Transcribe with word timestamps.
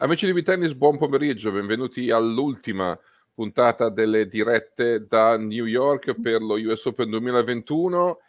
Amici 0.00 0.26
di 0.26 0.32
Vitennis, 0.32 0.74
buon 0.74 0.96
pomeriggio. 0.96 1.50
Benvenuti 1.50 2.08
all'ultima 2.12 2.96
puntata 3.34 3.88
delle 3.88 4.28
dirette 4.28 5.08
da 5.08 5.36
New 5.36 5.64
York 5.64 6.20
per 6.20 6.40
lo 6.40 6.54
US 6.54 6.84
Open 6.84 7.10
2021. 7.10 8.20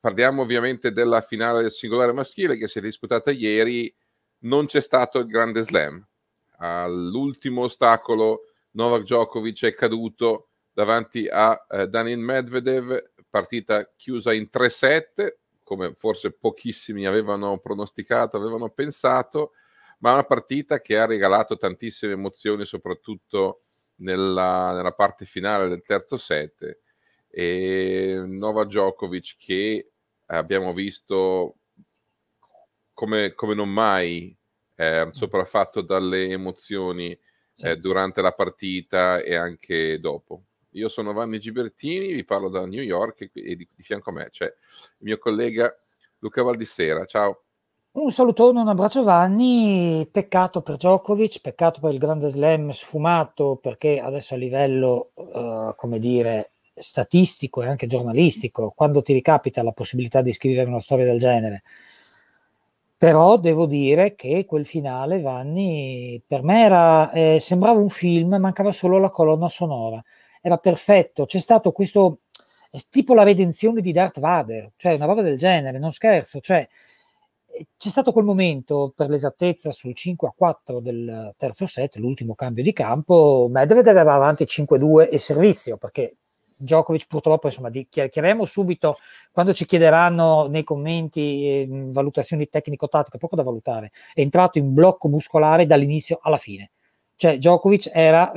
Parliamo 0.00 0.42
ovviamente 0.42 0.92
della 0.92 1.22
finale 1.22 1.62
del 1.62 1.72
singolare 1.72 2.12
maschile 2.12 2.56
che 2.56 2.68
si 2.68 2.78
è 2.78 2.80
disputata 2.80 3.32
ieri. 3.32 3.92
Non 4.42 4.66
c'è 4.66 4.80
stato 4.80 5.18
il 5.18 5.26
grande 5.26 5.62
slam. 5.62 6.06
All'ultimo 6.58 7.62
ostacolo 7.62 8.42
Novak 8.70 9.02
Djokovic 9.02 9.64
è 9.64 9.74
caduto 9.74 10.50
davanti 10.72 11.26
a 11.26 11.66
eh, 11.68 11.88
Daniel 11.88 12.20
Medvedev, 12.20 13.10
partita 13.28 13.90
chiusa 13.96 14.32
in 14.32 14.48
3-7, 14.52 15.34
come 15.64 15.94
forse 15.94 16.30
pochissimi 16.30 17.06
avevano 17.06 17.58
pronosticato, 17.58 18.36
avevano 18.36 18.68
pensato, 18.68 19.50
ma 19.98 20.12
una 20.12 20.24
partita 20.24 20.80
che 20.80 20.98
ha 20.98 21.06
regalato 21.06 21.56
tantissime 21.56 22.12
emozioni, 22.12 22.66
soprattutto 22.66 23.60
nella, 23.96 24.72
nella 24.72 24.92
parte 24.92 25.24
finale 25.24 25.68
del 25.68 25.82
terzo 25.82 26.16
set 26.16 26.80
e 27.28 28.22
Nova 28.26 28.64
Djokovic 28.64 29.36
che 29.38 29.90
abbiamo 30.26 30.72
visto 30.72 31.56
come, 32.92 33.34
come 33.34 33.54
non 33.54 33.68
mai 33.68 34.36
eh, 34.74 35.08
sopraffatto 35.12 35.82
dalle 35.82 36.28
emozioni 36.28 37.18
sì. 37.54 37.66
eh, 37.66 37.76
durante 37.76 38.22
la 38.22 38.32
partita 38.32 39.20
e 39.20 39.34
anche 39.34 40.00
dopo. 40.00 40.44
Io 40.70 40.88
sono 40.88 41.12
Vanni 41.12 41.38
Gibertini, 41.38 42.12
vi 42.12 42.24
parlo 42.24 42.48
da 42.48 42.66
New 42.66 42.82
York 42.82 43.22
e, 43.22 43.30
e 43.34 43.56
di, 43.56 43.68
di, 43.74 43.82
fianco 43.82 44.10
a 44.10 44.12
me 44.12 44.28
c'è 44.30 44.44
il 44.44 44.52
mio 44.98 45.18
collega 45.18 45.74
Luca 46.18 46.42
Valdissera. 46.42 47.04
Ciao. 47.04 47.45
Un 47.98 48.12
salutone, 48.12 48.60
un 48.60 48.68
abbraccio 48.68 49.04
Vanni, 49.04 50.06
peccato 50.12 50.60
per 50.60 50.76
Djokovic, 50.76 51.40
peccato 51.40 51.80
per 51.80 51.94
il 51.94 51.98
grande 51.98 52.28
slam 52.28 52.68
sfumato 52.68 53.56
perché 53.56 54.00
adesso 54.00 54.34
a 54.34 54.36
livello, 54.36 55.12
uh, 55.14 55.74
come 55.74 55.98
dire, 55.98 56.50
statistico 56.74 57.62
e 57.62 57.68
anche 57.68 57.86
giornalistico, 57.86 58.74
quando 58.76 59.00
ti 59.00 59.14
ricapita 59.14 59.62
la 59.62 59.72
possibilità 59.72 60.20
di 60.20 60.34
scrivere 60.34 60.68
una 60.68 60.82
storia 60.82 61.06
del 61.06 61.18
genere, 61.18 61.62
però 62.98 63.38
devo 63.38 63.64
dire 63.64 64.14
che 64.14 64.44
quel 64.44 64.66
finale, 64.66 65.22
Vanni, 65.22 66.22
per 66.26 66.42
me 66.42 66.64
era, 66.64 67.10
eh, 67.12 67.38
sembrava 67.40 67.80
un 67.80 67.88
film, 67.88 68.36
mancava 68.36 68.72
solo 68.72 68.98
la 68.98 69.08
colonna 69.08 69.48
sonora, 69.48 70.04
era 70.42 70.58
perfetto, 70.58 71.24
c'è 71.24 71.38
stato 71.38 71.72
questo, 71.72 72.18
è 72.70 72.78
tipo 72.90 73.14
la 73.14 73.22
redenzione 73.22 73.80
di 73.80 73.92
Darth 73.92 74.20
Vader, 74.20 74.72
cioè 74.76 74.96
una 74.96 75.06
roba 75.06 75.22
del 75.22 75.38
genere, 75.38 75.78
non 75.78 75.92
scherzo, 75.92 76.40
cioè 76.40 76.68
c'è 77.76 77.88
stato 77.88 78.12
quel 78.12 78.24
momento, 78.24 78.92
per 78.94 79.08
l'esattezza, 79.08 79.70
sul 79.70 79.94
5 79.94 80.28
a 80.28 80.34
4 80.36 80.80
del 80.80 81.34
terzo 81.36 81.66
set, 81.66 81.96
l'ultimo 81.96 82.34
cambio 82.34 82.62
di 82.62 82.72
campo, 82.72 83.48
Medvedev 83.50 83.96
aveva 83.96 84.14
avanti 84.14 84.44
5-2 84.44 85.10
e 85.10 85.18
servizio, 85.18 85.76
perché 85.76 86.16
Djokovic 86.58 87.06
purtroppo, 87.06 87.46
insomma, 87.46 87.70
chiariamo 87.70 88.44
subito, 88.44 88.96
quando 89.30 89.52
ci 89.52 89.64
chiederanno 89.64 90.46
nei 90.46 90.64
commenti 90.64 91.46
eh, 91.46 91.66
valutazioni 91.68 92.48
tecnico-tattiche, 92.48 93.18
poco 93.18 93.36
da 93.36 93.42
valutare, 93.42 93.92
è 94.14 94.20
entrato 94.20 94.58
in 94.58 94.72
blocco 94.72 95.08
muscolare 95.08 95.66
dall'inizio 95.66 96.18
alla 96.22 96.38
fine. 96.38 96.70
Cioè 97.18 97.38
Djokovic 97.38 97.90
era 97.92 98.30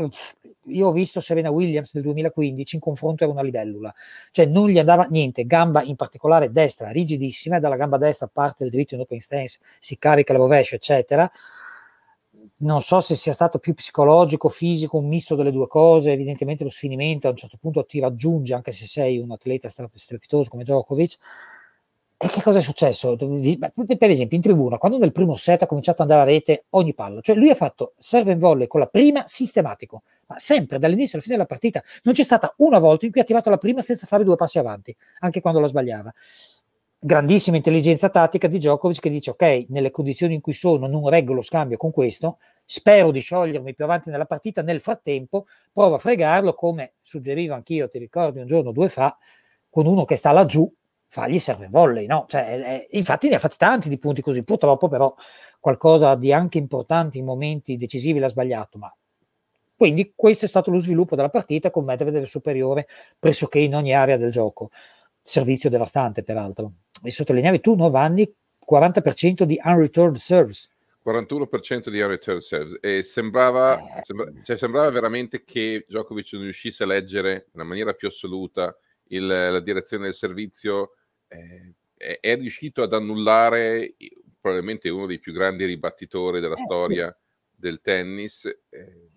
io 0.70 0.88
ho 0.88 0.92
visto 0.92 1.20
Serena 1.20 1.50
Williams 1.50 1.94
nel 1.94 2.04
2015 2.04 2.76
in 2.76 2.82
confronto 2.82 3.24
era 3.24 3.32
una 3.32 3.42
libellula, 3.42 3.94
cioè 4.32 4.46
non 4.46 4.70
gli 4.70 4.80
andava 4.80 5.08
niente, 5.10 5.46
gamba 5.46 5.84
in 5.84 5.96
particolare 5.96 6.52
destra 6.52 6.92
rigidissima, 6.92 7.60
dalla 7.60 7.76
gamba 7.76 7.98
destra 7.98 8.28
parte 8.32 8.64
il 8.64 8.70
diritto 8.70 8.96
in 8.96 9.02
open 9.02 9.20
stance, 9.20 9.60
si 9.80 9.98
carica 9.98 10.34
la 10.34 10.40
rovescio, 10.40 10.76
eccetera. 10.76 11.30
Non 12.62 12.82
so 12.82 13.00
se 13.00 13.16
sia 13.16 13.32
stato 13.32 13.58
più 13.58 13.74
psicologico, 13.74 14.50
fisico, 14.50 14.98
un 14.98 15.08
misto 15.08 15.36
delle 15.36 15.52
due 15.52 15.68
cose, 15.68 16.12
evidentemente 16.12 16.66
lo 16.66 16.70
sfinimento 16.70 17.28
a 17.28 17.30
un 17.30 17.38
certo 17.38 17.58
punto 17.58 17.86
ti 17.86 18.02
raggiunge, 18.02 18.54
anche 18.54 18.74
se 18.74 18.86
sei 18.86 19.18
un 19.18 19.32
atleta 19.32 19.70
strepitoso 19.70 20.50
come 20.50 20.64
Djokovic, 20.64 21.18
e 22.22 22.28
che 22.28 22.42
cosa 22.42 22.60
è 22.60 22.62
successo? 22.62 23.16
Per 23.16 24.10
esempio, 24.10 24.36
in 24.36 24.44
tribuna, 24.44 24.78
quando 24.78 24.98
nel 24.98 25.14
primo 25.14 25.38
set 25.38 25.62
ha 25.62 25.66
cominciato 25.68 26.02
ad 26.02 26.10
andare 26.12 26.30
a 26.30 26.34
rete 26.34 26.66
ogni 26.72 26.94
palla, 26.94 27.22
cioè 27.22 27.38
lui 27.38 27.50
ha 27.50 27.56
fatto 27.56 27.94
serve 27.98 28.34
in 28.34 28.40
volley 28.40 28.68
con 28.68 28.82
la 28.82 28.88
prima 28.88 29.24
sistematico, 29.26 30.04
ma 30.30 30.38
sempre 30.38 30.78
dall'inizio 30.78 31.14
alla 31.14 31.24
fine 31.24 31.36
della 31.36 31.48
partita 31.48 31.84
non 32.04 32.14
c'è 32.14 32.24
stata 32.24 32.54
una 32.58 32.78
volta 32.80 33.06
in 33.06 33.12
cui 33.12 33.20
ha 33.20 33.24
attivato 33.24 33.50
la 33.50 33.58
prima 33.58 33.82
senza 33.82 34.06
fare 34.06 34.24
due 34.24 34.36
passi 34.36 34.60
avanti, 34.60 34.96
anche 35.20 35.42
quando 35.42 35.60
la 35.60 35.68
sbagliava. 35.68 36.14
Grandissima 37.02 37.58
intelligenza 37.58 38.10
tattica 38.10 38.48
di 38.48 38.58
Djokovic 38.58 39.00
che 39.00 39.10
dice 39.10 39.32
ok, 39.32 39.66
nelle 39.70 39.90
condizioni 39.90 40.36
in 40.36 40.42
cui 40.42 40.54
sono 40.54 40.86
non 40.86 41.10
reggo 41.10 41.34
lo 41.34 41.42
scambio 41.42 41.78
con 41.78 41.92
questo, 41.92 42.38
spero 42.64 43.12
di 43.12 43.22
sciogliermi 43.22 43.74
più 43.74 43.86
avanti 43.86 44.10
nella 44.10 44.26
partita, 44.26 44.62
nel 44.62 44.82
frattempo 44.82 45.48
provo 45.72 45.96
a 45.96 45.98
fregarlo 45.98 46.54
come 46.54 46.94
suggerivo 47.02 47.56
anch'io, 47.56 47.90
ti 47.90 47.98
ricordi 47.98 48.40
un 48.40 48.48
giorno 48.48 48.70
o 48.70 48.74
due 48.74 48.90
fa, 48.90 49.18
con 49.70 49.86
uno 49.86 50.06
che 50.06 50.16
sta 50.16 50.32
laggiù 50.32 50.72
fargli 51.08 51.40
serve 51.40 51.68
volley, 51.70 52.06
no? 52.06 52.26
Cioè, 52.28 52.86
eh, 52.92 52.98
infatti 52.98 53.30
ne 53.30 53.36
ha 53.36 53.40
fatti 53.40 53.58
tanti 53.58 53.90
di 53.90 53.98
punti 53.98 54.22
così, 54.22 54.44
purtroppo 54.44 54.88
però 54.90 55.16
qualcosa 55.60 56.14
di 56.16 56.32
anche 56.32 56.60
importante 56.60 57.18
in 57.18 57.26
momenti 57.26 57.78
decisivi 57.78 58.20
l'ha 58.20 58.28
sbagliato, 58.28 58.78
ma 58.78 58.94
quindi 59.80 60.12
questo 60.14 60.44
è 60.44 60.48
stato 60.50 60.72
lo 60.72 60.80
sviluppo 60.80 61.16
della 61.16 61.30
partita 61.30 61.72
con 61.72 61.86
Medvedev 61.86 62.26
superiore 62.26 62.86
pressoché 63.18 63.60
in 63.60 63.74
ogni 63.76 63.96
area 63.96 64.18
del 64.18 64.30
gioco. 64.30 64.72
Servizio 65.22 65.70
devastante, 65.70 66.22
peraltro. 66.22 66.74
E 67.02 67.12
sottolineavi 67.12 67.62
tu, 67.62 67.76
no, 67.76 67.90
Vanni, 67.90 68.30
40% 68.70 69.44
di 69.44 69.58
unreturned 69.64 70.18
serves. 70.18 70.70
41% 71.06 71.88
di 71.88 72.02
unreturned 72.02 72.42
serves 72.42 72.78
e 72.82 73.04
sembrava, 73.04 73.80
eh. 73.80 74.02
sembra, 74.04 74.30
cioè 74.44 74.58
sembrava 74.58 74.90
veramente 74.90 75.46
che 75.46 75.86
Djokovic 75.88 76.34
non 76.34 76.42
riuscisse 76.42 76.84
a 76.84 76.86
leggere 76.86 77.48
nella 77.54 77.66
maniera 77.66 77.94
più 77.94 78.10
assoluta 78.10 78.78
il, 79.12 79.26
la 79.26 79.62
direzione 79.62 80.04
del 80.04 80.14
servizio 80.14 80.96
eh, 81.30 81.74
è, 81.96 82.18
è, 82.20 82.36
riuscito 82.36 82.82
ad 82.82 82.92
annullare 82.92 83.96
probabilmente 84.42 84.90
uno 84.90 85.06
dei 85.06 85.20
più 85.20 85.32
grandi 85.32 85.64
ribattitori 85.64 86.42
della 86.42 86.56
eh, 86.56 86.64
storia 86.66 87.18
del 87.50 87.80
tennis. 87.80 88.44
Eh, 88.44 89.10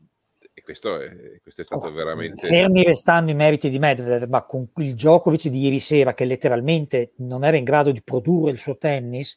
e 0.54 0.62
questo 0.62 1.00
è, 1.00 1.40
questo 1.42 1.62
è 1.62 1.64
stato 1.64 1.86
oh, 1.86 1.92
veramente. 1.92 2.46
Fermi 2.46 2.82
restando 2.82 3.30
i 3.30 3.34
meriti 3.34 3.70
di 3.70 3.78
Medvedev, 3.78 4.28
ma 4.28 4.44
con 4.44 4.68
il 4.76 4.94
Djokovic 4.94 5.48
di 5.48 5.60
ieri 5.60 5.80
sera, 5.80 6.14
che 6.14 6.24
letteralmente 6.24 7.12
non 7.18 7.44
era 7.44 7.56
in 7.56 7.64
grado 7.64 7.90
di 7.90 8.02
produrre 8.02 8.50
il 8.50 8.58
suo 8.58 8.76
tennis, 8.76 9.36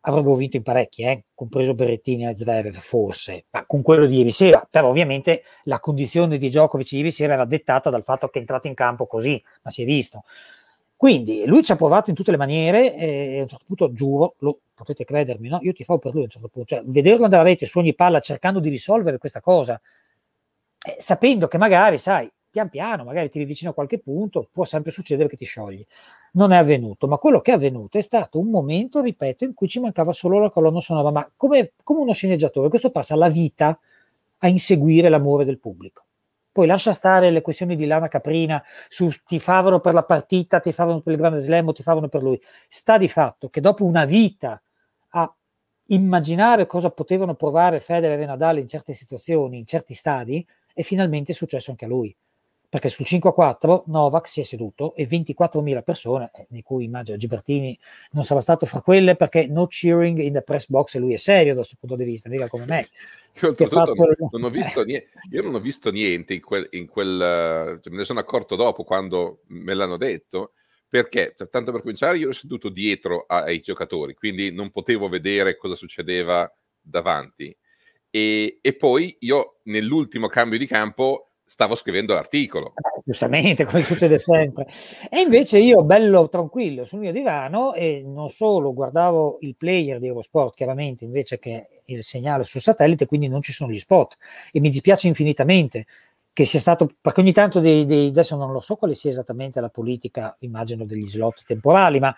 avrebbero 0.00 0.36
vinto 0.36 0.56
in 0.56 0.62
parecchi, 0.62 1.02
eh? 1.02 1.24
compreso 1.34 1.74
Berrettini 1.74 2.28
e 2.28 2.36
Zverev, 2.36 2.74
forse, 2.74 3.46
ma 3.50 3.66
con 3.66 3.82
quello 3.82 4.06
di 4.06 4.18
ieri 4.18 4.30
sera. 4.30 4.66
Però 4.70 4.88
ovviamente 4.88 5.42
la 5.64 5.80
condizione 5.80 6.38
di 6.38 6.48
Djokovic 6.48 6.92
ieri 6.92 7.10
sera 7.10 7.34
era 7.34 7.44
dettata 7.44 7.90
dal 7.90 8.04
fatto 8.04 8.28
che 8.28 8.38
è 8.38 8.40
entrato 8.40 8.68
in 8.68 8.74
campo 8.74 9.06
così, 9.06 9.42
ma 9.62 9.70
si 9.70 9.82
è 9.82 9.84
visto. 9.84 10.22
Quindi 10.96 11.44
lui 11.46 11.62
ci 11.62 11.70
ha 11.70 11.76
provato 11.76 12.10
in 12.10 12.16
tutte 12.16 12.32
le 12.32 12.36
maniere 12.36 12.96
e 12.96 13.38
a 13.38 13.42
un 13.42 13.48
certo 13.48 13.64
punto, 13.66 13.92
giuro, 13.92 14.34
lo, 14.38 14.58
potete 14.74 15.04
credermi, 15.04 15.48
no? 15.48 15.60
io 15.62 15.72
ti 15.72 15.84
favo 15.84 16.00
per 16.00 16.12
lui 16.12 16.22
a 16.22 16.24
un 16.24 16.30
certo 16.30 16.48
punto, 16.48 16.74
cioè, 16.74 16.82
vederlo 16.84 17.22
andare 17.22 17.42
a 17.42 17.44
rete 17.44 17.66
su 17.66 17.78
ogni 17.78 17.94
palla 17.94 18.18
cercando 18.18 18.58
di 18.58 18.68
risolvere 18.68 19.18
questa 19.18 19.40
cosa, 19.40 19.80
eh, 20.88 20.96
sapendo 20.98 21.48
che 21.48 21.58
magari, 21.58 21.98
sai, 21.98 22.30
pian 22.50 22.70
piano, 22.70 23.04
magari 23.04 23.28
ti 23.28 23.44
vicino 23.44 23.70
a 23.70 23.74
qualche 23.74 23.98
punto, 23.98 24.48
può 24.50 24.64
sempre 24.64 24.90
succedere 24.90 25.28
che 25.28 25.36
ti 25.36 25.44
sciogli. 25.44 25.84
Non 26.32 26.52
è 26.52 26.56
avvenuto, 26.56 27.06
ma 27.06 27.18
quello 27.18 27.40
che 27.40 27.52
è 27.52 27.54
avvenuto 27.54 27.98
è 27.98 28.00
stato 28.00 28.38
un 28.38 28.48
momento, 28.48 29.00
ripeto, 29.00 29.44
in 29.44 29.54
cui 29.54 29.68
ci 29.68 29.80
mancava 29.80 30.12
solo 30.12 30.38
la 30.38 30.50
colonna 30.50 30.80
sonora, 30.80 31.10
ma 31.10 31.30
come, 31.36 31.72
come 31.82 32.00
uno 32.00 32.12
sceneggiatore, 32.12 32.68
questo 32.68 32.90
passa 32.90 33.16
la 33.16 33.28
vita 33.28 33.78
a 34.38 34.48
inseguire 34.48 35.08
l'amore 35.08 35.44
del 35.44 35.58
pubblico. 35.58 36.04
Poi 36.50 36.66
lascia 36.66 36.92
stare 36.92 37.30
le 37.30 37.42
questioni 37.42 37.76
di 37.76 37.86
lana 37.86 38.08
caprina 38.08 38.62
su 38.88 39.10
ti 39.26 39.38
favano 39.38 39.80
per 39.80 39.94
la 39.94 40.02
partita, 40.04 40.58
ti 40.58 40.72
favano 40.72 41.00
per 41.00 41.12
il 41.12 41.18
grande 41.18 41.38
slam 41.38 41.68
o 41.68 41.72
ti 41.72 41.82
favano 41.82 42.08
per 42.08 42.22
lui. 42.22 42.40
Sta 42.66 42.98
di 42.98 43.08
fatto 43.08 43.48
che 43.48 43.60
dopo 43.60 43.84
una 43.84 44.04
vita 44.04 44.60
a 45.10 45.32
immaginare 45.90 46.66
cosa 46.66 46.90
potevano 46.90 47.34
provare 47.34 47.80
Federer 47.80 48.20
e 48.20 48.26
Nadal 48.26 48.58
in 48.58 48.66
certe 48.68 48.92
situazioni, 48.94 49.58
in 49.58 49.66
certi 49.66 49.94
stadi, 49.94 50.44
è 50.78 50.82
finalmente 50.82 51.32
successo 51.32 51.72
anche 51.72 51.86
a 51.86 51.88
lui. 51.88 52.14
perché 52.70 52.90
sul 52.90 53.06
5-4 53.08 53.84
Novak 53.86 54.28
si 54.28 54.40
è 54.40 54.42
seduto 54.42 54.94
e 54.94 55.06
24.000 55.06 55.82
persone, 55.82 56.30
eh, 56.34 56.46
di 56.50 56.60
cui 56.60 56.84
immagino 56.84 57.16
Gibertini 57.16 57.76
non 58.10 58.24
sarà 58.24 58.42
stato 58.42 58.66
fra 58.66 58.82
quelle 58.82 59.16
perché 59.16 59.46
no 59.46 59.66
cheering 59.66 60.18
in 60.18 60.34
the 60.34 60.42
press 60.42 60.68
box 60.68 60.96
e 60.96 60.98
lui 60.98 61.14
è 61.14 61.16
serio 61.16 61.54
da 61.54 61.60
questo 61.60 61.76
punto 61.80 61.96
di 61.96 62.04
vista, 62.04 62.28
mica 62.28 62.46
come 62.46 62.66
me. 62.66 62.86
Io, 63.40 63.54
non, 63.70 64.14
non 64.32 64.44
ho 64.44 64.50
visto 64.50 64.84
niente, 64.84 65.08
io 65.32 65.42
non 65.42 65.54
ho 65.54 65.60
visto 65.60 65.90
niente 65.90 66.34
in 66.34 66.42
quel, 66.42 66.66
in 66.72 66.86
quel 66.86 67.80
cioè 67.82 67.90
me 67.90 67.98
ne 67.98 68.04
sono 68.04 68.20
accorto 68.20 68.54
dopo 68.54 68.84
quando 68.84 69.40
me 69.46 69.72
l'hanno 69.72 69.96
detto, 69.96 70.52
perché 70.86 71.34
tanto 71.50 71.72
per 71.72 71.80
cominciare 71.80 72.18
io 72.18 72.24
ero 72.24 72.32
seduto 72.34 72.68
dietro 72.68 73.24
ai 73.26 73.60
giocatori, 73.60 74.12
quindi 74.12 74.52
non 74.52 74.70
potevo 74.70 75.08
vedere 75.08 75.56
cosa 75.56 75.74
succedeva 75.74 76.52
davanti. 76.78 77.56
E, 78.10 78.58
e 78.60 78.76
poi 78.76 79.16
io 79.20 79.58
nell'ultimo 79.64 80.28
cambio 80.28 80.58
di 80.58 80.66
campo 80.66 81.28
stavo 81.48 81.74
scrivendo 81.74 82.12
l'articolo. 82.12 82.74
Eh, 82.74 83.02
giustamente, 83.04 83.64
come 83.66 83.80
succede 83.80 84.18
sempre. 84.18 84.66
E 85.10 85.20
invece 85.20 85.58
io, 85.58 85.82
bello 85.82 86.28
tranquillo 86.28 86.84
sul 86.84 86.98
mio 86.98 87.10
divano, 87.10 87.72
e 87.72 88.02
non 88.04 88.28
solo 88.28 88.74
guardavo 88.74 89.38
il 89.40 89.56
player 89.56 89.98
di 89.98 90.08
Eurosport, 90.08 90.54
chiaramente, 90.54 91.04
invece 91.04 91.38
che 91.38 91.82
il 91.86 92.02
segnale 92.02 92.44
sul 92.44 92.60
satellite, 92.60 93.06
quindi 93.06 93.28
non 93.28 93.40
ci 93.40 93.52
sono 93.52 93.70
gli 93.70 93.78
spot. 93.78 94.16
E 94.52 94.60
mi 94.60 94.68
dispiace 94.68 95.08
infinitamente 95.08 95.86
che 96.34 96.44
sia 96.44 96.60
stato, 96.60 96.88
perché 97.00 97.20
ogni 97.20 97.32
tanto 97.32 97.58
dei, 97.58 97.84
dei, 97.84 98.08
adesso 98.08 98.36
non 98.36 98.52
lo 98.52 98.60
so 98.60 98.76
quale 98.76 98.94
sia 98.94 99.10
esattamente 99.10 99.60
la 99.60 99.70
politica, 99.70 100.36
immagino 100.40 100.84
degli 100.84 101.06
slot 101.06 101.42
temporali, 101.46 101.98
ma 101.98 102.14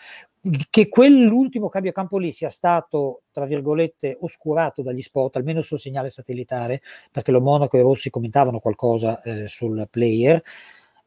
che 0.71 0.89
quell'ultimo 0.89 1.69
cambio 1.69 1.93
campo 1.93 2.19
lì 2.19 2.33
sia 2.33 2.49
stato, 2.49 3.23
tra 3.31 3.45
virgolette, 3.45 4.17
oscurato 4.21 4.83
dagli 4.83 5.03
spot, 5.03 5.37
almeno 5.37 5.61
sul 5.61 5.79
segnale 5.79 6.11
satellitare, 6.11 6.81
perché 7.11 7.31
lo 7.31 7.41
Monaco 7.41 7.77
e 7.77 7.83
Rossi 7.83 8.11
commentavano 8.11 8.59
qualcosa 8.59 9.21
eh, 9.23 9.49
sul 9.49 9.87
player, 9.91 10.43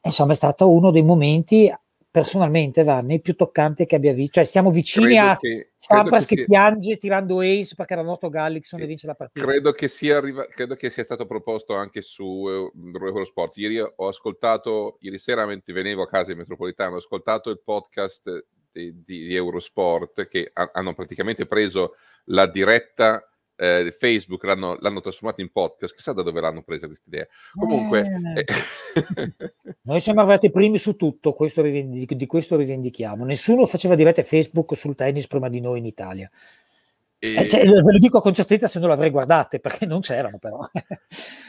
insomma 0.02 0.34
è 0.34 0.36
stato 0.36 0.70
uno 0.70 0.92
dei 0.92 1.04
momenti 1.04 1.72
personalmente 2.14 2.84
Vanni 2.84 3.22
più 3.22 3.34
toccante 3.34 3.88
che 3.88 3.96
abbia 3.96 4.14
visto 4.14 4.34
cioè 4.34 4.44
stiamo 4.44 4.70
vicini 4.70 5.16
credo 5.16 5.30
a 5.30 5.38
che, 5.38 5.72
Sampras 5.76 6.28
che, 6.28 6.36
che 6.36 6.46
piange 6.46 6.98
tirando 6.98 7.40
ace 7.40 7.74
perché 7.76 7.94
era 7.94 8.04
noto 8.04 8.30
Gallickson 8.30 8.78
sì, 8.78 8.86
e 8.86 8.88
vince 8.88 9.08
la 9.08 9.16
partita. 9.16 9.44
Credo 9.44 9.72
che, 9.72 9.88
sia 9.88 10.18
arriva... 10.18 10.46
credo 10.46 10.76
che 10.76 10.92
sia 10.92 11.04
stato 11.04 11.26
proposto 11.26 11.74
anche 11.74 12.04
su 12.04 12.24
uh, 12.24 12.72
Eurosport 13.04 13.58
ieri 13.58 13.80
ho 13.80 14.08
ascoltato 14.08 14.98
ieri 15.00 15.18
sera 15.18 15.48
mentre 15.48 15.74
venevo 15.74 16.04
a 16.04 16.08
casa 16.08 16.32
in 16.32 16.38
metropolitano 16.38 16.94
ho 16.94 17.00
ascoltato 17.00 17.50
il 17.50 17.60
podcast 17.64 18.46
di, 18.74 19.04
di 19.04 19.34
Eurosport 19.34 20.28
che 20.28 20.50
ha, 20.52 20.72
hanno 20.74 20.94
praticamente 20.94 21.46
preso 21.46 21.96
la 22.26 22.48
diretta 22.48 23.26
eh, 23.56 23.96
Facebook, 23.98 24.44
l'hanno, 24.44 24.78
l'hanno 24.80 25.00
trasformata 25.00 25.42
in 25.42 25.52
podcast, 25.52 25.96
chissà 25.96 26.12
da 26.14 26.24
dove 26.24 26.42
l'hanno 26.42 26.64
presa 26.64 26.88
questa 26.88 27.06
idea. 27.08 27.28
Comunque... 27.54 28.06
Eh. 28.36 29.74
Noi 29.86 30.00
siamo 30.00 30.22
arrivati 30.22 30.52
primi 30.52 30.78
su 30.78 30.96
tutto, 30.96 31.34
questo 31.34 31.62
rivendic- 31.62 32.14
di 32.14 32.26
questo 32.26 32.56
rivendichiamo. 32.56 33.26
Nessuno 33.26 33.66
faceva 33.66 33.96
dirette 33.96 34.24
Facebook 34.24 34.76
sul 34.76 34.96
tennis 34.96 35.28
prima 35.28 35.50
di 35.50 35.60
noi 35.60 35.80
in 35.80 35.86
Italia. 35.86 36.30
E... 37.24 37.36
Eh, 37.36 37.48
cioè, 37.48 37.64
ve 37.64 37.92
lo 37.94 37.98
dico 38.00 38.20
con 38.20 38.34
certezza 38.34 38.68
se 38.68 38.80
non 38.80 38.90
l'avrei 38.90 39.10
guardate, 39.10 39.62
perché 39.62 39.86
non 39.86 40.02
c'erano 40.02 40.40
però. 40.40 40.60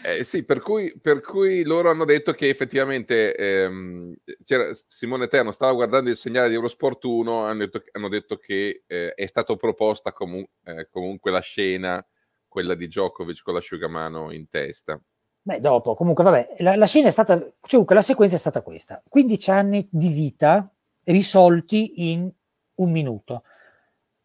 eh, 0.06 0.22
sì, 0.22 0.44
per 0.44 0.60
cui, 0.60 0.96
per 1.00 1.20
cui, 1.20 1.64
loro 1.64 1.90
hanno 1.90 2.04
detto 2.04 2.32
che 2.32 2.48
effettivamente 2.48 3.34
ehm, 3.34 4.14
Simone 4.86 5.26
Terno 5.26 5.50
stava 5.50 5.72
guardando 5.72 6.10
il 6.10 6.16
segnale 6.16 6.48
di 6.48 6.54
Eurosport 6.54 7.02
1, 7.02 7.44
hanno 7.44 7.58
detto, 7.58 7.82
hanno 7.90 8.08
detto 8.08 8.36
che 8.36 8.84
eh, 8.86 9.14
è 9.14 9.26
stata 9.26 9.56
proposta 9.56 10.12
comu- 10.12 10.48
eh, 10.62 10.86
comunque 10.92 11.32
la 11.32 11.40
scena, 11.40 12.06
quella 12.46 12.76
di 12.76 12.86
Djokovic 12.86 13.42
con 13.42 13.54
l'asciugamano 13.54 14.30
in 14.30 14.48
testa. 14.48 14.96
Beh, 15.42 15.58
dopo, 15.58 15.94
comunque, 15.94 16.22
vabbè, 16.22 16.54
la, 16.58 16.76
la 16.76 16.86
scena 16.86 17.08
è 17.08 17.10
stata, 17.10 17.52
cioè, 17.62 17.84
la 17.88 18.00
sequenza 18.00 18.36
è 18.36 18.38
stata 18.38 18.62
questa: 18.62 19.02
15 19.08 19.50
anni 19.50 19.88
di 19.90 20.12
vita 20.12 20.72
risolti 21.02 22.12
in 22.12 22.30
un 22.76 22.90
minuto. 22.92 23.42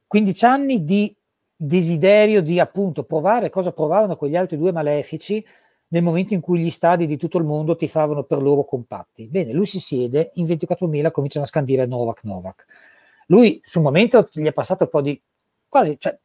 15 0.06 0.46
anni 0.46 0.84
di 0.84 1.16
desiderio 1.62 2.42
di 2.42 2.58
appunto 2.58 3.04
provare 3.04 3.50
cosa 3.50 3.74
provavano 3.74 4.16
quegli 4.16 4.38
altri 4.38 4.56
due 4.56 4.72
malefici 4.72 5.46
nel 5.88 6.02
momento 6.02 6.34
in 6.34 6.40
cui 6.40 6.60
gli 6.60 6.70
stadi 6.70 7.06
di 7.06 7.18
tutto 7.18 7.38
il 7.38 7.44
mondo 7.44 7.76
tifavano 7.76 8.24
per 8.24 8.42
loro 8.42 8.64
compatti. 8.64 9.28
Bene, 9.28 9.52
lui 9.52 9.66
si 9.66 9.80
siede, 9.80 10.32
in 10.36 10.46
24.000 10.46 11.12
cominciano 11.12 11.44
a 11.44 11.48
scandire 11.48 11.86
Novak 11.86 12.24
Novak. 12.24 12.66
Lui 13.28 13.60
sul 13.66 13.82
momento 13.82 14.30
gli 14.32 14.46
è 14.46 14.54
passato 14.54 14.86
un 14.86 14.90
po' 14.90 15.02
di 15.02 15.22
quasi, 15.68 15.98
cioè, 16.00 16.18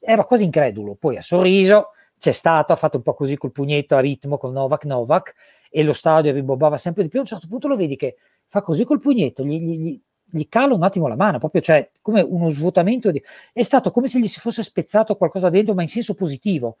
era 0.00 0.24
quasi 0.24 0.44
incredulo, 0.44 0.94
poi 0.94 1.18
ha 1.18 1.22
sorriso, 1.22 1.90
c'è 2.18 2.32
stato, 2.32 2.72
ha 2.72 2.76
fatto 2.76 2.96
un 2.96 3.02
po' 3.02 3.12
così 3.12 3.36
col 3.36 3.52
pugnetto 3.52 3.94
a 3.94 4.00
ritmo 4.00 4.38
con 4.38 4.52
Novak 4.52 4.86
Novak 4.86 5.34
e 5.70 5.82
lo 5.82 5.92
stadio 5.92 6.32
ribobbava 6.32 6.78
sempre 6.78 7.02
di 7.02 7.10
più. 7.10 7.18
A 7.18 7.22
un 7.22 7.28
certo 7.28 7.46
punto 7.46 7.68
lo 7.68 7.76
vedi 7.76 7.96
che 7.96 8.16
fa 8.46 8.62
così 8.62 8.84
col 8.84 9.00
pugnetto, 9.00 9.44
gli, 9.44 9.60
gli, 9.60 9.78
gli 9.78 10.00
cala 10.48 10.74
un 10.74 10.82
attimo 10.82 11.08
la 11.08 11.16
mano, 11.16 11.38
proprio 11.38 11.60
cioè 11.62 11.90
come 12.00 12.20
uno 12.20 12.50
svuotamento 12.50 13.10
di... 13.10 13.22
è 13.52 13.62
stato 13.62 13.90
come 13.90 14.08
se 14.08 14.18
gli 14.18 14.28
si 14.28 14.40
fosse 14.40 14.62
spezzato 14.62 15.16
qualcosa 15.16 15.48
dentro, 15.48 15.74
ma 15.74 15.82
in 15.82 15.88
senso 15.88 16.14
positivo. 16.14 16.76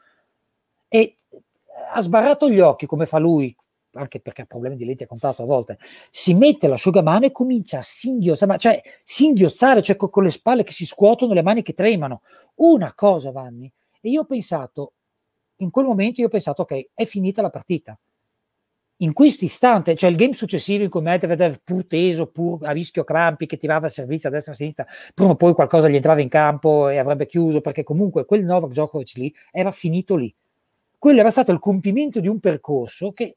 E 0.88 1.16
ha 1.92 2.00
sbarrato 2.00 2.50
gli 2.50 2.60
occhi 2.60 2.86
come 2.86 3.06
fa 3.06 3.18
lui, 3.18 3.54
anche 3.92 4.20
perché 4.20 4.42
ha 4.42 4.46
problemi 4.46 4.76
di 4.76 4.84
lenti 4.84 5.02
a 5.04 5.06
contatto 5.06 5.42
a 5.42 5.46
volte, 5.46 5.78
si 6.10 6.34
mette 6.34 6.68
l'asciugamano 6.68 7.26
e 7.26 7.32
comincia 7.32 7.78
a 7.78 7.82
singhiozzare, 7.82 8.58
cioè 8.58 8.80
singhiozzare, 9.02 9.82
cioè 9.82 9.96
con, 9.96 10.10
con 10.10 10.22
le 10.24 10.30
spalle 10.30 10.62
che 10.62 10.72
si 10.72 10.84
scuotono, 10.84 11.32
le 11.32 11.42
mani 11.42 11.62
che 11.62 11.72
tremano. 11.72 12.22
Una 12.56 12.92
cosa, 12.94 13.30
Vanni. 13.30 13.70
E 14.00 14.10
io 14.10 14.20
ho 14.20 14.24
pensato, 14.24 14.92
in 15.56 15.70
quel 15.70 15.86
momento 15.86 16.20
io 16.20 16.26
ho 16.26 16.30
pensato, 16.30 16.62
ok, 16.62 16.90
è 16.94 17.04
finita 17.04 17.42
la 17.42 17.50
partita 17.50 17.98
in 19.00 19.12
questo 19.12 19.44
istante, 19.44 19.94
cioè 19.94 20.10
il 20.10 20.16
game 20.16 20.34
successivo 20.34 20.82
in 20.82 20.90
cui 20.90 21.00
Medvedev 21.00 21.60
pur 21.62 21.86
teso, 21.86 22.26
pur 22.26 22.66
a 22.66 22.72
rischio 22.72 23.04
crampi, 23.04 23.46
che 23.46 23.56
tirava 23.56 23.86
servizio 23.88 24.28
a 24.28 24.32
destra 24.32 24.52
e 24.52 24.54
a 24.54 24.58
sinistra, 24.58 24.86
prima 25.14 25.32
o 25.32 25.36
poi 25.36 25.52
qualcosa 25.54 25.88
gli 25.88 25.94
entrava 25.94 26.20
in 26.20 26.28
campo 26.28 26.88
e 26.88 26.98
avrebbe 26.98 27.26
chiuso, 27.26 27.60
perché 27.60 27.84
comunque 27.84 28.24
quel 28.24 28.44
Novak 28.44 28.70
Djokovic 28.70 29.14
lì 29.14 29.32
era 29.52 29.70
finito 29.70 30.16
lì. 30.16 30.34
Quello 30.98 31.20
era 31.20 31.30
stato 31.30 31.52
il 31.52 31.60
compimento 31.60 32.18
di 32.18 32.26
un 32.26 32.40
percorso 32.40 33.12
che 33.12 33.36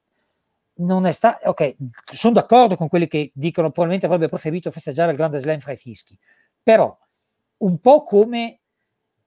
non 0.75 1.06
è 1.06 1.12
stato... 1.12 1.48
Ok, 1.50 1.75
sono 2.12 2.34
d'accordo 2.34 2.75
con 2.75 2.88
quelli 2.88 3.08
che 3.08 3.30
dicono 3.34 3.68
probabilmente 3.68 4.08
avrebbe 4.08 4.30
preferito 4.30 4.72
festeggiare 4.72 5.12
il 5.12 5.18
grande 5.18 5.38
slam 5.38 5.60
fra 5.60 5.74
i 5.74 5.78
fischi, 5.78 6.18
però 6.63 6.98
un 7.58 7.78
po' 7.78 8.04
come 8.04 8.60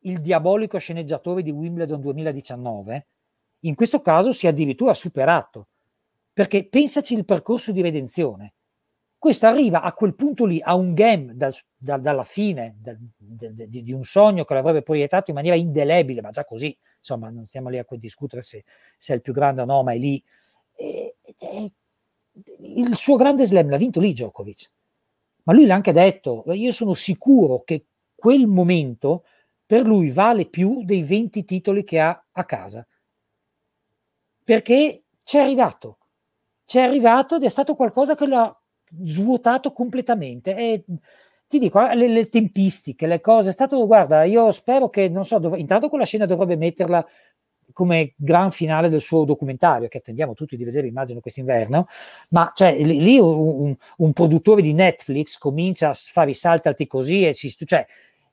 il 0.01 0.21
diabolico 0.21 0.79
sceneggiatore 0.79 1.43
di 1.43 1.53
Wimbledon 1.53 2.01
2019, 2.01 3.07
in 3.61 3.77
questo 3.77 4.03
caso 4.03 4.33
si 4.33 4.47
è 4.47 4.49
addirittura 4.49 4.93
superato 4.95 5.69
perché 6.35 6.67
pensaci 6.69 7.15
il 7.15 7.25
percorso 7.25 7.71
di 7.73 7.81
redenzione. 7.81 8.55
Questo 9.17 9.47
arriva 9.47 9.81
a 9.81 9.95
quel 9.95 10.15
punto 10.15 10.45
lì, 10.45 10.61
a 10.61 10.75
un 10.75 10.93
game 10.93 11.35
dal, 11.35 11.55
da, 11.75 11.97
dalla 11.97 12.25
fine 12.25 12.77
da, 12.77 12.95
di, 13.17 13.83
di, 13.83 13.93
un 13.93 14.03
sogno 14.03 14.45
che 14.45 14.53
l'avrebbe 14.53 14.83
proiettato 14.83 15.31
in 15.31 15.37
maniera 15.37 15.57
indelebile, 15.57 16.21
ma 16.21 16.31
già 16.31 16.45
così, 16.45 16.77
insomma, 16.99 17.31
non 17.31 17.47
stiamo 17.47 17.71
lì 17.71 17.79
a 17.79 17.87
discutere 17.93 18.43
se, 18.43 18.65
se 18.99 19.13
è 19.15 19.17
il 19.17 19.23
più 19.23 19.33
grande 19.33 19.63
o 19.63 19.65
no, 19.65 19.83
ma 19.83 19.93
è 19.95 19.97
lì. 19.97 20.23
E, 20.75 21.17
e, 21.39 21.73
il 22.59 22.97
suo 22.97 23.17
grande 23.17 23.47
slam 23.47 23.71
l'ha 23.71 23.79
vinto 23.79 24.01
lì 24.01 24.13
Djokovic. 24.13 24.73
Ma 25.45 25.55
lui 25.55 25.67
l'ha 25.67 25.75
anche 25.75 25.93
detto, 25.93 26.43
io 26.49 26.73
sono 26.73 26.93
sicuro 26.93 27.63
che 27.63 27.87
quel 28.15 28.47
momento 28.47 29.25
per 29.65 29.87
lui 29.87 30.11
vale 30.11 30.47
più 30.47 30.83
dei 30.85 31.03
20 31.03 31.45
titoli 31.45 31.85
che 31.85 32.01
ha 32.01 32.27
a 32.33 32.45
casa. 32.45 32.87
Perché 34.43 35.05
c'è 35.23 35.39
arrivato 35.39 35.99
c'è 36.65 36.81
arrivato 36.81 37.37
ed 37.37 37.45
è 37.45 37.49
stato 37.49 37.75
qualcosa 37.75 38.15
che 38.15 38.27
l'ha 38.27 38.59
svuotato 39.05 39.73
completamente. 39.73 40.57
E 40.57 40.85
ti 41.47 41.59
dico, 41.59 41.87
eh, 41.87 41.95
le, 41.95 42.09
le, 42.09 42.29
tempistiche, 42.29 43.07
le 43.07 43.21
cose, 43.21 43.51
è 43.51 43.53
stato, 43.53 43.87
guarda, 43.87 44.25
io 44.25 44.51
spero 44.53 44.89
che, 44.89 45.09
non 45.09 45.25
so, 45.25 45.39
dov- 45.39 45.59
intanto 45.59 45.89
quella 45.89 46.05
scena 46.05 46.27
dovrebbe 46.27 46.57
metterla 46.57 47.07
come 47.73 48.15
gran 48.17 48.51
finale 48.51 48.89
del 48.89 49.01
suo 49.01 49.25
documentario, 49.25 49.89
che 49.89 49.99
attendiamo 49.99 50.35
tutti 50.35 50.57
di 50.57 50.65
vedere, 50.65 50.87
immagino, 50.87 51.21
quest'inverno, 51.21 51.87
ma 52.31 52.53
cioè, 52.55 52.77
lì, 52.83 53.01
lì 53.01 53.19
un, 53.19 53.75
un, 53.97 54.13
produttore 54.13 54.63
di 54.63 54.73
Netflix 54.73 55.39
comincia 55.39 55.91
a 55.91 55.95
fare 55.95 56.31
i 56.31 56.35
salti 56.35 56.69
alti 56.69 56.87
così 56.87 57.27
e 57.27 57.35
si, 57.35 57.53
cioè, 57.65 57.85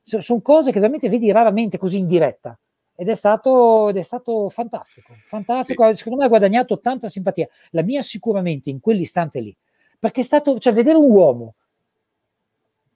sono 0.02 0.42
cose 0.42 0.72
che 0.72 0.80
veramente 0.80 1.10
vedi 1.10 1.32
raramente 1.32 1.78
così 1.78 1.98
in 1.98 2.08
diretta 2.08 2.58
ed 2.96 3.10
è 3.10 3.16
stato, 3.16 3.90
ed 3.90 3.98
è 3.98 4.02
stato 4.02 4.50
fantastico, 4.50 5.14
fantastico, 5.28 5.88
sì. 5.88 5.96
secondo 5.96 6.20
me 6.20 6.26
ha 6.26 6.30
guadagnato 6.30 6.80
tanta 6.80 7.08
simpatia, 7.08 7.48
la 7.72 7.82
mia 7.82 8.02
sicuramente 8.02 8.70
in 8.70 8.80
quell'istante 8.80 9.40
lì, 9.40 9.56
perché 9.98 10.22
è 10.22 10.24
stato, 10.24 10.60
cioè 10.60 10.74
vedere 10.74 10.98
un 10.98 11.12
uomo, 11.12 11.56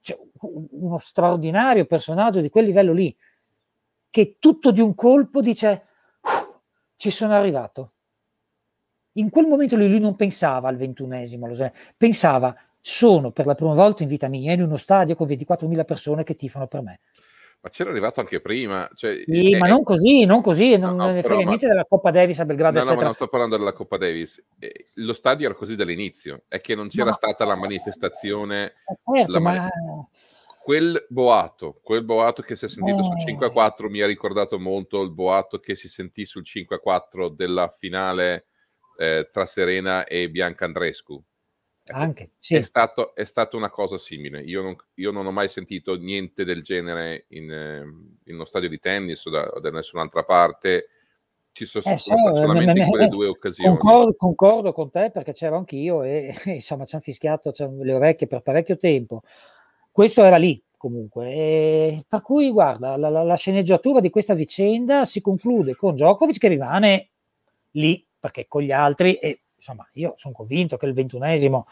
cioè, 0.01 0.19
uno 0.41 0.99
straordinario 0.99 1.85
personaggio 1.85 2.41
di 2.41 2.49
quel 2.49 2.65
livello 2.65 2.93
lì, 2.93 3.15
che 4.09 4.37
tutto 4.39 4.71
di 4.71 4.81
un 4.81 4.93
colpo 4.93 5.41
dice, 5.41 5.85
ci 6.95 7.09
sono 7.09 7.33
arrivato. 7.33 7.91
In 9.13 9.29
quel 9.29 9.47
momento 9.47 9.75
lui, 9.75 9.89
lui 9.89 9.99
non 9.99 10.15
pensava 10.15 10.67
al 10.67 10.77
ventunesimo, 10.77 11.47
pensava, 11.97 12.55
sono 12.79 13.31
per 13.31 13.45
la 13.45 13.55
prima 13.55 13.73
volta 13.73 14.03
in 14.03 14.09
vita 14.09 14.27
mia 14.27 14.53
in 14.53 14.61
uno 14.61 14.77
stadio 14.77 15.15
con 15.15 15.27
24.000 15.27 15.85
persone 15.85 16.23
che 16.23 16.35
tifano 16.35 16.67
per 16.67 16.81
me 16.81 16.99
Ma 17.65 17.72
c'era 17.72 17.89
arrivato 17.89 18.19
anche 18.19 18.41
prima. 18.41 18.88
Cioè, 18.93 19.24
sì, 19.25 19.55
è, 19.55 19.57
ma 19.57 19.65
non 19.65 19.81
così, 19.81 20.24
non 20.25 20.41
così, 20.43 20.77
non 20.77 20.95
no, 20.95 21.10
ne 21.10 21.24
frega 21.24 21.45
niente 21.45 21.65
della 21.65 21.84
Coppa 21.84 22.12
Davis 22.12 22.39
a 22.39 22.45
Belgrado, 22.45 22.77
no, 22.77 22.79
no, 22.81 22.86
ma 22.86 22.91
eccetera. 22.91 23.05
non 23.07 23.15
sto 23.15 23.27
parlando 23.27 23.57
della 23.57 23.74
Coppa 23.74 23.98
Davis. 23.98 24.45
Eh, 24.60 24.89
Lo 24.93 25.13
stadio 25.13 25.48
era 25.48 25.55
così 25.55 25.75
dall'inizio, 25.75 26.43
è 26.48 26.62
che 26.62 26.75
non 26.75 26.89
c'era 26.89 27.05
Ma- 27.05 27.13
stata 27.13 27.43
la 27.43 27.55
manifestazione. 27.55 28.65
Eh, 28.86 29.17
certo, 29.17 29.31
la 29.31 29.39
ma... 29.39 29.53
mani- 29.53 29.69
Quel 30.62 31.07
boato, 31.10 31.79
quel 31.81 32.03
boato 32.03 32.43
che 32.43 32.55
si 32.55 32.65
è 32.65 32.67
sentito 32.69 33.03
sul 33.03 33.17
Eh. 33.22 33.25
5 33.29 33.48
a 33.48 33.50
4 33.50 33.89
mi 33.89 34.01
ha 34.01 34.05
ricordato 34.05 34.60
molto 34.60 35.01
il 35.01 35.12
boato 35.12 35.57
che 35.57 35.74
si 35.75 35.89
sentì 35.89 36.24
sul 36.25 36.45
5 36.45 36.75
a 36.75 36.79
4 36.79 37.29
della 37.29 37.67
finale 37.69 38.45
eh, 39.00 39.27
tra 39.31 39.48
Serena 39.48 40.05
e 40.05 40.29
Bianca 40.29 40.65
Andrescu. 40.65 41.19
Ecco, 41.87 41.97
Anche, 41.97 42.31
sì. 42.39 42.55
È, 42.55 42.61
stato, 42.63 43.13
è 43.13 43.23
stata 43.25 43.55
una 43.55 43.69
cosa 43.69 43.99
simile. 43.99 44.41
Io 44.41 44.63
non, 44.63 44.75
io 44.95 45.11
non 45.11 45.27
ho 45.27 45.31
mai 45.31 45.47
sentito 45.47 45.95
niente 45.95 46.43
del 46.43 46.63
genere 46.63 47.25
in, 47.29 47.51
ehm, 47.51 48.17
in 48.23 48.33
uno 48.33 48.45
stadio 48.45 48.69
di 48.69 48.79
tennis 48.79 49.23
o 49.25 49.29
da, 49.29 49.47
o 49.49 49.59
da 49.59 49.69
nessun'altra 49.69 50.23
parte. 50.23 50.87
Ci 51.51 51.65
sono 51.65 51.83
Eh, 51.85 51.97
sono 51.99 52.17
so, 52.17 52.23
stati 52.23 52.37
solamente 52.39 52.73
me- 52.73 52.79
in 52.79 52.83
me- 52.85 52.89
quelle 52.89 53.07
due 53.07 53.27
occasioni. 53.27 53.77
Concordo, 53.77 54.15
concordo 54.15 54.73
con 54.73 54.89
te 54.89 55.11
perché 55.11 55.31
c'ero 55.31 55.57
anch'io 55.57 56.01
e 56.01 56.33
insomma 56.45 56.85
ci 56.85 56.95
hanno 56.95 57.03
fischiato 57.03 57.53
le 57.81 57.93
orecchie 57.93 58.27
per 58.27 58.41
parecchio 58.41 58.77
tempo. 58.77 59.21
Questo 59.91 60.23
era 60.23 60.37
lì 60.37 60.61
comunque. 60.75 61.29
E 61.31 62.05
per 62.07 62.21
cui, 62.23 62.49
guarda, 62.51 62.97
la, 62.97 63.09
la- 63.09 63.23
la 63.23 63.35
sceneggiatura 63.35 63.99
di 63.99 64.09
questa 64.09 64.33
vicenda 64.33 65.05
si 65.05 65.21
conclude 65.21 65.75
con 65.75 65.93
Djokovic 65.93 66.39
che 66.39 66.47
rimane 66.47 67.09
lì 67.71 68.03
perché 68.19 68.47
con 68.47 68.63
gli 68.63 68.71
altri, 68.71 69.13
e 69.15 69.41
insomma, 69.65 69.88
io 69.93 70.13
sono 70.17 70.34
convinto 70.34 70.77
che 70.77 70.86
il 70.86 70.93
ventunesimo, 70.93 71.65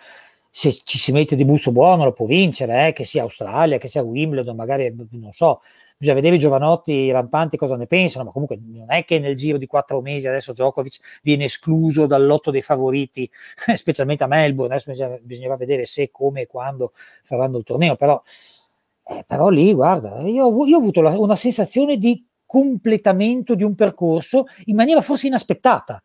se 0.50 0.72
ci 0.72 0.98
si 0.98 1.12
mette 1.12 1.36
di 1.36 1.46
busto 1.46 1.72
buono, 1.72 2.04
lo 2.04 2.14
può 2.14 2.26
vincere, 2.26 2.88
eh, 2.88 2.94
che 2.94 3.04
sia 3.04 3.24
Australia, 3.24 3.78
che 3.78 3.88
sia 3.88 4.02
Wimbledon, 4.04 4.56
magari 4.56 4.94
non 5.12 5.32
so. 5.32 5.62
Bisogna 5.98 6.18
vedere 6.18 6.36
i 6.36 6.40
giovanotti 6.40 7.10
rampanti 7.12 7.56
cosa 7.56 7.76
ne 7.76 7.88
pensano, 7.88 8.26
ma 8.26 8.32
comunque 8.32 8.60
non 8.62 8.92
è 8.92 9.06
che 9.06 9.20
nel 9.20 9.36
giro 9.36 9.58
di 9.58 9.68
quattro 9.68 10.02
mesi 10.02 10.28
adesso 10.28 10.52
Djokovic 10.52 11.20
viene 11.22 11.46
escluso 11.46 12.08
dal 12.08 12.26
lotto 12.26 12.52
dei 12.52 12.62
favoriti, 12.62 13.30
specialmente 13.74 14.24
a 14.24 14.28
Melbourne. 14.28 14.74
Adesso 14.76 14.92
bisogna, 14.92 15.18
bisognerà 15.22 15.56
vedere 15.56 15.86
se, 15.86 16.12
come 16.12 16.42
e 16.42 16.48
quando 16.48 16.94
faranno 17.24 17.58
il 17.58 17.64
torneo, 17.64 17.96
però, 17.96 18.22
eh, 19.06 19.24
però 19.26 19.50
lì, 19.50 19.74
guarda, 19.74 20.20
io, 20.22 20.66
io 20.66 20.78
ho 20.78 20.80
avuto 20.80 21.02
la- 21.02 21.18
una 21.18 21.36
sensazione 21.36 21.98
di 21.98 22.26
completamento 22.46 23.56
di 23.56 23.64
un 23.64 23.76
percorso 23.76 24.46
in 24.66 24.76
maniera 24.76 25.02
forse 25.02 25.28
inaspettata 25.28 26.02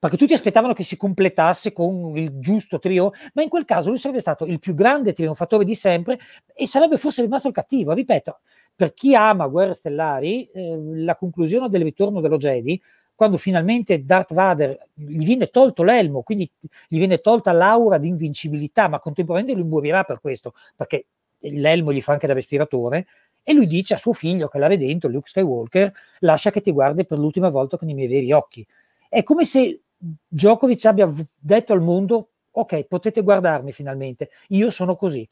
perché 0.00 0.16
tutti 0.16 0.32
aspettavano 0.32 0.72
che 0.72 0.82
si 0.82 0.96
completasse 0.96 1.74
con 1.74 2.16
il 2.16 2.38
giusto 2.38 2.78
trio, 2.78 3.12
ma 3.34 3.42
in 3.42 3.50
quel 3.50 3.66
caso 3.66 3.90
lui 3.90 3.98
sarebbe 3.98 4.20
stato 4.20 4.46
il 4.46 4.58
più 4.58 4.72
grande 4.72 5.12
trionfatore 5.12 5.62
di 5.62 5.74
sempre 5.74 6.18
e 6.54 6.66
sarebbe 6.66 6.96
forse 6.96 7.20
rimasto 7.20 7.48
il 7.48 7.54
cattivo. 7.54 7.92
Ripeto, 7.92 8.40
per 8.74 8.94
chi 8.94 9.14
ama 9.14 9.46
Guerre 9.46 9.74
Stellari, 9.74 10.46
eh, 10.46 10.78
la 10.80 11.16
conclusione 11.16 11.68
del 11.68 11.82
ritorno 11.82 12.22
dello 12.22 12.38
Jedi, 12.38 12.80
quando 13.14 13.36
finalmente 13.36 14.02
Darth 14.02 14.32
Vader 14.32 14.88
gli 14.94 15.26
viene 15.26 15.48
tolto 15.48 15.82
l'elmo, 15.82 16.22
quindi 16.22 16.50
gli 16.88 16.96
viene 16.96 17.18
tolta 17.18 17.52
l'aura 17.52 17.98
di 17.98 18.08
invincibilità, 18.08 18.88
ma 18.88 18.98
contemporaneamente 18.98 19.62
lui 19.62 19.70
morirà 19.70 20.04
per 20.04 20.18
questo, 20.18 20.54
perché 20.74 21.08
l'elmo 21.40 21.92
gli 21.92 22.00
fa 22.00 22.12
anche 22.12 22.26
da 22.26 22.32
respiratore, 22.32 23.06
e 23.42 23.52
lui 23.52 23.66
dice 23.66 23.92
a 23.92 23.98
suo 23.98 24.14
figlio 24.14 24.48
che 24.48 24.58
l'ha 24.58 24.74
dentro, 24.74 25.10
Luke 25.10 25.28
Skywalker, 25.28 25.92
lascia 26.20 26.50
che 26.50 26.62
ti 26.62 26.70
guardi 26.72 27.04
per 27.04 27.18
l'ultima 27.18 27.50
volta 27.50 27.76
con 27.76 27.90
i 27.90 27.92
miei 27.92 28.08
veri 28.08 28.32
occhi. 28.32 28.66
È 29.06 29.22
come 29.22 29.44
se 29.44 29.82
Djokovic 30.28 30.84
abbia 30.86 31.12
detto 31.38 31.72
al 31.72 31.82
mondo, 31.82 32.30
ok, 32.50 32.84
potete 32.84 33.22
guardarmi 33.22 33.72
finalmente, 33.72 34.30
io 34.48 34.70
sono 34.70 34.96
così. 34.96 35.28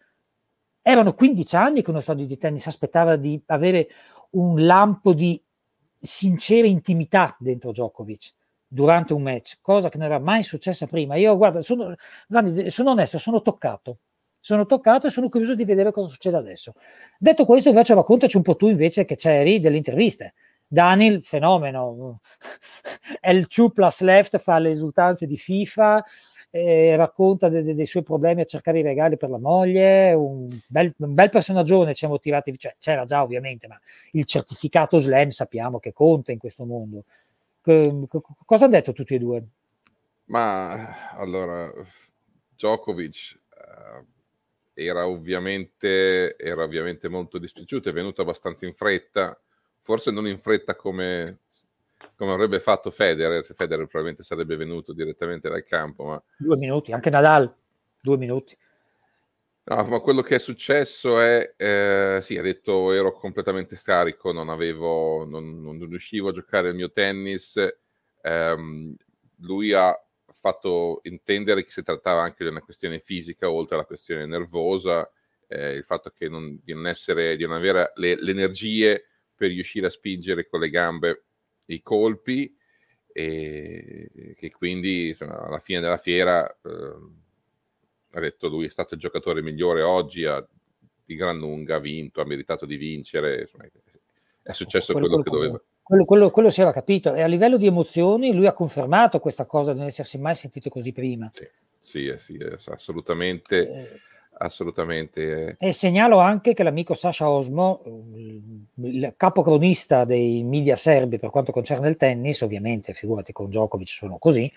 Erano 0.82 1.14
15 1.14 1.56
anni 1.56 1.82
che 1.82 1.90
uno 1.90 2.00
stadio 2.00 2.26
di 2.26 2.36
tennis 2.36 2.66
aspettava 2.66 3.16
di 3.16 3.40
avere 3.46 3.88
un 4.30 4.64
lampo 4.64 5.14
di 5.14 5.42
sincera 5.96 6.66
intimità 6.66 7.36
dentro 7.38 7.70
Djokovic 7.72 8.34
durante 8.66 9.14
un 9.14 9.22
match, 9.22 9.58
cosa 9.62 9.88
che 9.88 9.96
non 9.96 10.06
era 10.06 10.18
mai 10.18 10.42
successa 10.42 10.86
prima. 10.86 11.16
Io, 11.16 11.36
guarda, 11.36 11.62
sono, 11.62 11.94
guardi, 12.28 12.70
sono 12.70 12.90
onesto, 12.90 13.18
sono 13.18 13.40
toccato. 13.40 13.98
Sono 14.40 14.66
toccato 14.66 15.06
e 15.08 15.10
sono 15.10 15.28
curioso 15.28 15.54
di 15.54 15.64
vedere 15.64 15.90
cosa 15.90 16.10
succede 16.10 16.36
adesso. 16.36 16.74
Detto 17.18 17.44
questo, 17.44 17.70
invece, 17.70 17.94
raccontaci 17.94 18.36
un 18.36 18.42
po' 18.42 18.56
tu 18.56 18.68
invece 18.68 19.04
che 19.04 19.16
c'eri 19.16 19.58
delle 19.58 19.76
interviste. 19.76 20.34
Daniel, 20.68 21.22
fenomeno, 21.24 22.20
L2 23.22 23.70
plus 23.72 24.00
left 24.02 24.38
fa 24.38 24.58
le 24.58 24.70
esultanze 24.70 25.26
di 25.26 25.36
FIFA, 25.36 26.04
eh, 26.50 26.96
racconta 26.96 27.48
de- 27.48 27.62
de- 27.62 27.74
dei 27.74 27.86
suoi 27.86 28.02
problemi 28.02 28.42
a 28.42 28.44
cercare 28.44 28.78
i 28.78 28.82
regali 28.82 29.16
per 29.16 29.30
la 29.30 29.38
moglie, 29.38 30.12
un 30.12 30.46
bel, 30.68 30.94
un 30.98 31.14
bel 31.14 31.30
personaggio 31.30 31.86
ci 31.88 31.94
siamo 31.94 32.18
tirati, 32.18 32.56
cioè, 32.58 32.74
c'era 32.78 33.04
già 33.04 33.22
ovviamente, 33.22 33.66
ma 33.66 33.78
il 34.12 34.24
certificato 34.24 34.98
slam 34.98 35.30
sappiamo 35.30 35.78
che 35.78 35.92
conta 35.92 36.32
in 36.32 36.38
questo 36.38 36.64
mondo. 36.64 37.04
Che- 37.62 38.06
co- 38.08 38.22
cosa 38.44 38.64
hanno 38.64 38.74
detto 38.74 38.92
tutti 38.92 39.14
e 39.14 39.18
due? 39.18 39.44
Ma 40.26 41.14
allora, 41.16 41.72
Djokovic 42.54 43.40
eh, 44.74 44.84
era, 44.86 45.06
ovviamente, 45.06 46.36
era 46.36 46.62
ovviamente 46.62 47.08
molto 47.08 47.38
dispiaciuto, 47.38 47.88
è 47.88 47.92
venuto 47.92 48.22
abbastanza 48.22 48.66
in 48.66 48.74
fretta, 48.74 49.38
forse 49.88 50.10
non 50.10 50.26
in 50.26 50.38
fretta 50.38 50.76
come, 50.76 51.38
come 52.14 52.32
avrebbe 52.32 52.60
fatto 52.60 52.90
Federer, 52.90 53.42
se 53.42 53.54
Federer 53.54 53.86
probabilmente 53.86 54.22
sarebbe 54.22 54.54
venuto 54.54 54.92
direttamente 54.92 55.48
dal 55.48 55.64
campo, 55.64 56.04
ma 56.04 56.22
Due 56.36 56.58
minuti, 56.58 56.92
anche 56.92 57.08
Nadal, 57.08 57.50
due 57.98 58.18
minuti. 58.18 58.54
No, 59.64 59.84
ma 59.84 60.00
quello 60.00 60.20
che 60.20 60.34
è 60.34 60.38
successo 60.38 61.18
è, 61.20 61.54
eh, 61.56 62.18
sì, 62.20 62.36
ha 62.36 62.42
detto 62.42 62.92
ero 62.92 63.14
completamente 63.14 63.76
scarico, 63.76 64.30
non 64.30 64.50
avevo, 64.50 65.24
non, 65.24 65.62
non 65.62 65.78
riuscivo 65.88 66.28
a 66.28 66.32
giocare 66.32 66.68
il 66.68 66.74
mio 66.74 66.92
tennis. 66.92 67.58
Ehm, 68.20 68.94
lui 69.40 69.72
ha 69.72 69.98
fatto 70.34 71.00
intendere 71.04 71.64
che 71.64 71.70
si 71.70 71.82
trattava 71.82 72.20
anche 72.20 72.44
di 72.44 72.50
una 72.50 72.60
questione 72.60 72.98
fisica, 72.98 73.50
oltre 73.50 73.76
alla 73.76 73.86
questione 73.86 74.26
nervosa, 74.26 75.10
eh, 75.46 75.72
il 75.72 75.84
fatto 75.84 76.10
che 76.10 76.28
non, 76.28 76.60
di 76.62 76.74
non 76.74 76.86
essere, 76.86 77.36
di 77.36 77.46
non 77.46 77.54
avere 77.54 77.92
le, 77.94 78.16
le 78.20 78.30
energie 78.30 79.04
per 79.38 79.50
riuscire 79.50 79.86
a 79.86 79.90
spingere 79.90 80.48
con 80.48 80.58
le 80.60 80.68
gambe 80.68 81.24
i 81.66 81.80
colpi 81.80 82.54
e 83.12 84.34
che 84.36 84.50
quindi 84.50 85.08
insomma, 85.08 85.46
alla 85.46 85.60
fine 85.60 85.80
della 85.80 85.96
fiera 85.96 86.46
eh, 86.46 86.94
ha 88.12 88.20
detto 88.20 88.48
lui 88.48 88.66
è 88.66 88.70
stato 88.70 88.94
il 88.94 89.00
giocatore 89.00 89.42
migliore 89.42 89.82
oggi 89.82 90.24
ha, 90.24 90.44
di 91.04 91.14
gran 91.14 91.38
lunga 91.38 91.76
ha 91.76 91.80
vinto 91.80 92.20
ha 92.20 92.26
meritato 92.26 92.66
di 92.66 92.76
vincere 92.76 93.42
insomma, 93.42 93.64
è 94.42 94.52
successo 94.52 94.92
quello, 94.92 95.08
quello, 95.08 95.22
quello 95.22 95.38
che 95.38 95.46
doveva. 95.46 95.64
quello, 95.82 96.04
quello, 96.06 96.30
quello, 96.30 96.50
si 96.50 96.62
era 96.62 96.72
capito. 96.72 97.14
E 97.14 97.20
a 97.20 97.26
livello 97.26 97.58
di 97.58 97.66
emozioni 97.66 98.32
lui 98.32 98.46
ha 98.46 98.54
confermato 98.54 99.20
questa 99.20 99.44
cosa 99.44 99.72
di 99.72 99.78
non 99.78 99.88
essersi 99.88 100.16
mai 100.16 100.34
sentito 100.34 100.70
così 100.70 100.90
prima. 100.92 101.30
Sì, 101.30 101.46
sì, 101.78 102.14
sì 102.16 102.38
assolutamente. 102.64 103.68
Eh, 103.68 104.00
assolutamente. 104.38 105.56
E 105.58 105.72
segnalo 105.72 106.18
anche 106.18 106.54
che 106.54 106.62
l'amico 106.62 106.94
Sasha 106.94 107.28
Osmo 107.28 107.82
il 108.76 109.14
capocronista 109.16 110.04
dei 110.04 110.42
media 110.44 110.76
serbi 110.76 111.18
per 111.18 111.30
quanto 111.30 111.52
concerne 111.52 111.88
il 111.88 111.96
tennis 111.96 112.40
ovviamente 112.42 112.94
figurati 112.94 113.32
con 113.32 113.46
Djokovic 113.46 113.88
sono 113.88 114.18
così 114.18 114.50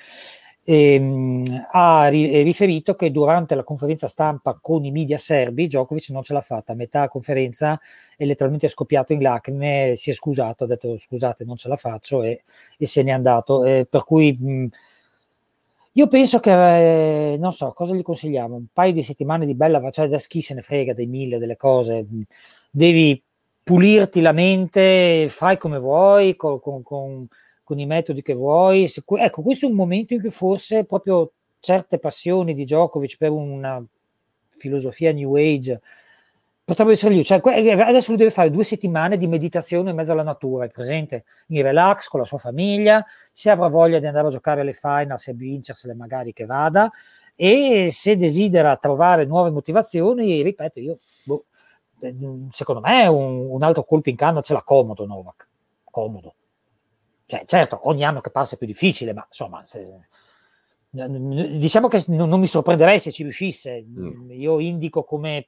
ehm, 0.64 1.44
ha 1.72 2.08
ri- 2.08 2.44
riferito 2.44 2.96
che 2.96 3.12
durante 3.12 3.56
la 3.56 3.64
conferenza 3.64 4.08
stampa 4.08 4.58
con 4.62 4.86
i 4.86 4.92
media 4.92 5.18
serbi 5.18 5.68
Djokovic 5.68 6.10
non 6.10 6.24
ce 6.24 6.34
l'ha 6.34 6.42
fatta. 6.42 6.74
A 6.74 6.76
metà 6.76 7.08
conferenza 7.08 7.80
è 8.16 8.26
letteralmente 8.26 8.68
scoppiato 8.68 9.14
in 9.14 9.22
lacrime 9.22 9.94
si 9.96 10.10
è 10.12 10.14
scusato 10.14 10.64
ha 10.66 10.68
detto 10.68 10.98
scusate 10.98 11.44
non 11.46 11.58
ce 11.58 11.68
la 11.68 11.78
faccio 11.78 12.24
e, 12.24 12.44
e 12.78 12.86
se 12.86 13.04
n'è 13.04 13.12
andato. 13.12 13.64
Eh, 13.66 13.86
per 13.90 14.04
cui 14.04 14.38
mh, 14.40 14.68
io 15.94 16.08
penso 16.08 16.40
che, 16.40 17.34
eh, 17.34 17.38
non 17.38 17.54
so, 17.54 17.72
cosa 17.74 17.94
gli 17.94 18.02
consigliamo? 18.02 18.56
Un 18.56 18.66
paio 18.72 18.94
di 18.94 19.04
settimane 19.04 19.46
di 19.46 19.56
bella, 19.56 19.90
cioè 19.92 20.08
da 20.08 20.18
chi 20.18 20.42
se 20.42 20.54
ne 20.54 20.62
frega 20.62 20.94
dei 20.94 21.08
mille, 21.08 21.38
delle 21.38 21.58
cose, 21.58 22.06
devi 22.70 23.22
pulirti 23.64 24.22
la 24.22 24.32
mente, 24.32 25.28
fai 25.30 25.58
come 25.58 25.80
vuoi, 25.80 26.36
con, 26.36 26.60
con, 26.60 26.82
con, 26.84 27.28
con 27.64 27.80
i 27.80 27.86
metodi 27.86 28.22
che 28.22 28.34
vuoi. 28.34 28.90
Ecco, 29.18 29.42
questo 29.42 29.66
è 29.66 29.70
un 29.70 29.76
momento 29.76 30.14
in 30.14 30.22
cui 30.22 30.32
forse 30.32 30.86
proprio 30.86 31.32
certe 31.60 32.00
passioni 32.00 32.54
di 32.54 32.64
Djokovic 32.64 33.18
per 33.18 33.32
una 33.32 33.84
filosofia 34.50 35.12
New 35.12 35.36
Age 35.36 35.80
potrebbe 36.72 36.94
essere 36.94 37.14
lì. 37.14 37.24
Cioè, 37.26 37.42
adesso 37.44 38.10
lui 38.10 38.18
deve 38.18 38.32
fare 38.32 38.50
due 38.50 38.64
settimane 38.64 39.18
di 39.18 39.28
meditazione 39.28 39.90
in 39.90 39.96
mezzo 39.98 40.14
alla 40.14 40.24
natura, 40.24 40.64
è 40.64 40.70
presente 40.70 41.26
in 41.48 41.62
relax 41.62 42.08
con 42.08 42.22
la 42.22 42.26
sua 42.26 42.38
famiglia. 42.38 43.06
Se 43.34 43.50
avrà 43.50 43.68
voglia 43.68 44.00
di 44.00 44.08
andare 44.08 44.28
a 44.28 44.30
giocare 44.30 44.62
alle 44.62 44.72
finals 44.72 45.28
e 45.28 45.34
vincersele, 45.34 45.94
magari 45.94 46.32
che 46.32 46.46
vada. 46.46 46.90
E 47.36 47.90
se 47.92 48.16
desidera 48.16 48.78
trovare 48.78 49.26
nuove 49.26 49.50
motivazioni, 49.50 50.42
ripeto, 50.42 50.80
io 50.80 50.98
boh, 51.26 51.46
secondo 52.52 52.82
me 52.82 53.06
un, 53.08 53.48
un, 53.50 53.64
altro 53.64 53.84
colpo 53.84 54.10
in 54.10 54.16
canna 54.16 54.42
ce 54.42 54.54
l'ha 54.54 54.64
comodo 54.64 55.06
Novak. 55.06 55.48
Comodo. 55.84 56.36
Cioè, 57.26 57.44
certo, 57.46 57.82
ogni 57.84 58.06
anno 58.06 58.22
che 58.22 58.30
passa 58.30 58.56
è 58.56 58.58
più 58.58 58.68
difficile, 58.68 59.14
ma 59.14 59.26
insomma. 59.28 59.66
Se, 59.66 59.86
diciamo 60.90 61.88
che 61.88 62.04
non, 62.08 62.30
non 62.30 62.40
mi 62.40 62.48
sorprenderei 62.48 63.00
se 63.00 63.12
ci 63.12 63.24
riuscisse. 63.24 63.84
Mm. 63.86 64.32
Io 64.32 64.60
indico 64.60 65.04
come 65.04 65.48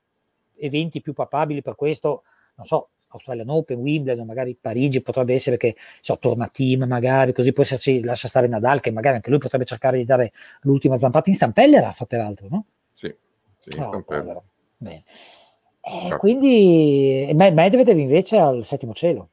eventi 0.55 1.01
più 1.01 1.13
papabili 1.13 1.61
per 1.61 1.75
questo, 1.75 2.23
non 2.55 2.65
so, 2.65 2.89
Australian 3.13 3.49
Open, 3.49 3.79
Wimbledon, 3.79 4.25
magari 4.25 4.57
Parigi 4.59 5.01
potrebbe 5.01 5.33
essere 5.33 5.57
che 5.57 5.75
so, 5.99 6.17
torna 6.17 6.47
team 6.47 6.83
magari, 6.83 7.33
così 7.33 7.53
poi 7.53 7.63
esserci, 7.63 8.03
lascia 8.03 8.27
stare 8.27 8.47
Nadal 8.47 8.79
che 8.79 8.91
magari 8.91 9.15
anche 9.15 9.29
lui 9.29 9.39
potrebbe 9.39 9.65
cercare 9.65 9.97
di 9.97 10.05
dare 10.05 10.31
l'ultima 10.61 10.97
zampata 10.97 11.29
in 11.29 11.35
stampelle 11.35 11.79
Rafa 11.79 12.05
peraltro, 12.05 12.47
no? 12.49 12.65
Sì, 12.93 13.13
sì 13.59 13.79
oh, 13.79 14.03
Bene. 14.77 15.03
Eh, 15.85 16.17
quindi 16.17 17.29
Medvedev 17.33 17.97
invece 17.97 18.37
al 18.37 18.63
settimo 18.63 18.93
cielo. 18.93 19.29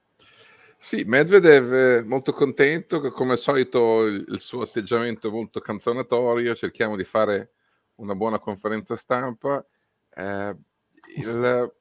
Sì, 0.76 1.04
Medvedev 1.04 2.04
molto 2.06 2.32
contento, 2.32 3.00
come 3.12 3.32
al 3.32 3.38
solito 3.38 4.02
il, 4.06 4.24
il 4.28 4.40
suo 4.40 4.62
atteggiamento 4.62 5.30
molto 5.30 5.60
canzonatorio, 5.60 6.54
cerchiamo 6.54 6.96
di 6.96 7.04
fare 7.04 7.52
una 7.96 8.14
buona 8.14 8.38
conferenza 8.38 8.96
stampa. 8.96 9.64
Eh, 10.14 10.56
il, 11.16 11.72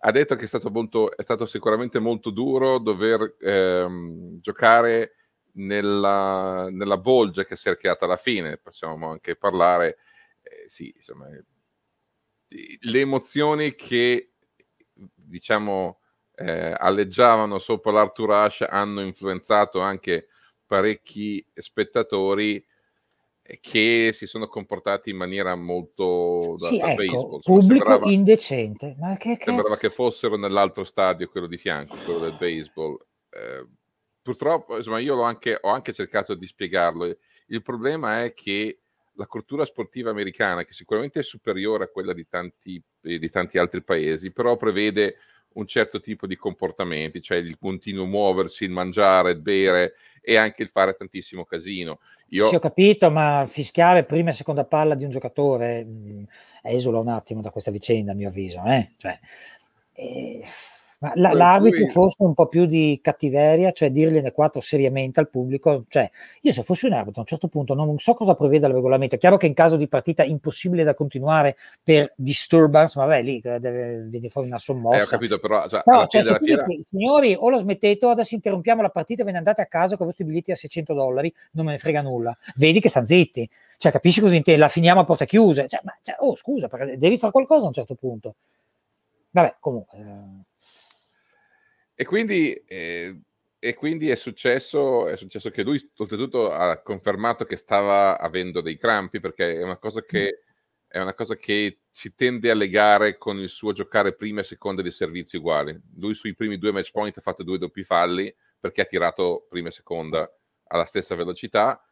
ha 0.00 0.10
detto 0.10 0.36
che 0.36 0.44
è 0.44 0.46
stato, 0.46 0.70
molto, 0.70 1.16
è 1.16 1.22
stato 1.22 1.46
sicuramente 1.46 1.98
molto 1.98 2.30
duro 2.30 2.78
dover 2.78 3.36
ehm, 3.40 4.40
giocare 4.40 5.14
nella, 5.52 6.68
nella, 6.70 6.96
bolgia 6.98 7.44
che 7.44 7.56
si 7.56 7.68
è 7.68 7.76
creata 7.76 8.04
alla 8.04 8.16
fine. 8.16 8.58
Possiamo 8.58 9.10
anche 9.10 9.36
parlare, 9.36 9.98
eh, 10.42 10.68
sì, 10.68 10.92
insomma, 10.94 11.28
le 11.28 13.00
emozioni 13.00 13.74
che 13.74 14.32
diciamo 14.92 16.00
eh, 16.36 16.72
alleggiavano 16.76 17.58
sopra 17.58 17.90
l'Arthur 17.90 18.52
hanno 18.68 19.00
influenzato 19.00 19.80
anche 19.80 20.28
parecchi 20.66 21.44
spettatori 21.54 22.64
che 23.60 24.10
si 24.12 24.26
sono 24.26 24.48
comportati 24.48 25.10
in 25.10 25.16
maniera 25.16 25.54
molto 25.54 26.56
da, 26.58 26.66
sì, 26.66 26.78
da 26.78 26.90
ecco, 26.90 26.96
baseball. 26.96 27.40
pubblico 27.42 27.84
sembrava, 27.90 28.10
indecente. 28.10 28.96
Ma 28.98 29.16
che 29.16 29.38
sembrava 29.40 29.76
che 29.76 29.90
fossero 29.90 30.36
nell'altro 30.36 30.84
stadio, 30.84 31.28
quello 31.28 31.46
di 31.46 31.56
fianco, 31.56 31.96
quello 32.04 32.20
del 32.20 32.36
baseball. 32.38 32.96
Eh, 33.30 33.66
purtroppo, 34.20 34.76
insomma, 34.76 34.98
io 34.98 35.20
anche, 35.22 35.58
ho 35.60 35.68
anche 35.68 35.92
cercato 35.92 36.34
di 36.34 36.46
spiegarlo. 36.46 37.16
Il 37.46 37.62
problema 37.62 38.24
è 38.24 38.34
che 38.34 38.80
la 39.14 39.26
cultura 39.26 39.64
sportiva 39.64 40.10
americana, 40.10 40.64
che 40.64 40.72
sicuramente 40.72 41.20
è 41.20 41.22
superiore 41.22 41.84
a 41.84 41.88
quella 41.88 42.12
di 42.12 42.26
tanti, 42.28 42.82
di 43.00 43.30
tanti 43.30 43.58
altri 43.58 43.82
paesi, 43.82 44.32
però 44.32 44.56
prevede 44.56 45.16
un 45.54 45.66
certo 45.66 46.00
tipo 46.00 46.26
di 46.26 46.36
comportamenti, 46.36 47.22
cioè 47.22 47.38
il 47.38 47.58
continuo 47.58 48.06
muoversi, 48.06 48.64
il 48.64 48.70
mangiare, 48.70 49.32
il 49.32 49.40
bere 49.40 49.94
e 50.20 50.36
anche 50.36 50.62
il 50.62 50.68
fare 50.68 50.94
tantissimo 50.94 51.44
casino. 51.44 52.00
Io... 52.30 52.46
Sì, 52.46 52.56
ho 52.56 52.60
capito, 52.60 53.10
ma 53.10 53.44
fischiare 53.46 54.04
prima 54.04 54.30
e 54.30 54.34
seconda 54.34 54.64
palla 54.64 54.94
di 54.94 55.04
un 55.04 55.10
giocatore 55.10 55.84
mh, 55.84 55.88
mm, 55.90 56.22
esula 56.62 56.98
un 56.98 57.08
attimo 57.08 57.40
da 57.40 57.50
questa 57.50 57.70
vicenda, 57.70 58.12
a 58.12 58.14
mio 58.14 58.28
avviso. 58.28 58.62
Eh? 58.66 58.92
Cioè, 58.96 59.18
eh 59.92 60.42
ma 60.98 61.12
la, 61.16 61.32
l'arbitro 61.32 61.82
cui... 61.82 61.90
fosse 61.90 62.16
un 62.18 62.32
po' 62.32 62.46
più 62.46 62.64
di 62.64 62.98
cattiveria, 63.02 63.72
cioè 63.72 63.90
dirgliene 63.90 64.32
quattro 64.32 64.60
seriamente 64.62 65.20
al 65.20 65.28
pubblico, 65.28 65.84
cioè 65.88 66.10
io 66.40 66.52
se 66.52 66.62
fossi 66.62 66.86
un 66.86 66.92
arbitro 66.92 67.18
a 67.18 67.20
un 67.20 67.26
certo 67.26 67.48
punto 67.48 67.74
non 67.74 67.98
so 67.98 68.14
cosa 68.14 68.34
prevede 68.34 68.66
il 68.66 68.72
regolamento, 68.72 69.16
è 69.16 69.18
chiaro 69.18 69.36
che 69.36 69.46
in 69.46 69.54
caso 69.54 69.76
di 69.76 69.88
partita 69.88 70.24
impossibile 70.24 70.84
da 70.84 70.94
continuare 70.94 71.56
per 71.82 72.12
disturbance, 72.16 72.98
ma 72.98 73.04
vabbè 73.04 73.22
lì 73.22 73.40
eh, 73.44 73.60
deve 73.60 74.06
venire 74.08 74.30
fuori 74.30 74.48
una 74.48 74.58
sommossa. 74.58 74.98
Eh, 74.98 75.02
ho 75.02 75.06
capito 75.06 75.38
però, 75.38 75.68
cioè, 75.68 75.82
no, 75.84 76.06
cioè, 76.06 76.22
se 76.22 76.38
fiera... 76.40 76.64
signori 76.88 77.36
o 77.38 77.50
lo 77.50 77.58
smettete 77.58 78.06
o 78.06 78.10
adesso 78.10 78.34
interrompiamo 78.34 78.80
la 78.80 78.90
partita 78.90 79.20
e 79.20 79.24
ve 79.26 79.32
ne 79.32 79.38
andate 79.38 79.60
a 79.60 79.66
casa 79.66 79.96
con 79.96 80.06
i 80.06 80.08
vostri 80.08 80.24
biglietti 80.24 80.50
a 80.50 80.56
600 80.56 80.94
dollari, 80.94 81.32
non 81.52 81.66
me 81.66 81.72
ne 81.72 81.78
frega 81.78 82.00
nulla, 82.00 82.36
vedi 82.56 82.80
che 82.80 82.88
stanno 82.88 83.06
zitti, 83.06 83.48
cioè 83.76 83.92
capisci 83.92 84.22
cosa 84.22 84.34
intende, 84.34 84.60
la 84.60 84.68
finiamo 84.68 85.00
a 85.00 85.04
porte 85.04 85.26
chiuse, 85.26 85.66
cioè, 85.68 85.80
ma, 85.84 85.94
cioè, 86.00 86.16
oh 86.20 86.34
scusa, 86.36 86.68
devi 86.96 87.18
fare 87.18 87.32
qualcosa 87.32 87.64
a 87.64 87.66
un 87.66 87.74
certo 87.74 87.94
punto. 87.94 88.34
Vabbè, 89.30 89.56
comunque... 89.60 89.98
Eh 89.98 90.45
e 91.98 92.04
quindi, 92.04 92.52
eh, 92.52 93.18
e 93.58 93.72
quindi 93.74 94.10
è, 94.10 94.16
successo, 94.16 95.08
è 95.08 95.16
successo 95.16 95.48
che 95.50 95.62
lui, 95.62 95.82
oltretutto, 95.96 96.52
ha 96.52 96.82
confermato 96.82 97.46
che 97.46 97.56
stava 97.56 98.18
avendo 98.18 98.60
dei 98.60 98.76
crampi, 98.76 99.18
perché 99.18 99.54
è 99.56 99.62
una 99.62 99.78
cosa 99.78 100.02
che, 100.02 100.42
è 100.86 100.98
una 101.00 101.14
cosa 101.14 101.36
che 101.36 101.80
si 101.90 102.14
tende 102.14 102.50
a 102.50 102.54
legare 102.54 103.16
con 103.16 103.38
il 103.38 103.48
suo 103.48 103.72
giocare 103.72 104.14
prima 104.14 104.40
e 104.40 104.44
seconda 104.44 104.82
di 104.82 104.90
servizi 104.90 105.38
uguali. 105.38 105.74
Lui 105.96 106.12
sui 106.12 106.34
primi 106.34 106.58
due 106.58 106.70
match 106.70 106.90
point 106.90 107.16
ha 107.16 107.22
fatto 107.22 107.42
due 107.42 107.56
doppi 107.56 107.82
falli, 107.82 108.32
perché 108.60 108.82
ha 108.82 108.84
tirato 108.84 109.46
prima 109.48 109.68
e 109.68 109.72
seconda 109.72 110.30
alla 110.68 110.84
stessa 110.84 111.14
velocità, 111.14 111.82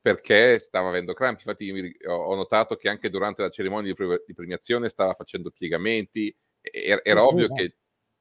perché 0.00 0.60
stava 0.60 0.90
avendo 0.90 1.12
crampi. 1.12 1.42
Infatti, 1.44 1.96
ho 2.06 2.34
notato 2.36 2.76
che 2.76 2.88
anche 2.88 3.10
durante 3.10 3.42
la 3.42 3.50
cerimonia 3.50 3.92
di, 3.92 4.34
premiazione 4.34 4.88
stava 4.88 5.14
facendo 5.14 5.50
piegamenti. 5.50 6.32
Era, 6.60 7.02
era 7.02 7.24
ovvio 7.24 7.48
che 7.52 7.78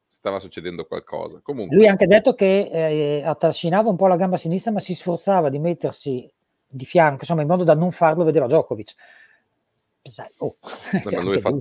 stava 0.09 0.39
succedendo 0.39 0.85
qualcosa. 0.85 1.39
Comunque, 1.41 1.75
Lui 1.75 1.87
ha 1.87 1.91
anche 1.91 2.07
detto 2.07 2.33
che 2.33 2.69
eh, 2.71 3.23
attrascinava 3.23 3.89
un 3.89 3.95
po' 3.95 4.07
la 4.07 4.17
gamba 4.17 4.37
sinistra, 4.37 4.71
ma 4.71 4.79
si 4.79 4.95
sforzava 4.95 5.49
di 5.49 5.59
mettersi 5.59 6.29
di 6.67 6.85
fianco, 6.85 7.19
insomma, 7.21 7.41
in 7.41 7.47
modo 7.47 7.63
da 7.63 7.75
non 7.75 7.91
farlo 7.91 8.23
vedere 8.23 8.45
a 8.45 8.47
Djokovic. 8.47 8.93
Sai, 10.01 10.29
oh, 10.37 10.57
cioè, 11.07 11.21
lui, 11.21 11.37
è 11.37 11.39
fatto, 11.39 11.59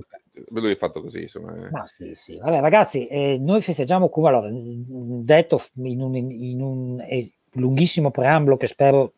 lui, 0.49 0.71
è 0.71 0.75
fatto, 0.75 1.01
così, 1.01 1.21
insomma. 1.21 1.55
Eh. 1.55 1.69
Ma 1.69 1.85
sì, 1.85 2.13
sì. 2.15 2.37
Vabbè, 2.37 2.59
ragazzi, 2.59 3.05
eh, 3.07 3.37
noi 3.39 3.61
festeggiamo 3.61 4.09
come 4.09 4.27
allora, 4.29 4.49
detto 4.51 5.61
in 5.75 6.01
un, 6.01 6.15
in 6.15 6.61
un 6.61 7.01
eh, 7.01 7.31
lunghissimo 7.53 8.11
preambolo 8.11 8.57
che 8.57 8.67
spero 8.67 9.13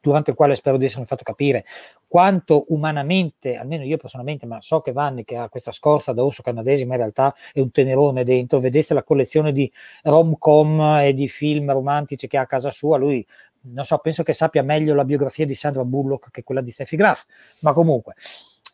durante 0.00 0.30
il 0.30 0.36
quale 0.36 0.54
spero 0.54 0.76
di 0.76 0.84
essermi 0.84 1.06
fatto 1.06 1.22
capire 1.22 1.64
quanto 2.06 2.64
umanamente, 2.68 3.56
almeno 3.56 3.84
io 3.84 3.96
personalmente, 3.96 4.46
ma 4.46 4.60
so 4.60 4.80
che 4.80 4.92
Vanni 4.92 5.24
che 5.24 5.36
ha 5.36 5.48
questa 5.48 5.70
scorza 5.70 6.12
da 6.12 6.24
orso 6.24 6.42
canadese, 6.42 6.84
ma 6.84 6.94
in 6.94 7.00
realtà 7.00 7.34
è 7.52 7.60
un 7.60 7.70
tenerone 7.70 8.24
dentro, 8.24 8.60
vedeste 8.60 8.94
la 8.94 9.04
collezione 9.04 9.52
di 9.52 9.70
rom-com 10.02 10.98
e 11.02 11.14
di 11.14 11.28
film 11.28 11.72
romantici 11.72 12.26
che 12.26 12.36
ha 12.36 12.42
a 12.42 12.46
casa 12.46 12.70
sua, 12.70 12.96
lui 12.96 13.24
non 13.62 13.84
so, 13.84 13.98
penso 13.98 14.22
che 14.22 14.32
sappia 14.32 14.62
meglio 14.62 14.94
la 14.94 15.04
biografia 15.04 15.44
di 15.44 15.54
Sandra 15.54 15.84
Bullock 15.84 16.30
che 16.30 16.42
quella 16.42 16.62
di 16.62 16.70
Steffi 16.70 16.96
Graf, 16.96 17.26
ma 17.60 17.72
comunque 17.72 18.14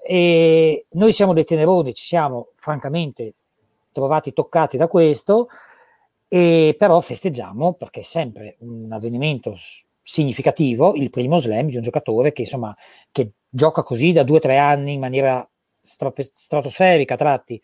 e 0.09 0.87
noi 0.91 1.13
siamo 1.13 1.33
dei 1.33 1.45
teneroni, 1.45 1.93
ci 1.93 2.05
siamo 2.05 2.51
francamente 2.55 3.35
trovati 3.91 4.33
toccati 4.33 4.77
da 4.77 4.87
questo, 4.87 5.49
e 6.29 6.77
però 6.79 7.01
festeggiamo 7.01 7.73
perché 7.75 8.01
è 8.01 8.05
sempre 8.05 8.57
un 8.61 8.93
avvenimento 8.93 9.57
significativo 10.09 10.95
il 10.95 11.11
primo 11.11 11.41
slam 11.41 11.67
di 11.67 11.75
un 11.75 11.83
giocatore 11.83 12.31
che 12.31 12.43
insomma 12.43 12.73
che 13.11 13.33
gioca 13.49 13.83
così 13.83 14.13
da 14.13 14.23
due 14.23 14.37
o 14.37 14.41
tre 14.41 14.57
anni 14.57 14.93
in 14.93 15.01
maniera 15.01 15.47
strape- 15.83 16.31
stratosferica 16.33 17.15
a 17.15 17.17
tratti 17.17 17.61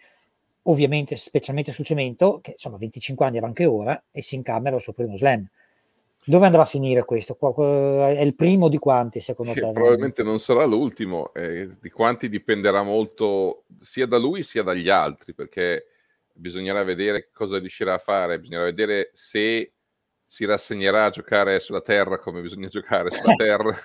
ovviamente 0.62 1.14
specialmente 1.14 1.70
sul 1.70 1.84
cemento 1.84 2.40
che 2.42 2.52
insomma 2.52 2.78
25 2.78 3.24
anni 3.24 3.38
avanti 3.38 3.62
ora 3.62 4.02
e 4.10 4.22
si 4.22 4.34
incamera 4.34 4.74
il 4.74 4.82
suo 4.82 4.92
primo 4.92 5.16
slam 5.16 5.48
dove 6.24 6.46
andrà 6.46 6.62
a 6.62 6.66
finire 6.66 7.04
questo? 7.04 7.36
È 7.36 8.20
il 8.20 8.34
primo 8.34 8.68
di 8.68 8.78
quanti 8.78 9.18
secondo 9.20 9.52
sì, 9.52 9.60
te? 9.60 9.72
Probabilmente 9.72 10.22
non 10.22 10.38
sarà 10.38 10.64
l'ultimo, 10.64 11.32
eh, 11.34 11.68
di 11.80 11.90
quanti 11.90 12.28
dipenderà 12.28 12.84
molto 12.84 13.64
sia 13.80 14.06
da 14.06 14.18
lui 14.18 14.44
sia 14.44 14.62
dagli 14.62 14.88
altri, 14.88 15.34
perché 15.34 15.86
bisognerà 16.32 16.84
vedere 16.84 17.28
cosa 17.32 17.58
riuscirà 17.58 17.94
a 17.94 17.98
fare, 17.98 18.38
bisognerà 18.38 18.62
vedere 18.62 19.10
se 19.14 19.72
si 20.32 20.46
rassegnerà 20.46 21.04
a 21.04 21.10
giocare 21.10 21.60
sulla 21.60 21.82
terra 21.82 22.18
come 22.18 22.40
bisogna 22.40 22.68
giocare 22.68 23.10
sulla 23.10 23.34
terra, 23.36 23.76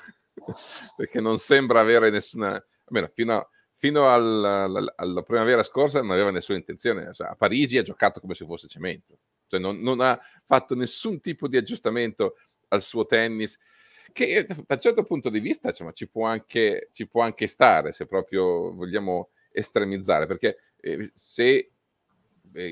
perché 0.96 1.20
non 1.20 1.40
sembra 1.40 1.82
avere 1.82 2.10
nessuna, 2.10 2.52
almeno 2.86 3.12
fino, 3.14 3.36
a, 3.36 3.50
fino 3.76 4.08
al, 4.08 4.46
alla, 4.46 4.94
alla, 4.96 5.24
primavera 5.24 5.62
scorsa 5.62 6.00
non 6.00 6.12
aveva 6.12 6.32
nessuna 6.32 6.58
intenzione, 6.58 7.14
cioè, 7.14 7.28
a 7.28 7.36
Parigi 7.36 7.78
ha 7.78 7.84
giocato 7.84 8.22
come 8.22 8.34
se 8.34 8.46
fosse 8.46 8.70
cemento, 8.70 9.18
cioè 9.48 9.60
non, 9.60 9.80
non, 9.80 10.00
ha 10.00 10.18
fatto 10.46 10.74
nessun 10.74 11.20
tipo 11.20 11.50
di 11.50 11.58
aggiustamento 11.58 12.36
al 12.70 12.82
suo 12.82 13.06
tennis, 13.06 13.60
che 14.14 14.46
da 14.48 14.56
un 14.70 14.80
certo 14.80 15.04
punto 15.04 15.28
di 15.28 15.42
vista 15.42 15.68
insomma, 15.68 15.92
ci, 15.92 16.08
può 16.08 16.28
anche, 16.28 16.92
ci 16.94 17.10
può 17.10 17.24
anche 17.24 17.48
stare 17.48 17.92
se 17.92 18.06
proprio 18.06 18.74
vogliamo 18.74 19.32
estremizzare, 19.52 20.28
perché 20.28 20.60
eh, 20.80 21.12
se 21.14 21.72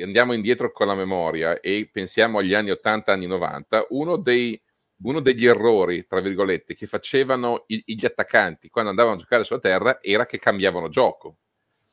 andiamo 0.02 0.34
indietro 0.34 0.71
con 0.71 0.88
la 0.88 0.95
memoria 0.95 1.60
e 1.60 1.89
pensiamo 1.91 2.39
agli 2.39 2.54
anni 2.54 2.71
80, 2.71 3.12
anni 3.12 3.28
90, 3.28 3.88
uno, 3.89 4.17
dei, 4.17 4.60
uno 5.04 5.19
degli 5.19 5.45
errori, 5.45 6.06
tra 6.08 6.19
virgolette, 6.19 6.74
che 6.74 6.88
facevano 6.88 7.63
i, 7.67 7.84
gli 7.86 8.06
attaccanti 8.06 8.69
quando 8.69 8.89
andavano 8.89 9.15
a 9.15 9.19
giocare 9.19 9.43
sulla 9.43 9.60
terra 9.60 10.00
era 10.02 10.26
che 10.26 10.39
cambiavano 10.39 10.89
gioco. 10.89 11.38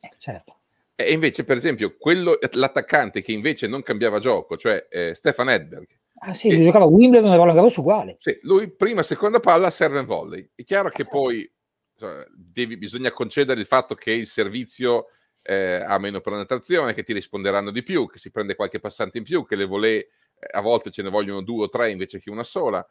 Eh, 0.00 0.12
certo. 0.18 0.58
E 0.94 1.12
invece, 1.12 1.44
per 1.44 1.56
esempio, 1.56 1.96
quello, 1.98 2.38
l'attaccante 2.52 3.22
che 3.22 3.32
invece 3.32 3.66
non 3.66 3.82
cambiava 3.82 4.18
gioco, 4.20 4.56
cioè 4.56 4.86
eh, 4.88 5.14
Stefan 5.14 5.50
Edberg. 5.50 5.86
Ah 6.24 6.34
sì, 6.34 6.52
lui 6.52 6.62
giocava 6.62 6.84
Wimbledon 6.84 7.32
e 7.32 7.36
Roland 7.36 7.56
Garros 7.56 7.76
uguale. 7.78 8.16
Sì, 8.20 8.38
lui 8.42 8.70
prima, 8.70 9.02
seconda 9.02 9.40
palla, 9.40 9.70
serve 9.70 10.00
in 10.00 10.06
volley. 10.06 10.48
È 10.54 10.62
chiaro 10.62 10.88
che 10.90 11.02
certo. 11.02 11.18
poi 11.18 11.52
cioè, 11.98 12.24
devi, 12.30 12.76
bisogna 12.76 13.10
concedere 13.10 13.58
il 13.58 13.66
fatto 13.66 13.96
che 13.96 14.12
il 14.12 14.28
servizio 14.28 15.06
eh, 15.42 15.82
ha 15.86 15.98
meno 15.98 16.20
penetrazione, 16.20 16.94
che 16.94 17.02
ti 17.02 17.12
risponderanno 17.12 17.70
di 17.70 17.82
più, 17.82 18.08
che 18.08 18.18
si 18.18 18.30
prende 18.30 18.54
qualche 18.54 18.80
passante 18.80 19.18
in 19.18 19.24
più, 19.24 19.44
che 19.44 19.56
le 19.56 19.64
volée 19.64 19.98
eh, 20.38 20.48
a 20.52 20.60
volte 20.60 20.90
ce 20.90 21.02
ne 21.02 21.10
vogliono 21.10 21.42
due 21.42 21.64
o 21.64 21.68
tre 21.68 21.90
invece 21.90 22.20
che 22.20 22.30
una 22.30 22.44
sola. 22.44 22.86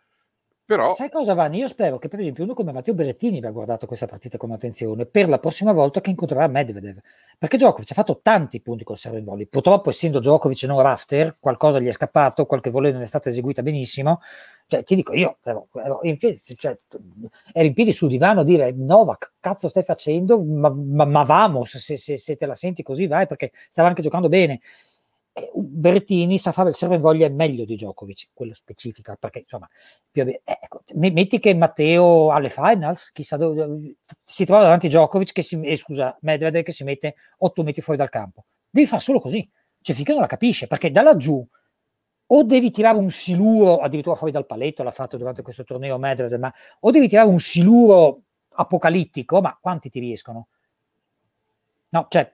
Però... 0.66 0.94
Sai 0.96 1.10
cosa 1.10 1.34
Vanni? 1.34 1.58
Io 1.58 1.68
spero 1.68 1.98
che 1.98 2.08
per 2.08 2.20
esempio 2.20 2.44
uno 2.44 2.54
come 2.54 2.72
Matteo 2.72 2.94
Berrettini 2.94 3.38
abbia 3.38 3.52
guardato 3.52 3.86
questa 3.86 4.06
partita 4.06 4.38
con 4.38 4.52
attenzione 4.52 5.06
per 5.06 5.28
la 5.28 5.38
prossima 5.38 5.74
volta 5.74 6.00
che 6.00 6.10
incontrerà 6.10 6.48
Medvedev. 6.48 6.98
Perché 7.38 7.58
Djokovic 7.58 7.92
ha 7.92 7.96
fatto 7.96 8.20
tanti 8.22 8.62
punti 8.62 8.84
col 8.84 8.98
serve 8.98 9.18
in 9.18 9.26
volley. 9.26 9.48
Purtroppo 9.48 9.90
essendo 9.90 10.20
Djokovic 10.20 10.64
non 10.64 10.82
rafter, 10.82 11.38
qualcosa 11.40 11.80
gli 11.80 11.88
è 11.88 11.92
scappato, 11.92 12.46
qualche 12.46 12.70
volley 12.70 12.92
non 12.92 13.02
è 13.02 13.06
stata 13.06 13.30
eseguita 13.30 13.62
benissimo. 13.64 14.22
Cioè, 14.68 14.84
ti 14.84 14.96
dico, 14.96 15.14
io 15.14 15.40
ero, 15.44 15.68
ero, 15.74 16.00
in 16.04 16.18
piedi, 16.18 16.40
cioè, 16.56 16.78
ero, 17.52 17.68
in 17.68 17.74
piedi, 17.74 17.92
sul 17.92 18.08
divano 18.08 18.40
a 18.40 18.44
dire 18.46 18.72
Novak, 18.72 19.34
cazzo 19.42 19.68
stai 19.68 19.84
facendo? 19.84 20.42
Ma, 20.42 20.70
ma, 20.70 21.04
ma 21.04 21.24
vamos, 21.24 21.76
se, 21.78 21.98
se, 21.98 22.16
se 22.16 22.38
te 22.38 22.46
la 22.46 22.56
senti 22.56 22.82
così 22.82 23.08
vai, 23.08 23.28
perché 23.28 23.52
stava 23.68 23.90
anche 23.90 24.02
giocando 24.02 24.30
bene. 24.30 24.62
Berrettini 25.54 26.38
sa 26.38 26.52
fare 26.52 26.70
il 26.70 26.76
serve 26.76 26.96
in 26.96 27.02
voglia 27.02 27.30
meglio 27.30 27.64
di 27.64 27.76
Djokovic, 27.76 28.30
quello 28.34 28.54
specifica, 28.54 29.16
perché 29.16 29.40
insomma, 29.40 29.68
più, 30.10 30.24
eh, 30.24 30.42
ecco, 30.44 30.82
metti 30.96 31.40
che 31.40 31.54
Matteo 31.54 32.32
alle 32.32 32.50
finals, 32.50 33.12
chissà 33.14 33.38
dove, 33.38 33.96
si 34.24 34.44
trova 34.44 34.64
davanti 34.64 34.88
a 34.88 34.90
Djokovic 34.90 35.32
che 35.32 35.42
si, 35.42 35.60
eh, 35.62 35.78
scusa, 35.78 36.18
Medvedev 36.22 36.64
che 36.64 36.74
si 36.74 36.84
mette 36.84 37.16
8 37.38 37.64
metri 37.64 37.82
fuori 37.82 37.98
dal 37.98 38.10
campo. 38.10 38.46
Devi 38.70 38.86
fare 38.88 39.02
solo 39.02 39.22
così, 39.22 39.50
cioè 39.82 39.96
finché 39.96 40.12
non 40.12 40.22
la 40.22 40.28
capisce, 40.28 40.68
perché 40.68 40.92
da 40.92 41.02
laggiù 41.02 41.48
o 42.34 42.44
devi 42.44 42.72
tirare 42.72 42.98
un 42.98 43.10
siluro 43.10 43.78
addirittura 43.78 44.16
fuori 44.16 44.34
dal 44.34 44.46
paletto, 44.46 44.84
l'ha 44.84 44.92
fatto 44.92 45.18
durante 45.18 45.42
questo 45.42 45.64
torneo 45.64 45.98
Medvedev, 45.98 46.40
ma 46.40 46.54
o 46.82 46.92
devi 46.92 47.08
tirare 47.08 47.30
un 47.30 47.40
siluro 47.40 48.24
apocalittico, 48.54 49.40
ma 49.40 49.58
quanti 49.60 49.90
ti 49.90 50.00
riescono? 50.00 50.48
No, 51.94 52.08
cioè, 52.10 52.34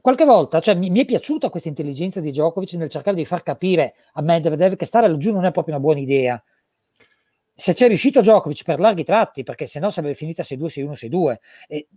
qualche 0.00 0.24
volta 0.24 0.60
cioè, 0.60 0.76
mi, 0.76 0.88
mi, 0.88 1.00
è 1.00 1.04
piaciuta 1.04 1.50
questa 1.50 1.68
intelligenza 1.68 2.20
di 2.20 2.30
Djokovic 2.30 2.74
nel 2.74 2.88
cercare 2.88 3.16
di 3.16 3.24
far 3.24 3.42
capire 3.42 3.94
a 4.12 4.22
Medvedev 4.22 4.76
che 4.76 4.84
stare 4.84 5.08
laggiù 5.08 5.32
non 5.32 5.44
è 5.44 5.50
proprio 5.50 5.74
una 5.74 5.82
buona 5.82 5.98
idea. 5.98 6.40
Se 7.52 7.72
c'è 7.72 7.88
riuscito 7.88 8.20
Djokovic 8.20 8.62
per 8.62 8.78
larghi 8.78 9.02
tratti, 9.02 9.42
perché 9.42 9.66
se 9.66 9.80
no 9.80 9.90
sarebbe 9.90 10.14
finita 10.14 10.44
6-2, 10.44 10.66
6-1, 10.66 10.92
6-2. 10.92 11.36
E 11.66 11.88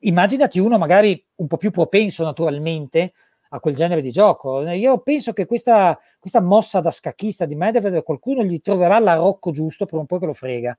immaginati 0.00 0.58
uno 0.58 0.76
magari 0.76 1.24
un 1.36 1.46
po' 1.46 1.56
più 1.56 1.70
propenso 1.70 2.22
naturalmente 2.22 3.14
a 3.48 3.60
quel 3.60 3.74
genere 3.74 4.02
di 4.02 4.10
gioco. 4.10 4.60
Io 4.68 4.98
penso 4.98 5.32
che 5.32 5.46
questa, 5.46 5.98
questa 6.18 6.42
mossa 6.42 6.80
da 6.80 6.90
scacchista 6.90 7.46
di 7.46 7.54
Medvedev 7.54 8.02
qualcuno 8.02 8.44
gli 8.44 8.60
troverà 8.60 8.98
l'arrocco 8.98 9.52
giusto 9.52 9.86
per 9.86 9.98
un 9.98 10.04
po' 10.04 10.18
che 10.18 10.26
lo 10.26 10.34
frega. 10.34 10.76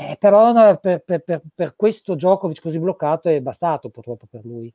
Eh, 0.00 0.16
però 0.18 0.50
no, 0.52 0.78
per, 0.78 1.02
per, 1.04 1.20
per, 1.20 1.42
per, 1.54 1.76
questo 1.76 2.14
Djokovic 2.14 2.62
così 2.62 2.78
bloccato 2.78 3.28
è 3.28 3.38
bastato 3.42 3.90
purtroppo 3.90 4.26
per 4.30 4.40
lui. 4.46 4.72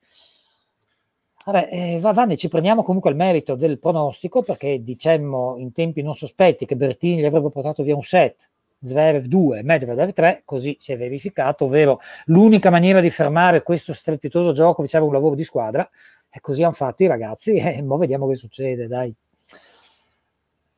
Vabbè, 1.45 1.69
eh, 1.71 1.99
Vanni, 1.99 2.37
ci 2.37 2.47
prendiamo 2.47 2.83
comunque 2.83 3.09
il 3.09 3.15
merito 3.15 3.55
del 3.55 3.79
pronostico 3.79 4.43
perché 4.43 4.83
dicemmo 4.83 5.55
in 5.57 5.71
tempi 5.71 6.03
non 6.03 6.13
sospetti 6.13 6.67
che 6.67 6.75
Bertini 6.75 7.21
gli 7.21 7.25
avrebbe 7.25 7.49
portato 7.49 7.81
via 7.81 7.95
un 7.95 8.03
set, 8.03 8.49
Zverev 8.83 9.25
2, 9.25 9.63
Medvedev 9.63 10.11
3, 10.11 10.43
così 10.45 10.77
si 10.79 10.91
è 10.91 10.97
verificato, 10.97 11.65
ovvero 11.65 11.99
l'unica 12.25 12.69
maniera 12.69 13.01
di 13.01 13.09
fermare 13.09 13.63
questo 13.63 13.93
strepitoso 13.93 14.51
Djokovic 14.51 14.93
era 14.93 15.05
un 15.05 15.13
lavoro 15.13 15.33
di 15.33 15.43
squadra 15.43 15.89
e 16.29 16.39
così 16.39 16.61
hanno 16.61 16.73
fatto 16.73 17.01
i 17.01 17.07
ragazzi 17.07 17.55
e 17.57 17.83
ora 17.83 17.97
vediamo 17.97 18.27
che 18.27 18.35
succede, 18.35 18.87
dai. 18.87 19.13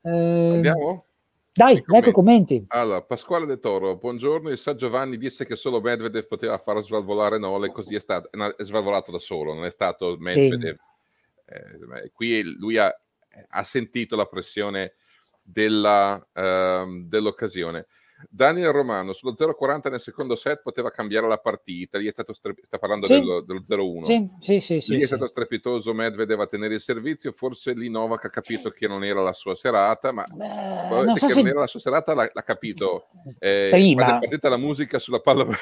Eh, 0.03 0.10
Andiamo? 0.10 1.06
Dai, 1.57 1.83
ecco 1.91 2.11
commenti. 2.11 2.63
Allora, 2.67 3.01
Pasquale 3.01 3.47
De 3.47 3.57
Toro, 3.57 3.97
buongiorno. 3.97 4.51
Il 4.51 4.59
Sa 4.59 4.75
Giovanni 4.75 5.17
disse 5.17 5.43
che 5.43 5.55
solo 5.55 5.81
Medvedev 5.81 6.27
poteva 6.27 6.55
far 6.59 6.79
svalvolare 6.83 7.39
Nole, 7.39 7.71
così 7.71 7.95
è 7.95 7.99
stato 7.99 8.29
è 8.31 8.63
svalvolato 8.63 9.09
da 9.09 9.17
solo, 9.17 9.55
non 9.55 9.65
è 9.65 9.71
stato 9.71 10.17
Medvedev. 10.19 10.75
Sì. 10.75 11.53
Eh, 12.03 12.11
qui 12.11 12.43
lui 12.59 12.77
ha, 12.77 12.95
ha, 13.47 13.63
sentito 13.63 14.15
la 14.15 14.27
pressione 14.27 14.93
della, 15.41 16.15
uh, 16.15 16.99
dell'occasione. 17.07 17.87
Daniel 18.30 18.71
Romano 18.71 19.13
sullo 19.13 19.34
0,40 19.38 19.91
nel 19.91 19.99
secondo 19.99 20.36
set 20.36 20.62
poteva 20.62 20.89
cambiare 20.91 21.27
la 21.27 21.38
partita. 21.38 21.99
Gli 21.99 22.08
è 22.08 22.12
stato 22.12 22.34
stre- 22.34 22.56
sta 22.65 22.77
parlando 22.77 23.06
sì. 23.06 23.13
dello, 23.13 23.41
dello 23.41 23.62
0-1. 23.62 24.03
Sì, 24.03 24.30
sì, 24.39 24.60
sì. 24.60 24.82
sì 24.82 24.91
Lì 24.91 24.97
sì, 24.97 25.03
è 25.03 25.08
stato 25.08 25.27
strepitoso. 25.27 25.93
Medvedev 25.93 26.39
a 26.39 26.47
tenere 26.47 26.75
il 26.75 26.82
servizio. 26.82 27.32
Forse 27.32 27.73
lì 27.73 27.89
Novak 27.89 28.25
ha 28.25 28.30
capito 28.30 28.69
che 28.71 28.88
non 28.88 29.03
era 29.03 29.21
la 29.21 29.34
sua 29.34 29.56
serata, 29.56 30.12
ma 30.12 30.23
Beh, 30.34 31.03
non 31.03 31.15
so 31.15 31.27
che 31.27 31.34
se... 31.34 31.41
non 31.41 31.49
era 31.51 31.60
la 31.62 31.67
sua 31.67 31.80
serata 31.80 32.13
l'ha, 32.13 32.30
l'ha 32.32 32.43
capito 32.43 33.10
eh, 33.39 33.69
prima. 33.71 34.03
Quando 34.03 34.25
è 34.25 34.27
partita 34.27 34.49
la 34.49 34.58
musica 34.58 34.99
sulla 34.99 35.19
palla. 35.19 35.45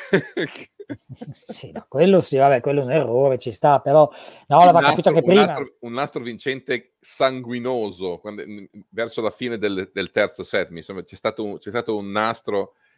sì, 1.33 1.71
no, 1.71 1.85
quello 1.87 2.21
sì, 2.21 2.37
vabbè, 2.37 2.61
quello 2.61 2.81
è 2.81 2.85
un 2.85 2.91
errore, 2.91 3.37
ci 3.37 3.51
sta, 3.51 3.79
però 3.79 4.09
no, 4.47 4.63
l'aveva 4.63 4.81
capito 4.81 5.11
che 5.11 5.21
prima. 5.21 5.41
Un 5.41 5.47
nastro, 5.47 5.75
un 5.79 5.93
nastro 5.93 6.23
vincente 6.23 6.93
sanguinoso 6.99 8.17
quando, 8.17 8.43
verso 8.89 9.21
la 9.21 9.29
fine 9.29 9.57
del, 9.57 9.91
del 9.93 10.11
terzo 10.11 10.43
set. 10.43 10.71
Insomma, 10.71 11.03
c'è 11.03 11.15
stato 11.15 11.43
un, 11.43 11.57
c'è 11.59 11.69
stato 11.69 11.97
un 11.97 12.09
nastro 12.11 12.44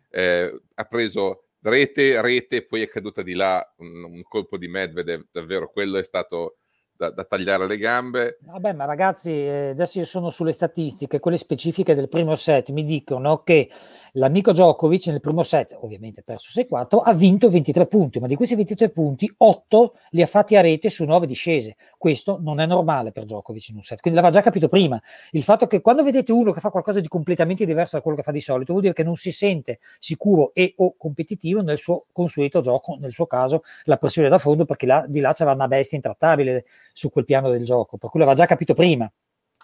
eh, 0.10 0.62
ha 0.76 0.84
preso 0.86 1.48
rete, 1.62 2.22
rete, 2.22 2.66
poi 2.66 2.82
è 2.82 2.88
caduta 2.88 3.22
di 3.22 3.34
là 3.34 3.74
un, 3.78 4.04
un 4.04 4.24
colpo 4.24 4.58
di 4.58 4.68
Medvedev, 4.68 5.28
davvero 5.32 5.70
quello 5.70 5.98
è 5.98 6.04
stato 6.04 6.58
da, 6.98 7.12
da, 7.12 7.24
tagliare 7.24 7.68
le 7.68 7.78
gambe. 7.78 8.40
Vabbè, 8.42 8.74
ma 8.74 8.86
ragazzi, 8.86 9.32
eh, 9.32 9.70
adesso 9.70 10.00
io 10.00 10.06
sono 10.06 10.30
sulle 10.30 10.52
statistiche, 10.52 11.20
quelle 11.20 11.38
specifiche 11.38 11.94
del 11.94 12.10
primo 12.10 12.36
set, 12.36 12.72
mi 12.72 12.84
dicono 12.84 13.44
che 13.44 13.70
l'amico 14.14 14.52
Djokovic 14.52 15.08
nel 15.08 15.20
primo 15.20 15.44
set, 15.44 15.78
ovviamente 15.80 16.24
perso 16.24 16.50
6-4, 16.60 17.02
ha 17.04 17.14
vinto 17.14 17.50
23 17.50 17.86
punti, 17.86 18.20
ma 18.20 18.28
di 18.28 18.36
questi 18.36 18.56
23 18.56 18.90
punti 18.90 19.32
8 19.38 19.94
li 20.12 20.22
ha 20.24 20.28
fatti 20.28 20.56
a 20.56 20.62
rete 20.62 20.90
su 20.90 21.06
9 21.06 21.28
discese. 21.28 21.76
Questo 21.98 22.40
non 22.42 22.60
è 22.60 22.66
normale 22.66 23.12
per 23.12 23.26
Djokovic 23.26 23.70
in 23.70 23.76
un 23.76 23.84
set, 23.84 24.02
quindi 24.02 24.20
l'aveva 24.20 24.36
già 24.36 24.44
capito 24.44 24.68
prima. 24.68 25.00
Il 25.32 25.44
fatto 25.44 25.68
che 25.68 25.82
quando 25.82 26.04
vedete 26.04 26.32
uno 26.32 26.52
che 26.52 26.60
fa 26.60 26.72
qualcosa 26.72 27.00
di 27.00 27.08
completamente 27.08 27.66
diverso 27.66 27.96
da 27.96 28.02
quello 28.02 28.18
che 28.18 28.24
fa 28.24 28.32
di 28.32 28.42
solito, 28.42 28.72
vuol 28.72 28.82
dire 28.82 28.96
che 28.96 29.04
non 29.04 29.16
si 29.16 29.32
sente 29.32 29.80
sicuro 30.00 30.52
e 30.54 30.74
o 30.78 30.96
competitivo 30.98 31.62
nel 31.62 31.78
suo 31.78 32.06
consueto 32.12 32.62
gioco, 32.62 32.98
nel 33.00 33.12
suo 33.12 33.28
caso 33.28 33.64
la 33.84 33.98
pressione 33.98 34.30
da 34.30 34.40
fondo, 34.40 34.66
perché 34.66 34.88
là, 34.88 35.06
di 35.08 35.20
là 35.20 35.34
c'era 35.34 35.52
una 35.52 35.68
bestia 35.68 35.98
intrattabile 35.98 36.66
su 36.98 37.12
quel 37.12 37.26
piano 37.26 37.52
del 37.52 37.64
gioco, 37.64 37.98
per 37.98 38.10
cui 38.10 38.20
l'aveva 38.20 38.36
già 38.36 38.48
capito 38.48 38.74
prima. 38.74 39.12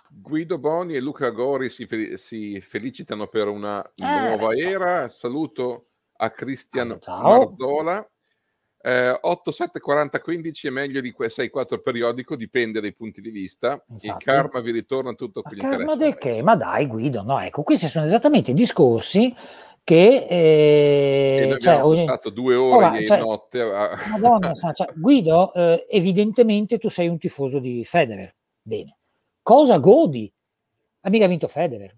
Guido 0.08 0.60
Boni 0.60 0.94
e 0.94 1.00
Luca 1.00 1.30
Gori 1.30 1.70
si, 1.70 1.88
fe- 1.88 2.18
si 2.18 2.62
felicitano 2.62 3.26
per 3.26 3.48
una 3.48 3.84
eh, 3.84 4.06
nuova 4.06 4.54
era. 4.54 5.10
Saluto 5.10 5.86
a 6.18 6.30
Cristian. 6.30 7.00
Marzola. 7.08 8.08
Eh, 8.86 9.18
8, 9.20 9.52
7, 9.52 9.80
40, 9.80 10.20
15 10.20 10.68
è 10.68 10.70
meglio 10.70 11.02
di 11.02 11.16
6, 11.18 11.50
4 11.50 11.82
periodico, 11.82 12.36
dipende 12.36 12.80
dai 12.80 12.94
punti 12.94 13.20
di 13.20 13.32
vista. 13.32 13.84
Infatti. 13.88 14.08
Il 14.08 14.16
karma 14.18 14.60
vi 14.60 14.72
ritorna 14.72 15.14
tutto 15.14 15.42
quello 15.42 15.62
che 15.62 15.76
karma 15.76 15.96
del 15.96 16.18
che? 16.18 16.44
Ma 16.44 16.56
dai, 16.56 16.86
Guido, 16.86 17.24
no, 17.24 17.40
ecco, 17.40 17.64
questi 17.64 17.88
sono 17.88 18.06
esattamente 18.06 18.52
i 18.52 18.54
discorsi 18.54 19.34
che 19.84 20.26
eh, 20.30 21.58
cioè, 21.60 21.84
ogni... 21.84 22.06
passato 22.06 22.30
due 22.30 22.56
ore 22.56 22.86
Ora, 22.86 23.04
cioè, 23.04 23.20
notte 23.20 23.62
a... 23.62 23.98
Madonna, 24.12 24.54
cioè, 24.54 24.94
Guido 24.96 25.54
eh, 25.54 25.86
evidentemente 25.90 26.78
tu 26.78 26.90
sei 26.90 27.08
un 27.10 27.18
tifoso 27.18 27.60
di 27.60 27.84
Federer. 27.84 28.34
Bene. 28.62 28.98
Cosa 29.42 29.78
godi? 29.80 30.32
Ha 31.02 31.10
mica 31.10 31.28
vinto 31.28 31.48
Federer. 31.48 31.96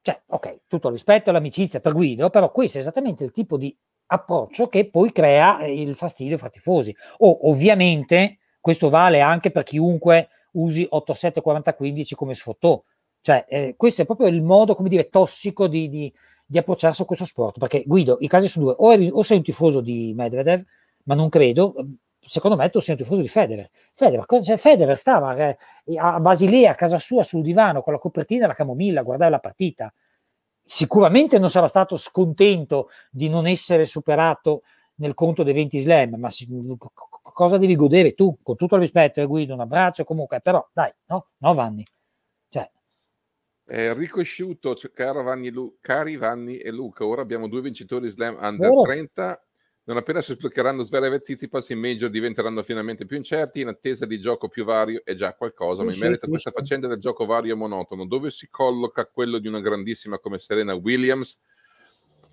Cioè 0.00 0.20
ok 0.26 0.62
tutto 0.66 0.88
il 0.88 0.94
rispetto 0.94 1.30
e 1.30 1.32
l'amicizia 1.32 1.78
per 1.78 1.92
Guido 1.92 2.28
però 2.28 2.50
questo 2.50 2.78
è 2.78 2.80
esattamente 2.80 3.22
il 3.22 3.30
tipo 3.30 3.56
di 3.56 3.72
approccio 4.06 4.66
che 4.66 4.90
poi 4.90 5.12
crea 5.12 5.64
il 5.64 5.94
fastidio 5.94 6.38
fra 6.38 6.48
tifosi. 6.48 6.94
O 7.18 7.48
ovviamente 7.48 8.38
questo 8.60 8.88
vale 8.88 9.20
anche 9.20 9.52
per 9.52 9.62
chiunque 9.62 10.28
usi 10.52 10.84
8 10.88 11.14
7 11.14 11.40
40 11.40 11.74
15 11.74 12.14
come 12.16 12.34
sfottò. 12.34 12.82
Cioè 13.20 13.44
eh, 13.48 13.74
questo 13.76 14.02
è 14.02 14.04
proprio 14.04 14.26
il 14.26 14.42
modo 14.42 14.74
come 14.74 14.88
dire 14.88 15.08
tossico 15.08 15.68
di, 15.68 15.88
di 15.88 16.12
di 16.52 16.58
approcciarsi 16.58 17.00
a 17.00 17.04
questo 17.06 17.24
sport, 17.24 17.58
perché 17.58 17.82
Guido, 17.86 18.18
i 18.20 18.28
casi 18.28 18.46
sono 18.46 18.66
due, 18.66 18.74
o, 18.76 18.92
eri, 18.92 19.08
o 19.10 19.22
sei 19.22 19.38
un 19.38 19.42
tifoso 19.42 19.80
di 19.80 20.12
Medvedev, 20.14 20.62
ma 21.04 21.14
non 21.14 21.30
credo, 21.30 21.72
secondo 22.20 22.58
me 22.58 22.68
tu 22.68 22.78
sei 22.78 22.94
un 22.94 23.00
tifoso 23.00 23.22
di 23.22 23.28
Federer. 23.28 23.70
Federer, 23.94 24.26
cioè 24.42 24.58
Federer 24.58 24.98
stava 24.98 25.34
eh, 25.34 25.56
a 25.96 26.20
Basilea, 26.20 26.72
a 26.72 26.74
casa 26.74 26.98
sua, 26.98 27.22
sul 27.22 27.40
divano, 27.40 27.80
con 27.80 27.94
la 27.94 27.98
copertina 27.98 28.44
e 28.44 28.48
la 28.48 28.54
camomilla, 28.54 29.00
a 29.00 29.02
guardare 29.02 29.30
la 29.30 29.38
partita. 29.38 29.90
Sicuramente 30.62 31.38
non 31.38 31.48
sarà 31.48 31.66
stato 31.68 31.96
scontento 31.96 32.90
di 33.10 33.30
non 33.30 33.46
essere 33.46 33.86
superato 33.86 34.60
nel 34.96 35.14
conto 35.14 35.44
dei 35.44 35.54
20 35.54 35.78
slam, 35.78 36.14
ma 36.16 36.28
si, 36.28 36.46
cosa 37.22 37.56
devi 37.56 37.76
godere 37.76 38.12
tu? 38.12 38.36
Con 38.42 38.56
tutto 38.56 38.74
il 38.74 38.82
rispetto, 38.82 39.22
eh, 39.22 39.26
Guido, 39.26 39.54
un 39.54 39.60
abbraccio 39.60 40.04
comunque, 40.04 40.42
però 40.42 40.68
dai, 40.70 40.92
no, 41.06 41.28
no 41.38 41.54
Vanni. 41.54 41.82
Eh, 43.64 43.94
caro 44.92 45.22
Vanni 45.22 45.50
Lu- 45.50 45.76
cari 45.80 46.16
Vanni 46.16 46.58
e 46.58 46.70
Luca, 46.70 47.06
ora 47.06 47.22
abbiamo 47.22 47.48
due 47.48 47.60
vincitori 47.60 48.08
slam 48.08 48.36
under 48.40 48.70
oh. 48.70 48.82
30. 48.82 49.44
Non 49.84 49.96
appena 49.96 50.22
si 50.22 50.34
sbloccheranno 50.34 50.84
Zverev 50.84 51.14
e 51.14 51.20
Tsitsipas 51.20 51.70
in 51.70 51.80
major 51.80 52.08
diventeranno 52.08 52.62
finalmente 52.62 53.04
più 53.04 53.16
incerti, 53.16 53.62
in 53.62 53.68
attesa 53.68 54.06
di 54.06 54.20
gioco 54.20 54.48
più 54.48 54.64
vario 54.64 55.02
è 55.04 55.16
già 55.16 55.34
qualcosa, 55.34 55.82
ma 55.82 55.92
in 55.92 55.98
merito 55.98 56.26
a 56.26 56.28
questa 56.28 56.52
faccenda 56.52 56.86
del 56.86 56.98
gioco 56.98 57.26
vario 57.26 57.54
e 57.54 57.56
monotono, 57.56 58.06
dove 58.06 58.30
si 58.30 58.48
colloca 58.48 59.06
quello 59.06 59.38
di 59.38 59.48
una 59.48 59.60
grandissima 59.60 60.20
come 60.20 60.38
Serena 60.38 60.72
Williams, 60.74 61.36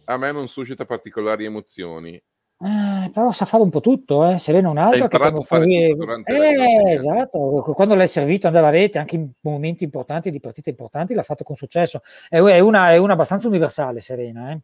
a 0.05 0.17
me 0.17 0.31
non 0.31 0.47
suscita 0.47 0.85
particolari 0.85 1.45
emozioni. 1.45 2.21
Eh, 2.61 3.09
però 3.11 3.31
sa 3.31 3.45
fare 3.45 3.63
un 3.63 3.69
po' 3.69 3.79
tutto, 3.79 4.29
eh. 4.29 4.37
Serena 4.37 4.69
un 4.69 4.77
altro 4.77 5.07
che 5.07 5.17
quando 5.17 5.39
stavi... 5.39 5.95
eh, 6.25 6.91
esatto, 6.91 7.61
quando 7.73 7.95
l'è 7.95 8.05
servito 8.05 8.47
andava 8.47 8.67
a 8.67 8.71
rete 8.71 8.97
anche 8.97 9.15
in 9.15 9.29
momenti 9.41 9.85
importanti 9.85 10.29
di 10.29 10.41
partite 10.41 10.69
importanti 10.69 11.13
l'ha 11.13 11.23
fatto 11.23 11.45
con 11.45 11.55
successo 11.55 12.01
è, 12.27 12.39
una, 12.59 12.91
è 12.91 12.97
una 12.97 13.13
abbastanza 13.13 13.47
universale 13.47 14.01
Serena 14.01 14.51
eh. 14.51 14.59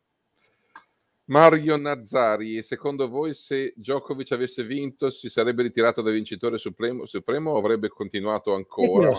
Mario 1.27 1.77
Nazzari, 1.77 2.61
secondo 2.61 3.07
voi 3.07 3.33
se 3.33 3.73
Djokovic 3.75 4.33
avesse 4.33 4.63
vinto 4.63 5.09
si 5.09 5.29
sarebbe 5.29 5.63
ritirato 5.63 6.01
da 6.01 6.11
vincitore 6.11 6.57
supremo, 6.57 7.05
supremo 7.05 7.51
o 7.51 7.57
avrebbe 7.57 7.87
continuato 7.87 8.53
ancora? 8.53 9.09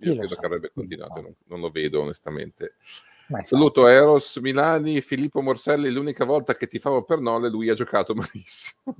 Io 0.00 0.16
credo 0.16 0.34
che 0.34 0.46
avrebbe 0.46 0.70
continuato, 0.74 1.20
non, 1.22 1.34
non, 1.46 1.60
lo 1.60 1.70
vedo 1.70 2.02
onestamente. 2.02 2.74
Saluto 3.42 3.88
Eros 3.88 4.36
Milani, 4.36 5.00
Filippo 5.00 5.42
Morselli, 5.42 5.90
l'unica 5.90 6.24
volta 6.24 6.54
che 6.54 6.68
ti 6.68 6.78
favo 6.78 7.02
per 7.02 7.18
Nole 7.18 7.50
lui 7.50 7.68
ha 7.68 7.74
giocato 7.74 8.14
malissimo. 8.18 8.82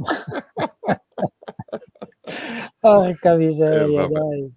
Porca 2.80 3.34
miseria, 3.34 4.04
eh, 4.04 4.08
dai. 4.08 4.52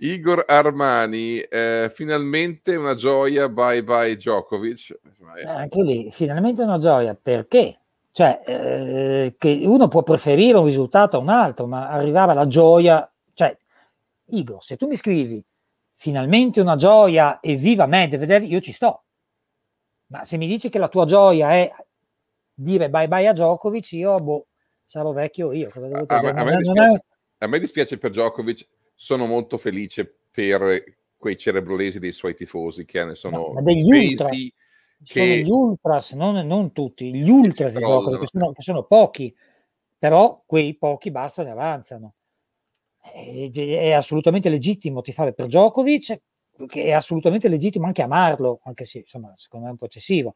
Igor 0.00 0.44
Armani, 0.46 1.40
eh, 1.40 1.90
finalmente 1.92 2.76
una 2.76 2.94
gioia, 2.94 3.48
bye 3.48 3.82
bye 3.82 4.14
Djokovic. 4.14 4.96
Eh, 5.36 5.46
anche 5.46 5.82
lì, 5.82 6.10
finalmente 6.10 6.62
una 6.62 6.78
gioia, 6.78 7.18
perché? 7.20 7.80
Cioè, 8.12 8.42
eh, 8.46 9.34
che 9.36 9.60
uno 9.64 9.88
può 9.88 10.02
preferire 10.02 10.56
un 10.56 10.64
risultato 10.64 11.16
a 11.16 11.20
un 11.20 11.28
altro, 11.28 11.66
ma 11.66 11.88
arrivava 11.88 12.32
la 12.32 12.46
gioia, 12.46 13.10
cioè, 13.34 13.56
Igor, 14.30 14.62
se 14.62 14.76
tu 14.76 14.86
mi 14.86 14.96
scrivi 14.96 15.44
finalmente 15.98 16.60
una 16.60 16.76
gioia 16.76 17.40
e 17.40 17.56
viva 17.56 17.86
Medvedev, 17.86 18.44
io 18.44 18.60
ci 18.60 18.72
sto. 18.72 19.04
Ma 20.06 20.24
se 20.24 20.38
mi 20.38 20.46
dici 20.46 20.70
che 20.70 20.78
la 20.78 20.88
tua 20.88 21.04
gioia 21.04 21.52
è 21.52 21.70
dire 22.54 22.88
bye 22.88 23.08
bye 23.08 23.26
a 23.26 23.32
Djokovic, 23.32 23.92
io 23.92 24.14
boh, 24.16 24.46
sarò 24.84 25.12
vecchio 25.12 25.52
io. 25.52 25.68
Cosa 25.68 25.88
devo 25.88 26.04
a, 26.06 26.18
a, 26.18 26.44
me 26.44 26.56
dispiace, 26.56 27.04
a 27.38 27.46
me 27.46 27.58
dispiace 27.58 27.98
per 27.98 28.10
Djokovic 28.12 28.66
sono 28.94 29.26
molto 29.26 29.58
felice 29.58 30.20
per 30.30 30.96
quei 31.16 31.36
cerebrolesi 31.36 31.98
dei 31.98 32.12
suoi 32.12 32.34
tifosi 32.34 32.84
che 32.84 33.04
ne 33.04 33.14
sono 33.16 33.52
no, 33.52 33.62
degli 33.62 33.92
ultras, 33.92 34.30
che... 34.30 34.52
sono 35.02 35.26
gli 35.26 35.50
ultras, 35.50 36.12
non, 36.12 36.46
non 36.46 36.72
tutti, 36.72 37.12
gli 37.12 37.28
ultras 37.28 37.76
di 37.76 37.84
gioco, 37.84 38.16
che 38.16 38.26
sono, 38.26 38.52
che 38.52 38.62
sono 38.62 38.84
pochi, 38.84 39.34
però 39.98 40.42
quei 40.46 40.76
pochi 40.76 41.10
bastano 41.10 41.48
e 41.48 41.52
avanzano. 41.52 42.14
È, 43.12 43.92
assolutamente 43.92 44.48
legittimo 44.48 45.00
tifare 45.00 45.32
per 45.32 45.46
Djokovic, 45.46 46.20
che 46.66 46.84
è 46.84 46.92
assolutamente 46.92 47.48
legittimo 47.48 47.86
anche 47.86 48.02
amarlo, 48.02 48.60
anche 48.64 48.84
se 48.84 48.98
insomma, 48.98 49.32
secondo 49.36 49.64
me 49.64 49.70
è 49.70 49.74
un 49.74 49.78
po' 49.78 49.86
eccessivo. 49.86 50.34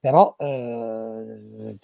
Però 0.00 0.36
eh, 0.38 1.76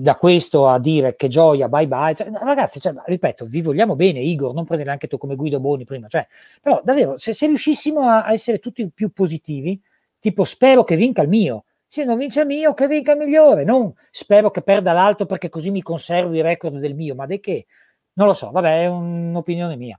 da 0.00 0.16
questo 0.16 0.66
a 0.66 0.80
dire 0.80 1.14
che 1.14 1.28
gioia, 1.28 1.68
bye 1.68 1.86
bye, 1.86 2.12
cioè, 2.12 2.28
ragazzi, 2.28 2.80
cioè, 2.80 2.92
ripeto, 3.04 3.46
vi 3.46 3.62
vogliamo 3.62 3.94
bene, 3.94 4.20
Igor, 4.20 4.52
non 4.52 4.64
prendere 4.64 4.90
anche 4.90 5.06
tu 5.06 5.16
come 5.16 5.36
Guido 5.36 5.60
Boni 5.60 5.84
prima, 5.84 6.08
cioè, 6.08 6.26
però 6.60 6.80
davvero, 6.82 7.18
se, 7.18 7.32
se 7.32 7.46
riuscissimo 7.46 8.00
a, 8.00 8.24
a, 8.24 8.32
essere 8.32 8.58
tutti 8.58 8.90
più 8.90 9.12
positivi, 9.12 9.80
tipo 10.18 10.42
spero 10.42 10.82
che 10.82 10.96
vinca 10.96 11.22
il 11.22 11.28
mio, 11.28 11.66
se 11.86 12.02
non 12.02 12.18
vince 12.18 12.40
il 12.40 12.46
mio, 12.46 12.74
che 12.74 12.88
vinca 12.88 13.12
il 13.12 13.18
migliore, 13.18 13.62
non 13.62 13.94
spero 14.10 14.50
che 14.50 14.62
perda 14.62 14.92
l'altro 14.92 15.26
perché 15.26 15.48
così 15.48 15.70
mi 15.70 15.82
conservo 15.82 16.34
il 16.34 16.42
record 16.42 16.78
del 16.78 16.96
mio, 16.96 17.14
ma 17.14 17.26
di 17.26 17.38
che? 17.38 17.66
Non 18.14 18.26
lo 18.26 18.34
so, 18.34 18.50
vabbè, 18.50 18.82
è 18.82 18.86
un'opinione 18.86 19.76
mia. 19.76 19.98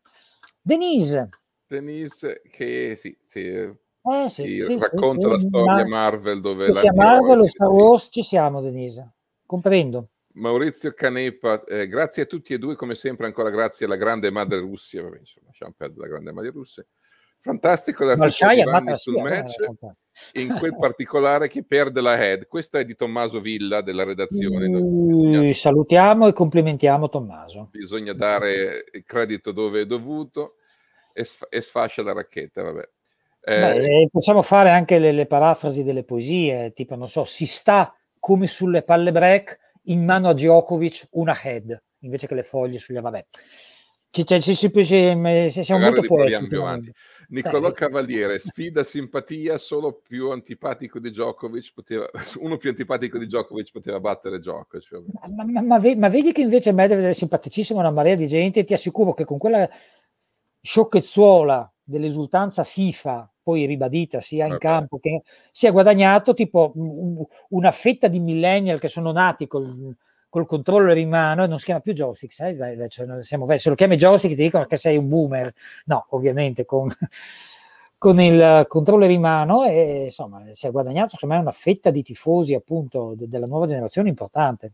Denise. 0.61 1.29
Denise, 1.67 2.41
che 2.49 2.95
sì, 2.95 3.17
sì 3.21 3.81
eh, 4.05 4.27
sì, 4.27 4.59
sì, 4.59 4.77
racconta 4.77 5.29
la 5.29 5.39
storia 5.39 5.87
Marvel 5.87 6.41
dove 6.41 6.73
sia 6.73 6.91
Marvel 6.93 7.39
o 7.39 7.47
Star 7.47 7.69
Wars 7.69 8.09
ci 8.11 8.21
siamo 8.21 8.59
Denise 8.59 9.13
comprendo 9.45 10.09
Maurizio 10.33 10.91
Canepa 10.93 11.63
eh, 11.63 11.87
grazie 11.87 12.23
a 12.23 12.25
tutti 12.25 12.53
e 12.53 12.57
due 12.57 12.75
come 12.75 12.95
sempre 12.95 13.27
ancora 13.27 13.49
grazie 13.49 13.85
alla 13.85 13.95
grande 13.95 14.29
madre 14.29 14.59
Russia 14.59 15.01
Vabbè, 15.01 15.19
insomma, 15.19 15.47
lasciamo 15.47 15.73
perdere 15.77 16.01
la 16.01 16.07
grande 16.07 16.31
madre 16.33 16.51
Russia 16.51 16.85
fantastico 17.43 18.05
l'articolo 18.05 18.95
sul 18.95 19.21
match 19.21 19.55
in 20.33 20.55
quel 20.57 20.77
particolare 20.77 21.49
che 21.49 21.63
perde 21.63 21.99
la 21.99 22.17
head. 22.17 22.47
Questo 22.47 22.77
è 22.77 22.85
di 22.85 22.95
Tommaso 22.95 23.41
Villa 23.41 23.81
della 23.81 24.05
redazione 24.05 24.67
uh, 24.67 25.51
salutiamo 25.51 26.27
e 26.27 26.33
complimentiamo 26.33 27.09
Tommaso. 27.09 27.67
Bisogna 27.71 28.13
dare 28.13 28.85
il 28.91 29.03
credito 29.03 29.51
dove 29.51 29.81
è 29.81 29.85
dovuto 29.85 30.55
e, 31.11 31.25
sf- 31.25 31.47
e 31.49 31.61
sfascia 31.61 32.01
la 32.01 32.13
racchetta 32.13 32.63
vabbè. 32.63 32.89
Eh, 33.45 33.59
Beh, 33.59 34.07
possiamo 34.09 34.41
fare 34.41 34.69
anche 34.69 34.97
le, 34.99 35.11
le, 35.11 35.25
parafrasi 35.25 35.83
delle 35.83 36.05
poesie, 36.05 36.71
tipo, 36.71 36.95
non 36.95 37.09
so, 37.09 37.25
si 37.25 37.45
sta 37.45 37.93
come 38.17 38.47
sulle 38.47 38.83
palle 38.83 39.11
break 39.11 39.59
in 39.87 40.05
mano 40.05 40.29
a 40.29 40.33
Djokovic 40.33 41.07
una 41.11 41.37
head, 41.43 41.77
invece 41.99 42.25
che 42.25 42.35
le 42.35 42.43
foglie 42.43 42.77
sugli 42.77 42.97
vabbè. 42.97 43.25
Ci, 44.11 44.25
ci, 44.25 44.41
ci, 44.41 44.55
ci 44.55 45.63
siamo 45.63 45.81
molto 45.81 46.03
poetici. 46.03 46.93
Niccolò 47.33 47.69
eh. 47.69 47.73
Cavaliere, 47.73 48.37
sfida 48.39 48.83
simpatia, 48.83 49.57
solo 49.57 49.93
più 49.93 50.29
antipatico 50.29 50.99
di 50.99 51.09
Djokovic 51.09 51.73
poteva, 51.73 52.07
uno 52.39 52.57
più 52.57 52.69
antipatico 52.69 53.17
di 53.17 53.25
Djokovic 53.25 53.71
poteva 53.71 53.99
battere 53.99 54.39
Djokovic. 54.39 55.01
Ma, 55.27 55.43
ma, 55.43 55.61
ma, 55.61 55.77
ma, 55.95 56.09
vedi 56.09 56.31
che 56.31 56.41
invece 56.41 56.71
Medvedev 56.71 57.09
è 57.09 57.13
simpaticissimo, 57.13 57.79
una 57.79 57.91
marea 57.91 58.15
di 58.15 58.27
gente, 58.27 58.59
e 58.59 58.63
ti 58.63 58.73
assicuro 58.73 59.13
che 59.13 59.25
con 59.25 59.39
quella 59.39 59.67
sciocchezzuola 60.61 61.73
dell'esultanza 61.83 62.63
FIFA 62.63 63.33
poi 63.43 63.65
ribadita 63.65 64.21
sia 64.21 64.45
in 64.45 64.57
campo 64.57 64.99
che 64.99 65.23
si 65.51 65.67
è 65.67 65.71
guadagnato 65.73 66.33
tipo 66.33 66.71
una 67.49 67.71
fetta 67.71 68.07
di 68.07 68.21
millennial 68.21 68.79
che 68.79 68.87
sono 68.87 69.11
nati 69.11 69.47
col, 69.47 69.93
col 70.33 70.47
controller 70.47 70.97
in 70.97 71.09
mano 71.09 71.43
e 71.43 71.47
non 71.47 71.59
si 71.59 71.65
chiama 71.65 71.79
più 71.79 71.93
joystick, 71.93 72.33
sai? 72.33 72.57
Cioè, 72.89 73.21
siamo, 73.21 73.55
se 73.55 73.69
lo 73.69 73.75
chiami 73.75 73.95
joystick 73.95 74.33
ti 74.35 74.41
dicono 74.41 74.65
che 74.65 74.77
sei 74.77 74.97
un 74.97 75.07
boomer, 75.07 75.53
no, 75.85 76.07
ovviamente 76.09 76.65
con, 76.65 76.89
con 77.99 78.19
il 78.19 78.65
controller 78.67 79.11
in 79.11 79.21
mano 79.21 79.63
e 79.65 80.05
insomma 80.05 80.43
si 80.53 80.65
è 80.65 80.71
guadagnato 80.71 81.09
secondo 81.09 81.35
me 81.35 81.41
una 81.41 81.51
fetta 81.51 81.91
di 81.91 82.01
tifosi 82.01 82.55
appunto 82.55 83.13
de- 83.15 83.27
della 83.27 83.45
nuova 83.45 83.67
generazione 83.67 84.09
importante. 84.09 84.71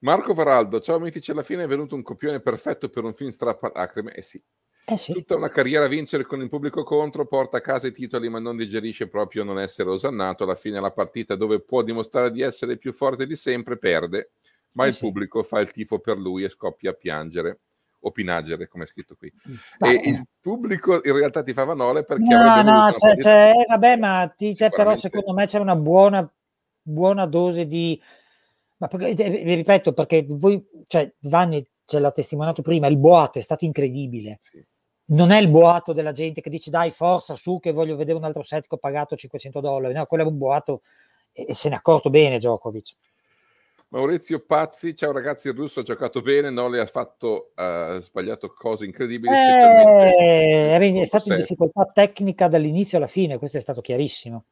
Marco 0.00 0.34
Varaldo, 0.34 0.80
ciao 0.80 0.98
mitici, 0.98 1.30
alla 1.30 1.44
fine 1.44 1.62
è 1.62 1.68
venuto 1.68 1.94
un 1.94 2.02
copione 2.02 2.40
perfetto 2.40 2.88
per 2.88 3.04
un 3.04 3.12
film 3.12 3.30
strappa 3.30 3.70
lacrime, 3.72 4.10
eh 4.14 4.22
sì, 4.22 4.42
eh 4.90 4.96
sì. 4.96 5.12
Tutta 5.12 5.36
una 5.36 5.50
carriera 5.50 5.84
a 5.84 5.88
vincere 5.88 6.24
con 6.24 6.40
il 6.40 6.48
pubblico 6.48 6.82
contro, 6.82 7.26
porta 7.26 7.58
a 7.58 7.60
casa 7.60 7.86
i 7.86 7.92
titoli 7.92 8.30
ma 8.30 8.38
non 8.38 8.56
digerisce 8.56 9.06
proprio 9.06 9.44
non 9.44 9.58
essere 9.60 9.90
osannato. 9.90 10.44
Alla 10.44 10.54
fine 10.54 10.80
la 10.80 10.90
partita 10.90 11.36
dove 11.36 11.60
può 11.60 11.82
dimostrare 11.82 12.30
di 12.30 12.40
essere 12.40 12.78
più 12.78 12.94
forte 12.94 13.26
di 13.26 13.36
sempre 13.36 13.76
perde, 13.76 14.30
ma 14.72 14.84
eh 14.84 14.88
il 14.88 14.94
sì. 14.94 15.04
pubblico 15.04 15.42
fa 15.42 15.60
il 15.60 15.70
tifo 15.72 15.98
per 15.98 16.16
lui 16.16 16.44
e 16.44 16.48
scoppia 16.48 16.92
a 16.92 16.94
piangere 16.94 17.60
o 18.00 18.12
pinagere, 18.12 18.66
come 18.66 18.84
è 18.84 18.86
scritto 18.86 19.14
qui. 19.14 19.30
Ma... 19.78 19.90
E 19.90 20.00
il 20.08 20.26
pubblico 20.40 20.94
in 21.04 21.14
realtà 21.14 21.42
ti 21.42 21.52
fa 21.52 21.64
vanole 21.64 22.04
perché 22.04 22.34
no, 22.34 22.62
no, 22.62 22.90
c'è, 22.94 23.14
c'è, 23.16 23.52
eh, 23.58 23.64
vabbè, 23.68 23.96
ma 23.98 24.32
ti, 24.34 24.54
c'è, 24.54 24.70
però 24.70 24.96
secondo 24.96 25.34
me 25.34 25.44
c'è 25.44 25.58
una 25.58 25.76
buona, 25.76 26.26
buona 26.80 27.26
dose 27.26 27.66
di... 27.66 28.00
Ma 28.78 28.86
perché, 28.86 29.22
eh, 29.22 29.54
ripeto, 29.54 29.92
perché 29.92 30.24
voi, 30.26 30.64
cioè, 30.86 31.12
Vanni 31.20 31.62
ce 31.84 31.98
l'ha 31.98 32.10
testimoniato 32.10 32.62
prima, 32.62 32.86
il 32.86 32.96
boato 32.96 33.38
è 33.38 33.42
stato 33.42 33.66
incredibile. 33.66 34.38
Sì 34.40 34.64
non 35.08 35.30
è 35.30 35.38
il 35.38 35.48
boato 35.48 35.92
della 35.92 36.12
gente 36.12 36.40
che 36.40 36.50
dice 36.50 36.70
dai 36.70 36.90
forza 36.90 37.34
su 37.34 37.60
che 37.60 37.72
voglio 37.72 37.96
vedere 37.96 38.18
un 38.18 38.24
altro 38.24 38.42
set 38.42 38.66
che 38.66 38.74
ho 38.74 38.78
pagato 38.78 39.16
500 39.16 39.60
dollari, 39.60 39.94
no, 39.94 40.06
quello 40.06 40.24
è 40.24 40.26
un 40.26 40.38
boato 40.38 40.82
e, 41.32 41.54
se 41.54 41.68
ne 41.68 41.76
è 41.76 41.78
accorto 41.78 42.10
bene 42.10 42.38
Djokovic. 42.38 42.94
Maurizio 43.90 44.40
Pazzi, 44.40 44.94
ciao 44.94 45.12
ragazzi, 45.12 45.48
il 45.48 45.54
russo 45.54 45.80
ha 45.80 45.82
giocato 45.82 46.20
bene, 46.20 46.50
non 46.50 46.70
le 46.70 46.80
ha 46.80 46.86
fatto 46.86 47.52
uh, 47.56 47.98
sbagliato 48.00 48.52
cose 48.52 48.84
incredibili. 48.84 49.32
Eh, 49.34 50.76
è 50.76 51.04
stato 51.04 51.32
in 51.32 51.36
difficoltà 51.36 51.86
tecnica 51.86 52.48
dall'inizio 52.48 52.98
alla 52.98 53.06
fine, 53.06 53.38
questo 53.38 53.56
è 53.56 53.60
stato 53.60 53.80
chiarissimo. 53.80 54.44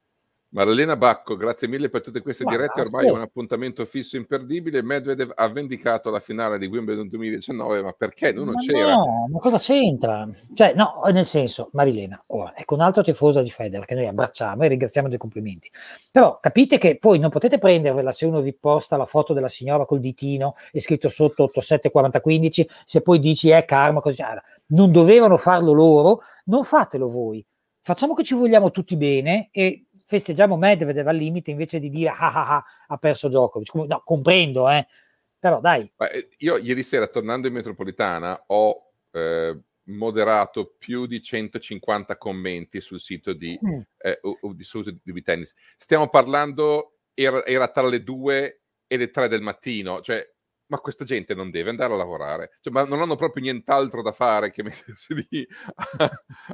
Marilena 0.51 0.97
Bacco, 0.97 1.37
grazie 1.37 1.67
mille 1.67 1.89
per 1.89 2.03
tutte 2.03 2.23
queste 2.23 2.45
Ma 2.45 2.53
dirette, 2.53 2.81
ormai 2.83 3.09
è 3.09 3.11
un 3.11 3.21
appuntamento 3.21 3.85
fisso 3.85 4.17
imperdibile. 4.17 4.81
Medvedev 4.81 5.33
ha 5.35 5.49
vendicato 5.49 6.09
la 6.09 6.21
finale 6.21 6.59
di 6.59 6.67
Wimbledon 6.67 7.09
2019, 7.09 7.83
ma 7.83 7.93
perché 7.93 8.33
lui 8.33 8.45
non 8.45 8.55
ma 8.55 8.61
c'era? 8.61 8.93
No, 8.93 9.29
ma 9.31 9.39
cosa 9.39 9.59
c'entra? 9.59 10.29
Cioè, 10.55 10.73
no, 10.75 11.03
nel 11.13 11.25
senso, 11.25 11.71
Marilena, 11.73 12.23
ora, 12.29 12.55
ecco 12.57 12.75
un'altra 12.75 13.03
tifosa 13.03 13.43
di 13.43 13.51
Federer 13.51 13.85
che 13.85 13.97
noi 13.97 14.07
abbracciamo 14.07 14.63
e 14.63 14.69
ringraziamo 14.69 15.09
dei 15.09 15.19
complimenti. 15.19 15.71
Però 16.11 16.39
capite 16.41 16.79
che 16.79 16.97
poi 16.99 17.19
non 17.19 17.31
potete 17.31 17.59
prendervela 17.59 18.13
se 18.13 18.25
uno 18.25 18.41
vi 18.41 18.55
posta 18.55 18.97
la 18.97 19.07
foto 19.07 19.33
della 19.33 19.49
signora 19.49 19.85
col 19.85 20.01
ditino 20.01 20.55
e 20.71 20.81
scritto 20.81 21.09
sotto 21.09 21.43
874015, 21.45 22.69
se 22.85 23.03
poi 23.03 23.19
dici 23.19 23.51
è 23.51 23.65
karma, 23.65 24.01
così. 24.01 24.23
Non 24.69 24.91
dovevano 24.93 25.37
farlo 25.37 25.73
loro, 25.73 26.21
non 26.45 26.65
fatelo 26.65 27.09
voi. 27.09 27.45
Facciamo 27.83 28.15
che 28.15 28.25
ci 28.25 28.35
vogliamo 28.35 28.73
tutti 28.73 28.97
bene 28.97 29.49
e 29.53 29.86
festeggiamo 30.07 30.57
Medvedev 30.57 31.07
al 31.07 31.16
limite 31.16 31.51
invece 31.51 31.81
di 31.81 31.90
dire 31.90 32.11
ah 32.11 32.33
ah 32.33 32.57
ah 32.57 32.64
ha 32.88 32.97
perso 32.97 33.29
Djokovic. 33.29 33.75
No, 33.75 34.03
comprendo, 34.05 34.71
eh. 34.71 34.87
però 35.38 35.61
dai. 35.61 35.90
Eh, 35.99 36.29
io 36.38 36.57
ieri 36.57 36.83
sera 36.83 37.09
tornando 37.09 37.49
in 37.49 37.53
metropolitana 37.53 38.45
ho 38.47 38.92
eh, 39.11 39.59
moderato 39.87 40.75
più 40.79 41.07
di 41.07 41.21
150 41.21 42.16
commenti 42.16 42.81
sul 42.81 43.01
sito 43.01 43.33
di, 43.33 43.59
mm. 43.62 43.81
eh, 43.99 44.21
di, 44.55 44.64
su, 44.64 44.83
di 44.83 45.23
Tennis. 45.23 45.55
Stiamo 45.77 46.09
parlando, 46.09 46.99
era, 47.12 47.45
era, 47.45 47.69
tra 47.69 47.87
le 47.87 48.03
due 48.03 48.62
e 48.87 48.97
le 48.97 49.11
tre 49.11 49.29
del 49.29 49.42
mattino, 49.42 50.01
cioè 50.01 50.25
ma 50.69 50.79
questa 50.79 51.05
gente 51.05 51.35
non 51.35 51.51
deve 51.51 51.71
andare 51.71 51.95
a 51.95 51.97
lavorare, 51.97 52.59
cioè, 52.61 52.73
ma 52.73 52.85
non 52.85 53.01
hanno 53.01 53.14
proprio 53.14 53.45
nient'altro 53.45 54.03
da 54.03 54.11
fare 54.12 54.51
che 54.51 54.62
mettersi 54.64 55.14
lì 55.29 55.47
a, 55.99 56.11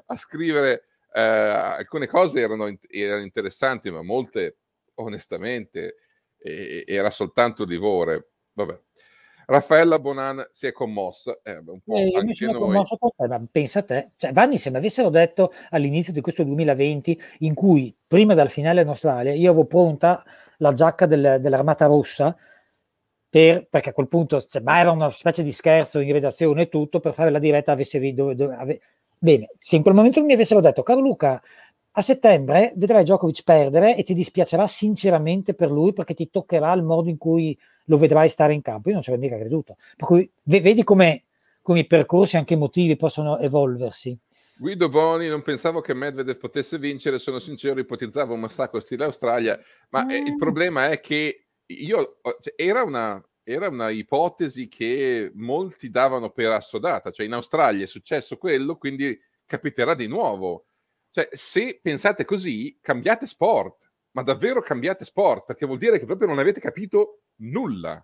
a 0.07 0.17
scrivere 0.17 0.85
eh, 1.14 1.20
alcune 1.20 2.07
cose 2.07 2.40
erano, 2.40 2.75
erano, 2.88 3.22
interessanti, 3.22 3.90
ma 3.90 4.03
molte 4.03 4.59
onestamente 4.94 5.96
e, 6.38 6.85
era 6.87 7.11
soltanto 7.11 7.64
livore. 7.64 8.31
Vabbè. 8.53 8.79
Raffaella 9.46 9.98
Bonan 9.98 10.48
si 10.53 10.66
è 10.66 10.72
commossa. 10.72 11.38
Eh, 11.42 11.59
un 11.59 11.81
po' 11.81 11.96
eh, 11.96 12.22
mi 12.22 12.35
sono 12.35 12.59
commosso 12.59 12.96
con 12.96 13.11
te, 13.16 13.27
ma 13.27 13.42
pensa 13.51 13.81
a 13.81 13.83
te. 13.83 14.12
Cioè, 14.16 14.33
Vanni, 14.33 14.57
se 14.59 14.70
mi 14.70 14.77
avessero 14.77 15.11
detto 15.11 15.53
all'inizio 15.70 16.12
di 16.12 16.20
questo 16.20 16.44
2020, 16.44 17.20
in 17.40 17.55
cui 17.55 17.94
prima 18.07 18.35
del 18.35 18.51
finale 18.51 18.83
in 18.83 18.88
Australia, 18.88 19.33
io 19.33 19.51
avevo 19.51 19.66
pronta 19.66 20.25
la 20.59 20.72
giacca 20.72 21.07
del, 21.07 21.38
dell'Armata 21.40 21.87
Rossa, 21.87 22.37
per, 23.29 23.66
perché 23.68 23.90
a 23.90 23.92
quel 23.92 24.09
punto 24.09 24.40
cioè, 24.40 24.62
era 24.64 24.90
una 24.90 25.11
specie 25.11 25.42
di 25.42 25.53
scherzo 25.53 26.01
in 26.01 26.12
redazione 26.12 26.62
e 26.62 26.68
tutto, 26.68 27.01
per 27.01 27.12
fare 27.12 27.31
la 27.31 27.38
diretta 27.38 27.72
avesse... 27.72 27.98
Dove, 28.14 28.35
dove, 28.35 28.55
ave... 28.55 28.81
Bene, 29.23 29.51
se 29.61 29.77
in 29.77 29.83
quel 29.83 29.95
momento 29.95 30.21
mi 30.21 30.33
avessero 30.33 30.59
detto, 30.59 30.83
caro 30.83 31.01
Luca, 31.01 31.41
a 31.93 32.03
settembre 32.03 32.73
vedrai 32.75 33.05
Djokovic 33.05 33.45
perdere 33.45 33.97
e 33.97 34.03
ti 34.03 34.15
dispiacerà 34.15 34.67
sinceramente 34.67 35.55
per 35.55 35.71
lui 35.71 35.93
perché 35.93 36.13
ti 36.13 36.29
toccherà 36.29 36.73
il 36.73 36.83
modo 36.83 37.09
in 37.09 37.19
cui 37.19 37.57
lo 37.85 37.99
vedrai 37.99 38.29
stare 38.29 38.53
in 38.53 38.63
campo. 38.63 38.89
Io 38.89 38.95
non 38.95 39.03
ci 39.05 39.11
avevo 39.11 39.25
mica 39.25 39.39
creduto. 39.39 39.77
Per 39.97 40.09
cui 40.09 40.29
vedi 40.43 40.83
come, 40.83 41.23
come 41.63 41.79
i 41.79 41.87
percorsi 41.87 42.37
anche 42.37 42.55
emotivi 42.55 42.97
possono 42.97 43.39
evolversi. 43.39 44.19
Guido 44.57 44.89
Boni, 44.89 45.29
non 45.29 45.43
pensavo 45.43 45.81
che 45.81 45.95
Medvedev 45.95 46.37
potesse 46.37 46.79
vincere, 46.79 47.21
sono 47.21 47.39
sincero, 47.39 47.79
ipotizzavo 47.79 48.35
un 48.35 48.41
massacro 48.41 48.81
stile 48.81 49.05
Australia, 49.05 49.57
ma 49.91 50.05
mm. 50.05 50.11
il 50.11 50.37
problema 50.37 50.89
è 50.89 50.99
che 50.99 51.47
io, 51.67 52.17
cioè, 52.41 52.55
era, 52.57 52.83
una, 52.83 53.25
era 53.53 53.69
una 53.69 53.91
ipotesi 53.91 54.69
che 54.69 55.31
molti 55.35 55.91
davano 55.91 56.31
per 56.31 56.53
assodata, 56.53 57.11
cioè 57.11 57.27
in 57.27 57.35
Australia 57.35 57.85
è 57.85 57.88
successo 57.88 58.37
quello, 58.37 58.77
quindi 58.77 59.19
capiterà 59.45 59.95
di 59.95 60.07
nuovo 60.07 60.67
cioè, 61.12 61.29
se 61.31 61.79
pensate 61.83 62.25
così, 62.25 62.79
cambiate 62.81 63.27
sport, 63.27 63.93
ma 64.12 64.23
davvero 64.23 64.62
cambiate 64.62 65.05
sport, 65.05 65.45
perché 65.45 65.67
vuol 65.67 65.77
dire 65.77 65.99
che 65.99 66.07
proprio 66.07 66.27
non 66.27 66.38
avete 66.38 66.59
capito 66.59 67.21
nulla. 67.43 68.03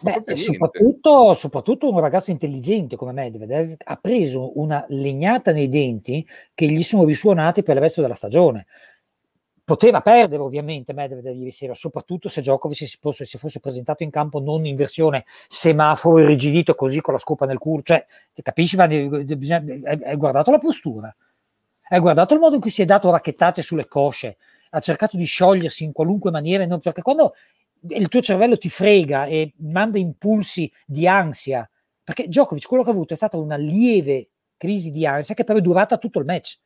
Beh, 0.00 0.36
soprattutto, 0.36 1.34
soprattutto, 1.34 1.88
un 1.88 2.00
ragazzo 2.00 2.32
intelligente 2.32 2.96
come 2.96 3.12
Medvedev 3.12 3.74
ha 3.84 3.96
preso 3.96 4.58
una 4.58 4.84
legnata 4.88 5.52
nei 5.52 5.68
denti 5.68 6.26
che 6.54 6.66
gli 6.66 6.82
sono 6.82 7.04
risuonati 7.04 7.62
per 7.62 7.76
il 7.76 7.82
resto 7.82 8.00
della 8.00 8.14
stagione. 8.14 8.66
Poteva 9.64 10.02
perdere 10.02 10.42
ovviamente 10.42 10.92
Medvedev 10.92 11.36
ieri 11.36 11.50
sera, 11.50 11.74
soprattutto 11.74 12.28
se 12.28 12.42
Djokovic 12.42 12.86
si 12.86 12.98
fosse, 13.00 13.24
si 13.24 13.38
fosse 13.38 13.60
presentato 13.60 14.02
in 14.02 14.10
campo 14.10 14.38
non 14.38 14.66
in 14.66 14.76
versione 14.76 15.24
semaforo 15.48 16.18
irrigidito 16.18 16.74
così 16.74 17.00
con 17.00 17.14
la 17.14 17.20
scopa 17.20 17.46
nel 17.46 17.58
culo. 17.58 17.82
Cioè, 17.82 18.04
capisci? 18.42 18.76
Hai 18.76 20.16
guardato 20.16 20.50
la 20.50 20.58
postura 20.58 21.16
hai 21.88 22.00
guardato 22.00 22.34
il 22.34 22.40
modo 22.40 22.54
in 22.54 22.60
cui 22.60 22.70
si 22.70 22.82
è 22.82 22.84
dato 22.84 23.10
racchettate 23.10 23.62
sulle 23.62 23.86
cosce, 23.86 24.36
ha 24.70 24.80
cercato 24.80 25.16
di 25.16 25.24
sciogliersi 25.24 25.84
in 25.84 25.92
qualunque 25.92 26.30
maniera, 26.30 26.64
non, 26.66 26.80
perché 26.80 27.02
quando 27.02 27.34
il 27.88 28.08
tuo 28.08 28.22
cervello 28.22 28.56
ti 28.56 28.70
frega 28.70 29.26
e 29.26 29.52
manda 29.58 29.98
impulsi 29.98 30.70
di 30.86 31.06
ansia, 31.06 31.68
perché 32.02 32.26
Djokovic 32.26 32.66
quello 32.66 32.82
che 32.82 32.90
ha 32.90 32.92
avuto 32.92 33.12
è 33.12 33.16
stata 33.16 33.36
una 33.36 33.56
lieve 33.56 34.30
crisi 34.56 34.90
di 34.90 35.06
ansia 35.06 35.34
che 35.34 35.44
però 35.44 35.58
è 35.58 35.62
durata 35.62 35.98
tutto 35.98 36.18
il 36.18 36.24
match. 36.24 36.58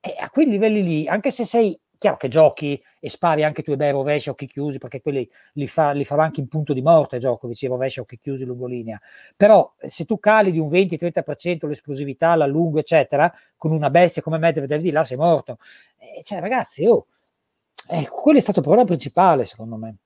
E 0.00 0.14
a 0.18 0.28
quei 0.30 0.46
livelli 0.46 0.82
lì, 0.82 1.08
anche 1.08 1.30
se 1.30 1.44
sei 1.44 1.78
chiaro 1.98 2.16
che 2.16 2.28
giochi 2.28 2.82
e 2.98 3.08
spari 3.08 3.44
anche 3.44 3.62
tu 3.62 3.72
e 3.72 3.76
bei 3.76 3.90
rovesci 3.90 4.28
a 4.28 4.32
occhi 4.32 4.46
chiusi, 4.46 4.78
perché 4.78 5.00
quelli 5.00 5.28
li, 5.52 5.66
fa, 5.66 5.92
li 5.92 6.04
farà 6.04 6.24
anche 6.24 6.40
in 6.40 6.48
punto 6.48 6.72
di 6.72 6.82
morte 6.82 7.18
Giocovic, 7.18 7.62
i 7.62 7.66
rovesci 7.66 7.98
a 7.98 8.02
occhi 8.02 8.18
chiusi 8.18 8.44
lungo 8.44 8.66
linea. 8.66 9.00
Però 9.36 9.74
eh, 9.78 9.88
se 9.88 10.04
tu 10.04 10.18
cali 10.18 10.50
di 10.50 10.58
un 10.58 10.68
20-30% 10.68 11.66
l'esplosività, 11.66 12.34
l'allungo, 12.34 12.78
eccetera, 12.78 13.32
con 13.56 13.72
una 13.72 13.90
bestia 13.90 14.22
come 14.22 14.38
Medvedev 14.38 14.80
di 14.80 14.90
là 14.90 15.04
sei 15.04 15.16
morto. 15.16 15.58
Eh, 15.98 16.22
cioè 16.22 16.40
ragazzi, 16.40 16.86
oh, 16.86 17.06
eh, 17.88 18.08
quello 18.08 18.38
è 18.38 18.42
stato 18.42 18.58
il 18.58 18.64
problema 18.64 18.86
principale 18.86 19.44
secondo 19.44 19.76
me. 19.76 19.96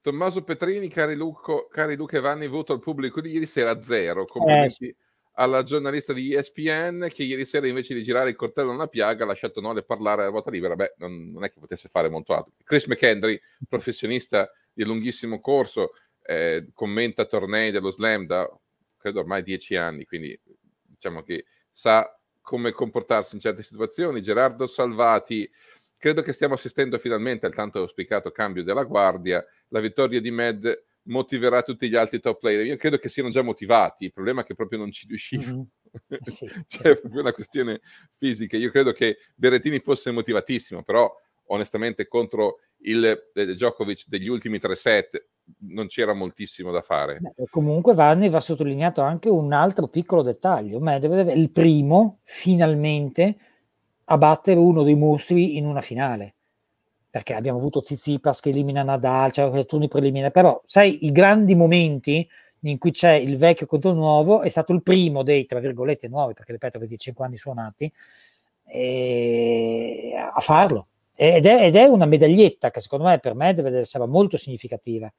Tommaso 0.00 0.42
Petrini, 0.42 0.88
cari, 0.88 1.14
Luco, 1.14 1.68
cari 1.70 1.94
Luca 1.94 2.16
e 2.16 2.20
Vanni, 2.20 2.48
voto 2.48 2.72
al 2.72 2.80
pubblico 2.80 3.20
di 3.20 3.32
ieri 3.32 3.46
sera 3.46 3.82
zero. 3.82 4.24
Complimenti. 4.24 4.86
Eh, 4.86 4.96
alla 5.40 5.62
giornalista 5.62 6.12
di 6.12 6.34
ESPN 6.34 7.08
che 7.10 7.22
ieri 7.22 7.46
sera 7.46 7.66
invece 7.66 7.94
di 7.94 8.02
girare 8.02 8.28
il 8.28 8.36
coltello 8.36 8.72
nella 8.72 8.88
piaga 8.88 9.24
ha 9.24 9.26
lasciato 9.26 9.62
Nole 9.62 9.82
parlare 9.82 10.24
a 10.24 10.28
ruota 10.28 10.50
libera. 10.50 10.76
Beh, 10.76 10.94
non, 10.98 11.30
non, 11.32 11.44
è 11.44 11.50
che 11.50 11.58
potesse 11.58 11.88
fare 11.88 12.10
molto 12.10 12.34
altro. 12.34 12.52
Chris 12.62 12.86
McKendry, 12.86 13.40
professionista 13.66 14.50
di 14.70 14.84
lunghissimo 14.84 15.40
corso, 15.40 15.92
eh, 16.22 16.68
commenta 16.74 17.24
tornei 17.24 17.70
dello 17.70 17.90
slam 17.90 18.26
da 18.26 18.46
credo 18.98 19.20
ormai 19.20 19.42
dieci 19.42 19.76
anni, 19.76 20.04
quindi 20.04 20.38
diciamo 20.82 21.22
che 21.22 21.46
sa 21.72 22.14
come 22.42 22.72
comportarsi 22.72 23.34
in 23.34 23.40
certe 23.40 23.62
situazioni. 23.62 24.20
Gerardo 24.20 24.66
Salvati, 24.66 25.50
credo 25.96 26.20
che 26.20 26.34
stiamo 26.34 26.52
assistendo 26.52 26.98
finalmente 26.98 27.46
al 27.46 27.54
tanto 27.54 27.78
auspicato 27.78 28.30
cambio 28.30 28.62
della 28.62 28.84
guardia. 28.84 29.42
La 29.68 29.80
vittoria 29.80 30.20
di 30.20 30.30
Med 30.30 30.84
motiverà 31.04 31.62
tutti 31.62 31.88
gli 31.88 31.96
altri 31.96 32.20
top 32.20 32.38
player. 32.38 32.66
Io 32.66 32.76
credo 32.76 32.98
che 32.98 33.08
siano 33.08 33.30
già 33.30 33.42
motivati, 33.42 34.04
il 34.04 34.12
problema 34.12 34.42
è 34.42 34.44
che 34.44 34.54
proprio 34.54 34.78
non 34.78 34.90
ci 34.90 35.06
riuscivano. 35.06 35.56
Mm-hmm. 35.56 35.64
Sì, 36.22 36.48
cioè, 36.68 36.92
è 36.92 37.00
proprio 37.00 37.20
una 37.20 37.32
questione 37.32 37.80
fisica. 38.16 38.56
Io 38.56 38.70
credo 38.70 38.92
che 38.92 39.18
Berrettini 39.34 39.80
fosse 39.80 40.12
motivatissimo, 40.12 40.84
però 40.84 41.12
onestamente 41.46 42.06
contro 42.06 42.58
il 42.82 43.04
eh, 43.04 43.46
Djokovic 43.54 44.04
degli 44.06 44.28
ultimi 44.28 44.60
tre 44.60 44.76
set 44.76 45.26
non 45.62 45.88
c'era 45.88 46.12
moltissimo 46.12 46.70
da 46.70 46.80
fare. 46.80 47.18
Beh, 47.18 47.46
comunque 47.50 47.92
Vanni 47.92 48.28
va 48.28 48.38
sottolineato 48.38 49.00
anche 49.00 49.28
un 49.28 49.52
altro 49.52 49.88
piccolo 49.88 50.22
dettaglio. 50.22 50.78
Medvedev 50.78 51.26
è 51.26 51.34
il 51.34 51.50
primo 51.50 52.20
finalmente 52.22 53.36
a 54.04 54.16
battere 54.16 54.60
uno 54.60 54.84
dei 54.84 54.94
mostri 54.94 55.56
in 55.56 55.66
una 55.66 55.80
finale 55.80 56.36
perché 57.10 57.34
abbiamo 57.34 57.58
avuto 57.58 57.82
Zizipas 57.82 58.40
che 58.40 58.50
elimina 58.50 58.82
Nadal, 58.82 59.32
cioè 59.32 59.66
turni 59.66 59.88
preliminari, 59.88 60.32
però 60.32 60.62
sai, 60.64 61.04
i 61.06 61.12
grandi 61.12 61.54
momenti 61.56 62.26
in 62.60 62.78
cui 62.78 62.92
c'è 62.92 63.12
il 63.12 63.36
vecchio 63.36 63.66
contro 63.66 63.90
il 63.90 63.96
nuovo 63.96 64.42
è 64.42 64.48
stato 64.48 64.72
il 64.72 64.82
primo 64.82 65.22
dei, 65.22 65.46
tra 65.46 65.58
virgolette, 65.60 66.08
nuovi, 66.08 66.34
perché 66.34 66.52
ripeto, 66.52 66.78
25 66.78 67.24
anni 67.24 67.36
suonati, 67.36 67.92
e... 68.66 70.12
a 70.32 70.40
farlo. 70.40 70.86
Ed 71.14 71.44
è, 71.44 71.64
ed 71.64 71.76
è, 71.76 71.84
una 71.84 72.06
medaglietta 72.06 72.70
che 72.70 72.80
secondo 72.80 73.04
me 73.04 73.18
per 73.18 73.34
me 73.34 73.52
deve 73.52 73.80
essere 73.80 74.06
molto 74.06 74.36
significativa. 74.36 75.12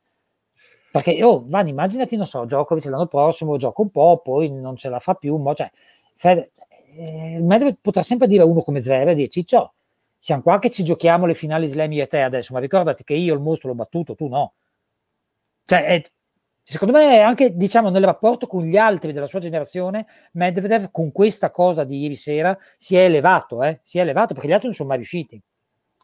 Perché, 0.92 1.24
oh, 1.24 1.44
Van, 1.48 1.68
immaginati, 1.68 2.16
non 2.16 2.26
so, 2.26 2.44
Djokovic 2.46 2.86
l'anno 2.86 3.06
prossimo 3.08 3.58
gioca 3.58 3.82
un 3.82 3.92
po', 3.92 4.20
poi 4.24 4.50
non 4.50 4.76
ce 4.76 4.90
la 4.90 5.00
fa 5.00 5.14
più, 5.14 5.36
mo, 5.38 5.54
cioè, 5.54 5.70
Fede, 6.16 6.52
eh, 6.96 7.40
Medvedev 7.40 7.78
potrà 7.82 8.04
sempre 8.04 8.28
dire 8.28 8.44
a 8.44 8.46
uno 8.46 8.62
come 8.62 8.82
Zverev, 8.82 9.16
dire 9.16 9.30
Ciccio, 9.30 9.74
siamo 10.22 10.44
qua 10.44 10.60
che 10.60 10.70
ci 10.70 10.84
giochiamo 10.84 11.26
le 11.26 11.34
finali 11.34 11.66
slam 11.66 11.92
io 11.94 12.04
e 12.04 12.08
te 12.08 12.22
adesso, 12.22 12.54
ma 12.54 12.60
ricordati 12.60 13.04
che 13.04 13.16
io 13.16 13.34
il 13.34 13.40
mostro 13.40 13.70
l'ho 13.70 13.76
battuto, 13.76 14.14
tu 14.14 14.28
no. 14.28 14.54
Cioè, 15.66 15.84
è, 15.84 16.04
secondo 16.62 16.94
me 16.94 17.22
anche 17.22 17.56
diciamo 17.56 17.90
nel 17.90 18.04
rapporto 18.04 18.46
con 18.46 18.64
gli 18.64 18.78
altri 18.78 19.14
della 19.14 19.26
sua 19.26 19.40
generazione, 19.40 20.06
Medvedev 20.34 20.92
con 20.92 21.12
questa 21.12 21.50
cosa 21.50 21.84
di 21.84 22.02
ieri 22.02 22.14
sera 22.14 22.56
si 22.78 22.96
è 22.96 23.06
elevato, 23.06 23.64
eh? 23.64 23.80
si 23.82 23.98
è 23.98 24.02
elevato 24.02 24.36
perché 24.36 24.48
gli 24.50 24.54
altri 24.54 24.68
non 24.68 24.76
sono 24.76 24.90
mai 24.90 24.98
riusciti, 24.98 25.42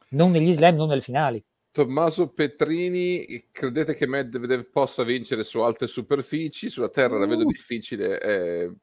non 0.09 0.31
negli 0.31 0.51
slam, 0.51 0.75
non 0.75 0.87
nelle 0.87 1.01
finali. 1.01 1.43
Tommaso 1.77 2.29
Petrini, 2.29 3.49
credete 3.51 3.93
che 3.93 4.07
Medvedev 4.07 4.63
possa 4.71 5.03
vincere 5.03 5.43
su 5.43 5.59
altre 5.59 5.85
superfici? 5.85 6.71
Sulla 6.71 6.89
terra 6.89 7.19
la 7.19 7.27
vedo 7.27 7.43
uh. 7.43 7.47
difficile. 7.47 8.19
Eh, 8.19 8.73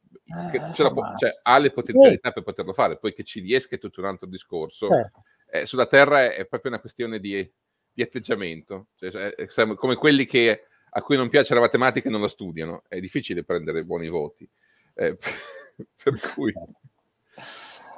eh, 0.53 0.93
po- 0.93 1.15
cioè, 1.17 1.41
ha 1.43 1.59
le 1.59 1.73
potenzialità 1.73 2.29
uh. 2.29 2.33
per 2.35 2.45
poterlo 2.45 2.73
fare, 2.73 2.97
poi 2.97 3.13
che 3.13 3.25
ci 3.25 3.41
riesca 3.41 3.75
è 3.75 3.81
tutto 3.81 3.99
un 3.99 4.07
altro 4.07 4.29
discorso. 4.29 4.87
Certo. 4.87 5.25
Eh, 5.51 5.67
sulla 5.67 5.87
terra 5.87 6.23
è, 6.23 6.37
è, 6.37 6.47
proprio 6.47 6.71
una 6.71 6.81
questione 6.81 7.19
di, 7.19 7.53
di 7.93 8.01
atteggiamento, 8.01 8.91
cioè, 8.95 9.11
è, 9.11 9.75
come 9.75 9.97
quelli 9.97 10.25
che, 10.25 10.67
a 10.91 11.03
cui 11.03 11.17
non 11.17 11.29
piace 11.29 11.53
la 11.53 11.61
matematica 11.61 12.07
e 12.07 12.13
non 12.13 12.21
la 12.21 12.29
studiano. 12.29 12.85
È 12.87 13.01
difficile 13.01 13.43
prendere 13.43 13.83
buoni 13.83 14.09
voti. 14.09 14.49
Eh, 14.95 15.17
per 16.05 16.33
cui... 16.33 16.55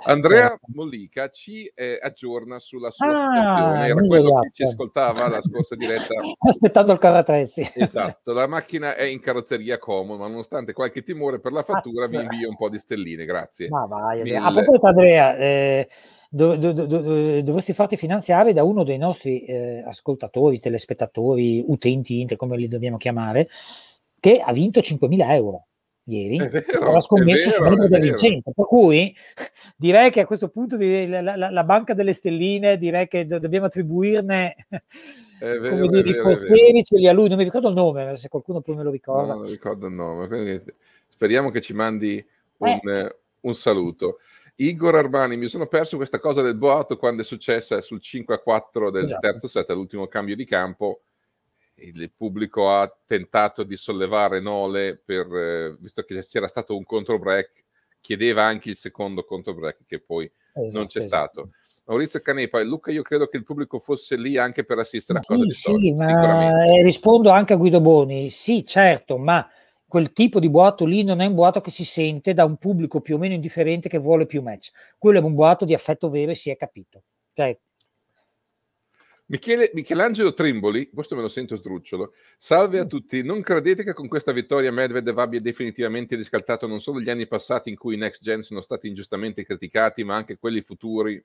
Andrea 0.06 0.48
certo. 0.48 0.66
Mollica 0.72 1.28
ci 1.28 1.70
eh, 1.74 1.98
aggiorna 2.00 2.58
sulla 2.58 2.90
sua 2.90 3.06
ah, 3.06 3.10
situazione. 3.10 3.86
Era 3.86 4.02
quello 4.02 4.40
che 4.40 4.50
ci 4.52 4.62
ascoltava 4.62 5.28
la 5.28 5.40
scorsa 5.40 5.74
diretta. 5.76 6.14
Aspettando 6.38 6.92
il 6.92 6.98
carattrezzi. 6.98 7.68
Esatto, 7.74 8.32
la 8.32 8.46
macchina 8.46 8.94
è 8.94 9.04
in 9.04 9.20
carrozzeria 9.20 9.78
comodo, 9.78 10.22
ma 10.22 10.28
nonostante 10.28 10.72
qualche 10.72 11.02
timore 11.02 11.40
per 11.40 11.52
la 11.52 11.62
fattura, 11.62 12.04
ah, 12.04 12.08
vi 12.08 12.16
invio 12.16 12.48
un 12.48 12.56
po' 12.56 12.68
di 12.68 12.78
stelline. 12.78 13.24
Grazie. 13.24 13.68
Ma 13.68 13.86
vai, 13.86 14.22
Mille... 14.22 14.36
a 14.36 14.52
proposito, 14.52 14.86
Andrea, 14.86 15.36
eh, 15.36 15.88
dov- 16.30 16.56
dov- 16.56 16.84
dov- 16.84 17.38
dovresti 17.40 17.72
farti 17.72 17.96
finanziare 17.96 18.52
da 18.52 18.62
uno 18.62 18.84
dei 18.84 18.98
nostri 18.98 19.44
eh, 19.44 19.82
ascoltatori, 19.86 20.60
telespettatori, 20.60 21.64
utenti, 21.66 22.24
come 22.36 22.56
li 22.56 22.66
dobbiamo 22.66 22.96
chiamare, 22.96 23.48
che 24.20 24.40
ha 24.40 24.52
vinto 24.52 24.80
5.000 24.80 25.30
euro 25.30 25.66
ieri, 26.06 26.38
vero, 26.48 26.90
ho 26.90 27.00
scommesso 27.00 27.50
su 27.50 27.62
Medvedev 27.62 27.88
da 27.88 27.98
vincente, 27.98 28.52
per 28.54 28.64
cui 28.64 29.14
direi 29.76 30.10
che 30.10 30.20
a 30.20 30.26
questo 30.26 30.48
punto 30.48 30.76
la, 30.78 31.20
la, 31.20 31.50
la 31.50 31.64
banca 31.64 31.94
delle 31.94 32.12
stelline 32.12 32.78
direi 32.78 33.08
che 33.08 33.26
do, 33.26 33.38
dobbiamo 33.38 33.66
attribuirne 33.66 34.56
vero, 35.40 35.68
come 35.68 35.88
dire, 35.88 36.10
i 36.10 36.14
fosferici 36.14 37.06
a 37.06 37.12
lui, 37.12 37.28
non 37.28 37.38
mi 37.38 37.44
ricordo 37.44 37.68
il 37.68 37.74
nome, 37.74 38.14
se 38.14 38.28
qualcuno 38.28 38.60
poi 38.60 38.76
me 38.76 38.82
lo 38.82 38.90
ricorda. 38.90 39.34
No, 39.34 39.40
non 39.40 39.48
ricordo 39.48 39.86
il 39.86 39.94
nome, 39.94 40.28
quindi 40.28 40.62
speriamo 41.08 41.50
che 41.50 41.60
ci 41.60 41.72
mandi 41.72 42.24
un, 42.58 42.80
eh. 42.84 43.16
un 43.40 43.54
saluto. 43.54 44.18
Igor 44.58 44.94
Armani, 44.94 45.36
mi 45.36 45.48
sono 45.48 45.66
perso 45.66 45.96
questa 45.96 46.18
cosa 46.18 46.40
del 46.40 46.56
boato 46.56 46.96
quando 46.96 47.22
è 47.22 47.24
successa 47.24 47.82
sul 47.82 48.00
5 48.00 48.34
a 48.34 48.38
4 48.38 48.90
del 48.90 49.02
esatto. 49.02 49.20
terzo 49.20 49.48
set, 49.48 49.68
all'ultimo 49.68 50.06
cambio 50.06 50.34
di 50.34 50.46
campo 50.46 51.02
il 51.78 52.10
pubblico 52.16 52.70
ha 52.70 52.90
tentato 53.04 53.62
di 53.62 53.76
sollevare 53.76 54.40
Nole 54.40 55.00
per, 55.04 55.26
eh, 55.34 55.76
visto 55.80 56.02
che 56.02 56.20
c'era 56.20 56.48
stato 56.48 56.76
un 56.76 56.84
contro 56.84 57.18
break, 57.18 57.64
chiedeva 58.00 58.44
anche 58.44 58.70
il 58.70 58.76
secondo 58.76 59.24
contro 59.24 59.54
break 59.54 59.84
che 59.86 60.00
poi 60.00 60.30
esatto, 60.54 60.78
non 60.78 60.86
c'è 60.86 61.00
esatto. 61.00 61.30
stato. 61.32 61.50
Maurizio 61.86 62.20
Canepa, 62.20 62.62
Luca, 62.62 62.90
io 62.90 63.02
credo 63.02 63.28
che 63.28 63.36
il 63.36 63.44
pubblico 63.44 63.78
fosse 63.78 64.16
lì 64.16 64.36
anche 64.36 64.64
per 64.64 64.78
assistere 64.78 65.20
a 65.20 65.22
sì, 65.22 65.34
cosa 65.34 65.50
sì, 65.50 65.92
ma 65.92 66.64
eh, 66.66 66.82
rispondo 66.82 67.30
anche 67.30 67.52
a 67.52 67.56
Guido 67.56 67.80
Boni. 67.80 68.28
Sì, 68.28 68.64
certo, 68.64 69.18
ma 69.18 69.48
quel 69.86 70.12
tipo 70.12 70.40
di 70.40 70.50
boato 70.50 70.84
lì 70.84 71.04
non 71.04 71.20
è 71.20 71.26
un 71.26 71.34
boato 71.34 71.60
che 71.60 71.70
si 71.70 71.84
sente 71.84 72.34
da 72.34 72.44
un 72.44 72.56
pubblico 72.56 73.00
più 73.00 73.14
o 73.14 73.18
meno 73.18 73.34
indifferente 73.34 73.88
che 73.88 73.98
vuole 73.98 74.26
più 74.26 74.42
match. 74.42 74.70
Quello 74.98 75.20
è 75.20 75.22
un 75.22 75.34
boato 75.34 75.64
di 75.64 75.74
affetto 75.74 76.08
vero 76.08 76.32
e 76.32 76.34
si 76.34 76.50
è 76.50 76.56
capito. 76.56 77.04
Cioè, 77.32 77.56
Michele, 79.28 79.72
Michelangelo 79.74 80.34
Trimboli, 80.34 80.88
questo 80.90 81.16
me 81.16 81.22
lo 81.22 81.28
sento 81.28 81.56
sdrucciolo. 81.56 82.12
Salve 82.38 82.78
a 82.78 82.84
mm. 82.84 82.88
tutti. 82.88 83.24
Non 83.24 83.40
credete 83.40 83.82
che 83.82 83.92
con 83.92 84.06
questa 84.06 84.30
vittoria 84.30 84.70
Medvedev 84.70 85.18
abbia 85.18 85.40
definitivamente 85.40 86.14
riscaldato 86.14 86.68
non 86.68 86.80
solo 86.80 87.00
gli 87.00 87.10
anni 87.10 87.26
passati 87.26 87.68
in 87.68 87.76
cui 87.76 87.94
i 87.94 87.98
next 87.98 88.22
gen 88.22 88.42
sono 88.42 88.60
stati 88.60 88.86
ingiustamente 88.86 89.44
criticati, 89.44 90.04
ma 90.04 90.14
anche 90.14 90.38
quelli 90.38 90.62
futuri? 90.62 91.20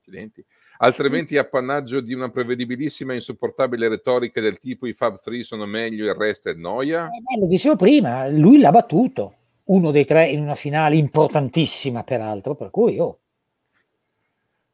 Accidenti. 0.00 0.44
Altrimenti 0.78 1.36
mm. 1.36 1.38
appannaggio 1.38 2.00
di 2.00 2.12
una 2.12 2.28
prevedibilissima 2.28 3.12
e 3.12 3.16
insopportabile 3.16 3.88
retorica 3.88 4.42
del 4.42 4.58
tipo 4.58 4.86
i 4.86 4.92
Fab 4.92 5.18
3 5.18 5.42
sono 5.42 5.64
meglio, 5.64 6.04
il 6.04 6.14
resto 6.14 6.50
è 6.50 6.54
noia? 6.54 7.06
Eh, 7.06 7.38
lo 7.40 7.46
dicevo 7.46 7.76
prima, 7.76 8.28
lui 8.28 8.58
l'ha 8.58 8.70
battuto, 8.70 9.34
uno 9.64 9.90
dei 9.90 10.04
tre 10.04 10.28
in 10.28 10.42
una 10.42 10.54
finale 10.54 10.96
importantissima 10.96 12.04
peraltro, 12.04 12.54
per 12.54 12.70
cui 12.70 12.98
oh, 12.98 13.20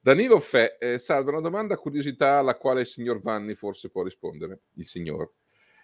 Danilo 0.04 0.38
Fe, 0.38 0.76
eh, 0.78 0.98
salve, 0.98 1.30
una 1.30 1.40
domanda 1.40 1.78
curiosità 1.78 2.36
alla 2.36 2.58
quale 2.58 2.82
il 2.82 2.86
signor 2.86 3.22
Vanni 3.22 3.54
forse 3.54 3.88
può 3.88 4.02
rispondere, 4.02 4.64
il 4.74 4.86
signor. 4.86 5.32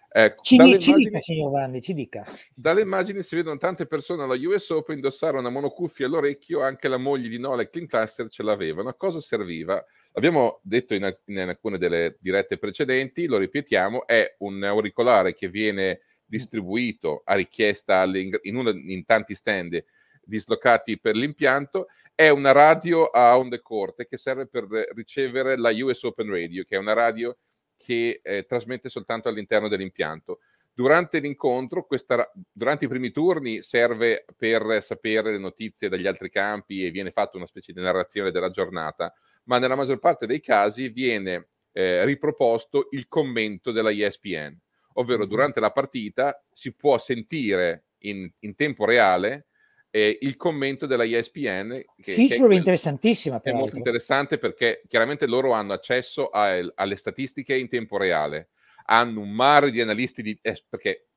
Ecco, 0.07 0.43
ci, 0.43 0.57
dalle 0.57 0.77
ci 0.77 0.89
immagini, 0.91 1.09
dica, 1.09 1.19
signor 1.19 1.51
Vanni, 1.51 1.81
ci 1.81 1.93
dica. 1.95 2.23
Dalle 2.53 2.81
immagini 2.81 3.23
si 3.23 3.35
vedono 3.35 3.57
tante 3.57 3.87
persone 3.87 4.21
alla 4.21 4.35
US 4.35 4.69
Open 4.69 4.97
indossare 4.97 5.39
una 5.39 5.49
monocuffia 5.49 6.05
all'orecchio, 6.05 6.61
anche 6.61 6.87
la 6.87 6.97
moglie 6.97 7.29
di 7.29 7.39
Nola 7.39 7.63
e 7.63 7.71
Clint 7.71 7.89
Cluster 7.89 8.29
ce 8.29 8.43
l'avevano. 8.43 8.89
A 8.89 8.93
cosa 8.93 9.19
serviva? 9.19 9.83
L'abbiamo 10.11 10.59
detto 10.61 10.93
in, 10.93 11.17
in 11.25 11.39
alcune 11.39 11.79
delle 11.79 12.17
dirette 12.19 12.59
precedenti, 12.59 13.25
lo 13.25 13.39
ripetiamo, 13.39 14.05
è 14.05 14.35
un 14.41 14.61
auricolare 14.61 15.33
che 15.33 15.49
viene 15.49 16.01
distribuito 16.23 17.23
a 17.25 17.33
richiesta 17.33 18.03
in, 18.03 18.55
una, 18.55 18.69
in 18.69 19.03
tanti 19.03 19.33
stand 19.33 19.83
dislocati 20.23 20.99
per 20.99 21.15
l'impianto 21.15 21.87
è 22.15 22.29
una 22.29 22.51
radio 22.51 23.05
a 23.05 23.37
onde 23.37 23.61
corte 23.61 24.07
che 24.07 24.17
serve 24.17 24.47
per 24.47 24.67
ricevere 24.93 25.57
la 25.57 25.71
US 25.71 26.03
Open 26.03 26.29
Radio, 26.29 26.63
che 26.63 26.75
è 26.75 26.79
una 26.79 26.93
radio 26.93 27.37
che 27.77 28.19
eh, 28.21 28.45
trasmette 28.45 28.89
soltanto 28.89 29.27
all'interno 29.27 29.67
dell'impianto. 29.67 30.39
Durante 30.73 31.19
l'incontro, 31.19 31.85
questa, 31.85 32.31
durante 32.51 32.85
i 32.85 32.87
primi 32.87 33.11
turni, 33.11 33.61
serve 33.61 34.25
per 34.37 34.81
sapere 34.81 35.31
le 35.31 35.37
notizie 35.37 35.89
dagli 35.89 36.07
altri 36.07 36.29
campi 36.29 36.85
e 36.85 36.91
viene 36.91 37.11
fatta 37.11 37.37
una 37.37 37.45
specie 37.45 37.73
di 37.73 37.81
narrazione 37.81 38.31
della 38.31 38.51
giornata, 38.51 39.13
ma 39.45 39.57
nella 39.57 39.75
maggior 39.75 39.99
parte 39.99 40.25
dei 40.25 40.39
casi 40.39 40.89
viene 40.89 41.49
eh, 41.73 42.05
riproposto 42.05 42.87
il 42.91 43.07
commento 43.07 43.71
della 43.71 43.91
ESPN, 43.91 44.57
ovvero 44.93 45.19
mm-hmm. 45.19 45.29
durante 45.29 45.59
la 45.59 45.71
partita 45.71 46.41
si 46.51 46.73
può 46.73 46.97
sentire 46.97 47.85
in, 47.99 48.29
in 48.39 48.55
tempo 48.55 48.85
reale 48.85 49.47
eh, 49.91 50.17
il 50.21 50.37
commento 50.37 50.87
della 50.87 51.03
ESPN. 51.03 51.83
Che, 52.01 52.13
Feature 52.13 52.47
che 52.47 52.53
è 52.55 52.57
interessantissima. 52.57 53.41
È 53.41 53.51
molto 53.51 53.77
interessante 53.77 54.37
perché 54.37 54.81
chiaramente 54.87 55.27
loro 55.27 55.51
hanno 55.51 55.73
accesso 55.73 56.29
a, 56.29 56.57
alle 56.75 56.95
statistiche 56.95 57.55
in 57.55 57.67
tempo 57.67 57.97
reale, 57.97 58.49
hanno 58.85 59.19
un 59.19 59.31
mare 59.31 59.69
di 59.69 59.81
analisti 59.81 60.23
di... 60.23 60.37
Eh, 60.41 60.63
perché 60.67 61.07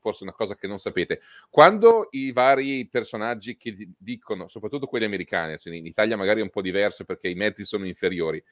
forse 0.00 0.22
una 0.22 0.34
cosa 0.34 0.54
che 0.54 0.66
non 0.66 0.78
sapete, 0.78 1.20
quando 1.48 2.08
i 2.10 2.32
vari 2.32 2.86
personaggi 2.88 3.56
che 3.56 3.74
dicono, 3.96 4.48
soprattutto 4.48 4.86
quelli 4.86 5.06
americani, 5.06 5.56
cioè 5.58 5.74
in 5.74 5.86
Italia 5.86 6.16
magari 6.16 6.40
è 6.40 6.42
un 6.42 6.50
po' 6.50 6.60
diverso 6.60 7.04
perché 7.04 7.28
i 7.28 7.34
mezzi 7.34 7.64
sono 7.64 7.86
inferiori, 7.86 8.42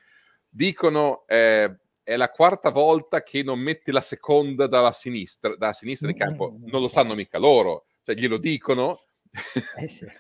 dicono 0.48 1.24
eh, 1.26 1.76
è 2.02 2.16
la 2.16 2.30
quarta 2.30 2.70
volta 2.70 3.22
che 3.22 3.42
non 3.42 3.59
metti 3.59 3.90
la 3.90 4.00
seconda 4.00 4.66
dalla 4.66 4.92
sinistra, 4.92 5.54
dalla 5.57 5.74
sinistra 5.74 6.07
di 6.07 6.14
campo, 6.14 6.57
non 6.64 6.80
lo 6.80 6.88
sanno 6.88 7.14
mica 7.14 7.36
loro, 7.38 7.84
cioè 8.02 8.14
glielo 8.14 8.38
dicono, 8.38 8.98
eh 9.76 9.89
sì. 9.89 10.07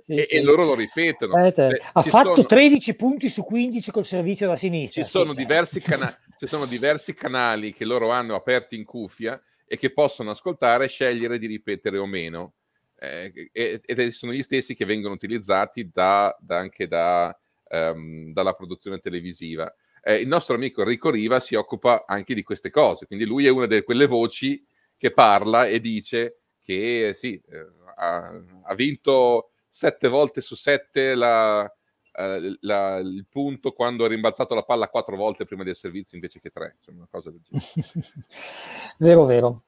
Sì, 0.00 0.14
e, 0.14 0.22
sì. 0.24 0.36
e, 0.36 0.42
loro 0.42 0.64
lo 0.64 0.74
ripetono. 0.74 1.34
Eh, 1.44 1.52
Beh, 1.52 1.82
ha 1.92 2.02
fatto 2.02 2.34
sono... 2.34 2.46
13 2.46 2.96
punti 2.96 3.28
su 3.28 3.44
15 3.44 3.90
col 3.90 4.04
servizio 4.04 4.46
da 4.46 4.56
sinistra. 4.56 5.02
Ci 5.02 5.08
sono, 5.08 5.32
diversi 5.32 5.80
cana- 5.82 6.16
ci 6.38 6.46
sono 6.46 6.64
diversi 6.66 7.14
canali 7.14 7.72
che 7.72 7.84
loro 7.84 8.10
hanno 8.10 8.34
aperti 8.34 8.76
in 8.76 8.84
cuffia 8.84 9.40
e 9.66 9.76
che 9.76 9.92
possono 9.92 10.30
ascoltare 10.30 10.84
e 10.86 10.88
scegliere 10.88 11.38
di 11.38 11.46
ripetere 11.46 11.98
o 11.98 12.06
meno. 12.06 12.54
Eh, 12.98 13.50
ed 13.52 14.08
sono 14.08 14.32
gli 14.32 14.42
stessi 14.42 14.74
che 14.74 14.84
vengono 14.84 15.14
utilizzati 15.14 15.88
da, 15.92 16.36
da 16.40 16.58
anche 16.58 16.88
da, 16.88 17.38
um, 17.70 18.32
dalla 18.32 18.54
produzione 18.54 18.98
televisiva. 18.98 19.72
Eh, 20.02 20.16
il 20.16 20.28
nostro 20.28 20.54
amico 20.54 20.80
Enrico 20.80 21.10
Riva 21.10 21.38
si 21.38 21.54
occupa 21.54 22.04
anche 22.06 22.34
di 22.34 22.42
queste 22.42 22.70
cose, 22.70 23.06
quindi 23.06 23.24
lui 23.24 23.46
è 23.46 23.50
una 23.50 23.66
di 23.66 23.82
quelle 23.82 24.06
voci 24.06 24.64
che 24.96 25.12
parla 25.12 25.66
e 25.66 25.80
dice 25.80 26.40
che 26.60 27.12
sì, 27.14 27.40
eh, 27.50 27.66
ha, 27.98 28.42
ha 28.62 28.74
vinto 28.74 29.50
sette 29.68 30.08
volte 30.08 30.40
su 30.40 30.54
sette 30.54 31.14
la, 31.14 31.62
uh, 31.62 32.56
la, 32.60 32.96
il 32.98 33.26
punto 33.28 33.72
quando 33.72 34.04
ha 34.04 34.08
rimbalzato 34.08 34.54
la 34.54 34.62
palla 34.62 34.88
quattro 34.88 35.16
volte 35.16 35.44
prima 35.44 35.64
del 35.64 35.76
servizio 35.76 36.16
invece 36.16 36.40
che 36.40 36.50
tre, 36.50 36.76
insomma, 36.76 36.98
una 36.98 37.08
cosa 37.10 37.30
del 37.30 37.40
genere. 37.42 38.26
vero, 38.98 39.24
vero. 39.24 39.64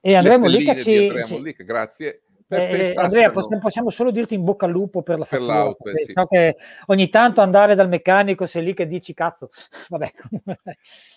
E 0.00 0.14
Andrea 0.14 0.38
Mollica 0.38 0.74
ci... 0.74 0.96
Andrea 0.96 1.26
Mollica, 1.28 1.64
grazie. 1.64 2.22
Eh, 2.50 2.94
Andrea, 2.96 3.30
possiamo, 3.30 3.60
possiamo, 3.60 3.90
solo 3.90 4.10
dirti 4.10 4.34
in 4.34 4.42
bocca 4.42 4.64
al 4.64 4.72
lupo 4.72 5.02
per 5.02 5.18
la 5.18 5.26
per 5.26 5.42
l'auto. 5.42 5.90
Eh, 5.90 6.04
sì. 6.04 6.12
Che 6.14 6.56
ogni 6.86 7.10
tanto 7.10 7.42
andare 7.42 7.74
dal 7.74 7.88
meccanico 7.88 8.46
sei 8.46 8.64
lì 8.64 8.74
che 8.74 8.86
dici 8.86 9.12
cazzo, 9.12 9.50
vabbè. 9.88 10.10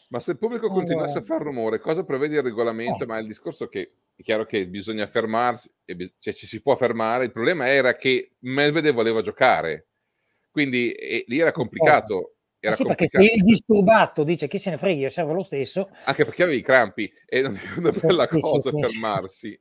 Ma 0.10 0.20
se 0.20 0.32
il 0.32 0.38
pubblico 0.38 0.68
continuasse 0.68 1.20
a 1.20 1.22
fare 1.22 1.46
rumore, 1.46 1.80
cosa 1.80 2.04
prevede 2.04 2.38
il 2.38 2.44
regolamento? 2.44 3.04
Eh. 3.04 3.08
Ma 3.08 3.18
il 3.18 3.28
discorso 3.28 3.68
che 3.68 3.94
è 4.14 4.22
chiaro 4.22 4.46
che 4.46 4.68
bisogna 4.68 5.08
fermarsi, 5.08 5.72
cioè 6.20 6.34
ci 6.34 6.46
si 6.46 6.62
può 6.62 6.76
fermare. 6.76 7.24
Il 7.24 7.32
problema 7.32 7.70
era 7.70 7.96
che 7.96 8.34
Medvedev 8.40 8.94
voleva 8.94 9.22
giocare, 9.22 9.88
quindi 10.52 10.94
lì 11.28 11.40
era 11.40 11.54
complicato. 11.54 12.34
Era 12.60 12.74
eh 12.74 12.76
sì, 12.76 12.84
complicato. 12.84 13.18
perché 13.18 13.34
sei 13.34 13.42
disturbato, 13.42 14.24
dice 14.26 14.50
chi 14.50 14.58
se 14.58 14.70
ne 14.70 14.78
frega, 14.78 15.00
io 15.00 15.10
servo 15.10 15.32
lo 15.32 15.44
stesso. 15.44 15.90
Anche 16.04 16.26
perché 16.26 16.44
avevi 16.44 16.60
i 16.60 16.62
crampi 16.62 17.12
e 17.26 17.42
non 17.42 17.56
è 17.56 17.78
una 17.80 17.92
bella 17.92 18.28
cosa 18.28 18.70
fermarsi. 18.70 19.58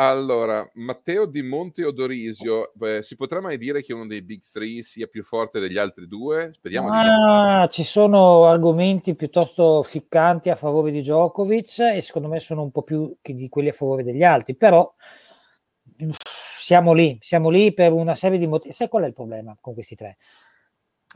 Allora, 0.00 0.68
Matteo 0.74 1.26
Di 1.26 1.42
Monte 1.42 1.84
Odorisio, 1.84 2.70
beh, 2.74 3.02
si 3.02 3.16
potrà 3.16 3.40
mai 3.40 3.58
dire 3.58 3.82
che 3.82 3.92
uno 3.92 4.06
dei 4.06 4.22
Big 4.22 4.42
Three 4.48 4.84
sia 4.84 5.08
più 5.08 5.24
forte 5.24 5.58
degli 5.58 5.76
altri 5.76 6.06
due? 6.06 6.52
Speriamo 6.54 6.88
ah, 6.92 7.66
di. 7.66 7.72
Ci 7.72 7.82
sono 7.82 8.44
argomenti 8.44 9.16
piuttosto 9.16 9.82
ficcanti 9.82 10.50
a 10.50 10.54
favore 10.54 10.92
di 10.92 11.00
Djokovic 11.00 11.80
e 11.96 12.00
secondo 12.00 12.28
me 12.28 12.38
sono 12.38 12.62
un 12.62 12.70
po' 12.70 12.82
più 12.82 13.12
di 13.20 13.48
quelli 13.48 13.70
a 13.70 13.72
favore 13.72 14.04
degli 14.04 14.22
altri, 14.22 14.54
però 14.54 14.88
siamo 16.14 16.92
lì, 16.92 17.18
siamo 17.20 17.50
lì 17.50 17.74
per 17.74 17.90
una 17.90 18.14
serie 18.14 18.38
di 18.38 18.46
motivi. 18.46 18.72
Sai 18.72 18.86
qual 18.86 19.02
è 19.02 19.06
il 19.08 19.14
problema 19.14 19.56
con 19.60 19.74
questi 19.74 19.96
tre? 19.96 20.16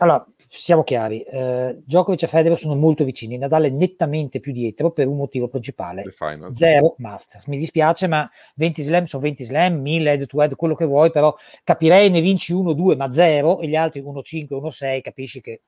Allora, 0.03 0.27
siamo 0.49 0.83
chiari, 0.83 1.23
eh, 1.23 1.81
Djokovic 1.85 2.25
e 2.25 2.27
Federer 2.27 2.59
sono 2.59 2.75
molto 2.75 3.05
vicini, 3.05 3.39
Nadal 3.39 3.63
è 3.63 3.69
nettamente 3.71 4.41
più 4.41 4.51
dietro 4.53 4.91
per 4.91 5.07
un 5.07 5.17
motivo 5.17 5.47
principale, 5.47 6.03
zero 6.51 6.97
Masters. 6.99 7.47
Mi 7.47 7.57
dispiace, 7.57 8.09
ma 8.09 8.29
20 8.57 8.83
slam 8.83 9.05
sono 9.05 9.23
20 9.23 9.45
slam, 9.45 9.81
1000 9.81 10.11
head 10.11 10.27
to 10.27 10.43
head, 10.43 10.57
quello 10.57 10.75
che 10.75 10.87
vuoi, 10.87 11.13
però 11.13 11.33
capirei 11.63 12.11
ne 12.11 12.21
vinci 12.21 12.53
1-2, 12.53 12.97
ma 12.97 13.13
0 13.13 13.61
e 13.61 13.69
gli 13.69 13.77
altri 13.77 14.03
1-5, 14.03 14.47
1-6, 14.49 15.01
capisci 15.03 15.41
che 15.41 15.61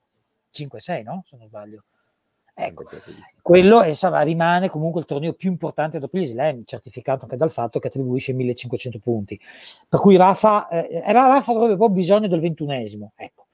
5-6, 0.53 1.03
no? 1.03 1.23
Se 1.25 1.37
non 1.37 1.47
sbaglio. 1.47 1.85
Ecco, 2.53 2.83
quello 3.41 3.83
è, 3.83 3.93
sarà, 3.93 4.19
rimane 4.21 4.67
comunque 4.67 4.99
il 4.99 5.07
torneo 5.07 5.31
più 5.31 5.49
importante 5.49 5.97
dopo 5.97 6.17
gli 6.17 6.25
slam, 6.25 6.63
certificato 6.65 7.23
anche 7.23 7.37
dal 7.37 7.51
fatto 7.51 7.79
che 7.79 7.87
attribuisce 7.87 8.33
1500 8.33 8.99
punti. 8.99 9.39
Per 9.87 9.99
cui 9.99 10.17
Rafa, 10.17 10.67
eh, 10.67 11.01
Rafa 11.13 11.53
avrebbe 11.53 11.77
proprio 11.77 11.89
bisogno 11.89 12.27
del 12.27 12.41
ventunesimo, 12.41 13.13
ecco 13.15 13.45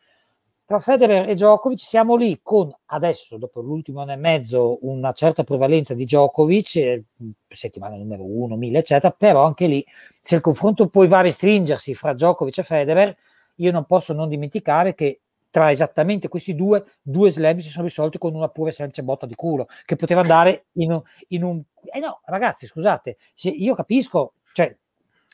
tra 0.72 0.80
Federer 0.80 1.28
e 1.28 1.34
Djokovic 1.34 1.80
siamo 1.82 2.16
lì 2.16 2.40
con 2.42 2.74
adesso, 2.86 3.36
dopo 3.36 3.60
l'ultimo 3.60 4.00
anno 4.00 4.14
e 4.14 4.16
mezzo, 4.16 4.78
una 4.88 5.12
certa 5.12 5.44
prevalenza 5.44 5.94
di 5.94 6.06
Djokovic, 6.06 6.76
eh, 6.78 7.04
settimana 7.50 7.98
numero 7.98 8.24
uno, 8.24 8.56
mille, 8.56 8.80
eccetera, 8.80 9.12
però 9.12 9.44
anche 9.44 9.68
lì, 9.68 9.86
se 10.22 10.36
il 10.36 10.42
confronto 10.42 10.88
poi 10.88 11.10
va 11.10 11.18
a 11.18 11.24
restringersi 11.24 11.94
fra 11.94 12.14
Djokovic 12.14 12.60
e 12.60 12.64
Federer, 12.64 13.18
io 13.56 13.72
non 13.74 13.84
posso 13.84 14.14
non 14.14 14.30
dimenticare 14.30 14.96
che 14.96 15.20
tra 15.50 15.72
esattamente 15.72 16.30
questi 16.30 16.56
due, 16.56 16.86
due 17.02 17.30
slam 17.30 17.58
si 17.58 17.68
sono 17.68 17.84
risolti 17.84 18.18
con 18.18 18.34
una 18.34 18.48
pura 18.48 18.72
semplice 18.72 19.04
botta 19.04 19.26
di 19.26 19.36
culo, 19.36 19.68
che 19.84 19.98
poteva 19.98 20.22
andare 20.22 20.68
in 20.74 20.94
un... 20.94 21.02
In 21.30 21.44
un 21.44 21.62
eh 21.92 22.00
no, 22.00 22.22
ragazzi, 22.24 22.66
scusate, 22.66 23.18
se 23.34 23.50
io 23.50 23.76
capisco, 23.76 24.36
cioè 24.54 24.74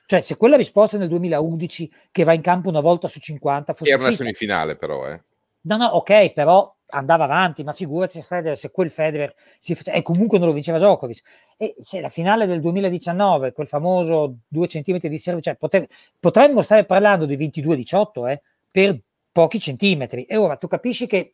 cioè, 0.07 0.21
se 0.21 0.37
quella 0.37 0.55
risposta 0.55 0.97
nel 0.97 1.09
2011 1.09 1.91
che 2.11 2.23
va 2.23 2.31
in 2.31 2.39
campo 2.39 2.69
una 2.69 2.79
volta 2.79 3.09
su 3.09 3.19
50 3.19 3.73
fosse... 3.73 3.91
Era 3.91 4.07
una 4.07 4.15
semifinale 4.15 4.77
però, 4.77 5.05
eh. 5.05 5.21
No, 5.63 5.75
no, 5.75 5.85
ok, 5.85 6.31
però 6.31 6.73
andava 6.91 7.25
avanti, 7.25 7.65
ma 7.65 7.73
figurati 7.73 8.13
se, 8.13 8.21
Federer, 8.21 8.57
se 8.57 8.71
quel 8.71 8.89
Federer 8.89 9.33
si 9.59 9.75
faceva, 9.75 9.97
e 9.97 10.01
comunque 10.01 10.39
non 10.39 10.47
lo 10.47 10.53
vinceva 10.53 10.77
Djokovic. 10.77 11.21
E 11.57 11.75
se 11.79 11.99
la 11.99 12.07
finale 12.07 12.45
del 12.45 12.61
2019, 12.61 13.51
quel 13.51 13.67
famoso 13.67 14.37
2 14.47 14.67
cm 14.67 14.97
di 14.97 15.17
serve, 15.17 15.41
cioè 15.41 15.55
potre, 15.57 15.89
potremmo 16.17 16.61
stare 16.61 16.85
parlando 16.85 17.25
di 17.25 17.35
22-18 17.35 18.29
eh, 18.29 18.41
per 18.71 18.97
pochi 19.29 19.59
centimetri. 19.59 20.23
E 20.23 20.37
ora 20.37 20.55
tu 20.55 20.67
capisci 20.67 21.05
che 21.05 21.33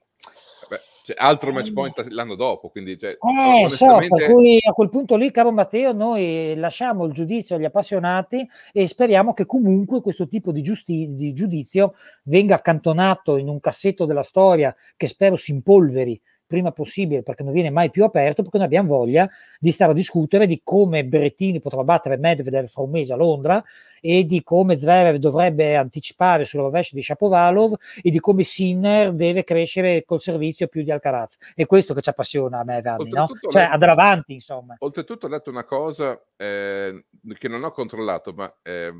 Beh, 0.68 0.80
cioè, 1.04 1.18
altro 1.20 1.51
match 1.51 1.74
point 1.74 2.08
l'anno 2.12 2.36
dopo, 2.36 2.70
quindi 2.70 2.97
cioè, 2.97 3.10
eh, 3.12 3.68
so, 3.68 3.97
per 3.97 4.32
cui 4.32 4.58
a 4.66 4.72
quel 4.72 4.89
punto 4.89 5.18
lì, 5.18 5.32
caro 5.32 5.51
Matteo, 5.51 5.91
noi 5.91 6.56
lasciamo 6.56 7.04
il 7.06 7.12
giudizio 7.12 7.58
agli 7.58 7.66
appassionati 7.66 8.47
e 8.72 8.88
speriamo 8.88 9.34
che 9.34 9.45
comunque 9.45 10.01
questo 10.01 10.30
tipo 10.30 10.54
di, 10.54 10.62
giusti- 10.62 11.14
di 11.14 11.34
giudizio 11.34 11.95
venga 12.24 12.56
accantonato 12.56 13.36
in 13.36 13.49
un 13.49 13.60
cassetto 13.60 14.06
della 14.06 14.24
storia 14.24 14.74
che 14.95 15.08
spero 15.08 15.36
si 15.36 15.51
impolveri 15.51 16.20
prima 16.54 16.72
possibile 16.72 17.24
perché 17.24 17.41
non 17.41 17.51
viene 17.51 17.72
mai 17.72 17.89
più 17.89 18.04
aperto 18.04 18.43
perché 18.43 18.58
noi 18.58 18.68
abbiamo 18.68 18.89
voglia 18.89 19.28
di 19.58 19.72
stare 19.72 19.91
a 19.91 19.95
discutere 19.95 20.45
di 20.45 20.62
come 20.64 21.04
Berrettini 21.04 21.60
potrà 21.60 21.84
battere 21.84 22.18
Medvedev 22.18 22.68
fra 22.68 22.84
un 22.84 22.91
mese 22.91 23.12
a 23.14 23.16
Londra 23.16 23.64
e 23.99 24.24
di 24.24 24.43
come 24.43 24.76
Zverev 24.76 25.16
dovrebbe 25.16 25.76
anticipare 25.76 26.45
sulla 26.45 26.62
rovescia 26.62 26.93
di 26.93 27.01
Shapovalov 27.01 27.74
e 28.04 28.12
di 28.12 28.20
come 28.20 28.43
Sinner 28.43 29.14
deve 29.14 29.43
crescere 29.43 30.04
col 30.06 30.22
servizio 30.22 30.68
più 30.68 30.84
di 30.84 30.91
Alcaraz 30.91 31.38
è 31.56 31.66
questo 31.66 31.95
che 31.95 32.01
ci 32.01 32.10
appassiona 32.10 32.60
a 32.60 32.64
me 32.64 32.82
Vanni, 32.82 33.10
no? 33.10 33.30
cioè 33.49 33.64
andare 33.64 33.91
avanti 33.91 34.34
insomma 34.34 34.76
oltretutto 34.78 35.26
ho 35.26 35.30
letto 35.30 35.49
una 35.49 35.64
cosa 35.64 36.24
eh, 36.38 37.06
che 37.36 37.47
non 37.47 37.64
ho 37.64 37.72
controllato 37.72 38.32
ma 38.32 38.54
eh, 38.62 38.93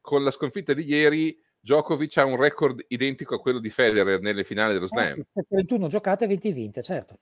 con 0.00 0.24
la 0.24 0.32
sconfitta 0.32 0.74
di 0.74 0.84
ieri 0.84 1.38
Djokovic 1.62 2.16
ha 2.18 2.24
un 2.24 2.36
record 2.36 2.84
identico 2.88 3.36
a 3.36 3.40
quello 3.40 3.60
di 3.60 3.70
Federer 3.70 4.20
nelle 4.20 4.42
finali 4.42 4.74
dello 4.74 4.88
Slam. 4.88 5.24
Eh, 5.32 5.46
21 5.48 5.86
giocate 5.86 6.24
e 6.24 6.26
20 6.26 6.52
vinte, 6.52 6.82
certo. 6.82 7.18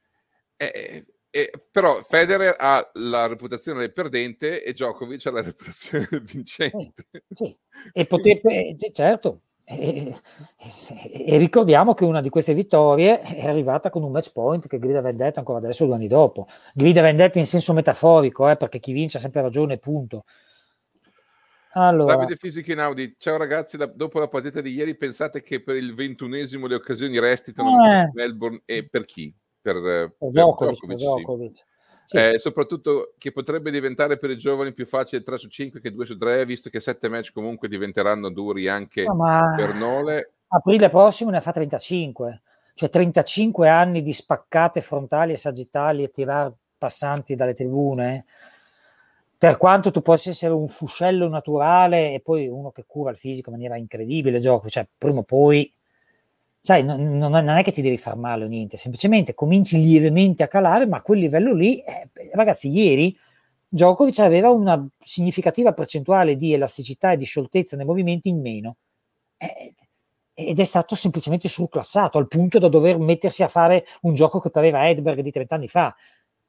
Eh, 0.56 1.04
eh, 1.30 1.52
però 1.70 2.02
Federer 2.02 2.56
ha 2.58 2.90
la 2.94 3.26
reputazione 3.26 3.80
del 3.80 3.92
perdente 3.92 4.64
e 4.64 4.72
Djokovic 4.72 5.26
ha 5.26 5.30
la 5.30 5.42
reputazione 5.44 6.06
del 6.10 6.22
vincente. 6.22 7.06
Sì, 7.34 7.56
E 7.92 8.06
potrebbe, 8.06 8.76
certo. 8.92 9.42
E, 9.62 10.12
e, 11.12 11.38
ricordiamo 11.38 11.94
che 11.94 12.04
una 12.04 12.20
di 12.20 12.28
queste 12.28 12.54
vittorie 12.54 13.20
è 13.20 13.46
arrivata 13.46 13.88
con 13.88 14.02
un 14.02 14.10
match 14.10 14.32
point 14.32 14.66
che 14.66 14.80
grida 14.80 15.00
vendetta 15.00 15.38
ancora 15.38 15.58
adesso 15.58 15.84
due 15.84 15.94
anni 15.94 16.08
dopo. 16.08 16.48
Grida 16.74 17.02
vendetta 17.02 17.38
in 17.38 17.46
senso 17.46 17.72
metaforico, 17.72 18.48
eh, 18.48 18.56
perché 18.56 18.80
chi 18.80 18.92
vince 18.92 19.18
ha 19.18 19.20
sempre 19.20 19.42
ragione, 19.42 19.78
punto. 19.78 20.24
Allora. 21.72 22.16
Davide 22.16 22.36
Fisichi 22.36 22.72
Audi, 22.72 23.14
ciao 23.18 23.36
ragazzi, 23.36 23.76
da, 23.76 23.86
dopo 23.86 24.18
la 24.18 24.28
partita 24.28 24.60
di 24.60 24.72
ieri 24.72 24.96
pensate 24.96 25.40
che 25.42 25.62
per 25.62 25.76
il 25.76 25.94
ventunesimo 25.94 26.66
le 26.66 26.74
occasioni 26.74 27.18
restino 27.20 27.86
eh. 27.86 28.10
Melbourne 28.12 28.62
e 28.64 28.88
per 28.88 29.04
chi? 29.04 29.32
Per, 29.60 29.80
per, 29.80 30.14
per 30.18 30.30
Djokovic, 30.30 30.86
Djokovic. 30.86 31.50
Sì. 31.50 31.64
Sì. 32.10 32.16
Eh, 32.16 32.38
soprattutto 32.40 33.14
che 33.18 33.30
potrebbe 33.30 33.70
diventare 33.70 34.18
per 34.18 34.30
i 34.30 34.36
giovani 34.36 34.72
più 34.72 34.84
facile 34.84 35.22
3 35.22 35.38
su 35.38 35.46
5 35.46 35.80
che 35.80 35.92
2 35.92 36.06
su 36.06 36.16
3, 36.16 36.44
visto 36.44 36.68
che 36.68 36.80
7 36.80 37.08
match 37.08 37.30
comunque 37.32 37.68
diventeranno 37.68 38.30
duri 38.30 38.66
anche 38.66 39.04
no, 39.04 39.54
per 39.56 39.74
Nole. 39.74 40.32
Aprile 40.48 40.88
prossimo 40.88 41.30
ne 41.30 41.40
fa 41.40 41.52
35, 41.52 42.42
cioè 42.74 42.88
35 42.88 43.68
anni 43.68 44.02
di 44.02 44.12
spaccate 44.12 44.80
frontali 44.80 45.34
e 45.34 45.36
sagittali 45.36 46.02
e 46.02 46.10
tirar 46.10 46.52
passanti 46.76 47.36
dalle 47.36 47.54
tribune 47.54 48.24
per 49.40 49.56
quanto 49.56 49.90
tu 49.90 50.02
possa 50.02 50.28
essere 50.28 50.52
un 50.52 50.68
fuscello 50.68 51.26
naturale 51.26 52.12
e 52.12 52.20
poi 52.20 52.46
uno 52.46 52.72
che 52.72 52.84
cura 52.86 53.10
il 53.10 53.16
fisico 53.16 53.48
in 53.48 53.54
maniera 53.56 53.78
incredibile, 53.78 54.38
gioco, 54.38 54.68
cioè 54.68 54.86
prima 54.98 55.20
o 55.20 55.22
poi, 55.22 55.72
sai, 56.60 56.84
non, 56.84 57.16
non, 57.16 57.48
è 57.48 57.62
che 57.62 57.72
ti 57.72 57.80
devi 57.80 57.96
far 57.96 58.16
male 58.16 58.44
o 58.44 58.48
niente, 58.48 58.76
semplicemente 58.76 59.32
cominci 59.32 59.78
lievemente 59.82 60.42
a 60.42 60.46
calare, 60.46 60.86
ma 60.86 60.98
a 60.98 61.00
quel 61.00 61.20
livello 61.20 61.54
lì, 61.54 61.80
eh, 61.80 62.10
ragazzi, 62.34 62.68
ieri 62.68 63.16
Djokovic 63.66 64.18
aveva 64.18 64.50
una 64.50 64.86
significativa 64.98 65.72
percentuale 65.72 66.36
di 66.36 66.52
elasticità 66.52 67.12
e 67.12 67.16
di 67.16 67.24
scioltezza 67.24 67.76
nei 67.76 67.86
movimenti 67.86 68.28
in 68.28 68.42
meno. 68.42 68.76
Eh, 69.38 69.72
ed 70.34 70.60
è 70.60 70.64
stato 70.64 70.94
semplicemente 70.94 71.48
surclassato 71.48 72.18
al 72.18 72.28
punto 72.28 72.58
da 72.58 72.68
dover 72.68 72.98
mettersi 72.98 73.42
a 73.42 73.48
fare 73.48 73.86
un 74.02 74.12
gioco 74.14 74.38
che 74.38 74.50
pareva 74.50 74.86
Edberg 74.86 75.20
di 75.20 75.30
30 75.30 75.54
anni 75.54 75.68
fa. 75.68 75.96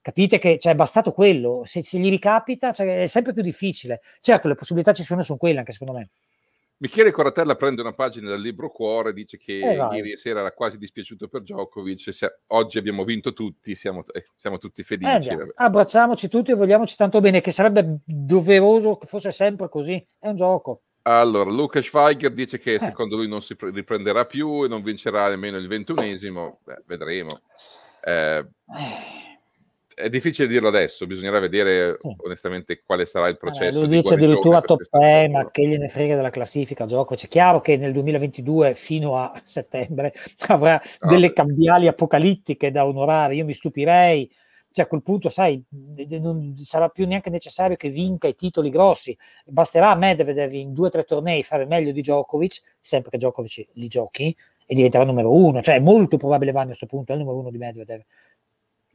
Capite 0.02 0.40
che 0.40 0.58
cioè, 0.60 0.74
è 0.74 0.76
bastato 0.76 1.12
quello, 1.12 1.62
se, 1.66 1.84
se 1.84 2.00
gli 2.00 2.10
ricapita 2.10 2.72
cioè, 2.72 3.04
è 3.04 3.08
sempre 3.08 3.34
più 3.34 3.44
difficile. 3.44 4.02
Certo, 4.20 4.48
le 4.48 4.56
possibilità 4.56 4.94
ci 4.94 5.04
sono, 5.04 5.22
sono 5.22 5.38
quelle 5.38 5.60
anche 5.60 5.72
secondo 5.72 5.94
me. 5.94 6.10
Michele 6.78 7.12
Coratella 7.12 7.56
prende 7.56 7.82
una 7.82 7.94
pagina 7.94 8.30
dal 8.30 8.42
libro 8.42 8.72
Cuore, 8.72 9.14
dice 9.14 9.38
che 9.38 9.60
eh 9.60 9.96
ieri 9.96 10.18
sera 10.18 10.40
era 10.40 10.52
quasi 10.52 10.80
dispiaciuto 10.80 11.28
per 11.28 11.42
Djokovic, 11.42 12.12
se, 12.12 12.40
oggi 12.48 12.80
abbiamo 12.80 13.04
vinto 13.04 13.34
tutti, 13.34 13.76
siamo, 13.76 14.04
eh, 14.12 14.26
siamo 14.36 14.58
tutti 14.58 14.82
felici. 14.82 15.30
Eh, 15.30 15.54
abbracciamoci 15.54 16.28
tutti 16.28 16.50
e 16.50 16.56
vogliamoci 16.56 16.96
tanto 16.96 17.20
bene, 17.20 17.40
che 17.40 17.52
sarebbe 17.52 18.00
doveroso 18.04 18.98
che 18.98 19.06
fosse 19.06 19.30
sempre 19.30 19.70
così, 19.70 20.04
è 20.18 20.30
un 20.30 20.36
gioco. 20.36 20.82
Allora, 21.04 21.52
Luca 21.52 21.80
Schweiger 21.80 22.32
dice 22.32 22.58
che 22.58 22.72
eh. 22.72 22.80
secondo 22.80 23.16
lui 23.16 23.28
non 23.28 23.42
si 23.42 23.56
riprenderà 23.60 24.26
più 24.26 24.64
e 24.64 24.68
non 24.68 24.82
vincerà 24.82 25.30
nemmeno 25.30 25.58
il 25.58 25.68
ventunesimo, 25.68 26.62
Beh, 26.64 26.82
vedremo. 26.88 27.42
Eh, 28.04 28.38
eh 28.40 29.31
è 30.02 30.10
difficile 30.10 30.48
dirlo 30.48 30.68
adesso, 30.68 31.06
bisognerà 31.06 31.40
vedere 31.40 31.98
sì. 32.00 32.14
onestamente 32.18 32.82
quale 32.86 33.06
sarà 33.06 33.28
il 33.28 33.38
processo. 33.38 33.78
Eh, 33.78 33.82
lui 33.82 33.98
dice 34.00 34.16
addirittura 34.16 34.62
top 34.62 34.88
3, 34.90 35.30
ma 35.30 35.50
che 35.52 35.66
gliene 35.66 35.88
frega 35.88 36.16
della 36.16 36.30
classifica 36.30 36.86
gioco. 36.86 37.16
C'è 37.16 37.28
chiaro 37.28 37.62
che 37.62 37.78
nel 37.78 37.94
2022 37.94 38.74
fino 38.74 39.18
a 39.18 39.32
settembre 39.44 40.14
avrà 40.48 40.76
ah, 40.76 41.08
delle 41.08 41.28
beh. 41.28 41.34
cambiali 41.34 41.88
apocalittiche 41.88 42.72
da 42.72 42.86
onorare. 42.86 43.36
Io 43.36 43.46
mi 43.46 43.54
stupirei. 43.54 44.30
Cioè 44.74 44.86
a 44.86 44.88
quel 44.88 45.04
punto, 45.04 45.28
sai, 45.28 45.62
non 46.22 46.56
sarà 46.58 46.88
più 46.88 47.06
neanche 47.06 47.30
necessario 47.30 47.76
che 47.76 47.90
vinca 47.90 48.28
i 48.28 48.36
titoli 48.36 48.70
grossi. 48.70 49.16
Basterà 49.46 49.92
a 49.92 49.96
Medvedev 49.96 50.54
in 50.54 50.74
due 50.74 50.88
o 50.88 50.90
tre 50.90 51.04
tornei 51.04 51.44
fare 51.44 51.66
meglio 51.66 51.92
di 51.92 52.00
Djokovic, 52.00 52.62
sempre 52.80 53.12
che 53.12 53.18
Djokovic 53.18 53.68
li 53.74 53.88
giochi, 53.90 54.36
e 54.66 54.74
diventerà 54.74 55.04
numero 55.04 55.34
uno. 55.34 55.62
Cioè 55.62 55.76
è 55.76 55.80
molto 55.80 56.16
probabile 56.16 56.54
Vanni 56.54 56.72
a 56.72 56.76
questo 56.78 56.86
punto, 56.86 57.12
è 57.12 57.16
il 57.16 57.22
numero 57.22 57.40
uno 57.40 57.52
di 57.52 57.58
Medvedev 57.58 58.02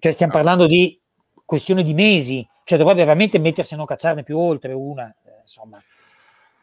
cioè 0.07 0.15
stiamo 0.15 0.35
parlando 0.35 0.69
di 0.69 1.01
questione 1.45 1.83
di 1.83 1.93
mesi, 1.93 2.49
cioè 2.63 2.79
dovrebbe 2.79 3.01
veramente 3.01 3.41
mettersi 3.41 3.75
a 3.75 3.77
non 3.77 3.87
cacciarne 3.87 4.23
più 4.23 4.39
oltre 4.39 4.73
una, 4.73 5.13
eh, 5.25 5.41
insomma. 5.41 5.83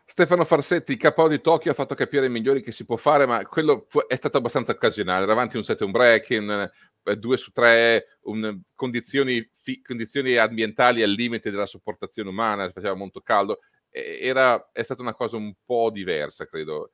Stefano 0.05 0.45
Farsetti, 0.45 0.93
il 0.93 0.97
KO 0.97 1.27
di 1.27 1.41
Tokyo 1.41 1.71
ha 1.71 1.73
fatto 1.73 1.93
capire 1.93 2.27
i 2.27 2.29
migliori 2.29 2.61
che 2.61 2.71
si 2.71 2.85
può 2.85 2.95
fare, 2.95 3.25
ma 3.25 3.45
quello 3.45 3.85
fu, 3.89 3.99
è 4.07 4.15
stato 4.15 4.37
abbastanza 4.37 4.71
occasionale. 4.71 5.25
Davanti 5.25 5.57
un 5.57 5.63
set 5.63 5.81
e 5.81 5.83
un 5.83 5.91
break, 5.91 6.29
in, 6.29 6.71
eh, 7.03 7.17
due 7.17 7.35
su 7.35 7.51
tre, 7.51 8.17
un, 8.23 8.61
condizioni, 8.75 9.45
fi, 9.61 9.81
condizioni, 9.81 10.37
ambientali 10.37 11.03
al 11.03 11.11
limite 11.11 11.51
della 11.51 11.65
sopportazione 11.65 12.29
umana, 12.29 12.71
faceva 12.71 12.93
molto 12.93 13.19
caldo. 13.19 13.59
Era, 13.89 14.69
è 14.71 14.83
stata 14.83 15.01
una 15.01 15.13
cosa 15.13 15.35
un 15.35 15.53
po' 15.65 15.89
diversa, 15.89 16.45
credo 16.45 16.93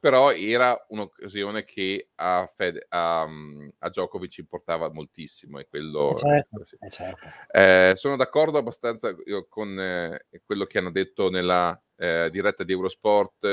però 0.00 0.32
era 0.32 0.82
un'occasione 0.88 1.64
che 1.64 2.08
a, 2.16 2.50
Fede, 2.56 2.86
a, 2.88 3.22
a 3.22 3.88
Djokovic 3.90 4.38
importava 4.38 4.90
moltissimo 4.90 5.58
e 5.58 5.68
quello... 5.68 6.14
Eh 6.14 6.16
certo, 6.16 6.66
eh 6.80 6.90
certo. 6.90 7.28
Eh, 7.52 7.92
sono 7.96 8.16
d'accordo 8.16 8.58
abbastanza 8.58 9.14
con 9.48 9.78
eh, 9.78 10.26
quello 10.44 10.64
che 10.64 10.78
hanno 10.78 10.90
detto 10.90 11.28
nella 11.28 11.80
eh, 11.96 12.30
diretta 12.32 12.64
di 12.64 12.72
Eurosport 12.72 13.44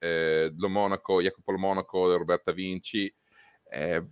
eh, 0.00 0.52
lo 0.56 0.68
Monaco, 0.68 1.22
Jacopo 1.22 1.52
Lo 1.52 1.58
Monaco, 1.58 2.16
Roberta 2.16 2.52
Vinci. 2.52 3.12
Eh, 3.68 4.04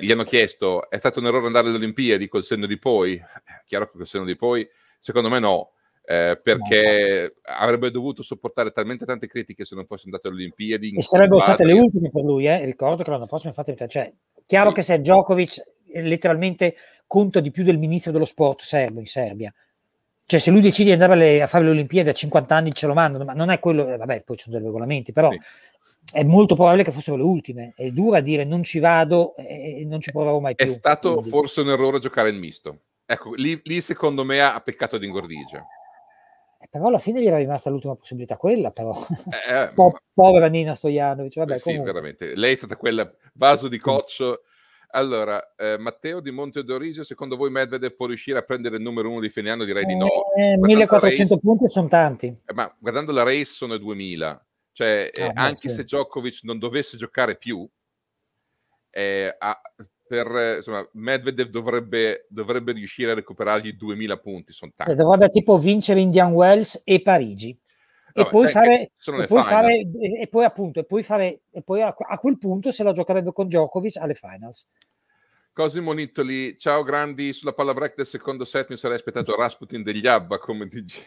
gli 0.00 0.10
hanno 0.10 0.24
chiesto, 0.24 0.88
è 0.90 0.98
stato 0.98 1.20
un 1.20 1.26
errore 1.26 1.46
andare 1.46 1.68
alle 1.68 1.76
Olimpiadi 1.76 2.26
col 2.26 2.42
senno 2.42 2.66
di 2.66 2.78
poi? 2.78 3.20
Chiaro 3.66 3.88
che 3.88 3.96
col 3.96 4.06
senno 4.06 4.24
di 4.24 4.36
poi, 4.36 4.68
secondo 4.98 5.28
me 5.28 5.38
no, 5.38 5.72
eh, 6.06 6.38
perché 6.42 7.36
avrebbe 7.42 7.90
dovuto 7.90 8.22
sopportare 8.22 8.70
talmente 8.70 9.06
tante 9.06 9.26
critiche 9.26 9.64
se 9.64 9.74
non 9.74 9.86
fosse 9.86 10.02
andato 10.04 10.28
alle 10.28 10.36
Olimpiadi. 10.36 10.94
E 10.96 11.02
sarebbero 11.02 11.40
state 11.40 11.64
le 11.64 11.72
ultime 11.72 12.10
per 12.10 12.22
lui, 12.22 12.46
eh? 12.46 12.64
ricordo 12.64 13.02
che 13.02 13.10
l'anno 13.10 13.26
prossimo 13.26 13.54
infatti, 13.56 13.74
cioè, 13.88 14.12
chiaro 14.44 14.68
sì. 14.70 14.74
che 14.74 14.82
se 14.82 15.00
Djokovic 15.00 15.72
letteralmente 15.94 16.74
conta 17.06 17.40
di 17.40 17.50
più 17.50 17.64
del 17.64 17.78
ministro 17.78 18.12
dello 18.12 18.24
sport 18.26 18.62
serbo 18.62 19.00
in 19.00 19.06
Serbia, 19.06 19.52
cioè 20.26 20.40
se 20.40 20.50
lui 20.50 20.60
decide 20.60 20.94
di 20.94 21.02
andare 21.02 21.40
a 21.40 21.46
fare 21.46 21.64
le 21.64 21.70
Olimpiadi 21.70 22.08
a 22.10 22.14
50 22.14 22.54
anni 22.54 22.74
ce 22.74 22.86
lo 22.86 22.94
mandano, 22.94 23.24
ma 23.24 23.32
non 23.32 23.50
è 23.50 23.58
quello, 23.58 23.88
eh, 23.88 23.96
vabbè 23.96 24.24
poi 24.24 24.36
ci 24.36 24.44
sono 24.44 24.56
dei 24.56 24.66
regolamenti, 24.66 25.12
però 25.12 25.30
sì. 25.30 25.38
è 26.12 26.22
molto 26.22 26.54
probabile 26.54 26.84
che 26.84 26.92
fossero 26.92 27.16
le 27.16 27.22
ultime, 27.22 27.72
è 27.76 27.88
dura 27.90 28.20
dire 28.20 28.44
non 28.44 28.62
ci 28.62 28.78
vado 28.78 29.34
e 29.36 29.84
non 29.86 30.02
ci 30.02 30.12
proverò 30.12 30.38
mai 30.38 30.54
più. 30.54 30.66
È 30.66 30.68
stato 30.68 31.12
quindi. 31.14 31.30
forse 31.30 31.62
un 31.62 31.70
errore 31.70 31.98
giocare 31.98 32.28
il 32.28 32.36
misto. 32.36 32.80
Ecco, 33.06 33.34
lì, 33.34 33.58
lì 33.64 33.80
secondo 33.80 34.24
me 34.24 34.42
ha 34.42 34.60
peccato 34.60 34.96
di 34.96 35.06
ingordigia 35.06 35.66
però 36.74 36.88
alla 36.88 36.98
fine 36.98 37.22
gli 37.22 37.26
era 37.28 37.36
rimasta 37.36 37.70
l'ultima 37.70 37.94
possibilità 37.94 38.36
quella 38.36 38.72
però. 38.72 38.92
Eh, 39.48 39.54
eh 39.54 39.70
po- 39.74 39.96
povera 40.12 40.48
Nina 40.48 40.74
Stojanovic 40.74 41.36
vabbè, 41.36 41.54
eh, 41.54 41.58
sì 41.58 41.78
veramente. 41.78 42.34
Lei 42.34 42.54
è 42.54 42.56
stata 42.56 42.76
quella 42.76 43.08
vaso 43.34 43.68
di 43.68 43.78
coccio. 43.78 44.40
Allora 44.90 45.54
eh, 45.56 45.78
Matteo 45.78 46.18
di 46.18 46.32
Monte 46.32 46.64
d'Origio 46.64 47.04
secondo 47.04 47.36
voi 47.36 47.50
Medvedev 47.50 47.94
può 47.94 48.06
riuscire 48.06 48.38
a 48.38 48.42
prendere 48.42 48.76
il 48.76 48.82
numero 48.82 49.08
uno 49.08 49.20
di 49.20 49.28
fine 49.28 49.50
anno? 49.50 49.62
Direi 49.62 49.84
di 49.84 49.94
no. 49.94 50.08
1400 50.60 51.34
eh, 51.34 51.38
punti 51.38 51.68
sono 51.68 51.86
tanti. 51.86 52.26
Eh, 52.26 52.52
ma 52.54 52.74
guardando 52.76 53.12
la 53.12 53.22
race 53.22 53.44
sono 53.44 53.76
2000 53.76 54.46
cioè 54.72 55.08
ah, 55.14 55.30
anche 55.34 55.68
sì. 55.68 55.68
se 55.68 55.84
Djokovic 55.84 56.40
non 56.42 56.58
dovesse 56.58 56.96
giocare 56.96 57.36
più 57.36 57.64
eh, 58.90 59.32
a, 59.38 59.60
per 60.06 60.56
insomma, 60.56 60.86
Medvedev 60.92 61.48
dovrebbe, 61.48 62.26
dovrebbe, 62.28 62.72
riuscire 62.72 63.12
a 63.12 63.14
recuperargli 63.14 63.72
2000 63.72 64.16
punti. 64.18 64.52
Sono 64.52 64.72
tanti. 64.74 64.94
Dovrebbe 64.94 65.28
tipo 65.28 65.58
vincere 65.58 66.00
Indian 66.00 66.32
Wells 66.32 66.82
e 66.84 67.00
Parigi. 67.00 67.58
E 68.16 68.26
poi 68.28 68.46
fare, 68.48 68.82
e 68.82 69.26
poi, 69.26 69.42
fare 69.42 69.88
e 70.20 70.28
poi 70.28 70.44
appunto 70.44 70.78
e 70.78 70.84
poi 70.84 71.02
fare 71.02 71.40
e 71.50 71.62
poi 71.62 71.82
a, 71.82 71.92
a, 71.96 72.18
quel 72.18 72.38
punto 72.38 72.70
se 72.70 72.84
la 72.84 72.92
giocherebbe 72.92 73.32
con 73.32 73.48
Djokovic 73.48 73.96
alle 73.96 74.14
finals 74.14 74.68
Cosimo 75.54 75.92
Nittoli, 75.92 76.58
ciao 76.58 76.82
grandi, 76.82 77.32
sulla 77.32 77.52
palla 77.52 77.72
break 77.72 77.94
del 77.94 78.06
secondo 78.06 78.44
set 78.44 78.70
mi 78.70 78.76
sarei 78.76 78.96
aspettato 78.96 79.36
Rasputin 79.36 79.84
degli 79.84 80.04
Abba, 80.04 80.38
come 80.38 80.66
dici. 80.66 81.00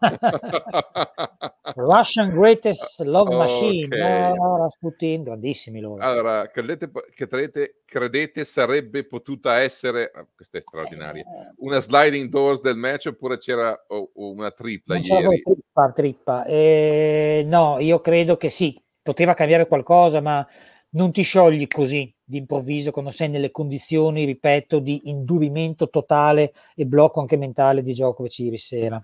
Russian 1.74 2.30
Greatest 2.30 3.00
Love 3.00 3.34
Machine, 3.34 3.86
okay. 3.86 4.34
no, 4.36 4.58
Rasputin, 4.58 5.22
grandissimi 5.22 5.80
loro. 5.80 6.02
Allora, 6.02 6.48
credete, 6.48 6.90
credete, 7.14 7.82
credete 7.84 8.44
sarebbe 8.44 9.04
potuta 9.06 9.60
essere, 9.60 10.10
ah, 10.14 10.26
questa 10.34 10.58
è 10.58 10.60
straordinaria, 10.60 11.22
eh, 11.22 11.54
una 11.58 11.80
sliding 11.80 12.28
doors 12.28 12.60
del 12.60 12.76
match 12.76 13.06
oppure 13.06 13.38
c'era 13.38 13.78
una 14.14 14.50
tripla 14.50 14.94
non 14.94 15.02
ieri? 15.04 15.42
Trippa, 15.42 15.92
trippa. 15.92 16.44
Eh, 16.44 17.44
no, 17.46 17.78
io 17.78 18.00
credo 18.00 18.36
che 18.36 18.48
sì, 18.48 18.80
poteva 19.02 19.34
cambiare 19.34 19.66
qualcosa, 19.66 20.20
ma 20.20 20.46
non 20.90 21.12
ti 21.12 21.22
sciogli 21.22 21.66
così 21.68 22.12
d'improvviso 22.22 22.90
quando 22.90 23.10
sei 23.10 23.28
nelle 23.28 23.50
condizioni, 23.50 24.24
ripeto, 24.24 24.78
di 24.78 25.02
indurimento 25.04 25.88
totale 25.88 26.52
e 26.74 26.86
blocco 26.86 27.20
anche 27.20 27.36
mentale 27.36 27.82
di 27.82 27.92
Djokovic 27.92 28.38
ieri 28.38 28.58
sera. 28.58 29.02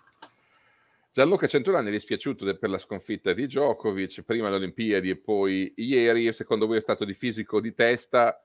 Gianluca 1.18 1.48
Centurani 1.48 1.88
è 1.88 1.90
dispiaciuto 1.90 2.56
per 2.58 2.70
la 2.70 2.78
sconfitta 2.78 3.32
di 3.32 3.46
Djokovic, 3.46 4.22
prima 4.22 4.46
alle 4.46 4.54
Olimpiadi 4.54 5.10
e 5.10 5.16
poi 5.16 5.72
ieri, 5.74 6.32
secondo 6.32 6.68
voi 6.68 6.76
è 6.76 6.80
stato 6.80 7.04
di 7.04 7.12
fisico 7.12 7.56
o 7.56 7.60
di 7.60 7.74
testa? 7.74 8.40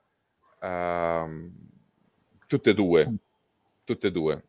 Uh, 0.60 1.52
tutte 2.48 2.70
e 2.70 2.74
due, 2.74 3.14
tutte 3.84 4.08
e 4.08 4.10
due. 4.10 4.44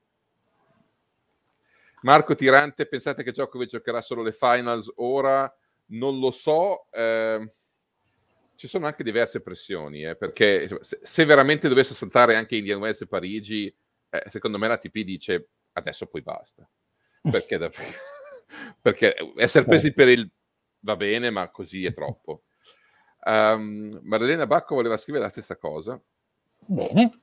Marco 2.01 2.34
Tirante, 2.34 2.88
pensate 2.88 3.21
che 3.21 3.30
Djokovic 3.30 3.69
giocherà 3.69 4.01
solo 4.01 4.23
le 4.23 4.32
finals 4.32 4.91
ora? 4.95 5.55
Non 5.89 6.17
lo 6.17 6.32
so. 6.32 6.88
Eh, 6.89 7.47
ci 8.55 8.67
sono 8.67 8.88
anche 8.88 9.03
diverse 9.03 9.43
pressioni, 9.43 10.03
eh, 10.03 10.15
perché 10.15 10.67
se, 10.82 10.99
se, 11.03 11.26
veramente 11.26 11.67
dovesse 11.67 11.93
saltare 11.93 12.36
anche 12.36 12.55
Indian 12.55 12.80
Wells 12.80 13.01
e 13.01 13.07
Parigi, 13.07 13.67
eh, 14.09 14.23
secondo 14.32 14.57
me 14.57 14.67
la 14.67 14.80
TP 14.80 15.01
dice 15.01 15.47
adesso 15.73 16.07
poi 16.07 16.23
basta. 16.23 16.67
Perché, 17.32 17.57
da, 17.57 17.71
perché 18.82 19.16
essere 19.38 19.66
presi 19.66 19.93
per 19.93 20.10
il 20.10 20.30
va 20.86 20.96
bene, 20.96 21.32
ma 21.32 21.50
così 21.50 21.84
è 21.84 21.93
troppo. 21.93 22.43
Um, 23.26 24.00
Marilena 24.04 24.46
Bacco 24.46 24.76
voleva 24.76 24.98
scrivere 24.98 25.24
la 25.24 25.32
stessa 25.32 25.58
cosa. 25.58 26.00
Bene. 26.60 27.20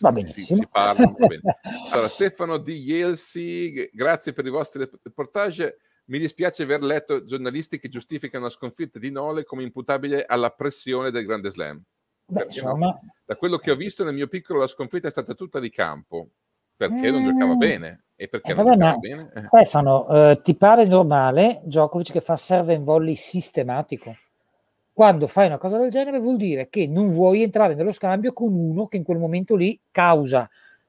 Va 0.00 0.12
benissimo. 0.12 0.44
Si, 0.46 0.54
si 0.54 0.68
parla, 0.70 1.06
va 1.06 1.26
bene. 1.26 1.58
Allora, 1.90 2.08
Stefano 2.08 2.58
Di 2.58 2.80
Yelsi, 2.80 3.90
grazie 3.92 4.32
per 4.32 4.46
i 4.46 4.50
vostri 4.50 4.88
reportage. 5.02 5.78
Mi 6.06 6.18
dispiace 6.18 6.62
aver 6.62 6.82
letto 6.82 7.24
giornalisti 7.24 7.78
che 7.78 7.88
giustificano 7.88 8.44
la 8.44 8.50
sconfitta 8.50 8.98
di 8.98 9.10
Nole 9.10 9.44
come 9.44 9.62
imputabile 9.62 10.24
alla 10.24 10.50
pressione 10.50 11.10
del 11.10 11.26
Grande 11.26 11.50
Slam. 11.50 11.82
Beh, 12.26 12.46
no? 12.62 13.00
Da 13.24 13.36
quello 13.36 13.58
che 13.58 13.70
ho 13.70 13.76
visto 13.76 14.04
nel 14.04 14.14
mio 14.14 14.28
piccolo, 14.28 14.60
la 14.60 14.66
sconfitta 14.66 15.08
è 15.08 15.10
stata 15.10 15.34
tutta 15.34 15.58
di 15.58 15.70
campo 15.70 16.30
perché 16.78 17.10
mm. 17.10 17.12
non 17.12 17.24
giocava 17.24 17.54
mm. 17.54 17.58
bene. 17.58 18.02
E 18.14 18.28
perché 18.28 18.52
eh, 18.52 18.54
non 18.54 18.64
vabbè, 18.64 18.76
giocava 18.76 18.96
bene? 18.98 19.30
Eh. 19.34 19.42
Stefano, 19.42 20.08
eh, 20.08 20.40
ti 20.42 20.54
pare 20.54 20.86
normale 20.86 21.60
Djokovic 21.64 22.12
che 22.12 22.20
fa 22.20 22.36
serve 22.36 22.74
in 22.74 22.84
volley 22.84 23.16
sistematico? 23.16 24.16
Quando 24.92 25.26
fai 25.26 25.46
una 25.46 25.58
cosa 25.58 25.76
del 25.76 25.90
genere 25.90 26.18
vuol 26.18 26.36
dire 26.36 26.68
che 26.68 26.86
non 26.86 27.08
vuoi 27.08 27.42
entrare 27.42 27.74
nello 27.74 27.92
scambio 27.92 28.32
con 28.32 28.52
uno 28.52 28.86
che 28.86 28.96
in 28.96 29.04
quel 29.04 29.18
momento 29.18 29.54
lì 29.54 29.78
causa 29.90 30.48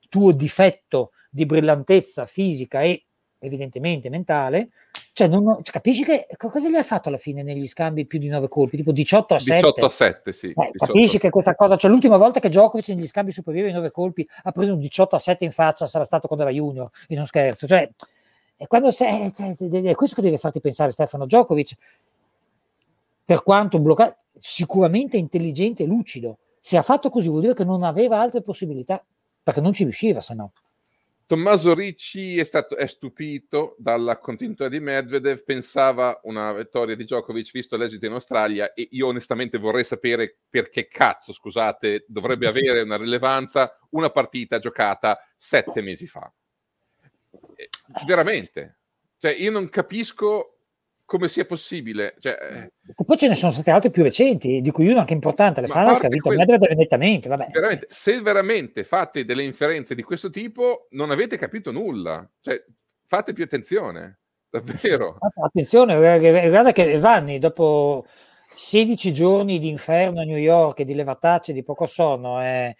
tuo 0.10 0.32
difetto 0.32 1.12
di 1.30 1.46
brillantezza 1.46 2.26
fisica 2.26 2.82
e 2.82 3.06
evidentemente 3.40 4.10
mentale, 4.10 4.70
cioè, 5.14 5.28
non, 5.28 5.44
cioè, 5.44 5.74
capisci 5.74 6.04
che 6.04 6.28
cosa 6.38 6.70
gli 6.70 6.76
ha 6.76 6.84
fatto 6.84 7.10
alla 7.10 7.18
fine 7.18 7.42
negli 7.42 7.68
scambi 7.68 8.06
più 8.06 8.20
di 8.20 8.28
9 8.28 8.48
colpi, 8.48 8.78
tipo 8.78 8.92
18 8.92 9.34
a 9.34 9.40
7? 9.40 9.56
18 9.56 9.86
a 9.86 9.90
7, 9.90 10.32
sì. 10.34 10.48
Eh, 10.48 10.72
capisci 10.74 11.18
che 11.18 11.30
questa 11.30 11.56
cosa, 11.56 11.78
cioè 11.78 11.90
l'ultima 11.90 12.18
volta 12.18 12.40
che 12.40 12.50
Djokovic 12.50 12.90
negli 12.90 13.08
scambi 13.08 13.32
superiori 13.32 13.70
ai 13.70 13.74
9 13.74 13.92
colpi 13.92 14.28
ha 14.44 14.52
preso 14.52 14.74
un 14.74 14.80
18 14.80 15.16
a 15.16 15.20
7 15.20 15.46
in 15.46 15.52
faccia 15.52 15.88
sarà 15.88 16.06
stato 16.06 16.28
quando 16.28 16.46
era 16.46 16.54
junior, 16.54 16.90
e 17.08 17.16
non 17.16 17.26
scherzo, 17.26 17.66
cioè, 17.66 17.90
è, 18.56 18.68
quando 18.68 18.92
sei, 18.92 19.34
cioè, 19.34 19.56
è 19.56 19.96
questo 19.96 20.16
che 20.16 20.22
deve 20.22 20.38
farti 20.38 20.60
pensare 20.60 20.92
Stefano 20.92 21.26
Djokovic, 21.26 21.76
per 23.24 23.44
quanto 23.44 23.80
bloccato, 23.80 24.18
sicuramente 24.38 25.18
intelligente 25.18 25.84
e 25.84 25.86
lucido, 25.86 26.40
se 26.60 26.78
ha 26.78 26.82
fatto 26.82 27.10
così 27.10 27.30
vuol 27.30 27.42
dire 27.42 27.54
che 27.54 27.64
non 27.64 27.84
aveva 27.84 28.20
altre 28.20 28.42
possibilità, 28.42 29.04
perché 29.42 29.62
non 29.62 29.72
ci 29.72 29.84
riusciva 29.84 30.20
se 30.20 30.34
no. 30.34 30.52
Tommaso 31.30 31.76
Ricci 31.76 32.40
è, 32.40 32.44
stato, 32.44 32.76
è 32.76 32.88
stupito 32.88 33.76
dalla 33.78 34.18
continuità 34.18 34.68
di 34.68 34.80
Medvedev, 34.80 35.44
pensava 35.44 36.20
una 36.24 36.52
vittoria 36.54 36.96
di 36.96 37.04
Djokovic 37.04 37.52
visto 37.52 37.78
l'esito 37.78 38.08
in 38.08 38.14
Australia 38.14 38.74
e 38.74 38.88
io 38.94 39.06
onestamente 39.06 39.60
vorrei 39.60 39.84
sapere 39.84 40.40
perché 40.50 40.88
cazzo, 40.88 41.32
scusate, 41.32 42.06
dovrebbe 42.08 42.48
avere 42.50 42.82
una 42.82 42.98
rilevanza 42.98 43.78
una 43.92 44.10
partita 44.10 44.58
giocata 44.58 45.20
sette 45.38 45.84
mesi 45.84 46.08
fa. 46.08 46.34
Veramente. 48.08 48.80
Cioè, 49.20 49.32
io 49.34 49.52
non 49.52 49.70
capisco 49.70 50.59
come 51.10 51.28
sia 51.28 51.44
possibile. 51.44 52.14
Cioè, 52.20 52.38
eh, 52.40 53.04
poi 53.04 53.18
ce 53.18 53.28
ne 53.28 53.34
sono 53.34 53.52
state 53.52 53.72
altre 53.72 53.90
più 53.90 54.04
recenti, 54.04 54.62
di 54.62 54.70
cui 54.70 54.88
una 54.90 55.00
anche 55.00 55.14
importante, 55.14 55.60
le 55.60 55.66
Finals 55.66 56.00
che 56.00 56.06
ha 56.06 56.10
vinto 56.10 56.30
Medvedev 56.30 56.72
nettamente. 56.74 57.28
Vabbè. 57.28 57.48
Veramente, 57.52 57.88
se 57.90 58.22
veramente 58.22 58.84
fate 58.84 59.26
delle 59.26 59.42
inferenze 59.42 59.96
di 59.96 60.04
questo 60.04 60.30
tipo, 60.30 60.86
non 60.92 61.10
avete 61.10 61.36
capito 61.40 61.72
nulla. 61.72 62.30
Cioè, 62.40 62.64
fate 63.08 63.34
più 63.34 63.44
attenzione, 63.44 64.20
davvero. 64.52 65.18
Attenzione, 65.44 65.98
guarda 66.48 66.72
che 66.72 67.00
Vanni, 67.00 67.40
dopo 67.40 68.06
16 68.54 69.12
giorni 69.12 69.58
di 69.58 69.68
inferno 69.68 70.22
a 70.22 70.26
New 70.26 70.38
York 70.38 70.82
e 70.82 70.86
di 70.86 70.94
levatacce, 70.94 71.54
di 71.54 71.64
poco 71.64 71.88
sonno, 71.88 72.40
eh, 72.44 72.76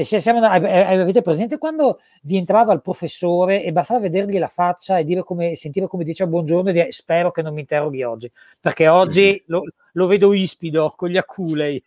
siamo, 0.00 0.44
avete 0.44 1.20
presente 1.20 1.58
quando 1.58 2.00
vi 2.22 2.36
entrava 2.36 2.72
il 2.72 2.80
professore 2.80 3.62
e 3.62 3.72
bastava 3.72 4.00
vedergli 4.00 4.38
la 4.38 4.48
faccia 4.48 4.96
e 4.96 5.04
dire 5.04 5.22
come, 5.22 5.54
sentire 5.54 5.86
come 5.86 6.04
diceva 6.04 6.30
buongiorno 6.30 6.70
e 6.70 6.72
dire 6.72 6.92
spero 6.92 7.30
che 7.30 7.42
non 7.42 7.52
mi 7.52 7.60
interroghi 7.60 8.02
oggi, 8.02 8.32
perché 8.58 8.88
oggi 8.88 9.42
lo, 9.46 9.62
lo, 9.92 10.06
vedo 10.06 10.32
ispido 10.32 10.92
con 10.96 11.10
gli 11.10 11.18
aculei. 11.18 11.82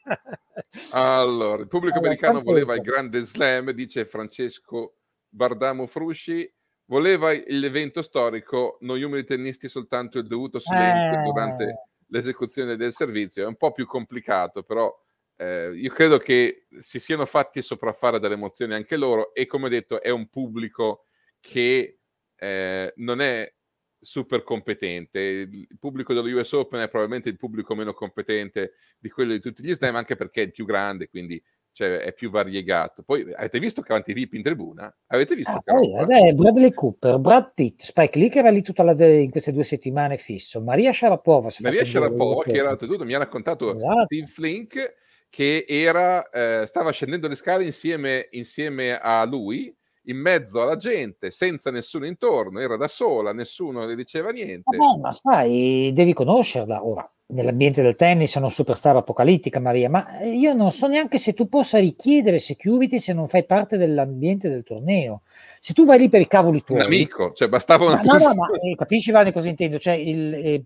allora, 0.92 1.62
il 1.62 1.68
pubblico 1.68 1.98
allora, 1.98 2.10
americano 2.10 2.42
voleva 2.42 2.76
il 2.76 2.82
grande 2.82 3.22
slam, 3.22 3.72
dice 3.72 4.06
Francesco 4.06 4.98
Bardamo 5.28 5.88
Frusci, 5.88 6.48
voleva 6.86 7.32
l'evento 7.48 8.04
storico, 8.04 8.78
noi 8.82 9.02
umili 9.02 9.24
tennisti 9.24 9.68
soltanto 9.68 10.20
il 10.20 10.28
dovuto 10.28 10.60
silenzio 10.60 11.20
eh... 11.20 11.24
durante 11.24 11.88
l'esecuzione 12.10 12.76
del 12.76 12.94
servizio, 12.94 13.44
è 13.44 13.48
un 13.48 13.56
po' 13.56 13.72
più 13.72 13.88
complicato, 13.88 14.62
però 14.62 14.96
eh, 15.38 15.72
io 15.76 15.90
credo 15.90 16.18
che 16.18 16.66
si 16.80 17.00
siano 17.00 17.26
fatti 17.26 17.62
sopraffare 17.62 18.20
dalle 18.20 18.36
emozioni 18.36 18.74
anche 18.74 18.96
loro 18.96 19.34
e 19.34 19.46
come 19.46 19.70
detto 19.70 20.02
è 20.02 20.10
un 20.10 20.28
pubblico 20.30 21.06
che 21.40 22.00
eh, 22.36 22.94
non 22.96 23.22
è 23.22 23.54
super 24.00 24.44
competente. 24.44 25.20
Il 25.20 25.78
pubblico 25.80 26.14
dello 26.14 26.40
US 26.40 26.52
Open 26.54 26.80
è 26.82 26.88
probabilmente 26.88 27.30
il 27.30 27.38
pubblico 27.38 27.76
meno 27.76 27.94
competente 27.94 28.74
di 28.98 29.10
quello 29.10 29.34
di 29.34 29.40
tutti 29.40 29.64
gli 29.64 29.74
slam, 29.74 29.96
anche 29.96 30.16
perché 30.16 30.42
è 30.42 30.46
il 30.46 30.52
più 30.52 30.66
grande, 30.66 31.10
quindi 31.10 31.42
cioè, 31.72 31.98
è 31.98 32.14
più 32.14 32.30
variegato. 32.30 33.04
Poi 33.04 33.34
avete 33.34 33.60
visto 33.60 33.82
che 33.82 33.92
avanti 33.92 34.14
VIP 34.14 34.36
in 34.36 34.44
tribuna? 34.44 34.96
Avete 35.08 35.36
visto? 35.36 35.52
Ah, 35.52 35.62
che 35.62 36.28
eh, 36.28 36.34
Bradley 36.34 36.72
Cooper, 36.72 37.18
Brad 37.18 37.52
Pitt, 37.54 37.82
Spike 37.82 38.18
Lee 38.18 38.30
che 38.30 38.40
era 38.40 38.50
lì 38.50 38.62
tutta 38.62 38.84
la 38.84 38.94
de- 38.94 39.22
in 39.22 39.32
queste 39.32 39.52
due 39.52 39.66
settimane 39.66 40.16
fisso, 40.16 40.62
Maria 40.62 40.94
Sharapova. 40.94 41.50
Maria 41.60 41.84
Sharapova 41.84 42.44
che 42.44 42.58
era 42.58 42.76
tutto, 42.78 43.04
mi 43.04 43.14
ha 43.14 43.18
raccontato 43.18 43.76
esatto. 43.76 44.06
Steve 44.06 44.28
Flink 44.28 45.04
che 45.30 45.66
era, 45.68 46.30
eh, 46.30 46.66
stava 46.68 46.92
scendendo 46.92 47.28
le 47.28 47.36
scale 47.36 47.66
insieme, 47.66 48.28
insieme 48.32 48.98
a 48.98 49.24
lui, 49.26 49.76
in 50.08 50.18
mezzo 50.18 50.62
alla 50.62 50.78
gente, 50.78 51.32
senza 51.32 51.72
nessuno 51.72 52.06
intorno, 52.06 52.60
era 52.60 52.78
da 52.78 52.88
sola, 52.88 53.34
nessuno 53.34 53.86
le 53.86 53.96
diceva 53.96 54.32
niente. 54.32 54.76
Vabbè, 54.76 55.00
ma 55.00 55.12
sai, 55.12 55.92
devi 55.94 56.14
conoscerla 56.14 56.86
ora. 56.86 57.10
Nell'ambiente 57.28 57.82
del 57.82 57.96
tennis 57.96 58.36
è 58.36 58.38
una 58.38 58.50
superstar 58.50 58.96
apocalittica, 58.98 59.60
Maria, 59.60 59.90
ma 59.90 60.22
io 60.22 60.54
non 60.54 60.72
so 60.72 60.86
neanche 60.86 61.18
se 61.18 61.34
tu 61.34 61.50
possa 61.50 61.80
richiedere 61.80 62.38
security 62.38 63.00
se 63.00 63.14
non 63.14 63.28
fai 63.28 63.46
parte 63.46 63.78
dell'ambiente 63.78 64.48
del 64.48 64.62
torneo. 64.62 65.24
Se 65.60 65.74
tu 65.74 65.86
vai 65.86 65.98
lì 65.98 66.08
per 66.08 66.22
i 66.22 66.28
cavoli 66.28 66.64
tuoi... 66.64 66.80
Un 66.80 66.86
amico, 66.86 67.34
cioè 67.34 67.48
bastava 67.48 67.86
una... 67.86 68.02
No, 68.04 68.14
no, 68.14 68.36
ma 68.36 68.48
eh, 68.62 68.76
capisci, 68.76 69.10
Vane, 69.10 69.32
cosa 69.32 69.50
intendo? 69.50 69.80
Cioè, 69.80 69.96
il, 69.96 70.34
eh, 70.36 70.64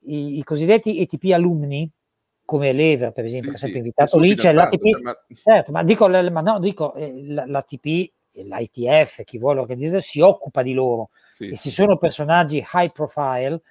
i, 0.00 0.38
i 0.38 0.44
cosiddetti 0.44 1.00
ETP 1.00 1.32
alumni, 1.32 1.90
come 2.52 2.72
Lever, 2.72 3.12
per 3.12 3.24
esempio, 3.24 3.52
sì, 3.52 3.54
che 3.54 3.56
è 3.56 3.58
sempre 3.60 3.80
sì, 3.80 3.86
invitato 3.86 4.18
lì, 4.18 4.34
c'è 4.34 4.52
l'ATP, 4.52 4.88
cioè, 4.90 5.00
ma... 5.00 5.16
certo, 5.32 5.72
ma 5.72 5.82
dico, 5.82 6.06
ma 6.06 6.40
no, 6.42 6.58
dico 6.58 6.92
eh, 6.92 7.12
l'ATP, 7.24 8.12
l'ITF, 8.32 9.24
chi 9.24 9.38
vuole 9.38 9.60
organizzare, 9.60 10.02
si 10.02 10.20
occupa 10.20 10.62
di 10.62 10.74
loro 10.74 11.08
sì, 11.28 11.48
e 11.48 11.56
se 11.56 11.70
sono 11.70 11.96
personaggi 11.96 12.62
high 12.74 12.92
profile, 12.92 13.62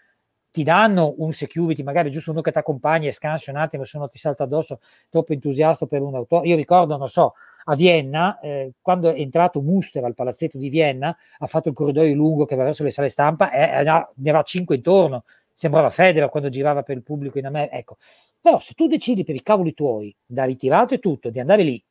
ti 0.49 0.63
danno 0.63 1.13
un 1.17 1.31
security, 1.31 1.83
magari 1.83 2.09
giusto 2.09 2.31
uno 2.31 2.41
che 2.41 2.51
ti 2.51 2.57
accompagna 2.57 3.07
e 3.07 3.11
scansi 3.11 3.51
un 3.51 3.57
attimo 3.57 3.83
se 3.83 3.97
uno 3.97 4.09
ti 4.09 4.17
salta 4.17 4.45
addosso, 4.45 4.79
troppo 5.09 5.33
entusiasta 5.33 5.85
per 5.85 6.01
un 6.01 6.15
auto. 6.15 6.43
Io 6.43 6.55
ricordo, 6.55 6.97
non 6.97 7.07
so, 7.07 7.35
a 7.65 7.75
Vienna, 7.75 8.39
eh, 8.39 8.71
quando 8.81 9.13
è 9.13 9.19
entrato 9.19 9.61
Muster 9.61 10.03
al 10.03 10.15
palazzetto 10.15 10.57
di 10.57 10.69
Vienna, 10.69 11.15
ha 11.37 11.45
fatto 11.45 11.69
il 11.69 11.75
corridoio 11.75 12.15
lungo 12.15 12.45
che 12.45 12.55
va 12.55 12.63
verso 12.63 12.83
le 12.83 12.89
sale 12.89 13.09
stampa 13.09 13.51
e 13.51 13.61
eh, 13.61 13.83
ne 13.83 14.07
aveva 14.17 14.41
cinque 14.41 14.75
intorno. 14.75 15.23
Sembrava 15.53 15.91
Federer 15.91 16.29
quando 16.29 16.49
girava 16.49 16.81
per 16.81 16.97
il 16.97 17.03
pubblico 17.03 17.37
in 17.37 17.45
America. 17.45 17.75
Ecco. 17.75 17.97
Però 18.41 18.59
se 18.59 18.73
tu 18.73 18.87
decidi 18.87 19.23
per 19.23 19.35
i 19.35 19.43
cavoli 19.43 19.73
tuoi, 19.73 20.13
da 20.25 20.45
ritirato 20.45 20.95
e 20.95 20.99
tutto, 20.99 21.29
di 21.29 21.39
andare 21.39 21.63
lì, 21.63 21.81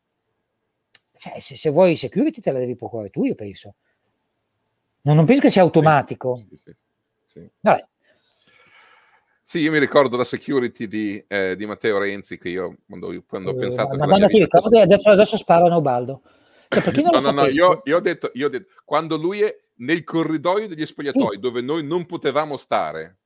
cioè, 1.17 1.39
se, 1.39 1.55
se 1.57 1.71
vuoi 1.71 1.95
security 1.95 2.41
te 2.41 2.51
la 2.51 2.59
devi 2.59 2.77
procurare 2.77 3.11
tu, 3.11 3.25
io 3.25 3.35
penso. 3.35 3.75
Non, 5.03 5.17
non 5.17 5.27
penso 5.27 5.43
che 5.43 5.51
sia 5.51 5.63
automatico. 5.63 6.45
Sì, 6.49 6.57
sì, 6.57 6.75
sì. 7.25 7.51
Vabbè. 7.61 7.87
Sì, 9.43 9.59
io 9.59 9.71
mi 9.71 9.79
ricordo 9.79 10.17
la 10.17 10.25
security 10.25 10.87
di, 10.87 11.25
eh, 11.27 11.57
di 11.57 11.67
Matteo 11.67 11.99
Renzi 11.99 12.39
che 12.39 12.49
io 12.49 12.79
quando, 12.87 13.25
quando 13.27 13.51
ho 13.51 13.57
eh, 13.57 13.59
pensato... 13.59 13.97
Madonna 13.97 14.29
ti 14.29 14.39
ricordi, 14.39 14.79
adesso, 14.79 15.11
adesso 15.11 15.37
sparano 15.37 15.77
Ubaldo. 15.77 16.23
Cioè, 16.69 17.03
no, 17.03 17.19
no, 17.19 17.31
no, 17.33 17.47
io, 17.47 17.83
io, 17.85 17.97
ho 17.97 18.01
detto, 18.01 18.31
io 18.35 18.47
ho 18.47 18.49
detto, 18.49 18.73
quando 18.85 19.17
lui 19.17 19.43
è 19.43 19.57
nel 19.77 20.05
corridoio 20.05 20.69
degli 20.69 20.87
spogliatoi 20.87 21.35
sì. 21.35 21.41
dove 21.41 21.61
noi 21.63 21.85
non 21.85 22.07
potevamo 22.07 22.57
stare, 22.57 23.20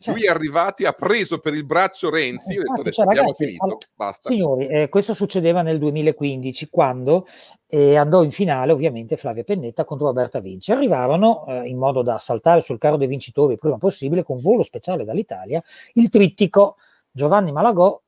Certo. 0.00 0.16
Lui 0.16 0.28
è 0.28 0.30
arrivato, 0.30 0.86
ha 0.86 0.92
preso 0.92 1.40
per 1.40 1.54
il 1.54 1.64
braccio 1.64 2.08
Renzi, 2.08 2.52
esatto, 2.52 2.70
ho 2.70 2.76
detto, 2.76 2.90
cioè, 2.92 3.04
ragazzi, 3.04 3.44
finito, 3.46 3.64
allora, 3.64 3.78
basta. 3.96 4.28
Signori, 4.30 4.66
eh, 4.68 4.88
questo 4.88 5.12
succedeva 5.12 5.62
nel 5.62 5.78
2015 5.78 6.68
quando 6.70 7.26
eh, 7.66 7.96
andò 7.96 8.22
in 8.22 8.30
finale 8.30 8.70
ovviamente 8.70 9.16
Flavia 9.16 9.42
Pennetta 9.42 9.84
contro 9.84 10.06
Roberta 10.06 10.38
Vinci. 10.38 10.70
Arrivarono 10.70 11.44
eh, 11.48 11.66
in 11.66 11.78
modo 11.78 12.02
da 12.02 12.16
saltare 12.18 12.60
sul 12.60 12.78
carro 12.78 12.96
dei 12.96 13.08
vincitori 13.08 13.54
il 13.54 13.58
prima 13.58 13.76
possibile 13.76 14.22
con 14.22 14.40
volo 14.40 14.62
speciale 14.62 15.04
dall'Italia 15.04 15.60
il 15.94 16.08
trittico 16.10 16.76
Giovanni 17.10 17.50
Malagò, 17.50 18.00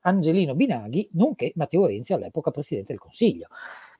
Angelino 0.00 0.54
Binaghi, 0.54 1.08
nonché 1.12 1.52
Matteo 1.54 1.86
Renzi 1.86 2.12
all'epoca 2.12 2.50
Presidente 2.50 2.92
del 2.92 3.00
Consiglio. 3.00 3.46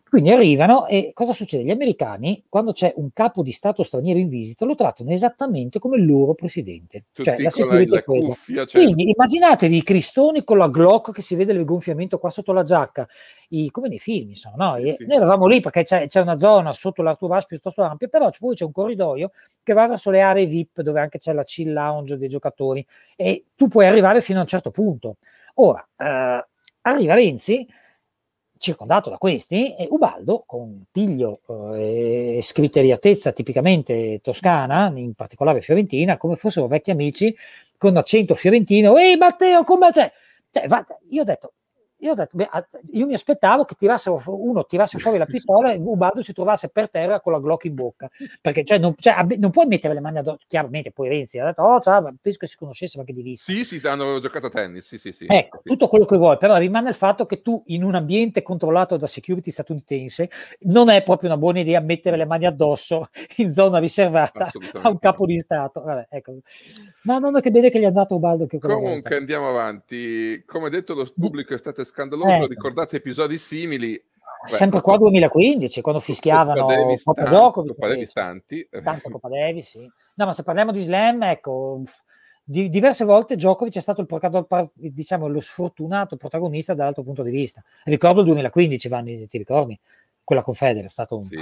Quindi 0.09 0.31
arrivano 0.31 0.87
e 0.87 1.11
cosa 1.13 1.35
succede? 1.35 1.65
Gli 1.65 1.71
americani, 1.71 2.43
quando 2.49 2.73
c'è 2.73 2.95
un 2.97 3.13
capo 3.13 3.43
di 3.43 3.53
Stato 3.53 3.83
straniero 3.83 4.19
in 4.19 4.29
visita, 4.29 4.65
lo 4.65 4.75
trattano 4.75 5.11
esattamente 5.11 5.79
come 5.79 5.99
il 5.99 6.07
loro 6.07 6.35
presidente. 6.35 7.05
Tutti 7.13 7.29
cioè 7.29 7.39
la 7.43 7.51
security 7.51 7.91
la, 7.91 7.97
la 7.97 8.03
cuffia, 8.03 8.65
certo. 8.65 8.79
Quindi 8.79 9.11
immaginatevi 9.11 9.77
i 9.77 9.83
cristoni 9.83 10.45
con 10.45 10.57
la 10.57 10.69
Glock 10.69 11.13
che 11.13 11.21
si 11.21 11.35
vede 11.35 11.53
il 11.53 11.65
gonfiamento 11.65 12.19
qua 12.19 12.31
sotto 12.31 12.53
la 12.53 12.63
giacca, 12.63 13.07
I, 13.49 13.71
come 13.71 13.89
nei 13.89 13.99
film, 13.99 14.31
insomma. 14.31 14.57
No? 14.57 14.83
Sì, 14.83 14.95
sì. 14.97 15.07
Noi 15.07 15.17
eravamo 15.17 15.47
lì 15.47 15.61
perché 15.61 15.85
c'è, 15.85 16.07
c'è, 16.07 16.23
una 16.23 16.37
zona 16.37 16.73
sotto 16.73 17.03
l'Artourage 17.03 17.47
piuttosto 17.47 17.83
ampia, 17.83 18.09
però 18.09 18.31
poi 18.39 18.55
c'è 18.55 18.65
un 18.65 18.73
corridoio 18.73 19.33
che 19.63 19.75
va 19.75 19.87
verso 19.89 20.11
le 20.11 20.23
aree 20.23 20.47
VIP 20.47 20.81
dove 20.81 21.01
anche 21.01 21.19
c'è 21.19 21.35
la 21.35 21.45
chill 21.45 21.73
lounge 21.73 22.17
dei 22.17 22.29
giocatori 22.29 22.85
e 23.15 23.45
tu 23.55 23.69
puoi 23.69 23.87
arrivare 23.87 24.23
fino 24.23 24.39
a 24.39 24.43
un 24.43 24.49
certo 24.49 24.71
punto. 24.71 25.17
Ora, 25.55 25.87
eh, 25.99 26.47
arriva 26.81 27.15
Renzi 27.15 27.67
circondato 28.59 29.11
da 29.11 29.17
questi, 29.17 29.75
e 29.75 29.87
Ubaldo, 29.91 30.45
con 30.47 30.85
piglio 30.91 31.41
eh, 31.75 32.37
e 32.39 32.43
scriteriatezza 32.43 33.33
tipicamente 33.33 34.21
toscana, 34.23 34.93
in 34.95 35.15
particolare 35.15 35.61
fiorentina, 35.61 36.17
come 36.17 36.37
fossero 36.37 36.67
vecchi 36.67 36.91
amici, 36.91 37.35
con 37.77 37.97
accento 37.97 38.35
fiorentino, 38.35 38.97
ehi 38.97 39.17
Matteo, 39.17 39.65
come 39.65 39.91
c'è? 39.91 40.11
Cioè, 40.51 40.67
va, 40.67 40.85
io 41.11 41.23
ho 41.23 41.25
detto, 41.25 41.53
io, 42.01 42.13
ho 42.13 42.15
detto, 42.15 42.37
beh, 42.37 42.49
io 42.93 43.07
mi 43.07 43.15
aspettavo 43.15 43.65
che 43.65 43.75
tirassero, 43.75 44.21
uno 44.27 44.65
tirasse 44.65 44.99
fuori 44.99 45.19
la 45.19 45.27
pistola 45.27 45.73
e 45.73 45.77
Ubaldo 45.77 46.23
si 46.23 46.33
trovasse 46.33 46.69
per 46.69 46.91
terra 46.91 47.21
con 47.21 47.33
la 47.33 47.41
Glock 47.41 47.65
in 47.65 47.75
bocca, 47.75 48.09
perché 48.41 48.65
cioè, 48.65 48.79
non, 48.79 48.95
cioè, 48.99 49.15
non, 49.39 49.51
puoi 49.51 49.67
mettere 49.67 49.95
le 49.95 50.01
mani 50.01 50.19
addosso, 50.19 50.39
chiaramente 50.47 50.93
poi 50.93 51.09
Renzi 51.09 51.39
ha 51.39 51.47
detto, 51.47 51.63
oh 51.63 51.81
ciao, 51.81 52.15
penso 52.21 52.39
che 52.39 52.47
si 52.47 52.57
conoscessero 52.57 53.01
anche 53.01 53.13
di 53.13 53.23
vista. 53.23 53.53
Sì, 53.53 53.65
sì, 53.65 53.85
hanno 53.87 54.21
giocato 54.21 54.47
a 54.47 54.51
tennis, 54.51 54.87
sì, 54.87 54.99
sì, 54.99 55.13
sì. 55.13 55.27
Ecco, 55.29 55.61
sì. 55.63 55.69
tutto 55.69 55.89
quello 55.89 56.05
che 56.05 56.17
vuoi, 56.17 56.39
però 56.39 56.57
rimane 56.57 56.91
il 56.91 56.95
fatto 56.95 57.27
che 57.27 57.43
tu 57.43 57.63
in 57.67 57.83
un 57.83 57.95
ambiente 57.95 58.43
controllato 58.43 58.97
da 58.97 59.07
security 59.07 59.51
statunitense 59.51 60.31
non 60.61 60.89
è 60.91 61.03
proprio 61.03 61.31
una 61.31 61.39
buona 61.39 61.61
idea 61.61 61.81
mettere 61.81 62.17
le 62.17 62.27
mani 62.27 62.47
addosso 62.47 63.09
in 63.39 63.53
zona 63.53 63.79
riservata 63.79 64.51
a 64.83 64.89
un 64.89 64.99
capo 64.99 65.27
di 65.27 65.39
Stato. 65.39 65.83
Vabbè, 65.83 66.07
ecco. 66.11 66.37
Ma 67.03 67.19
non 67.19 67.37
è 67.37 67.41
che 67.41 67.51
bene 67.51 67.71
che 67.71 67.79
gli 67.79 67.85
è 67.85 67.87
andato 67.87 68.15
Ubaldo 68.15 68.47
che 68.47 68.59
Comunque 68.59 68.91
volta. 68.91 69.17
andiamo 69.17 69.49
avanti. 69.49 70.43
Come 70.47 70.71
detto, 70.71 70.95
lo 70.95 71.11
pubblico 71.15 71.55
è 71.55 71.59
stato 71.59 71.83
scandaloso, 71.89 72.45
eh, 72.45 72.47
ricordate 72.47 72.97
episodi 72.97 73.39
simili. 73.39 73.93
Beh, 73.93 74.51
Sempre 74.51 74.81
qua 74.81 74.97
2015, 74.97 75.81
quando 75.81 76.01
fischiavano 76.01 76.61
Coppa 76.61 76.75
Davis, 76.77 77.03
Coppa 77.03 77.25
Giocovic, 77.25 77.75
Coppa 77.75 77.89
Davis 77.89 78.13
tanti. 78.13 78.69
Tanto 78.71 79.11
Coppa 79.11 79.29
Davis, 79.29 79.69
sì. 79.69 79.91
No, 80.15 80.25
ma 80.27 80.33
se 80.33 80.43
parliamo 80.43 80.71
di 80.71 80.81
slam, 80.81 81.23
ecco, 81.25 81.83
di, 82.45 82.69
diverse 82.69 83.05
volte 83.05 83.35
Djokovic 83.35 83.77
è 83.77 83.81
stato 83.81 84.01
il, 84.01 84.71
diciamo, 84.93 85.29
lo 85.29 85.41
sfortunato 85.41 86.17
protagonista 86.17 86.75
dall'altro 86.75 87.03
punto 87.03 87.23
di 87.23 87.31
vista. 87.31 87.63
Ricordo 87.85 88.21
il 88.21 88.27
2015, 88.27 88.89
Vanni, 88.89 89.27
ti 89.27 89.39
ricordi? 89.39 89.79
Quella 90.25 90.43
con 90.43 90.55
Federer, 90.55 90.87
è 90.87 90.91
stato 90.91 91.17
un... 91.17 91.23
Sì. 91.23 91.37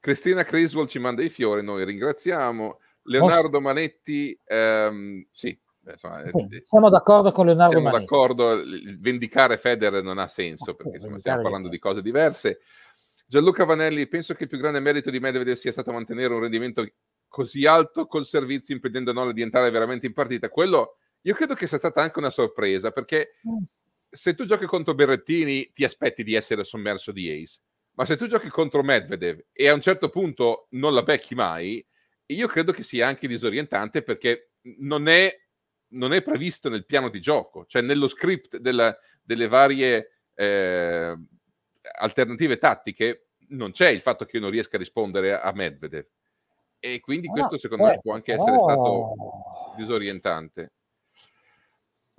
Cristina 0.00 0.42
Criswell 0.42 0.86
ci 0.86 0.98
manda 0.98 1.22
i 1.22 1.28
fiori, 1.28 1.62
noi 1.62 1.84
ringraziamo. 1.84 2.78
Leonardo 3.04 3.60
Manetti, 3.60 4.36
ehm, 4.44 5.26
sì, 5.30 5.56
Insomma, 5.92 6.22
sì, 6.24 6.56
eh, 6.56 6.62
siamo 6.64 6.88
d'accordo 6.88 7.32
con 7.32 7.46
Leonardo 7.46 7.72
siamo 7.72 7.90
Manetti. 7.90 8.04
d'accordo, 8.04 8.62
vendicare 8.98 9.56
Federer 9.56 10.02
non 10.02 10.18
ha 10.18 10.26
senso 10.26 10.74
perché 10.74 10.96
insomma, 10.96 11.18
stiamo 11.18 11.42
parlando 11.42 11.68
di 11.68 11.78
cose 11.78 12.02
diverse. 12.02 12.60
Gianluca 13.26 13.64
Vanelli, 13.64 14.08
penso 14.08 14.34
che 14.34 14.44
il 14.44 14.48
più 14.48 14.58
grande 14.58 14.80
merito 14.80 15.10
di 15.10 15.20
Medvedev 15.20 15.54
sia 15.54 15.70
stato 15.70 15.92
mantenere 15.92 16.34
un 16.34 16.40
rendimento 16.40 16.84
così 17.28 17.64
alto 17.64 18.06
col 18.06 18.26
servizio 18.26 18.74
impedendo 18.74 19.10
a 19.10 19.14
Nole 19.14 19.32
di 19.32 19.42
entrare 19.42 19.70
veramente 19.70 20.06
in 20.06 20.12
partita. 20.12 20.48
Quello 20.48 20.96
io 21.22 21.34
credo 21.34 21.54
che 21.54 21.66
sia 21.66 21.78
stata 21.78 22.02
anche 22.02 22.18
una 22.18 22.30
sorpresa 22.30 22.90
perché 22.90 23.36
mm. 23.48 23.62
se 24.10 24.34
tu 24.34 24.46
giochi 24.46 24.66
contro 24.66 24.94
Berrettini 24.94 25.70
ti 25.72 25.84
aspetti 25.84 26.24
di 26.24 26.34
essere 26.34 26.64
sommerso 26.64 27.12
di 27.12 27.30
ace, 27.30 27.60
ma 27.92 28.04
se 28.04 28.16
tu 28.16 28.26
giochi 28.26 28.48
contro 28.48 28.82
Medvedev 28.82 29.44
e 29.52 29.68
a 29.68 29.74
un 29.74 29.80
certo 29.80 30.08
punto 30.08 30.66
non 30.70 30.92
la 30.94 31.02
becchi 31.02 31.34
mai, 31.34 31.86
io 32.26 32.46
credo 32.46 32.72
che 32.72 32.82
sia 32.82 33.06
anche 33.06 33.28
disorientante 33.28 34.02
perché 34.02 34.52
non 34.78 35.08
è 35.08 35.32
non 35.90 36.12
è 36.12 36.22
previsto 36.22 36.68
nel 36.68 36.86
piano 36.86 37.08
di 37.08 37.20
gioco, 37.20 37.64
cioè 37.66 37.82
nello 37.82 38.08
script 38.08 38.56
della, 38.58 38.96
delle 39.22 39.48
varie 39.48 40.20
eh, 40.34 41.16
alternative 41.98 42.58
tattiche 42.58 43.26
non 43.50 43.72
c'è 43.72 43.88
il 43.88 44.00
fatto 44.00 44.24
che 44.24 44.36
io 44.36 44.42
non 44.42 44.50
riesca 44.50 44.76
a 44.76 44.78
rispondere 44.78 45.38
a 45.38 45.52
Medvedev. 45.52 46.06
E 46.78 47.00
quindi 47.00 47.28
ah, 47.28 47.32
questo 47.32 47.58
secondo 47.58 47.84
me 47.84 47.98
può 48.00 48.14
anche 48.14 48.32
essere 48.32 48.58
stato 48.58 49.14
disorientante. 49.76 50.72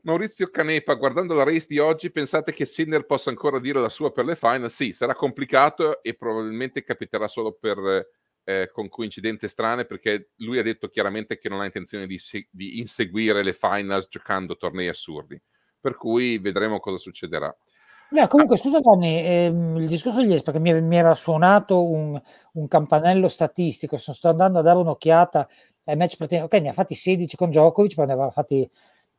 Maurizio 0.04 0.50
Canepa, 0.50 0.96
guardando 0.96 1.36
la 1.36 1.44
race 1.44 1.68
di 1.68 1.78
oggi, 1.78 2.12
pensate 2.12 2.52
che 2.52 2.66
Sinner 2.66 3.06
possa 3.06 3.30
ancora 3.30 3.60
dire 3.60 3.80
la 3.80 3.90
sua 3.90 4.12
per 4.12 4.26
le 4.26 4.36
final? 4.36 4.70
Sì, 4.70 4.94
sarà 4.94 5.14
complicato 5.14 6.02
e 6.02 6.16
probabilmente 6.16 6.84
capiterà 6.84 7.28
solo 7.28 7.54
per 7.54 8.08
eh, 8.44 8.70
con 8.72 8.90
coincidenze 8.90 9.48
strane 9.48 9.86
perché 9.86 10.32
lui 10.38 10.60
ha 10.60 10.64
detto 10.64 10.88
chiaramente 10.90 11.38
che 11.38 11.50
non 11.50 11.62
ha 11.62 11.66
intenzione 11.66 12.08
di, 12.08 12.20
di 12.50 12.80
inseguire 12.80 13.44
le 13.44 13.54
finals 13.54 14.08
giocando 14.10 14.58
tornei 14.58 14.88
assurdi. 14.88 15.40
Per 15.80 15.96
cui 15.96 16.38
vedremo 16.38 16.80
cosa 16.80 16.98
succederà. 16.98 17.56
No, 18.12 18.28
comunque, 18.28 18.56
ah. 18.56 18.60
scusa 18.60 18.80
Danny, 18.80 19.26
ehm, 19.26 19.78
il 19.78 19.88
discorso 19.88 20.20
degli 20.20 20.40
perché 20.42 20.60
mi, 20.60 20.80
mi, 20.82 20.98
era 20.98 21.14
suonato 21.14 21.84
un, 21.84 22.22
un, 22.54 22.68
campanello 22.68 23.30
statistico, 23.30 23.98
sto 23.98 24.28
andando 24.28 24.60
a 24.60 24.62
dare 24.62 24.80
un'occhiata 24.80 25.48
ai 25.86 25.96
match 25.96 26.18
pretendenti. 26.18 26.56
Ok, 26.56 26.62
ne 26.62 26.70
ha 26.70 26.74
fatti 26.74 26.94
16 26.94 27.36
con 27.38 27.50
Djokovic, 27.50 27.96
poi 27.96 28.06
ne 28.08 28.14
aveva 28.14 28.32
fatti 28.32 28.70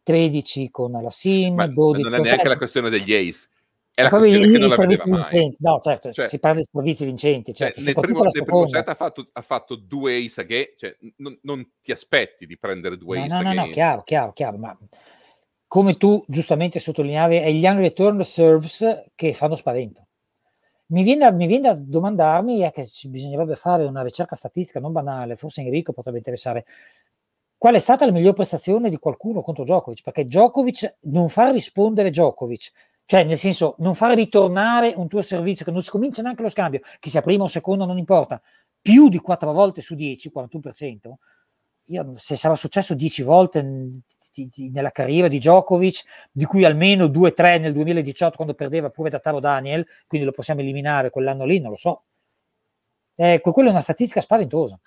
13 0.03 0.71
con 0.71 0.93
la 0.93 1.11
Sim, 1.11 1.55
ma, 1.55 1.67
12 1.67 2.03
non 2.03 2.15
è 2.15 2.23
neanche 2.23 2.49
la 2.49 2.59
questione 2.59 2.91
degli 2.91 3.15
ace 3.15 3.49
è 3.95 4.03
la 4.03 4.09
Proprio 4.09 4.39
questione 4.39 4.53
che 4.53 4.59
non 4.59 4.69
la 4.69 4.87
vedeva 4.87 5.05
mai. 5.07 5.31
Vincenti. 5.31 5.57
No, 5.61 5.79
certo, 5.79 6.13
cioè, 6.13 6.27
si 6.27 6.39
parla 6.39 6.61
di 6.61 6.69
servizi 6.71 7.05
vincenti. 7.05 7.55
Certo, 7.55 7.81
cioè, 7.81 7.93
nel, 7.93 8.03
primo, 8.03 8.23
nel 8.23 8.45
primo, 8.45 8.67
set 8.67 8.89
ha 8.89 8.95
fatto, 8.95 9.29
ha 9.33 9.43
fatto 9.43 9.77
due 9.77 10.17
ace 10.17 10.47
che 10.47 10.75
cioè, 10.79 10.97
non, 11.17 11.39
non, 11.43 11.71
ti 11.83 11.93
aspetti 11.93 12.47
di 12.47 12.59
prendere 12.59 12.97
due 12.97 13.19
no, 13.19 13.25
ace 13.25 13.43
No, 13.43 13.53
no, 13.53 13.53
no, 13.53 13.69
chiaro, 13.69 14.03
chiaro, 14.03 14.33
chiaro, 14.33 14.57
ma 14.57 14.79
come 15.67 15.97
tu 15.97 16.23
giustamente 16.27 16.79
sottolineavi, 16.79 17.37
è 17.37 17.51
gli 17.51 17.63
young 17.63 17.81
return 17.81 18.23
serves 18.23 19.05
che 19.15 19.33
fanno 19.35 19.55
spavento. 19.55 20.07
Mi 20.89 21.03
viene, 21.03 21.33
mi 21.33 21.47
viene 21.47 21.69
a 21.69 21.75
domandarmi, 21.75 22.61
è 22.61 22.71
che 22.71 22.87
bisognerebbe 23.05 23.57
fare 23.57 23.85
una 23.85 24.03
ricerca 24.03 24.37
statistica 24.37 24.81
non 24.81 24.93
banale, 24.93 25.37
forse 25.37 25.63
Enrico 25.63 25.95
potrebbe 25.95 26.19
interessare, 26.19 26.67
qual 27.57 27.75
è 27.75 27.79
stata 27.79 28.05
la 28.05 28.13
miglior 28.13 28.35
prestazione 28.35 28.91
di 28.91 28.99
qualcuno 28.99 29.41
contro 29.41 29.65
Djokovic? 29.65 30.03
Perché 30.03 30.25
Djokovic 30.25 30.97
non 31.05 31.31
fa 31.31 31.51
rispondere 31.51 32.11
Djokovic, 32.11 32.71
cioè, 33.05 33.25
nel 33.25 33.39
senso, 33.39 33.75
non 33.79 33.95
fare 33.95 34.15
ritornare 34.15 34.93
un 34.97 35.09
tuo 35.09 35.23
servizio, 35.23 35.65
che 35.65 35.71
non 35.71 35.83
si 35.83 35.91
comincia 35.91 36.23
neanche 36.23 36.43
lo 36.43 36.49
scambio, 36.49 36.81
che 36.99 37.11
sia 37.11 37.21
prima 37.21 37.45
o 37.45 37.49
secondo, 37.49 37.85
non 37.85 37.99
importa, 37.99 38.41
più 38.81 39.09
di 39.09 39.19
4 39.19 39.53
volte 39.53 39.81
su 39.83 39.95
10, 39.95 40.31
41%, 40.35 41.13
io, 41.87 42.15
se 42.17 42.37
sarà 42.37 42.55
successo 42.55 42.95
10 42.95 43.23
volte 43.23 43.63
nella 44.73 44.91
carriera 44.91 45.29
di 45.29 45.39
Djokovic, 45.39 46.05
di 46.31 46.45
cui 46.45 46.65
almeno 46.65 47.07
2-3 47.07 47.61
nel 47.61 47.73
2018 47.73 48.37
quando 48.37 48.55
perdeva 48.55 48.89
pure 48.91 49.11
da 49.11 49.19
Taro 49.19 49.41
Daniel, 49.41 49.87
quindi 50.07 50.27
lo 50.27 50.33
possiamo 50.33 50.61
eliminare 50.61 51.11
quell'anno 51.11 51.45
lì, 51.45 51.61
non 51.61 51.73
lo 51.73 51.77
so. 51.77 52.05
Eh, 53.15 53.41
quella 53.41 53.69
è 53.69 53.73
una 53.73 53.81
statistica 53.81 54.21
spaventosa. 54.21 54.79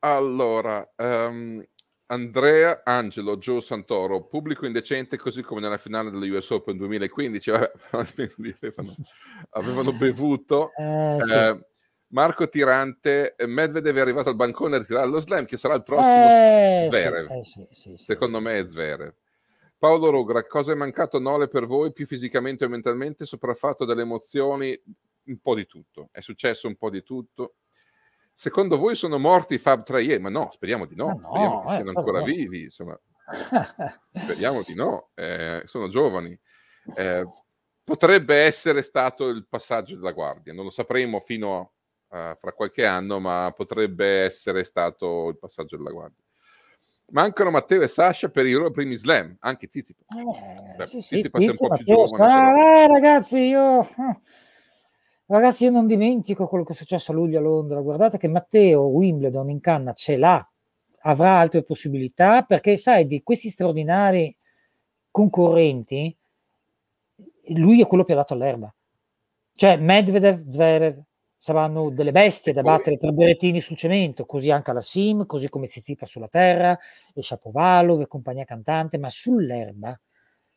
Allora, 0.00 0.86
um, 0.96 1.64
Andrea 2.08 2.82
Angelo, 2.84 3.36
Joe 3.36 3.60
Santoro, 3.60 4.26
pubblico 4.26 4.64
indecente 4.64 5.16
così 5.16 5.42
come 5.42 5.60
nella 5.60 5.76
finale 5.76 6.10
dello 6.10 6.24
US 6.36 6.50
Open 6.50 6.76
2015. 6.76 7.50
Vabbè, 7.50 7.72
avevano 9.50 9.92
bevuto. 9.92 10.70
Eh, 10.78 11.22
sì. 11.22 11.32
Eh, 11.32 11.66
Marco 12.08 12.48
Tirante, 12.48 13.34
Medvedev 13.46 13.96
è 13.96 14.00
arrivato 14.00 14.28
al 14.28 14.36
bancone 14.36 14.76
a 14.76 14.78
ritirare 14.78 15.08
lo 15.08 15.18
slam, 15.18 15.44
che 15.44 15.56
sarà 15.56 15.74
il 15.74 15.82
prossimo 15.82 16.28
Eh, 16.28 16.88
Zverev. 16.90 17.30
eh, 17.30 17.44
sì, 17.44 17.66
sì, 17.72 17.96
Secondo 17.96 18.40
me 18.40 18.58
è 18.58 18.66
Zverev. 18.66 19.12
Paolo 19.78 20.10
Rogra, 20.10 20.46
cosa 20.46 20.72
è 20.72 20.74
mancato 20.76 21.18
Nole 21.18 21.48
per 21.48 21.66
voi 21.66 21.92
più 21.92 22.06
fisicamente 22.06 22.64
o 22.64 22.68
mentalmente, 22.68 23.26
sopraffatto 23.26 23.84
dalle 23.84 24.02
emozioni? 24.02 24.78
Un 25.24 25.38
po' 25.38 25.54
di 25.56 25.66
tutto. 25.66 26.08
È 26.12 26.20
successo 26.20 26.68
un 26.68 26.76
po' 26.76 26.90
di 26.90 27.02
tutto. 27.02 27.54
Secondo 28.38 28.76
voi 28.76 28.94
sono 28.94 29.18
morti 29.18 29.56
Fab 29.56 29.82
tra 29.82 29.98
ieri? 29.98 30.20
Ma 30.20 30.28
no, 30.28 30.50
speriamo 30.52 30.84
di 30.84 30.94
no. 30.94 31.06
No, 31.06 31.28
speriamo 31.28 31.64
che 31.64 31.72
eh, 31.72 31.74
siano 31.76 31.92
ancora 31.94 32.18
no. 32.18 32.24
vivi. 32.26 32.62
Insomma, 32.64 33.00
speriamo 34.12 34.62
di 34.62 34.74
no. 34.74 35.08
Eh, 35.14 35.62
sono 35.64 35.88
giovani. 35.88 36.38
Eh, 36.96 37.26
potrebbe 37.82 38.36
essere 38.36 38.82
stato 38.82 39.28
il 39.28 39.46
passaggio 39.48 39.96
della 39.96 40.12
guardia. 40.12 40.52
Non 40.52 40.64
lo 40.64 40.70
sapremo 40.70 41.18
fino 41.18 41.58
a 41.58 41.70
fra 42.08 42.52
qualche 42.52 42.84
anno, 42.84 43.20
ma 43.20 43.52
potrebbe 43.56 44.24
essere 44.24 44.64
stato 44.64 45.28
il 45.28 45.38
passaggio 45.38 45.78
della 45.78 45.90
guardia. 45.90 46.22
Mancano 47.12 47.50
Matteo 47.50 47.80
e 47.80 47.88
Sasha 47.88 48.28
per 48.28 48.44
i 48.44 48.52
loro 48.52 48.70
primi 48.70 48.96
slam, 48.96 49.34
anche 49.40 49.66
Zizipa. 49.70 50.04
Eh, 50.14 50.74
Beh, 50.76 50.86
sì, 50.86 51.00
sì, 51.00 51.20
Tsitsipas 51.20 51.42
è 51.42 51.48
un 51.48 51.56
po' 51.56 51.68
più 51.68 51.68
Matteo, 51.68 52.04
giovane, 52.04 52.32
ah, 52.32 52.52
però. 52.52 52.92
ragazzi, 52.92 53.38
io 53.38 53.88
ragazzi, 55.26 55.64
io 55.64 55.70
non 55.70 55.86
dimentico 55.86 56.46
quello 56.46 56.64
che 56.64 56.72
è 56.72 56.76
successo 56.76 57.12
a 57.12 57.14
luglio 57.14 57.38
a 57.38 57.42
Londra. 57.42 57.80
Guardate 57.80 58.18
che 58.18 58.28
Matteo 58.28 58.82
Wimbledon 58.82 59.50
in 59.50 59.60
canna 59.60 59.92
ce 59.92 60.16
l'ha, 60.16 60.48
avrà 61.00 61.38
altre 61.38 61.62
possibilità 61.62 62.42
perché 62.42 62.76
sai 62.76 63.06
di 63.06 63.22
questi 63.22 63.48
straordinari 63.48 64.34
concorrenti 65.10 66.16
lui 67.54 67.80
è 67.80 67.86
quello 67.86 68.04
più 68.04 68.14
adatto 68.14 68.34
all'erba. 68.34 68.72
Cioè 69.52 69.76
Medvedev, 69.76 70.44
Zverev 70.46 71.00
saranno 71.36 71.90
delle 71.90 72.12
bestie 72.12 72.52
da 72.52 72.62
battere 72.62 72.96
per 72.96 73.12
Berrettini 73.12 73.60
sul 73.60 73.76
cemento, 73.76 74.26
così 74.26 74.50
anche 74.50 74.70
alla 74.70 74.80
Sim, 74.80 75.26
così 75.26 75.48
come 75.48 75.66
Tsitsipas 75.66 76.10
sulla 76.10 76.28
terra, 76.28 76.78
e 77.14 77.22
Shapovalov 77.22 78.00
e 78.00 78.06
compagnia 78.06 78.44
cantante, 78.44 78.98
ma 78.98 79.08
sull'erba 79.08 79.98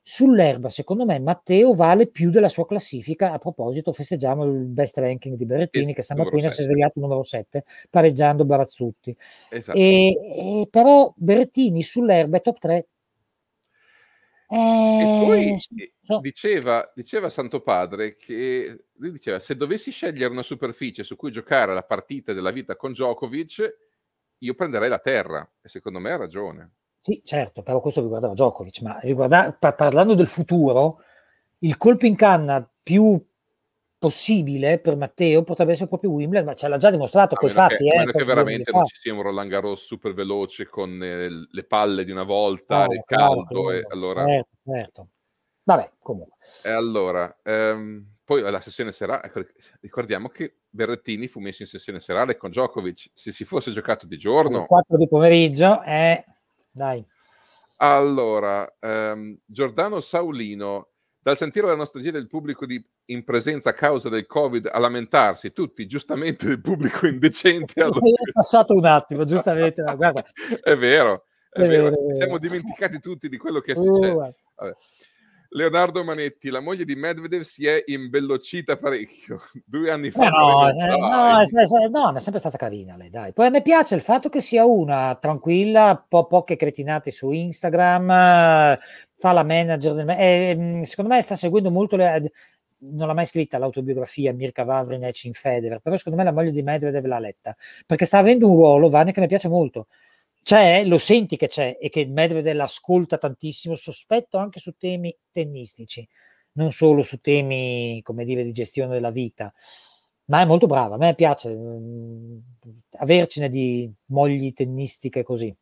sull'erba, 0.01 0.69
secondo 0.69 1.05
me, 1.05 1.19
Matteo 1.19 1.73
vale 1.75 2.07
più 2.07 2.29
della 2.29 2.49
sua 2.49 2.65
classifica. 2.65 3.31
A 3.31 3.37
proposito, 3.37 3.91
festeggiamo 3.91 4.43
il 4.43 4.65
best 4.65 4.97
ranking 4.97 5.35
di 5.35 5.45
Berrettini, 5.45 5.89
Es- 5.89 5.95
che 5.95 6.01
stamattina 6.01 6.49
si 6.49 6.61
è 6.61 6.63
svegliato 6.63 6.99
numero 6.99 7.23
7, 7.23 7.63
pareggiando 7.89 8.45
Barazzutti. 8.45 9.15
Esatto. 9.49 9.77
E, 9.77 10.61
e 10.61 10.67
però 10.69 11.13
Berrettini 11.15 11.81
sull'erba 11.81 12.37
è 12.37 12.41
top 12.41 12.57
3. 12.57 12.87
E 14.51 15.21
poi 15.23 15.43
Eh, 15.43 15.53
eh, 15.53 15.93
so- 16.01 16.19
diceva, 16.21 16.91
diceva 16.95 17.29
Santo 17.29 17.61
Padre 17.61 18.15
che 18.17 18.85
lui 18.93 19.11
diceva 19.11 19.39
se 19.39 19.55
dovessi 19.55 19.91
scegliere 19.91 20.31
una 20.31 20.41
superficie 20.41 21.03
su 21.03 21.15
cui 21.15 21.31
giocare 21.31 21.71
la 21.71 21.83
partita 21.83 22.33
della 22.33 22.49
vita 22.49 22.75
con 22.75 22.93
Djokovic, 22.93 23.77
io 24.39 24.55
prenderei 24.55 24.89
la 24.89 24.97
terra 24.97 25.47
e 25.61 25.69
secondo 25.69 25.99
me 25.99 26.11
ha 26.11 26.17
ragione. 26.17 26.71
Sì, 27.01 27.21
certo, 27.23 27.63
però 27.63 27.79
questo 27.79 28.01
riguardava 28.01 28.33
Djokovic, 28.33 28.81
ma 28.81 28.99
riguarda- 28.99 29.53
pa- 29.57 29.73
parlando 29.73 30.15
del 30.15 30.27
futuro, 30.27 31.01
il 31.59 31.77
colpo 31.77 32.05
in 32.05 32.15
canna 32.15 32.67
più 32.83 33.21
possibile 33.97 34.79
per 34.79 34.95
Matteo 34.95 35.43
potrebbe 35.43 35.73
essere 35.73 35.87
proprio 35.89 36.11
Wimbledon, 36.11 36.47
ma 36.47 36.53
ce 36.55 36.67
l'ha 36.67 36.77
già 36.77 36.89
dimostrato 36.89 37.35
A 37.35 37.37
coi 37.37 37.49
meno, 37.49 37.61
fatti. 37.61 37.83
che, 37.83 37.89
a 37.89 37.93
eh, 37.93 37.97
meno 37.97 38.11
che 38.11 38.17
mesi 38.19 38.27
veramente 38.27 38.71
non 38.71 38.85
ci 38.85 38.95
sia 38.95 39.13
un 39.13 39.21
Roland 39.21 39.49
Garros 39.49 39.85
super 39.85 40.13
veloce 40.13 40.67
con 40.67 41.01
eh, 41.03 41.29
le 41.49 41.63
palle 41.63 42.05
di 42.05 42.11
una 42.11 42.23
volta, 42.23 42.85
Chiaro, 42.85 42.93
il 42.93 43.03
caldo, 43.05 43.71
e 43.71 43.79
chiaro. 43.79 43.93
allora, 43.93 44.25
Certo, 44.25 44.49
certo. 44.65 45.07
Vabbè, 45.63 45.91
comunque. 45.99 46.37
e 46.63 46.69
allora 46.69 47.37
ehm, 47.43 48.15
poi 48.23 48.41
la 48.41 48.61
sessione 48.61 48.91
serale, 48.91 49.23
ecco, 49.25 49.41
ricordiamo 49.81 50.29
che 50.29 50.61
Berrettini 50.69 51.27
fu 51.27 51.39
messo 51.39 51.61
in 51.63 51.67
sessione 51.67 51.99
serale 51.99 52.37
con 52.37 52.49
Djokovic, 52.49 53.11
se 53.13 53.31
si 53.31 53.43
fosse 53.43 53.71
giocato 53.71 54.07
di 54.07 54.17
giorno, 54.17 54.57
Alle 54.59 54.67
4 54.67 54.97
di 54.97 55.07
pomeriggio, 55.07 55.81
eh, 55.83 56.23
dai. 56.71 57.05
Allora, 57.77 58.75
ehm, 58.79 59.37
Giordano 59.45 59.99
Saulino, 60.01 60.89
dal 61.21 61.37
sentire 61.37 61.67
la 61.67 61.75
nostalgia 61.75 62.11
del 62.11 62.27
pubblico 62.27 62.65
di- 62.65 62.83
in 63.05 63.23
presenza 63.23 63.69
a 63.69 63.73
causa 63.73 64.09
del 64.09 64.25
Covid 64.25 64.69
a 64.71 64.79
lamentarsi, 64.79 65.51
tutti 65.53 65.85
giustamente 65.87 66.45
del 66.47 66.61
pubblico 66.61 67.07
indecente. 67.07 67.81
allora- 67.83 67.99
È 67.99 68.31
passato 68.33 68.73
un 68.73 68.85
attimo, 68.85 69.23
giustamente, 69.23 69.81
guarda. 69.95 70.23
è 70.63 70.75
vero, 70.75 71.25
è 71.49 71.61
È 71.61 71.67
vero. 71.67 71.83
vero, 71.83 71.87
è 71.87 72.01
vero. 72.01 72.15
Siamo 72.15 72.37
dimenticati 72.37 72.99
tutti 72.99 73.29
di 73.29 73.37
quello 73.37 73.59
che 73.59 73.73
è 73.73 73.77
Uh, 73.77 73.81
successo. 73.83 74.13
guarda. 74.13 74.35
Leonardo 75.51 76.03
Manetti, 76.03 76.49
la 76.49 76.59
moglie 76.59 76.85
di 76.85 76.95
Medvedev 76.95 77.41
si 77.41 77.65
è 77.65 77.83
imbellocita 77.87 78.77
parecchio. 78.77 79.39
Due 79.65 79.89
anni 79.89 80.11
fa. 80.11 80.27
Eh 80.27 80.29
no, 80.29 80.69
eh, 80.69 80.97
no, 80.97 81.39
è, 81.39 81.43
è- 81.43 81.87
no, 81.89 82.15
è 82.15 82.19
sempre 82.19 82.39
stata 82.39 82.57
carina 82.57 82.95
lei, 82.95 83.09
dai. 83.09 83.33
Poi 83.33 83.47
a 83.47 83.49
me 83.49 83.61
piace 83.63 83.95
il 83.95 84.01
fatto 84.01 84.29
che 84.29 84.41
sia 84.41 84.65
una 84.65 85.17
tranquilla, 85.19 86.03
po- 86.07 86.27
poche 86.27 86.55
cretinate 86.55 87.09
su 87.09 87.31
Instagram, 87.31 88.11
eh, 88.11 88.79
fa 89.15 89.31
la 89.31 89.43
manager 89.43 89.93
del... 89.95 90.09
eh, 90.09 90.81
secondo 90.85 91.13
me 91.13 91.21
sta 91.21 91.35
seguendo 91.35 91.71
molto 91.71 91.95
le... 91.95 92.31
Non 92.81 93.07
l'ha 93.07 93.13
mai 93.13 93.25
scritta 93.25 93.57
l'autobiografia 93.57 94.31
Mirka 94.33 94.63
Vavrinec 94.63 95.25
in 95.25 95.33
Federer, 95.33 95.79
però 95.79 95.97
secondo 95.97 96.17
me 96.17 96.23
la 96.23 96.31
moglie 96.31 96.51
di 96.51 96.61
Medvedev 96.61 97.05
l'ha 97.05 97.19
letta, 97.19 97.53
perché 97.85 98.05
sta 98.05 98.19
avendo 98.19 98.47
un 98.47 98.55
ruolo, 98.55 98.89
Vane, 98.89 99.11
che 99.11 99.19
mi 99.19 99.27
piace 99.27 99.49
molto. 99.49 99.87
C'è, 100.49 100.83
lo 100.83 100.97
senti 100.97 101.37
che 101.37 101.45
c'è 101.45 101.77
e 101.79 101.89
che 101.89 102.07
Medvedev 102.07 102.55
l'ascolta 102.55 103.19
tantissimo, 103.19 103.75
sospetto 103.75 104.39
anche 104.39 104.59
su 104.59 104.71
temi 104.71 105.15
tennistici, 105.31 106.03
non 106.53 106.71
solo 106.71 107.03
su 107.03 107.19
temi, 107.19 108.01
come 108.01 108.25
dire, 108.25 108.41
di 108.41 108.51
gestione 108.51 108.93
della 108.93 109.11
vita 109.11 109.53
ma 110.25 110.41
è 110.41 110.45
molto 110.45 110.65
brava. 110.65 110.95
A 110.95 110.97
me 110.97 111.13
piace 111.13 111.55
mm, 111.55 112.37
avercene 112.97 113.47
di 113.47 113.87
mogli 114.05 114.51
tennistiche 114.51 115.21
così. 115.21 115.55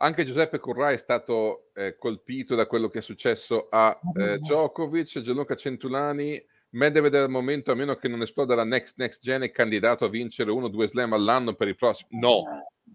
Anche 0.00 0.26
Giuseppe 0.26 0.58
Currai 0.58 0.96
è 0.96 0.98
stato 0.98 1.70
eh, 1.72 1.96
colpito 1.96 2.54
da 2.54 2.66
quello 2.66 2.90
che 2.90 2.98
è 2.98 3.02
successo 3.02 3.68
a 3.70 3.98
eh, 4.14 4.36
Djokovic, 4.36 5.20
Gianluca 5.20 5.54
Centulani. 5.54 6.38
Medvedev 6.76 7.22
al 7.22 7.30
momento, 7.30 7.72
a 7.72 7.74
meno 7.74 7.94
che 7.96 8.06
non 8.06 8.20
esploda 8.20 8.54
la 8.54 8.64
next, 8.64 8.98
next 8.98 9.22
gen, 9.22 9.42
è 9.42 9.50
candidato 9.50 10.04
a 10.04 10.08
vincere 10.08 10.50
uno 10.50 10.66
o 10.66 10.68
due 10.68 10.86
slam 10.86 11.14
all'anno 11.14 11.54
per 11.54 11.68
i 11.68 11.74
prossimi. 11.74 12.20
No, 12.20 12.42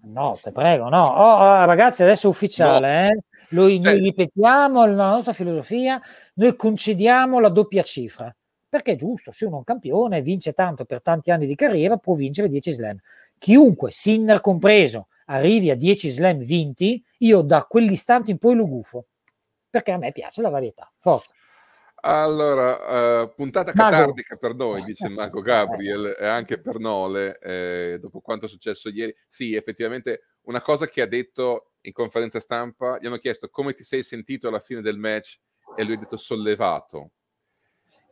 No, 0.04 0.38
te 0.42 0.52
prego, 0.52 0.88
no. 0.88 1.04
Oh, 1.04 1.36
oh, 1.38 1.66
ragazzi, 1.66 2.02
adesso 2.04 2.28
è 2.28 2.30
ufficiale. 2.30 3.08
eh. 3.08 3.24
Noi, 3.50 3.82
Cioè- 3.82 3.94
noi 3.94 4.02
ripetiamo 4.04 4.86
la 4.86 5.10
nostra 5.10 5.34
filosofia, 5.34 6.02
noi 6.36 6.56
concediamo 6.56 7.40
la 7.40 7.50
doppia 7.50 7.84
cifra. 7.84 8.34
Perché 8.70 8.94
è 8.94 8.96
giusto, 8.96 9.32
se 9.32 9.46
uno 9.46 9.56
è 9.56 9.58
un 9.60 9.64
campione, 9.66 10.22
vince 10.22 10.54
tanto 10.54 10.86
per 10.86 11.02
tanti 11.02 11.30
anni 11.30 11.46
di 11.46 11.56
carriera, 11.56 11.98
può 11.98 12.14
vincere 12.16 12.48
10 12.48 12.72
slam. 12.72 12.98
Chiunque, 13.38 13.92
Sinner 13.92 14.40
compreso, 14.42 15.08
arrivi 15.26 15.70
a 15.70 15.76
10 15.76 16.08
slam 16.08 16.38
vinti, 16.38 17.04
io 17.20 17.42
da 17.42 17.66
quell'istante 17.66 18.32
in 18.32 18.38
poi 18.38 18.56
lo 18.56 18.68
gufo. 18.68 19.08
Perché 19.70 19.92
a 19.92 19.98
me 19.98 20.12
piace 20.14 20.42
la 20.42 20.50
varietà. 20.50 20.90
Forza. 21.00 21.34
Allora, 22.04 23.22
eh, 23.24 23.34
puntata 23.36 23.74
Mago. 23.76 23.90
catardica 23.90 24.36
per 24.36 24.56
noi, 24.56 24.82
dice 24.86 25.06
il 25.06 25.14
mago 25.14 25.42
Gabriel, 25.42 26.16
e 26.20 26.26
anche 26.26 26.60
per 26.60 26.80
Nole, 26.80 27.38
eh, 27.40 27.98
dopo 28.00 28.22
quanto 28.22 28.46
è 28.46 28.50
successo 28.50 28.90
ieri. 28.90 29.16
Sì, 29.28 29.56
effettivamente, 29.56 30.36
una 30.44 30.62
cosa 30.62 30.88
che 30.88 31.02
ha 31.02 31.06
detto 31.06 31.74
in 31.82 31.94
conferenza 31.94 32.40
stampa, 32.40 32.98
gli 33.00 33.06
hanno 33.06 33.18
chiesto 33.18 33.50
come 33.50 33.74
ti 33.74 33.84
sei 33.84 34.04
sentito 34.04 34.48
alla 34.48 34.60
fine 34.60 34.82
del 34.82 34.98
match 34.98 35.40
e 35.76 35.84
lui 35.84 35.94
ha 35.94 35.98
detto 35.98 36.18
sollevato. 36.18 37.12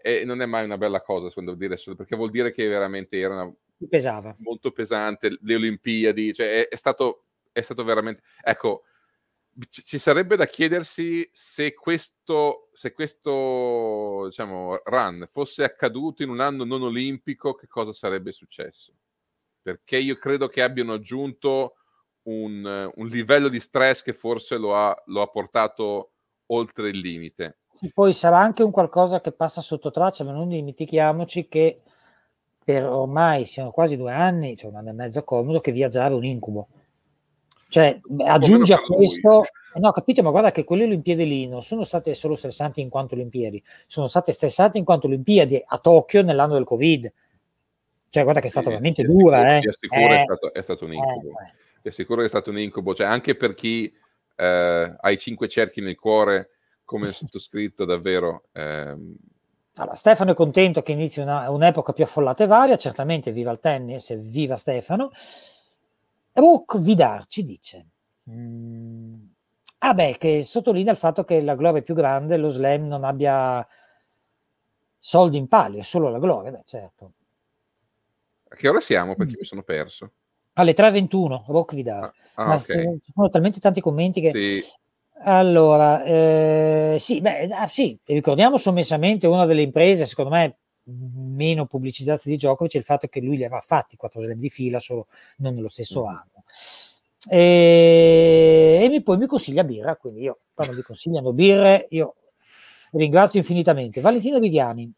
E 0.02 0.24
non 0.24 0.42
è 0.42 0.46
mai 0.46 0.64
una 0.66 0.78
bella 0.78 1.02
cosa, 1.02 1.30
secondo 1.30 1.56
dire, 1.56 1.76
perché 1.96 2.16
vuol 2.16 2.30
dire 2.30 2.52
che 2.52 2.68
veramente 2.68 3.18
era 3.18 3.34
una- 3.34 3.54
pesava. 3.90 4.36
molto 4.40 4.72
pesante, 4.72 5.38
le 5.42 5.56
Olimpiadi, 5.56 6.34
cioè 6.34 6.62
è, 6.62 6.68
è 6.68 6.76
stato, 6.76 7.26
è 7.52 7.62
stato 7.62 7.84
veramente... 7.84 8.22
Ecco, 8.42 8.84
ci, 9.70 9.98
sarebbe 9.98 10.36
da 10.36 10.46
chiedersi 10.46 11.28
se 11.34 11.74
questo, 11.74 12.70
se 12.74 12.94
questo 12.94 14.26
diciamo, 14.26 14.80
run 14.86 15.28
fosse 15.30 15.64
accaduto 15.64 16.24
in 16.24 16.30
un 16.30 16.40
anno 16.40 16.64
non 16.64 16.84
olimpico, 16.84 17.54
che 17.54 17.68
cosa 17.68 17.92
sarebbe 17.92 18.32
successo? 18.32 18.94
Perché 19.62 19.98
io 19.98 20.16
credo 20.18 20.48
che 20.48 20.62
abbiano 20.62 20.94
aggiunto 20.94 21.76
un, 22.24 22.92
un 22.94 23.08
livello 23.08 23.50
di 23.50 23.60
stress 23.60 24.02
che 24.02 24.14
forse 24.14 24.58
lo 24.58 24.76
ha, 24.76 24.96
lo 25.08 25.22
ha 25.22 25.28
portato 25.28 26.12
oltre 26.48 26.90
il 26.90 27.00
limite. 27.00 27.60
Sì, 27.72 27.92
poi 27.94 28.14
sarà 28.14 28.40
anche 28.40 28.64
un 28.64 28.72
qualcosa 28.72 29.22
che 29.22 29.32
passa 29.32 29.62
sotto 29.62 29.92
traccia, 29.92 30.24
ma 30.24 30.32
non 30.32 30.50
dimentichiamoci 30.50 31.48
che 31.48 31.82
per 32.64 32.86
ormai 32.86 33.46
siano 33.46 33.72
quasi 33.72 33.98
due 33.98 34.12
anni, 34.12 34.56
cioè 34.56 34.70
un 34.70 34.78
anno 34.78 34.90
e 34.90 34.94
mezzo 34.94 35.24
comodo, 35.24 35.60
che 35.60 35.72
viaggiare 35.72 36.14
è 36.14 36.18
un 36.18 36.26
incubo. 36.26 36.68
Cioè, 37.70 38.00
beh, 38.04 38.24
aggiungi 38.24 38.74
a 38.74 38.80
questo, 38.82 39.44
eh, 39.44 39.80
no, 39.80 39.92
capito, 39.92 40.24
ma 40.24 40.32
guarda 40.32 40.52
che 40.52 40.64
quelle 40.64 40.86
Olimpiadi 40.86 41.24
lì 41.26 41.48
non 41.48 41.62
sono 41.62 41.84
state 41.84 42.16
solo 42.16 42.36
stressanti 42.36 42.82
in 42.82 42.90
quanto 42.90 43.14
Olimpiadi, 43.14 43.64
sono 43.86 44.08
state 44.08 44.32
stressanti 44.32 44.80
in 44.80 44.84
quanto 44.84 45.06
Olimpiadi 45.06 45.62
a 45.64 45.78
Tokyo 45.78 46.24
nell'anno 46.24 46.56
del 46.56 46.64
Covid. 46.64 47.14
Cioè, 48.10 48.24
guarda 48.24 48.42
che 48.42 48.48
è 48.48 48.50
stata 48.50 48.66
Sì, 48.66 48.72
veramente 48.72 49.04
ti 49.04 49.08
assicuro- 49.08 49.36
dura, 49.36 49.58
eh. 49.58 49.60
ti 49.60 49.68
assicuro, 49.68 50.08
è 50.14 50.16
Eh, 50.16 50.20
stato- 50.20 50.54
è 50.54 50.62
stato 50.64 50.86
un 50.86 50.92
eh, 50.94 50.96
incubo. 50.96 51.30
eh. 51.30 51.90
è 51.90 51.92
sicuro 51.92 52.20
che 52.22 52.26
è 52.26 52.30
stato 52.30 52.50
un 52.50 52.58
incubo, 52.60 52.96
cioè 52.96 53.06
anche 53.06 53.36
per 53.36 53.54
chi 53.54 53.94
eh, 54.36 54.96
ha 55.00 55.12
i 55.12 55.18
cinque 55.20 55.48
cerchi 55.48 55.80
nel 55.82 55.96
cuore, 55.96 56.50
come 56.84 57.06
sottoscritto, 57.12 57.86
davvero. 57.86 58.46
Ehm... 58.54 59.16
Allora, 59.76 59.94
Stefano 59.96 60.32
è 60.32 60.34
contento 60.34 60.82
che 60.82 60.92
inizi 60.94 61.20
una, 61.20 61.50
un'epoca 61.52 61.94
più 61.94 62.04
affollata 62.04 62.44
e 62.44 62.48
varia, 62.48 62.78
certamente 62.78 63.32
viva 63.32 63.52
il 63.52 63.60
tennis, 63.60 64.18
viva 64.20 64.58
Stefano. 64.58 65.12
Rook 66.34 66.80
Vidar 66.80 67.26
ci 67.28 67.46
dice, 67.46 67.88
mm, 68.30 69.16
ah 69.80 69.94
beh, 69.94 70.18
che 70.18 70.44
sottolinea 70.44 70.92
il 70.92 70.98
fatto 70.98 71.24
che 71.24 71.42
la 71.42 71.56
gloria 71.56 71.80
è 71.80 71.84
più 71.84 71.96
grande, 71.96 72.38
lo 72.38 72.50
slam 72.50 72.88
non 72.88 73.04
abbia 73.04 73.66
soldi 74.98 75.38
in 75.38 75.48
palio, 75.48 75.80
è 75.80 75.84
solo 75.84 76.10
la 76.10 76.20
gloria, 76.20 76.52
beh 76.52 76.64
certo. 76.66 77.14
A 78.50 78.56
che 78.56 78.68
ora 78.68 78.80
siamo? 78.80 79.16
Perché 79.16 79.36
mm. 79.36 79.40
mi 79.40 79.46
sono 79.46 79.64
perso. 79.64 80.12
Alle 80.54 80.74
3.21, 80.74 81.44
Rock 81.48 81.74
Vidal. 81.76 82.04
Ah, 82.04 82.14
ah, 82.36 82.46
Ma 82.48 82.56
okay. 82.56 83.00
ci 83.04 83.12
sono 83.14 83.30
talmente 83.30 83.60
tanti 83.60 83.82
commenti 83.82 84.22
che... 84.22 84.32
Sì. 84.32 84.64
Allora, 85.22 86.02
eh, 86.04 86.96
sì, 86.98 87.20
beh, 87.20 87.50
ah, 87.52 87.68
sì, 87.68 87.98
ricordiamo 88.06 88.58
sommessamente 88.58 89.28
una 89.28 89.46
delle 89.46 89.62
imprese, 89.62 90.06
secondo 90.06 90.32
me, 90.32 90.60
meno 90.90 91.66
pubblicizzate 91.66 92.30
di 92.30 92.36
Djokovic 92.36 92.74
è 92.74 92.78
il 92.78 92.84
fatto 92.84 93.08
che 93.08 93.22
lui 93.22 93.38
li 93.38 93.44
aveva 93.44 93.62
fatti 93.62 93.96
quattro 93.98 94.22
slam 94.22 94.38
di 94.38 94.50
fila, 94.50 94.80
solo 94.80 95.08
non 95.38 95.54
nello 95.54 95.70
stesso 95.70 96.04
mm. 96.04 96.08
anno. 96.08 96.44
E, 97.30 98.90
e 98.92 99.02
poi 99.02 99.18
mi 99.18 99.28
consiglia 99.28 99.64
birra, 99.64 99.96
quindi 99.96 100.22
io 100.22 100.40
quando 100.54 100.76
mi 100.76 100.82
consigliano 100.82 101.34
birre, 101.34 101.88
io 101.90 102.16
ringrazio 102.92 103.40
infinitamente. 103.40 104.02
Valentina 104.02 104.40
Viviani, 104.40 104.92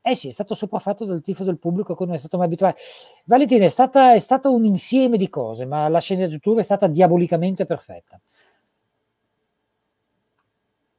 eh 0.00 0.14
sì, 0.14 0.28
è 0.28 0.30
stato 0.30 0.54
sopraffatto 0.54 1.04
dal 1.04 1.20
tifo 1.20 1.44
del 1.44 1.58
pubblico 1.58 1.94
come 1.94 2.14
è 2.14 2.18
stato 2.18 2.38
mai 2.38 2.46
abituale. 2.46 2.76
Valentina 3.24 3.66
è 3.66 3.68
stata, 3.68 4.14
è 4.14 4.18
stato 4.18 4.54
un 4.54 4.64
insieme 4.64 5.18
di 5.18 5.28
cose, 5.28 5.66
ma 5.66 5.86
la 5.88 6.00
sceneggiatura 6.00 6.60
è 6.60 6.64
stata 6.64 6.86
diabolicamente 6.86 7.66
perfetta. 7.66 8.18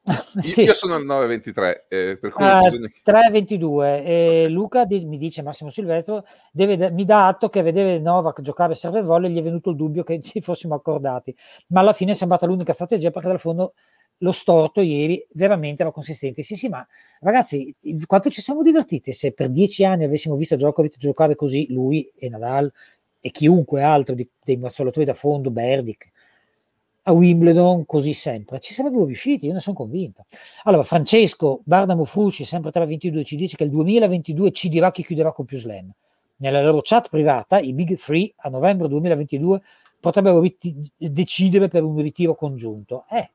sì. 0.42 0.64
Io 0.64 0.74
sono 0.74 0.96
al 0.96 1.06
9.23, 1.06 1.86
eh, 1.88 2.18
per 2.20 2.32
cui 2.32 2.46
uh, 2.46 2.62
bisogna... 2.64 2.90
3.22. 3.06 4.06
Eh, 4.06 4.48
Luca 4.50 4.86
di, 4.86 5.06
mi 5.06 5.18
dice 5.18 5.42
Massimo 5.42 5.70
Silvestro, 5.70 6.26
deve, 6.52 6.92
mi 6.92 7.06
dà 7.06 7.28
atto 7.28 7.50
che 7.50 7.62
vedere 7.62 8.00
Novak 8.00 8.42
giocare 8.42 8.76
serve 8.76 9.02
volle 9.02 9.30
gli 9.30 9.38
è 9.38 9.44
venuto 9.44 9.70
il 9.70 9.76
dubbio 9.76 10.04
che 10.04 10.20
ci 10.22 10.42
fossimo 10.42 10.76
accordati, 10.76 11.36
ma 11.70 11.82
alla 11.82 11.94
fine 11.94 12.12
è 12.12 12.16
sembrata 12.16 12.46
l'unica 12.46 12.74
strategia 12.74 13.12
perché 13.12 13.28
dal 13.28 13.40
fondo 13.40 13.74
lo 14.22 14.32
storto 14.32 14.82
ieri 14.82 15.26
veramente 15.34 15.82
era 15.82 15.92
consistente. 15.92 16.44
Sì, 16.44 16.56
sì, 16.56 16.68
ma 16.68 16.86
ragazzi, 17.22 17.76
quanto 18.06 18.30
ci 18.30 18.42
siamo 18.42 18.62
divertiti 18.64 19.14
se 19.14 19.32
per 19.32 19.50
dieci 19.50 19.86
anni 19.86 20.04
avessimo 20.04 20.36
visto 20.36 20.56
Djokovic 20.56 20.98
giocare 20.98 21.36
così, 21.36 21.68
lui 21.72 22.12
e 22.16 22.30
Nadal 22.30 22.72
e 23.22 23.32
chiunque 23.32 23.82
altro 23.82 24.16
di, 24.16 24.28
dei 24.44 24.58
mazzolatori 24.58 25.06
da 25.06 25.14
fondo, 25.14 25.52
Berdic, 25.52 26.10
a 27.10 27.12
Wimbledon 27.12 27.86
così 27.86 28.14
sempre. 28.14 28.60
Ci 28.60 28.74
sarebbero 28.74 29.06
riusciti, 29.06 29.48
io 29.48 29.54
ne 29.54 29.60
sono 29.60 29.76
convinto. 29.76 30.26
Allora, 30.64 30.84
Francesco 30.84 31.62
Bardamo 31.64 32.06
Fusci, 32.06 32.46
sempre 32.46 32.72
322, 32.72 33.24
ci 33.24 33.36
dice 33.36 33.58
che 33.58 33.64
il 33.64 33.72
2022 33.72 34.52
ci 34.52 34.70
dirà 34.70 34.92
chi 34.92 35.04
chiuderà 35.04 35.32
con 35.32 35.46
più 35.46 35.58
slam. 35.58 35.92
Nella 36.38 36.62
loro 36.62 36.82
chat 36.82 37.10
privata, 37.10 37.60
i 37.60 37.74
Big 37.74 37.98
Three 37.98 38.32
a 38.38 38.50
novembre 38.50 38.88
2022 38.88 39.62
potrebbero 40.00 40.40
rit- 40.40 40.92
decidere 40.96 41.68
per 41.68 41.84
un 41.84 42.00
ritiro 42.00 42.36
congiunto. 42.36 43.04
Eh, 43.10 43.30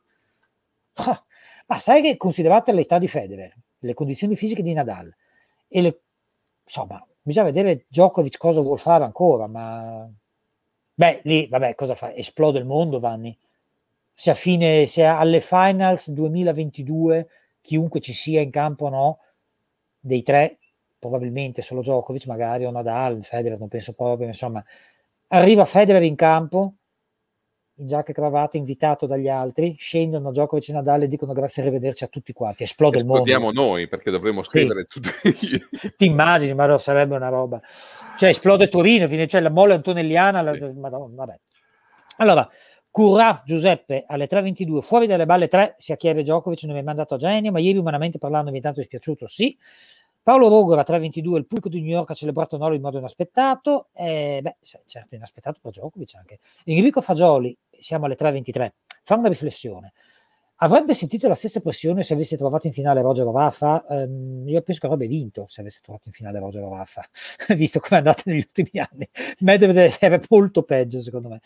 ma 1.66 1.78
sai 1.80 2.00
che 2.00 2.16
considerate 2.16 2.72
l'età 2.72 2.98
di 2.98 3.08
Federer, 3.08 3.54
le 3.80 3.94
condizioni 3.94 4.36
fisiche 4.36 4.62
di 4.62 4.72
Nadal 4.72 5.12
e 5.68 5.80
le, 5.82 6.00
insomma, 6.64 7.04
bisogna 7.20 7.46
vedere 7.46 7.84
Djokovic 7.88 8.38
cosa 8.38 8.60
vuol 8.60 8.78
fare 8.78 9.04
ancora, 9.04 9.48
ma 9.48 10.08
beh, 10.94 11.20
lì, 11.24 11.46
vabbè, 11.48 11.74
cosa 11.74 11.94
fa? 11.94 12.14
Esplode 12.14 12.58
il 12.58 12.64
mondo, 12.64 13.00
Vanni. 13.00 13.36
Se 14.14 14.30
a 14.30 14.34
fine, 14.34 14.86
se 14.86 15.04
alle 15.04 15.40
finals 15.40 16.08
2022, 16.10 17.28
chiunque 17.60 18.00
ci 18.00 18.12
sia 18.12 18.40
in 18.40 18.50
campo 18.50 18.86
o 18.86 18.88
no, 18.88 19.18
dei 19.98 20.22
tre, 20.22 20.58
probabilmente 20.98 21.62
solo 21.62 21.80
Djokovic, 21.80 22.26
magari 22.26 22.64
o 22.64 22.70
Nadal, 22.70 23.24
Federer, 23.24 23.58
non 23.58 23.68
penso 23.68 23.92
proprio, 23.92 24.26
insomma, 24.26 24.64
arriva 25.28 25.64
Federer 25.64 26.02
in 26.02 26.14
campo, 26.14 26.74
in 27.78 27.86
giacca 27.86 28.12
e 28.12 28.14
cravatta, 28.14 28.56
invitato 28.56 29.06
dagli 29.06 29.28
altri, 29.28 29.74
scendono 29.78 30.30
Djokovic 30.30 30.68
e 30.68 30.72
Nadal 30.72 31.02
e 31.02 31.08
dicono 31.08 31.32
grazie 31.32 31.62
a 31.62 31.64
rivederci 31.64 32.04
a 32.04 32.08
tutti 32.08 32.32
quanti, 32.32 32.62
esplode 32.62 32.98
il 32.98 33.06
mondo. 33.06 33.24
Esplodiamo 33.24 33.50
noi 33.52 33.88
perché 33.88 34.10
dovremmo 34.10 34.42
scrivere 34.42 34.86
sì. 34.88 35.00
tutti. 35.00 35.92
Ti 35.96 36.04
immagini, 36.04 36.54
ma 36.54 36.66
no, 36.66 36.78
sarebbe 36.78 37.16
una 37.16 37.28
roba. 37.28 37.60
Cioè 38.16 38.28
esplode 38.28 38.68
Torino, 38.68 39.08
cioè 39.26 39.40
la 39.40 39.50
molle 39.50 39.74
antonelliana, 39.74 40.40
la... 40.42 40.56
Sì. 40.56 40.70
Madonna, 40.72 41.14
vabbè. 41.16 41.38
Allora, 42.18 42.48
Currà 42.94 43.42
Giuseppe 43.44 44.04
alle 44.06 44.28
3.22, 44.28 44.80
fuori 44.80 45.08
dalle 45.08 45.26
balle 45.26 45.48
3, 45.48 45.74
sia 45.78 45.96
Chiave 45.96 46.22
Djokovic 46.22 46.62
non 46.62 46.74
mi 46.74 46.80
ha 46.80 46.84
mandato 46.84 47.14
a 47.14 47.16
genio, 47.16 47.50
ma 47.50 47.58
ieri 47.58 47.76
umanamente 47.76 48.18
parlando 48.18 48.52
mi 48.52 48.58
è 48.58 48.60
tanto 48.60 48.78
dispiaciuto, 48.78 49.26
sì. 49.26 49.58
Paolo 50.22 50.46
Rogora 50.46 50.84
322, 50.84 51.38
il 51.40 51.46
pubblico 51.46 51.68
di 51.68 51.80
New 51.80 51.90
York 51.90 52.10
ha 52.10 52.14
celebrato 52.14 52.56
Nolo 52.56 52.76
in 52.76 52.80
modo 52.80 52.98
inaspettato, 52.98 53.88
eh, 53.94 54.38
beh, 54.40 54.58
certo 54.86 55.16
inaspettato 55.16 55.58
per 55.60 55.72
Djokovic 55.72 56.14
anche. 56.14 56.38
Enrico 56.66 57.00
Fagioli, 57.00 57.58
siamo 57.76 58.04
alle 58.04 58.14
3.23, 58.14 58.70
fa 59.02 59.16
una 59.16 59.26
riflessione. 59.26 59.92
Avrebbe 60.58 60.94
sentito 60.94 61.26
la 61.26 61.34
stessa 61.34 61.58
pressione 61.58 62.04
se 62.04 62.14
avesse 62.14 62.36
trovato 62.36 62.68
in 62.68 62.72
finale 62.72 63.02
Roger 63.02 63.26
Raffa? 63.26 63.84
Um, 63.88 64.44
io 64.46 64.62
penso 64.62 64.82
che 64.82 64.86
avrebbe 64.86 65.08
vinto 65.08 65.46
se 65.48 65.62
avesse 65.62 65.80
trovato 65.82 66.04
in 66.06 66.12
finale 66.12 66.38
Roger 66.38 66.62
Raffa, 66.62 67.04
visto 67.56 67.80
come 67.80 67.96
è 67.96 67.96
andata 67.96 68.22
negli 68.26 68.38
ultimi 68.38 68.70
anni. 68.74 69.08
Medvedev 69.40 69.96
era 69.98 70.20
molto 70.28 70.62
peggio, 70.62 71.00
secondo 71.00 71.28
me. 71.28 71.40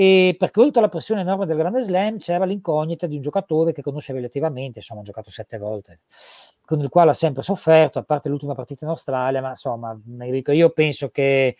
E 0.00 0.36
perché 0.38 0.60
oltre 0.60 0.78
alla 0.78 0.88
pressione 0.88 1.22
enorme 1.22 1.44
del 1.44 1.56
Grande 1.56 1.82
Slam 1.82 2.18
c'era 2.18 2.44
l'incognita 2.44 3.08
di 3.08 3.16
un 3.16 3.20
giocatore 3.20 3.72
che 3.72 3.82
conosce 3.82 4.12
relativamente, 4.12 4.78
insomma, 4.78 5.00
ha 5.00 5.02
giocato 5.02 5.32
sette 5.32 5.58
volte 5.58 6.02
con 6.64 6.78
il 6.78 6.88
quale 6.88 7.10
ha 7.10 7.14
sempre 7.14 7.42
sofferto, 7.42 7.98
a 7.98 8.04
parte 8.04 8.28
l'ultima 8.28 8.54
partita 8.54 8.84
in 8.84 8.92
Australia, 8.92 9.40
ma 9.40 9.48
insomma, 9.48 9.98
io 10.52 10.70
penso 10.70 11.08
che 11.08 11.56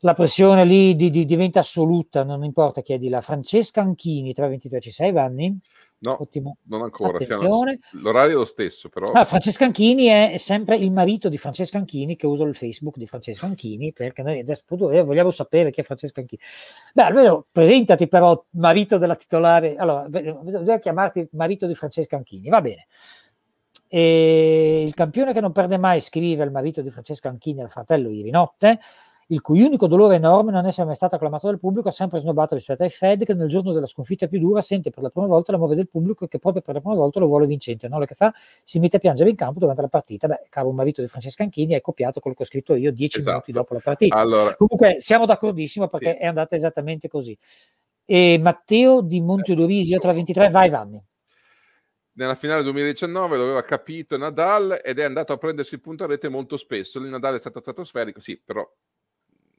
la 0.00 0.12
pressione 0.12 0.66
lì 0.66 0.94
di, 0.94 1.08
di, 1.08 1.24
diventa 1.24 1.60
assoluta, 1.60 2.22
non 2.22 2.44
importa 2.44 2.82
chi 2.82 2.92
è 2.92 2.98
di 2.98 3.08
là. 3.08 3.22
Francesca 3.22 3.80
Anchini, 3.80 4.34
323 4.34 4.80
ci 4.80 4.90
sei, 4.90 5.10
Vanni? 5.10 5.58
No, 6.02 6.20
Ottimo. 6.20 6.56
non 6.64 6.82
ancora. 6.82 7.24
Siamo, 7.24 7.62
l'orario 7.92 8.34
è 8.34 8.38
lo 8.38 8.44
stesso, 8.44 8.88
però. 8.88 9.06
Ah, 9.12 9.24
Francesca 9.24 9.64
Anchini 9.64 10.06
è 10.06 10.34
sempre 10.36 10.76
il 10.76 10.90
marito 10.90 11.28
di 11.28 11.38
Francesca 11.38 11.78
Anchini, 11.78 12.16
che 12.16 12.26
usa 12.26 12.42
il 12.42 12.56
Facebook 12.56 12.96
di 12.96 13.06
Francesca 13.06 13.46
Anchini, 13.46 13.92
perché 13.92 14.22
noi 14.22 14.40
adesso 14.40 14.64
vogliamo 14.68 15.30
sapere 15.30 15.70
chi 15.70 15.80
è 15.80 15.84
Francesca 15.84 16.20
Anchini. 16.20 16.42
Beh, 16.92 17.02
almeno 17.02 17.46
presentati 17.52 18.08
però 18.08 18.44
marito 18.50 18.98
della 18.98 19.14
titolare. 19.14 19.76
Allora, 19.76 20.08
bisogna 20.08 20.78
chiamarti 20.80 21.28
marito 21.32 21.68
di 21.68 21.74
Francesca 21.76 22.16
Anchini, 22.16 22.48
va 22.48 22.60
bene. 22.60 22.88
E 23.86 24.82
il 24.84 24.94
campione 24.94 25.32
che 25.32 25.40
non 25.40 25.52
perde 25.52 25.78
mai 25.78 26.00
scrive 26.00 26.42
al 26.42 26.50
marito 26.50 26.82
di 26.82 26.90
Francesca 26.90 27.28
Anchini 27.28 27.62
al 27.62 27.70
fratello 27.70 28.10
ieri 28.10 28.30
notte, 28.30 28.80
il 29.28 29.40
cui 29.40 29.62
unico 29.62 29.86
dolore 29.86 30.16
enorme 30.16 30.52
non 30.52 30.66
essere 30.66 30.86
mai 30.86 30.94
stato 30.94 31.14
acclamato 31.14 31.46
dal 31.46 31.58
pubblico, 31.58 31.88
ha 31.88 31.92
sempre 31.92 32.18
snobbato 32.18 32.54
rispetto 32.54 32.82
ai 32.82 32.90
Fed, 32.90 33.24
che 33.24 33.34
nel 33.34 33.48
giorno 33.48 33.72
della 33.72 33.86
sconfitta 33.86 34.26
più 34.26 34.38
dura 34.38 34.60
sente 34.60 34.90
per 34.90 35.02
la 35.02 35.10
prima 35.10 35.26
volta 35.26 35.52
l'amore 35.52 35.74
del 35.74 35.88
pubblico 35.88 36.24
e 36.24 36.28
che 36.28 36.38
proprio 36.38 36.62
per 36.62 36.74
la 36.74 36.80
prima 36.80 36.94
volta 36.94 37.20
lo 37.20 37.26
vuole 37.26 37.46
vincente. 37.46 37.88
No? 37.88 37.98
Lo 37.98 38.04
che 38.04 38.14
fa 38.14 38.32
si 38.64 38.78
mette 38.78 38.96
a 38.96 38.98
piangere 38.98 39.30
in 39.30 39.36
campo 39.36 39.60
durante 39.60 39.82
la 39.82 39.88
partita. 39.88 40.26
Beh, 40.26 40.46
caro 40.48 40.70
marito 40.72 41.00
di 41.00 41.08
Francesca 41.08 41.42
Anchini, 41.42 41.74
è 41.74 41.80
copiato 41.80 42.20
quello 42.20 42.36
che 42.36 42.42
ho 42.42 42.46
scritto 42.46 42.74
io 42.74 42.92
dieci 42.92 43.18
esatto. 43.18 43.32
minuti 43.32 43.52
dopo 43.52 43.74
la 43.74 43.80
partita. 43.80 44.16
Allora, 44.16 44.54
Comunque 44.56 44.96
siamo 45.00 45.26
d'accordissimo 45.26 45.86
perché 45.86 46.12
sì. 46.12 46.18
è 46.18 46.26
andata 46.26 46.54
esattamente 46.54 47.08
così. 47.08 47.36
E 48.04 48.38
Matteo 48.40 49.00
di 49.00 49.20
Monteodorisi, 49.20 49.96
23, 49.96 50.48
vai 50.50 50.68
Vanni 50.68 51.02
nella 52.14 52.34
finale 52.34 52.62
2019 52.62 53.36
lo 53.36 53.44
aveva 53.44 53.64
capito 53.64 54.16
Nadal 54.16 54.80
ed 54.82 54.98
è 54.98 55.04
andato 55.04 55.32
a 55.32 55.38
prendersi 55.38 55.74
il 55.74 55.80
punto 55.80 56.04
a 56.04 56.06
rete 56.06 56.28
molto 56.28 56.56
spesso. 56.56 56.98
Il 56.98 57.04
Nadal 57.06 57.36
è 57.36 57.38
stato 57.38 57.60
stratosferico, 57.60 58.20
sì, 58.20 58.40
però 58.44 58.68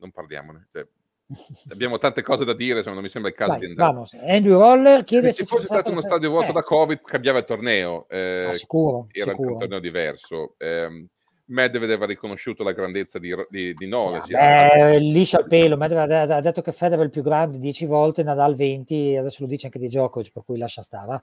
non 0.04 0.12
parliamone. 0.12 0.68
Cioè, 0.72 0.86
abbiamo 1.72 1.98
tante 1.98 2.22
cose 2.22 2.46
da 2.46 2.54
dire, 2.54 2.84
non 2.84 3.02
mi 3.02 3.10
sembra 3.10 3.32
il 3.32 3.36
caso 3.36 3.52
Vai, 3.52 3.60
di 3.60 3.66
andare. 3.68 3.92
Vamos. 3.92 4.14
Andrew 4.14 4.60
Roller 4.60 5.04
chiede 5.04 5.32
se, 5.32 5.44
se 5.44 5.46
fosse 5.46 5.66
stato 5.66 5.92
uno 5.92 6.02
stadio 6.02 6.30
vuoto 6.30 6.50
eh. 6.50 6.54
da 6.54 6.62
Covid, 6.62 7.02
cambiava 7.02 7.40
il 7.40 7.46
torneo. 7.46 8.08
Eh, 8.10 8.46
ah, 8.50 8.54
sicuro, 8.54 9.08
era 9.12 9.32
sicuro. 9.32 9.54
un 9.54 9.60
torneo 9.60 9.80
diverso. 9.80 10.56
Eh, 10.58 11.08
Medvedev 11.46 11.84
aveva 11.84 12.06
riconosciuto 12.06 12.64
la 12.64 12.72
grandezza 12.72 13.20
di, 13.20 13.34
di, 13.50 13.74
di 13.74 13.88
Nole. 13.88 14.22
Eh, 14.28 15.00
liscia 15.00 15.40
al 15.40 15.48
pelo. 15.48 15.78
Medvedev 15.78 16.32
ha 16.32 16.42
detto 16.42 16.62
che 16.62 16.72
Federer 16.72 17.02
è 17.02 17.06
il 17.06 17.12
più 17.12 17.22
grande 17.22 17.60
10 17.60 17.86
volte, 17.86 18.24
Nadal 18.24 18.56
20, 18.56 19.18
adesso 19.18 19.38
lo 19.42 19.48
dice 19.48 19.66
anche 19.66 19.80
di 19.80 19.88
Djokovic, 19.88 20.32
per 20.32 20.44
cui 20.46 20.58
lascia 20.58 20.82
stare. 20.82 21.22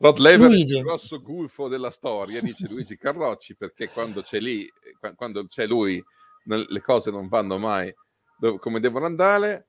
Rod 0.00 0.18
Laver 0.18 0.50
è 0.50 0.54
il 0.54 0.80
grosso 0.80 1.20
gulfo 1.20 1.66
della 1.66 1.90
storia, 1.90 2.40
dice 2.40 2.68
Luigi 2.70 2.96
Carrocci, 2.96 3.56
perché 3.56 3.88
quando 3.88 4.22
c'è 4.22 4.38
lì, 4.38 4.70
quando 5.16 5.44
c'è 5.48 5.66
lui, 5.66 6.02
le 6.56 6.80
cose 6.80 7.10
non 7.10 7.28
vanno 7.28 7.58
mai 7.58 7.94
come 8.58 8.80
devono 8.80 9.06
andare. 9.06 9.66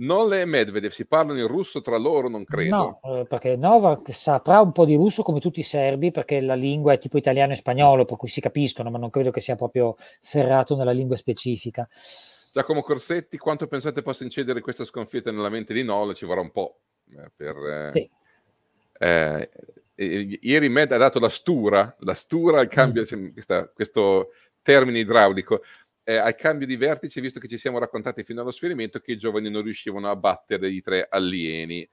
Nole 0.00 0.42
e 0.42 0.44
Medvedev 0.44 0.92
si 0.92 1.06
parlano 1.06 1.40
in 1.40 1.48
russo 1.48 1.80
tra 1.80 1.98
loro, 1.98 2.28
non 2.28 2.44
credo. 2.44 3.00
No, 3.02 3.18
eh, 3.18 3.26
perché 3.26 3.56
Novak 3.56 4.12
saprà 4.12 4.60
un 4.60 4.70
po' 4.70 4.84
di 4.84 4.94
russo 4.94 5.24
come 5.24 5.40
tutti 5.40 5.58
i 5.58 5.64
serbi, 5.64 6.12
perché 6.12 6.40
la 6.40 6.54
lingua 6.54 6.92
è 6.92 6.98
tipo 6.98 7.18
italiano 7.18 7.52
e 7.52 7.56
spagnolo, 7.56 8.04
per 8.04 8.16
cui 8.16 8.28
si 8.28 8.40
capiscono, 8.40 8.90
ma 8.90 8.98
non 8.98 9.10
credo 9.10 9.32
che 9.32 9.40
sia 9.40 9.56
proprio 9.56 9.96
ferrato 10.20 10.76
nella 10.76 10.92
lingua 10.92 11.16
specifica. 11.16 11.88
Giacomo 12.52 12.82
Corsetti, 12.82 13.38
quanto 13.38 13.66
pensate 13.66 14.02
possa 14.02 14.22
incedere 14.22 14.60
questa 14.60 14.84
sconfitta 14.84 15.32
nella 15.32 15.48
mente 15.48 15.74
di 15.74 15.82
Nola? 15.82 16.14
Ci 16.14 16.26
vorrà 16.26 16.42
un 16.42 16.52
po' 16.52 16.78
eh, 17.06 17.30
per... 17.34 17.56
Eh, 17.56 17.90
sì. 17.92 18.10
eh, 18.98 19.50
ieri 19.96 20.68
Med 20.68 20.92
ha 20.92 20.96
dato 20.96 21.18
la 21.18 21.28
stura, 21.28 21.92
la 22.00 22.14
stura 22.14 22.60
al 22.60 22.68
cambio, 22.68 23.02
mm. 23.02 23.32
questa, 23.32 23.66
questo 23.68 24.28
termine 24.62 25.00
idraulico, 25.00 25.62
eh, 26.08 26.16
al 26.16 26.34
cambio 26.34 26.66
di 26.66 26.76
vertice, 26.76 27.20
visto 27.20 27.38
che 27.38 27.48
ci 27.48 27.58
siamo 27.58 27.78
raccontati 27.78 28.24
fino 28.24 28.40
allo 28.40 28.50
sferimento 28.50 28.98
che 28.98 29.12
i 29.12 29.18
giovani 29.18 29.50
non 29.50 29.62
riuscivano 29.62 30.08
a 30.08 30.16
battere 30.16 30.70
i 30.70 30.80
tre 30.80 31.06
alieni. 31.06 31.86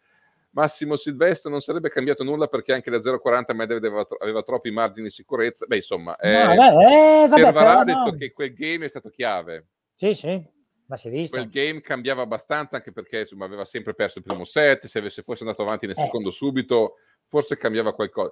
Massimo 0.52 0.96
Silvestro 0.96 1.50
non 1.50 1.60
sarebbe 1.60 1.90
cambiato 1.90 2.24
nulla 2.24 2.48
perché 2.48 2.72
anche 2.72 2.90
da 2.90 3.00
0,40 3.00 3.54
Medvedev 3.54 3.92
aveva, 3.92 4.08
aveva, 4.20 4.42
troppi 4.42 4.72
margini 4.72 5.08
di 5.08 5.12
sicurezza. 5.12 5.66
Beh, 5.66 5.76
insomma, 5.76 6.16
eh, 6.16 6.44
no, 6.46 6.56
beh, 6.56 7.30
eh, 7.30 7.58
ha 7.58 7.84
detto 7.84 8.12
no. 8.12 8.16
che 8.16 8.32
quel 8.32 8.54
game 8.54 8.86
è 8.86 8.88
stato 8.88 9.10
chiave. 9.10 9.66
Sì, 9.96 10.14
sì, 10.14 10.42
ma 10.86 10.96
si 10.96 11.10
è 11.10 11.12
visto. 11.12 11.36
Quel 11.36 11.50
game 11.50 11.82
cambiava 11.82 12.22
abbastanza 12.22 12.78
anche 12.78 12.94
perché 12.94 13.20
insomma, 13.20 13.44
aveva 13.44 13.66
sempre 13.66 13.96
perso 13.96 14.20
il 14.20 14.24
primo 14.24 14.46
set, 14.46 14.86
se 14.86 14.98
avesse 14.98 15.24
fosse 15.24 15.44
andato 15.44 15.64
avanti 15.64 15.88
nel 15.88 16.00
eh. 16.00 16.04
secondo 16.04 16.32
subito, 16.32 17.00
forse 17.28 17.58
cambiava 17.58 17.94
qualcosa. 17.94 18.32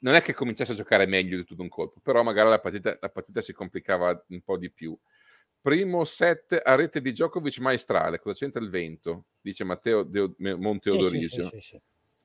Non 0.00 0.14
è 0.14 0.22
che 0.22 0.34
cominciasse 0.34 0.72
a 0.72 0.76
giocare 0.76 1.06
meglio 1.06 1.36
di 1.36 1.44
tutto 1.44 1.62
un 1.62 1.68
colpo, 1.68 2.00
però 2.00 2.22
magari 2.22 2.48
la 2.48 2.60
partita, 2.60 2.96
la 3.00 3.08
partita 3.08 3.40
si 3.40 3.52
complicava 3.52 4.24
un 4.28 4.40
po' 4.42 4.56
di 4.56 4.70
più. 4.70 4.96
Primo 5.60 6.04
set 6.04 6.60
a 6.62 6.74
rete 6.74 7.00
di 7.00 7.10
Djokovic 7.10 7.58
maestrale, 7.58 8.20
cosa 8.20 8.38
c'entra 8.38 8.62
il 8.62 8.70
vento? 8.70 9.26
Dice 9.40 9.64
Matteo 9.64 10.02
Deo- 10.04 10.34
Monteodorisio. 10.38 11.48
Sì, 11.48 11.48
sì, 11.48 11.60
sì, 11.60 11.80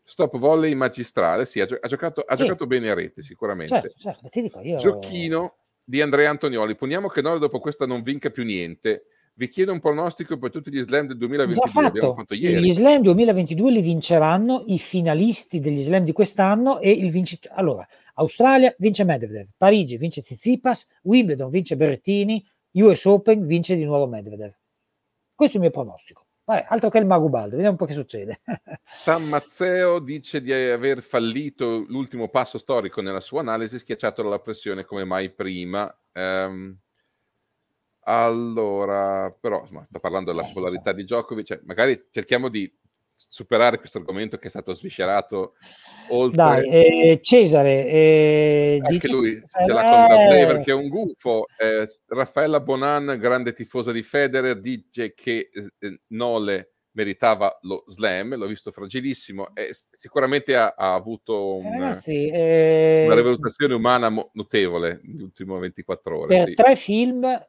Stop 0.05 0.37
volley 0.37 0.73
magistrale, 0.75 1.45
sì, 1.45 1.61
ha, 1.61 1.65
gio- 1.65 1.77
ha 1.79 1.87
giocato, 1.87 2.21
ha 2.21 2.35
giocato 2.35 2.67
bene 2.67 2.89
a 2.89 2.93
rete 2.93 3.23
sicuramente. 3.23 3.73
Certo, 3.73 3.97
certo, 3.97 4.29
dico 4.31 4.59
io... 4.59 4.77
Giochino 4.77 5.57
di 5.83 6.01
Andrea 6.01 6.29
Antonioli. 6.29 6.75
Poniamo 6.75 7.07
che 7.07 7.21
noi 7.21 7.39
dopo 7.39 7.59
questa 7.59 7.85
non 7.85 8.03
vinca 8.03 8.29
più 8.29 8.43
niente. 8.43 9.05
Vi 9.35 9.49
chiedo 9.49 9.71
un 9.71 9.79
pronostico 9.79 10.37
per 10.37 10.51
tutti 10.51 10.71
gli 10.71 10.81
slam 10.81 11.07
del 11.07 11.17
2022. 11.17 11.65
Già 11.65 11.81
fatto. 11.81 12.13
fatto 12.13 12.35
Gli 12.35 12.71
slam 12.71 13.01
2022 13.01 13.71
li 13.71 13.81
vinceranno 13.81 14.63
i 14.67 14.77
finalisti 14.77 15.59
degli 15.59 15.81
slam 15.81 16.03
di 16.03 16.11
quest'anno 16.11 16.79
e 16.79 16.91
il 16.91 17.09
vincitore. 17.09 17.55
Allora, 17.55 17.87
Australia 18.15 18.73
vince 18.77 19.03
Medvedev, 19.03 19.47
Parigi 19.57 19.97
vince 19.97 20.21
Tsitsipas, 20.21 20.87
Wimbledon 21.01 21.49
vince 21.49 21.75
Berrettini, 21.75 22.45
US 22.73 23.05
Open 23.05 23.47
vince 23.47 23.75
di 23.75 23.83
nuovo 23.85 24.05
Medvedev. 24.05 24.53
Questo 25.33 25.57
è 25.57 25.59
il 25.59 25.65
mio 25.65 25.73
pronostico. 25.73 26.27
Vabbè, 26.45 26.65
altro 26.67 26.89
che 26.89 26.99
il 26.99 27.05
Magubaldo, 27.07 27.55
vediamo 27.55 27.71
un 27.71 27.77
po' 27.77 27.85
che 27.85 27.93
succede. 27.93 28.41
San 28.83 29.23
Mazzeo 29.29 29.99
dice 29.99 30.41
di 30.41 30.53
aver 30.53 31.01
fallito 31.01 31.85
l'ultimo 31.87 32.27
passo 32.27 32.59
storico 32.59 33.01
nella 33.01 33.21
sua 33.21 33.39
analisi, 33.39 33.79
schiacciato 33.79 34.21
dalla 34.21 34.39
pressione 34.39 34.83
come 34.83 35.05
mai 35.05 35.31
prima. 35.31 35.91
Um, 36.13 36.77
allora, 38.03 39.35
però, 39.39 39.61
insomma, 39.61 39.85
sta 39.89 39.99
parlando 39.99 40.31
della 40.31 40.43
eh, 40.43 40.47
popolarità 40.47 40.91
di 40.93 41.03
Djokovic, 41.03 41.45
cioè, 41.45 41.59
magari 41.63 42.07
cerchiamo 42.11 42.49
di 42.49 42.71
superare 43.15 43.77
questo 43.77 43.99
argomento 43.99 44.37
che 44.37 44.47
è 44.47 44.49
stato 44.49 44.73
sviscerato 44.73 45.53
oltre... 46.09 46.35
Dai, 46.35 46.69
eh, 46.69 47.19
Cesare... 47.21 47.85
Eh, 47.87 48.77
Anche 48.81 48.93
dice... 48.93 49.07
lui 49.07 49.41
ce 49.45 49.71
l'ha 49.71 49.81
con 49.81 50.15
Gabriele 50.15 50.45
perché 50.47 50.71
è 50.71 50.75
un 50.75 50.87
gufo. 50.87 51.45
Eh, 51.57 51.87
Raffaella 52.07 52.59
Bonan, 52.59 53.17
grande 53.19 53.53
tifosa 53.53 53.91
di 53.91 54.01
Federer, 54.01 54.59
dice 54.59 55.13
che 55.13 55.49
eh, 55.51 55.99
Nole 56.07 56.73
meritava 56.93 57.57
lo 57.61 57.83
slam, 57.87 58.35
l'ho 58.35 58.47
visto 58.47 58.71
fragilissimo 58.71 59.53
e 59.55 59.71
sicuramente 59.89 60.55
ha, 60.55 60.73
ha 60.77 60.93
avuto 60.93 61.55
un, 61.57 61.71
Ragazzi, 61.71 62.27
eh, 62.27 63.03
una 63.05 63.15
rivalutazione 63.15 63.73
umana 63.73 64.09
mo- 64.09 64.29
notevole 64.33 65.01
negli 65.03 65.23
ultimi 65.23 65.59
24 65.59 66.19
ore. 66.19 66.27
Per 66.35 66.47
sì. 66.47 66.53
tre 66.53 66.75
film 66.75 67.47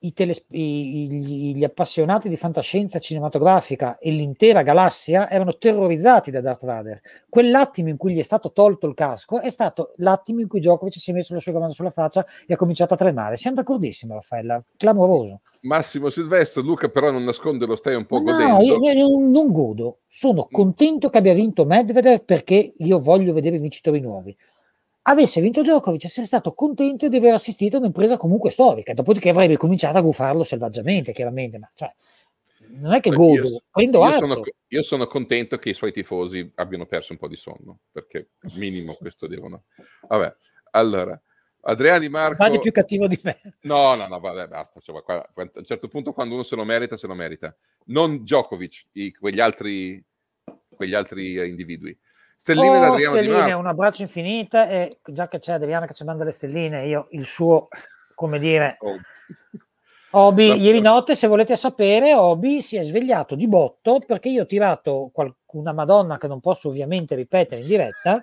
i 0.00 0.12
teles- 0.12 0.44
i, 0.50 1.52
gli, 1.54 1.64
appassionati 1.64 2.28
di 2.28 2.36
fantascienza 2.36 2.98
cinematografica 2.98 3.98
e 3.98 4.10
l'intera 4.10 4.62
galassia 4.62 5.28
erano 5.28 5.56
terrorizzati 5.56 6.30
da 6.30 6.40
Darth 6.40 6.64
Vader. 6.64 7.00
Quell'attimo 7.28 7.88
in 7.88 7.96
cui 7.96 8.14
gli 8.14 8.18
è 8.18 8.22
stato 8.22 8.52
tolto 8.52 8.86
il 8.86 8.94
casco 8.94 9.40
è 9.40 9.50
stato 9.50 9.92
l'attimo 9.96 10.40
in 10.40 10.48
cui 10.48 10.60
Djokovic 10.60 10.98
si 10.98 11.10
è 11.10 11.14
messo 11.14 11.34
l'asciugamano 11.34 11.72
sulla 11.72 11.90
faccia 11.90 12.24
e 12.46 12.54
ha 12.54 12.56
cominciato 12.56 12.94
a 12.94 12.96
tremare. 12.96 13.36
Siamo 13.36 13.56
d'accordissimo, 13.56 14.14
Raffaella, 14.14 14.62
clamoroso. 14.76 15.40
Massimo 15.62 16.08
Silvestro, 16.08 16.62
Luca 16.62 16.88
però 16.88 17.10
non 17.10 17.24
nasconde, 17.24 17.66
lo 17.66 17.74
stai 17.74 17.96
un 17.96 18.06
po' 18.06 18.18
no, 18.18 18.24
godendo. 18.24 18.62
Io, 18.62 18.78
io 18.78 19.28
non 19.28 19.50
godo, 19.50 19.98
sono 20.06 20.46
mm. 20.48 20.54
contento 20.54 21.10
che 21.10 21.18
abbia 21.18 21.34
vinto 21.34 21.64
Medvedev 21.64 22.22
perché 22.24 22.74
io 22.76 23.00
voglio 23.00 23.32
vedere 23.32 23.58
vincitori 23.58 23.98
nuovi 23.98 24.36
avesse 25.08 25.40
vinto 25.40 25.62
Djokovic 25.62 26.04
essere 26.04 26.26
stato 26.26 26.52
contento 26.52 27.08
di 27.08 27.16
aver 27.16 27.34
assistito 27.34 27.76
a 27.76 27.80
un'impresa 27.80 28.16
comunque 28.16 28.50
storica, 28.50 28.92
dopodiché 28.94 29.30
avrebbe 29.30 29.56
cominciato 29.56 29.98
a 29.98 30.02
gufarlo 30.02 30.42
selvaggiamente, 30.42 31.12
chiaramente, 31.12 31.58
ma 31.58 31.70
cioè, 31.74 31.92
non 32.68 32.92
è 32.92 33.00
che 33.00 33.10
godo, 33.10 33.48
io, 33.48 33.62
prendo 33.70 34.06
io 34.06 34.18
sono, 34.18 34.42
io 34.68 34.82
sono, 34.82 35.06
contento 35.06 35.56
che 35.58 35.70
i 35.70 35.74
suoi 35.74 35.92
tifosi 35.92 36.50
abbiano 36.56 36.86
perso 36.86 37.12
un 37.12 37.18
po' 37.18 37.28
di 37.28 37.36
sonno, 37.36 37.80
perché 37.90 38.30
minimo 38.56 38.94
questo 38.94 39.26
devono... 39.26 39.64
Vabbè, 40.06 40.34
allora... 40.72 41.20
Adriano 41.60 41.98
Di 41.98 42.08
Marco... 42.08 42.36
Ma 42.38 42.56
più 42.56 42.70
cattivo 42.70 43.08
di 43.08 43.18
me. 43.22 43.40
No, 43.62 43.94
no, 43.94 44.06
no, 44.06 44.20
vabbè, 44.20 44.46
basta. 44.46 44.80
Cioè, 44.80 45.02
qua, 45.02 45.20
a 45.20 45.32
un 45.34 45.64
certo 45.64 45.88
punto 45.88 46.12
quando 46.12 46.34
uno 46.34 46.44
se 46.44 46.54
lo 46.54 46.64
merita, 46.64 46.96
se 46.96 47.06
lo 47.08 47.14
merita. 47.14 47.54
Non 47.86 48.18
Djokovic, 48.18 48.86
i, 48.92 49.12
quegli, 49.12 49.40
altri, 49.40 50.02
quegli 50.68 50.94
altri 50.94 51.46
individui. 51.46 51.98
Stelline 52.38 52.76
oh, 52.76 52.80
da 52.80 52.86
Adriano 52.86 53.14
stelline, 53.14 53.34
Di 53.34 53.40
Marco. 53.40 53.58
Un 53.58 53.66
abbraccio 53.66 54.02
infinito 54.02 54.62
e 54.62 55.00
già 55.04 55.28
che 55.28 55.40
c'è 55.40 55.54
Adriano 55.54 55.86
che 55.86 55.94
ci 55.94 56.04
manda 56.04 56.24
le 56.24 56.30
stelline, 56.30 56.86
io 56.86 57.08
il 57.10 57.24
suo, 57.26 57.68
come 58.14 58.38
dire... 58.38 58.76
Oh. 58.80 58.96
Obi, 60.12 60.54
ieri 60.54 60.80
notte, 60.80 61.14
se 61.14 61.26
volete 61.26 61.54
sapere, 61.54 62.14
Obi 62.14 62.62
si 62.62 62.76
è 62.76 62.82
svegliato 62.82 63.34
di 63.34 63.46
botto 63.46 63.98
perché 64.06 64.30
io 64.30 64.44
ho 64.44 64.46
tirato 64.46 65.12
una 65.52 65.74
Madonna 65.74 66.16
che 66.16 66.28
non 66.28 66.40
posso 66.40 66.68
ovviamente 66.68 67.14
ripetere 67.14 67.60
in 67.60 67.66
diretta 67.66 68.22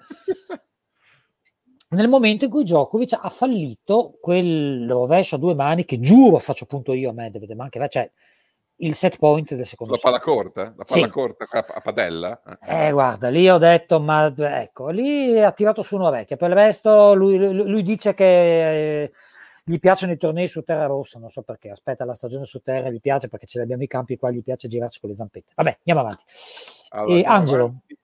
nel 1.90 2.08
momento 2.10 2.46
in 2.46 2.52
cui 2.52 2.64
Djokovic 2.64 3.18
ha 3.22 3.30
fallito 3.30 4.18
quel 4.20 4.88
rovescio 4.88 5.36
a 5.36 5.40
due 5.40 5.54
mani 5.54 5.86
che 5.86 6.00
giuro 6.00 6.40
faccio 6.40 6.64
appunto 6.64 6.94
io 6.94 7.12
a 7.12 7.14
Medvedev, 7.14 7.56
ma 7.56 7.64
anche 7.64 7.88
cioè, 7.90 8.12
il 8.78 8.94
set 8.94 9.18
point 9.18 9.54
del 9.54 9.66
secondo 9.66 9.94
la 9.94 10.00
palla 10.02 10.20
corta 10.20 10.74
la 10.76 10.84
palla 10.84 11.06
sì. 11.06 11.10
corta 11.10 11.48
a, 11.50 11.82
padella? 11.82 12.42
Eh 12.62 12.92
guarda 12.92 13.30
lì 13.30 13.50
ho 13.50 13.58
detto 13.58 14.00
ma 14.00 14.34
ecco 14.36 14.90
lì 14.90 15.42
ha 15.42 15.52
tirato 15.52 15.82
su 15.82 15.96
una 15.96 16.10
vecchia 16.10 16.36
per 16.36 16.50
il 16.50 16.56
resto 16.56 17.14
lui, 17.14 17.38
lui, 17.38 17.84
dice 17.84 18.14
che 18.14 19.04
eh, 19.04 19.12
gli 19.64 19.80
piacciono 19.80 20.12
i 20.12 20.18
tornei 20.18 20.48
su 20.48 20.64
terra 20.64 20.88
rossa 20.88 21.20
non 21.20 21.30
so 21.30 21.42
perché 21.42 21.70
aspetta 21.70 22.04
la 22.04 22.14
stagione 22.14 22.46
su 22.46 22.60
terra 22.62 22.90
gli 22.90 23.00
piace 23.00 23.30
perché 23.30 23.46
ce 23.46 23.60
l'abbiamo 23.60 23.84
i 23.84 23.88
campi 23.88 24.18
qua 24.18 24.30
gli 24.30 24.44
piace 24.44 24.68
girarci 24.68 25.00
con 25.00 25.10
le 25.10 25.16
zampette. 25.16 25.54
Vabbè 25.56 25.78
andiamo 25.78 26.00
avanti. 26.02 26.24
Allora, 26.90 27.16
e 27.16 27.24
Angelo? 27.26 27.64
avanti. 27.64 27.98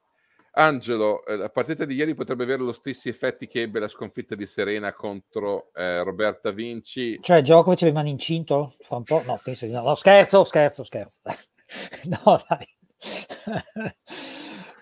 Angelo, 0.53 1.25
eh, 1.25 1.37
la 1.37 1.49
partita 1.49 1.85
di 1.85 1.95
ieri 1.95 2.13
potrebbe 2.13 2.43
avere 2.43 2.61
lo 2.61 2.73
stessi 2.73 3.07
effetti 3.07 3.47
che 3.47 3.61
ebbe 3.61 3.79
la 3.79 3.87
sconfitta 3.87 4.35
di 4.35 4.45
Serena 4.45 4.91
contro 4.93 5.71
eh, 5.73 6.03
Roberta 6.03 6.51
Vinci. 6.51 7.17
Cioè, 7.21 7.41
Djokovic 7.41 7.83
aveva 7.83 7.99
mani 7.99 8.09
incinto? 8.09 8.73
Fa 8.79 8.97
un 8.97 9.03
po'? 9.03 9.23
No, 9.25 9.39
penso 9.41 9.65
di 9.65 9.71
no. 9.71 9.81
no 9.81 9.95
scherzo, 9.95 10.43
scherzo, 10.43 10.83
scherzo. 10.83 11.21
no, 12.25 12.41
dai. 12.47 12.67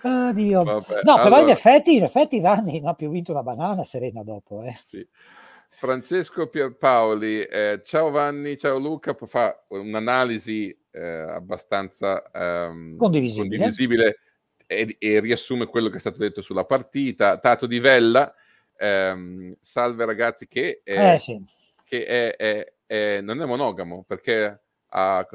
Oddio. 0.01 0.63
Vabbè, 0.63 1.01
no, 1.03 1.15
però 1.21 1.41
in 1.41 1.49
effetti, 1.49 1.97
in 1.97 2.03
effetti 2.03 2.39
Vanni 2.39 2.79
non 2.79 2.89
ha 2.89 2.93
più 2.95 3.09
vinto 3.09 3.31
una 3.31 3.43
banana 3.43 3.83
Serena 3.83 4.23
dopo. 4.23 4.63
Eh. 4.63 4.73
Sì. 4.75 5.07
Francesco 5.71 6.47
Pierpaoli, 6.47 7.43
eh, 7.43 7.81
ciao 7.83 8.09
Vanni, 8.09 8.57
ciao 8.57 8.79
Luca, 8.79 9.13
fa 9.13 9.63
un'analisi 9.69 10.75
eh, 10.91 11.01
abbastanza 11.01 12.23
ehm, 12.31 12.97
condivisibile. 12.97 13.57
condivisibile 13.57 14.19
e, 14.71 14.97
e, 14.99 15.19
riassume 15.19 15.65
quello 15.65 15.89
che 15.89 15.97
è 15.97 15.99
stato 15.99 16.19
detto 16.19 16.43
sulla 16.43 16.63
partita. 16.63 17.39
Tato 17.39 17.65
di 17.65 17.79
Vella, 17.79 18.31
ehm, 18.77 19.55
salve 19.59 20.05
ragazzi, 20.05 20.47
che, 20.47 20.81
è, 20.83 21.13
eh, 21.13 21.17
sì. 21.17 21.43
che 21.83 22.05
è, 22.05 22.71
è, 22.85 23.21
non 23.21 23.41
è 23.41 23.45
monogamo 23.45 24.03
perché 24.07 24.61
ha, 24.89 25.27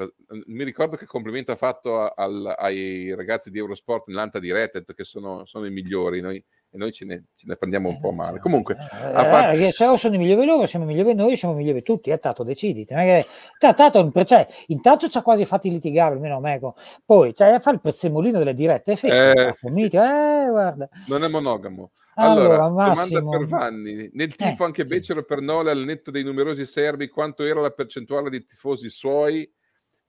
mi 0.45 0.63
ricordo 0.63 0.95
che 0.95 1.05
complimento 1.05 1.51
ha 1.51 1.57
fatto 1.57 2.07
al, 2.07 2.55
ai 2.57 3.13
ragazzi 3.13 3.51
di 3.51 3.57
Eurosport 3.57 4.07
nell'anta 4.07 4.39
diretta, 4.39 4.81
che 4.93 5.03
sono, 5.03 5.45
sono 5.45 5.65
i 5.65 5.71
migliori. 5.71 6.21
Noi 6.21 6.41
e 6.75 6.77
noi 6.77 6.91
ce 6.91 7.05
ne, 7.05 7.23
ce 7.35 7.45
ne 7.47 7.55
prendiamo 7.55 7.87
un 7.87 7.99
po' 8.01 8.11
male. 8.11 8.33
Certo. 8.33 8.43
Comunque, 8.43 8.75
eh, 8.75 9.05
a 9.05 9.25
parte... 9.29 9.67
eh, 9.67 9.71
se 9.71 9.85
o 9.85 9.95
sono 9.95 10.15
i 10.15 10.17
migliori 10.17 10.45
loro, 10.45 10.65
siamo 10.67 10.85
migliori 10.85 11.15
noi, 11.15 11.37
siamo 11.37 11.53
migliori 11.53 11.81
tutti. 11.81 12.09
Eh, 12.09 12.19
Tato, 12.19 12.43
deciditi. 12.43 12.93
Che... 12.93 13.25
Tato, 13.57 14.11
cioè, 14.25 14.45
intanto 14.67 15.07
ci 15.07 15.17
ha 15.17 15.21
quasi 15.21 15.45
fatti 15.45 15.69
litigare, 15.69 16.15
almeno 16.15 16.35
a 16.35 16.39
me. 16.41 16.59
Poi 17.05 17.33
cioè, 17.33 17.59
fa 17.59 17.71
il 17.71 17.79
prezzemolino 17.79 18.39
delle 18.39 18.53
dirette 18.53 18.91
e 18.91 18.95
fece. 18.97 19.31
Eh, 19.31 19.53
sì, 19.53 19.71
sì. 19.71 19.81
eh, 19.83 20.47
guarda. 20.49 20.89
Non 21.07 21.23
è 21.23 21.29
monogamo. 21.29 21.91
Allora, 22.17 22.65
allora 22.65 22.89
domanda 22.89 23.37
per 23.37 23.45
Vanni. 23.47 24.09
Nel 24.13 24.27
eh, 24.27 24.35
tifo 24.35 24.63
eh, 24.63 24.65
anche 24.65 24.85
sì. 24.85 24.93
Becero 24.93 25.23
per 25.23 25.39
Nola, 25.39 25.71
al 25.71 25.83
netto 25.83 26.11
dei 26.11 26.23
numerosi 26.23 26.65
serbi, 26.65 27.07
quanto 27.07 27.43
era 27.43 27.61
la 27.61 27.71
percentuale 27.71 28.29
di 28.29 28.45
tifosi 28.45 28.89
suoi 28.89 29.49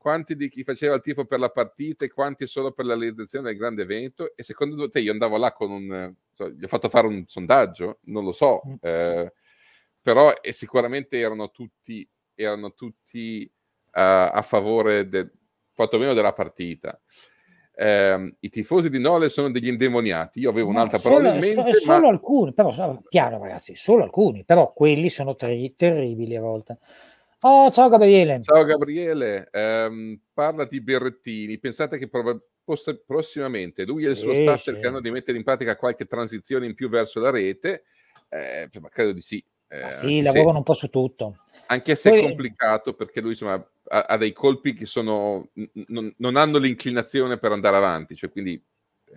quanti 0.06 0.36
di 0.36 0.48
chi 0.48 0.62
faceva 0.62 0.94
il 0.94 1.00
tifo 1.00 1.24
per 1.24 1.40
la 1.40 1.50
partita 1.50 2.04
e 2.04 2.12
quanti 2.12 2.46
solo 2.46 2.70
per 2.70 2.84
la 2.84 2.94
realizzazione 2.94 3.48
del 3.48 3.58
grande 3.58 3.82
evento? 3.82 4.36
E 4.36 4.44
secondo 4.44 4.88
te 4.88 5.00
io 5.00 5.10
andavo 5.10 5.36
là 5.36 5.52
con 5.52 5.72
un... 5.72 6.14
So, 6.30 6.48
gli 6.48 6.62
ho 6.62 6.68
fatto 6.68 6.88
fare 6.88 7.08
un 7.08 7.24
sondaggio? 7.26 7.98
Non 8.02 8.22
lo 8.22 8.30
so, 8.30 8.62
mm. 8.64 8.74
eh, 8.82 9.32
però 10.00 10.32
sicuramente 10.50 11.18
erano 11.18 11.50
tutti, 11.50 12.08
erano 12.36 12.72
tutti 12.74 13.52
a 13.90 14.42
favore 14.42 15.08
de, 15.08 15.28
quantomeno 15.74 16.14
della 16.14 16.32
partita. 16.32 17.00
Eh, 17.74 18.36
I 18.38 18.48
tifosi 18.48 18.88
di 18.88 19.00
Nole 19.00 19.28
sono 19.28 19.50
degli 19.50 19.66
indemoniati. 19.66 20.38
Io 20.38 20.50
avevo 20.50 20.68
No, 20.68 20.74
un'altra 20.74 20.98
solo, 20.98 21.16
parola 21.16 21.34
in 21.34 21.40
mente, 21.40 21.72
so- 21.72 21.80
solo 21.80 22.06
ma 22.06 22.08
alcuni, 22.12 22.54
però 22.54 23.00
chiaro 23.08 23.42
ragazzi, 23.42 23.74
solo 23.74 24.04
alcuni, 24.04 24.44
però 24.44 24.72
quelli 24.72 25.08
sono 25.08 25.34
ter- 25.34 25.74
terribili 25.74 26.36
a 26.36 26.42
volte. 26.42 26.78
Oh, 27.48 27.70
ciao 27.70 27.88
Gabriele. 27.88 28.40
Ciao 28.42 28.64
Gabriele, 28.64 29.48
ehm, 29.52 30.18
parla 30.34 30.64
di 30.64 30.80
Berrettini. 30.80 31.58
Pensate 31.60 31.96
che 31.96 32.08
proba- 32.08 32.36
post- 32.64 33.04
prossimamente 33.06 33.84
lui 33.84 34.04
e 34.04 34.10
il 34.10 34.16
suo 34.16 34.34
staff 34.34 34.62
cercheranno 34.62 35.00
di 35.00 35.12
mettere 35.12 35.38
in 35.38 35.44
pratica 35.44 35.76
qualche 35.76 36.06
transizione 36.06 36.66
in 36.66 36.74
più 36.74 36.88
verso 36.88 37.20
la 37.20 37.30
rete? 37.30 37.84
Eh, 38.30 38.68
ma 38.80 38.88
credo 38.88 39.12
di 39.12 39.20
sì. 39.20 39.36
Eh, 39.68 39.80
anche 39.80 39.94
sì, 39.94 40.16
se- 40.16 40.22
lavorano 40.22 40.58
un 40.58 40.62
po' 40.64 40.74
su 40.74 40.88
tutto. 40.88 41.36
anche 41.66 41.94
se 41.94 42.08
è 42.10 42.12
Poi- 42.14 42.22
complicato 42.22 42.94
perché 42.94 43.20
lui 43.20 43.30
insomma, 43.30 43.54
ha, 43.90 44.00
ha 44.00 44.16
dei 44.16 44.32
colpi 44.32 44.74
che 44.74 44.86
sono, 44.86 45.50
n- 45.54 46.14
non 46.16 46.34
hanno 46.34 46.58
l'inclinazione 46.58 47.38
per 47.38 47.52
andare 47.52 47.76
avanti, 47.76 48.16
cioè 48.16 48.28
quindi 48.28 48.60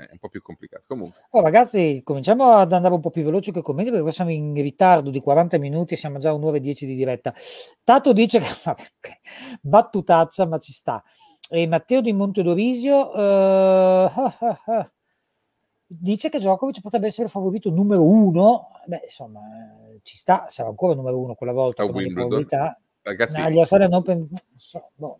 è 0.06 0.12
un 0.12 0.18
po' 0.20 0.30
più 0.30 0.42
complicato. 0.42 0.84
Comunque, 0.88 1.28
Oh, 1.32 1.42
ragazzi, 1.42 2.02
cominciamo 2.04 2.54
ad 2.54 2.72
andare 2.72 2.94
un 2.94 3.02
po' 3.02 3.10
più 3.10 3.24
veloci 3.24 3.52
che 3.52 3.62
commenti 3.62 3.92
perché 3.92 4.12
siamo 4.12 4.32
in 4.32 4.54
ritardo 4.56 5.10
di 5.10 5.20
40 5.20 5.58
minuti 5.58 5.94
e 5.94 5.98
siamo 5.98 6.18
già 6.20 6.30
a 6.30 6.34
un'ora 6.34 6.58
e 6.58 6.62
10 6.62 6.86
di 6.86 6.96
diretta. 6.96 7.34
Tato 7.84 8.14
dice 8.14 8.40
che 8.40 8.48
vabbè, 8.64 8.84
battutaccia, 9.62 10.46
ma 10.48 10.58
ci 10.58 10.72
sta. 10.72 11.04
E 11.52 11.68
Matteo 11.68 12.02
di 12.02 12.14
Montedorisio 12.14 13.14
eh, 13.14 14.10
dice 15.86 16.30
che 16.30 16.38
Djokovic 16.38 16.82
potrebbe 16.82 17.08
essere 17.08 17.24
il 17.24 17.30
favorito 17.30 17.70
numero 17.70 18.04
uno. 18.04 18.68
Beh, 18.86 19.02
insomma, 19.04 19.40
eh, 19.42 20.00
ci 20.04 20.16
sta, 20.16 20.46
sarà 20.50 20.70
ancora 20.70 20.94
numero 20.94 21.20
uno 21.20 21.34
quella 21.36 21.54
volta 21.54 21.84
A 21.84 21.86
Wimbledon. 21.86 22.46
ragazzi, 23.02 23.40
No, 23.42 23.48
Australian 23.60 23.94
Open, 23.94 24.18
non 24.18 24.40
so, 24.56 24.92
boh. 24.96 25.20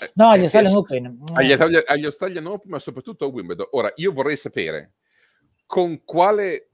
Eh, 0.00 0.10
no, 0.14 0.28
agli 0.28 0.40
eh, 0.40 0.42
Australian 0.44 0.72
eh, 0.72 0.76
Open. 0.76 1.22
agli, 1.34 1.46
eh, 1.48 1.52
Australia- 1.52 1.82
agli 1.86 2.04
Australian 2.04 2.46
Open, 2.46 2.70
ma 2.70 2.78
soprattutto 2.78 3.24
a 3.24 3.28
Wimbledon. 3.28 3.68
Ora, 3.72 3.92
io 3.96 4.12
vorrei 4.12 4.36
sapere 4.36 4.92
con 5.66 6.04
quale 6.04 6.68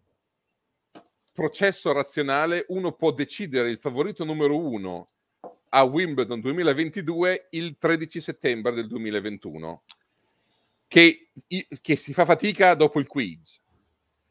processo 1.33 1.93
razionale 1.93 2.65
uno 2.69 2.93
può 2.93 3.13
decidere 3.13 3.71
il 3.71 3.79
favorito 3.79 4.25
numero 4.25 4.59
uno 4.59 5.09
a 5.71 5.83
Wimbledon 5.85 6.41
2022 6.41 7.47
il 7.51 7.77
13 7.79 8.21
settembre 8.21 8.73
del 8.73 8.89
2021, 8.89 9.83
che, 10.89 11.31
che 11.81 11.97
si 11.97 12.13
fa 12.13 12.25
fatica 12.25 12.75
dopo 12.75 12.99
il 12.99 13.07
quiz. 13.07 13.61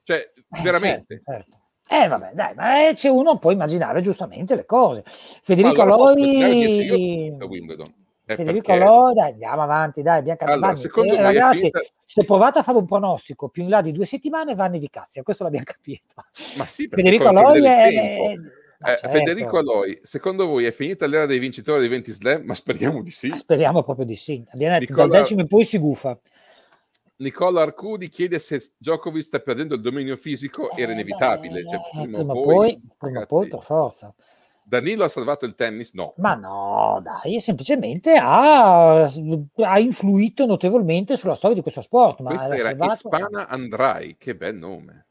Cioè, 0.04 0.18
Eh, 0.36 0.62
veramente. 0.62 1.22
certo, 1.24 1.32
certo. 1.32 1.58
Eh 1.92 2.08
vabbè, 2.08 2.34
dai, 2.34 2.54
ma 2.54 2.94
c'è 2.94 3.10
uno 3.10 3.40
può 3.40 3.50
immaginare 3.52 4.02
giustamente 4.02 4.54
le 4.54 4.66
cose. 4.66 5.02
Federico 5.06 5.82
Allora, 5.82 5.96
posso 5.96 6.18
di. 8.36 8.42
Eh, 8.42 8.46
Federico 8.46 8.72
perché- 8.72 8.84
Aloi, 8.84 9.14
dai, 9.14 9.32
andiamo 9.32 9.62
avanti, 9.62 10.02
dai, 10.02 10.24
capito. 10.24 10.46
Allora, 10.52 10.76
secondo 10.76 11.14
eh, 11.14 11.22
ragazzi, 11.22 11.60
finita- 11.60 11.82
se 12.06 12.26
provate 12.26 12.60
a 12.60 12.64
fare 12.64 12.78
un 12.78 12.86
pronostico 12.86 13.50
più 13.50 13.64
in 13.64 13.70
là 13.70 13.82
di 13.82 13.92
due 13.92 14.06
settimane, 14.06 14.56
Vanni 14.56 14.80
vi 14.80 14.90
cazzia, 14.90 15.24
questo 15.24 15.44
l'abbiamo 15.44 15.66
capito. 15.72 16.14
Ma 16.58 16.64
sì, 16.66 16.88
Federico 16.88 17.28
Aloi 17.28 17.64
è... 17.66 18.34
Ma 18.82 18.94
Eh, 18.94 18.96
certo, 18.96 19.18
Federico 19.18 19.58
Aloi, 19.58 20.00
secondo 20.04 20.46
voi 20.48 20.64
è 20.64 20.72
finita 20.72 21.06
l'era 21.06 21.26
dei 21.26 21.38
vincitori 21.40 21.82
dei 21.82 21.90
20 21.90 22.12
slam? 22.14 22.44
Ma 22.46 22.54
speriamo 22.54 23.02
di 23.04 23.12
sì. 23.12 23.30
speriamo 23.36 23.84
proprio 23.84 24.06
di 24.06 24.16
sì. 24.16 24.42
Abbiamo 24.54 24.80
detto, 24.80 24.92
Nicola- 24.94 25.08
dal 25.10 25.20
decimo 25.22 25.42
in 25.42 25.48
poi 25.48 25.66
si 25.66 25.78
gufa. 25.80 26.18
Nicola 27.18 27.64
Arcudi 27.64 28.08
chiede 28.08 28.40
se 28.40 28.72
Djokovic 28.78 29.24
sta 29.24 29.40
perdendo 29.40 29.76
il 29.76 29.82
dominio 29.82 30.16
fisico, 30.16 30.72
era 30.72 30.92
Eh, 30.92 30.94
inevitabile. 30.94 31.64
Cioè, 31.66 31.80
prima, 31.92 32.18
prima 32.20 32.34
poi, 32.34 32.44
poi, 32.44 32.76
prima 32.98 33.14
ragazzi, 33.20 33.28
poi, 33.28 33.48
per 33.50 33.62
forza. 33.62 34.14
Danilo 34.70 35.04
ha 35.04 35.10
salvato 35.10 35.46
il 35.46 35.56
tennis? 35.56 35.94
No. 35.94 36.14
Ma 36.18 36.36
no, 36.36 37.02
dai, 37.04 37.40
semplicemente 37.40 38.16
ha, 38.16 39.02
ha 39.02 39.80
influito 39.80 40.46
notevolmente 40.46 41.18
sulla 41.18 41.34
storia 41.34 41.56
di 41.56 41.64
questo 41.64 41.82
sport. 41.82 42.20
Ma 42.20 42.30
Questa 42.30 42.46
era 42.54 42.58
salvato- 42.58 42.94
Ispana 42.94 43.48
Andrai, 43.48 44.16
che 44.18 44.36
bel 44.36 44.56
nome. 44.56 45.08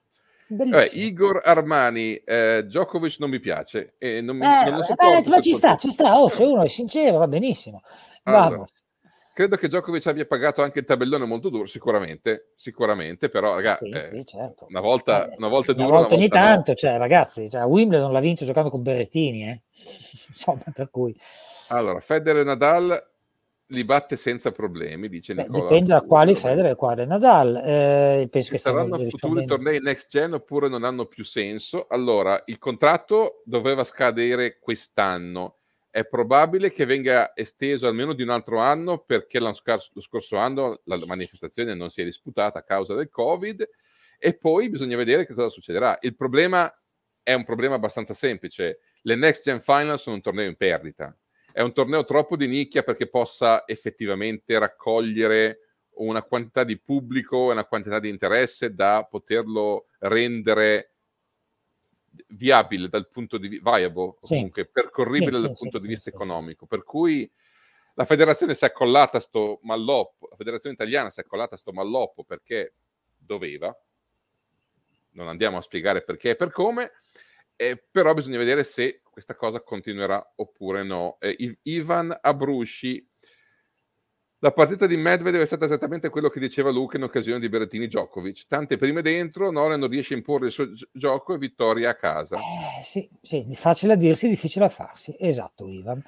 Vabbè. 0.50 0.90
Igor 0.92 1.40
Armani, 1.44 2.14
eh, 2.14 2.62
Djokovic 2.64 3.16
non 3.18 3.28
mi 3.30 3.40
piace 3.40 3.96
e 3.98 4.20
non, 4.22 4.36
mi, 4.36 4.46
Eh, 4.46 4.64
non 4.64 4.74
lo 4.76 4.80
eh, 4.80 4.84
sopporto. 4.84 5.28
ma 5.30 5.40
ci 5.40 5.52
sta, 5.52 5.76
ci 5.76 5.90
sta. 5.90 6.18
Oh, 6.18 6.28
se 6.28 6.44
uno 6.44 6.62
è 6.62 6.68
sincero, 6.68 7.18
va 7.18 7.26
benissimo. 7.28 7.82
Allora, 8.22 8.48
Vamos. 8.48 8.70
Credo 9.38 9.54
che 9.54 9.68
Djokovic 9.68 10.04
abbia 10.08 10.26
pagato 10.26 10.62
anche 10.62 10.80
il 10.80 10.84
tabellone 10.84 11.24
molto 11.24 11.48
duro, 11.48 11.66
sicuramente, 11.66 12.50
sicuramente, 12.56 13.28
però 13.28 13.54
ragazzi, 13.54 13.84
Sì, 13.84 13.92
eh, 13.92 14.10
sì, 14.14 14.24
certo. 14.24 14.66
una 14.68 14.80
volta, 14.80 15.30
Eh, 15.30 15.34
una 15.36 15.46
volta 15.46 15.70
è 15.70 15.74
una 15.76 15.84
duro, 15.84 15.96
volta 15.98 16.14
ogni 16.16 16.24
una 16.24 16.34
volta 16.34 16.48
no. 16.48 16.54
tanto, 16.56 16.74
cioè, 16.74 16.98
ragazzi, 16.98 17.48
cioè, 17.48 17.62
Wimbledon 17.62 18.10
l'ha 18.10 18.18
vinto 18.18 18.44
giocando 18.44 18.68
con 18.68 18.82
Berrettini, 18.82 19.48
eh. 19.48 19.62
insomma, 20.30 20.64
per 20.74 20.90
cui 20.90 21.16
Allora, 21.68 22.00
Federer 22.00 22.40
e 22.40 22.44
Nadal 22.44 23.10
li 23.66 23.84
batte 23.84 24.16
senza 24.16 24.50
problemi, 24.50 25.08
dice 25.08 25.34
beh, 25.34 25.42
Nicola. 25.42 25.62
dipende 25.62 25.90
da 25.90 26.00
quali. 26.00 26.34
Federer 26.34 26.72
e 26.72 26.74
quali 26.74 27.06
Nadal. 27.06 27.62
Eh, 27.64 28.28
penso 28.28 28.50
che 28.50 28.58
saranno 28.58 28.98
futuri 28.98 29.44
tornei 29.44 29.78
next 29.80 30.08
gen 30.10 30.32
oppure 30.32 30.68
non 30.68 30.82
hanno 30.82 31.06
più 31.06 31.22
senso? 31.22 31.86
Allora, 31.88 32.42
il 32.46 32.58
contratto 32.58 33.42
doveva 33.44 33.84
scadere 33.84 34.58
quest'anno. 34.58 35.57
È 35.98 36.06
probabile 36.06 36.70
che 36.70 36.84
venga 36.84 37.34
esteso 37.34 37.88
almeno 37.88 38.12
di 38.12 38.22
un 38.22 38.28
altro 38.28 38.60
anno 38.60 38.98
perché 38.98 39.40
lo 39.40 39.52
scorso 39.52 40.36
anno 40.36 40.80
la 40.84 40.96
manifestazione 41.08 41.74
non 41.74 41.90
si 41.90 42.02
è 42.02 42.04
disputata 42.04 42.60
a 42.60 42.62
causa 42.62 42.94
del 42.94 43.08
Covid 43.08 43.68
e 44.16 44.38
poi 44.38 44.68
bisogna 44.68 44.96
vedere 44.96 45.26
che 45.26 45.34
cosa 45.34 45.48
succederà. 45.48 45.98
Il 46.02 46.14
problema 46.14 46.72
è 47.20 47.32
un 47.32 47.42
problema 47.42 47.74
abbastanza 47.74 48.14
semplice. 48.14 48.78
Le 49.02 49.16
next 49.16 49.42
gen 49.42 49.60
final 49.60 49.98
sono 49.98 50.14
un 50.14 50.22
torneo 50.22 50.46
in 50.46 50.54
perdita. 50.54 51.18
È 51.52 51.62
un 51.62 51.72
torneo 51.72 52.04
troppo 52.04 52.36
di 52.36 52.46
nicchia 52.46 52.84
perché 52.84 53.08
possa 53.08 53.66
effettivamente 53.66 54.56
raccogliere 54.56 55.62
una 55.94 56.22
quantità 56.22 56.62
di 56.62 56.78
pubblico 56.78 57.48
e 57.48 57.54
una 57.54 57.64
quantità 57.64 57.98
di 57.98 58.08
interesse 58.08 58.72
da 58.72 59.04
poterlo 59.10 59.86
rendere 59.98 60.92
viabile 62.28 62.88
dal 62.88 63.08
punto 63.08 63.38
di 63.38 63.48
vista 63.48 63.70
viable, 63.76 64.14
Sì. 64.20 64.34
comunque 64.34 64.66
percorribile 64.66 65.36
Sì, 65.36 65.42
dal 65.42 65.54
sì, 65.56 65.62
punto 65.62 65.78
di 65.78 65.86
vista 65.88 66.10
economico. 66.10 66.66
Per 66.66 66.82
cui 66.82 67.30
la 67.94 68.04
federazione 68.04 68.54
si 68.54 68.64
è 68.64 68.68
accollata 68.68 69.18
a 69.18 69.20
sto 69.20 69.58
malloppo, 69.62 70.28
la 70.30 70.36
federazione 70.36 70.74
italiana 70.74 71.10
si 71.10 71.20
è 71.20 71.24
accollata 71.24 71.54
a 71.54 71.58
sto 71.58 71.72
malloppo 71.72 72.24
perché 72.24 72.74
doveva, 73.16 73.76
non 75.12 75.28
andiamo 75.28 75.56
a 75.56 75.62
spiegare 75.62 76.02
perché 76.02 76.30
e 76.30 76.36
per 76.36 76.50
come, 76.52 76.92
eh, 77.56 77.82
però 77.90 78.14
bisogna 78.14 78.38
vedere 78.38 78.62
se 78.62 79.00
questa 79.02 79.34
cosa 79.34 79.60
continuerà 79.62 80.32
oppure 80.36 80.84
no. 80.84 81.16
Eh, 81.18 81.58
Ivan 81.62 82.16
Abrusci, 82.20 83.07
la 84.40 84.52
partita 84.52 84.86
di 84.86 84.96
Medvedev 84.96 85.40
è 85.40 85.46
stata 85.46 85.64
esattamente 85.64 86.10
quello 86.10 86.28
che 86.28 86.38
diceva 86.38 86.70
Luca 86.70 86.96
in 86.96 87.02
occasione 87.02 87.40
di 87.40 87.48
Berrettini 87.48 87.88
Djokovic. 87.88 88.46
Tante 88.46 88.76
prime 88.76 89.02
dentro, 89.02 89.50
Nora 89.50 89.76
non 89.76 89.88
riesce 89.88 90.14
a 90.14 90.16
imporre 90.16 90.46
il 90.46 90.52
suo 90.52 90.70
gi- 90.70 90.88
gioco 90.92 91.34
e 91.34 91.38
vittoria 91.38 91.90
a 91.90 91.94
casa. 91.96 92.36
Eh, 92.36 92.84
sì, 92.84 93.08
sì, 93.20 93.44
facile 93.56 93.94
a 93.94 93.96
dirsi, 93.96 94.28
difficile 94.28 94.66
a 94.66 94.68
farsi. 94.68 95.16
Esatto, 95.18 95.66
Ivan. 95.66 96.00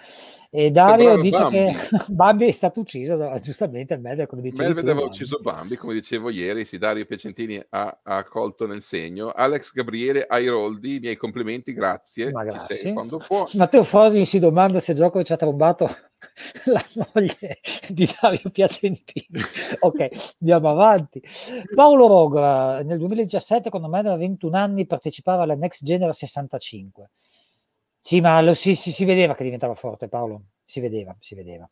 E 0.48 0.70
Dario 0.70 1.20
Sembrava 1.20 1.23
dice 1.23 1.43
Bambi. 1.43 1.78
che 1.78 2.05
Bambi 2.12 2.47
è 2.47 2.52
stato 2.52 2.81
ucciso 2.81 3.16
da- 3.16 3.39
giustamente 3.40 3.97
Medvedev, 3.97 4.27
come 4.28 4.43
dicevi 4.43 4.69
Medvedev 4.69 4.94
Bambi. 4.94 5.09
ucciso 5.09 5.39
Bambi, 5.40 5.77
come 5.77 5.94
dicevo 5.94 6.31
ieri, 6.31 6.65
sì, 6.65 6.78
Dario 6.78 7.05
Piacentini 7.07 7.61
ha, 7.70 7.98
ha 8.02 8.24
colto 8.24 8.66
nel 8.66 8.82
segno. 8.82 9.31
Alex 9.31 9.73
Gabriele 9.73 10.27
Airoldi, 10.28 10.97
i 10.97 11.01
miei 11.01 11.16
complimenti, 11.16 11.73
grazie. 11.73 12.31
Ma 12.31 12.44
grazie. 12.44 12.77
sei. 12.77 12.93
Matteo 13.59 13.82
Fosi 13.82 14.24
si 14.24 14.39
domanda 14.39 14.78
se 14.78 14.93
Djokovic 14.94 15.31
ha 15.32 15.36
trombato 15.36 15.89
la 16.66 16.84
moglie 17.12 17.59
di 17.88 18.09
Dario 18.20 18.51
Piacentini. 18.51 19.40
ok, 19.80 20.34
andiamo 20.40 20.70
avanti. 20.70 21.22
Paolo 21.74 22.06
Rogra 22.06 22.82
nel 22.82 22.98
2017, 22.98 23.70
quando 23.70 23.88
aveva 23.88 24.16
21 24.16 24.56
anni, 24.56 24.86
partecipava 24.86 25.42
alla 25.42 25.55
Next 25.55 25.84
General 25.84 26.14
65. 26.14 27.10
Sì, 27.98 28.20
ma 28.20 28.40
lo, 28.40 28.55
si, 28.55 28.74
si- 28.74 28.92
si 28.92 29.05
vedeva 29.05 29.34
che 29.34 29.44
diventava 29.44 29.74
forte, 29.74 30.09
Paolo. 30.09 30.44
Si 30.64 30.80
vedeva, 30.80 31.14
si 31.18 31.34
vedeva. 31.34 31.68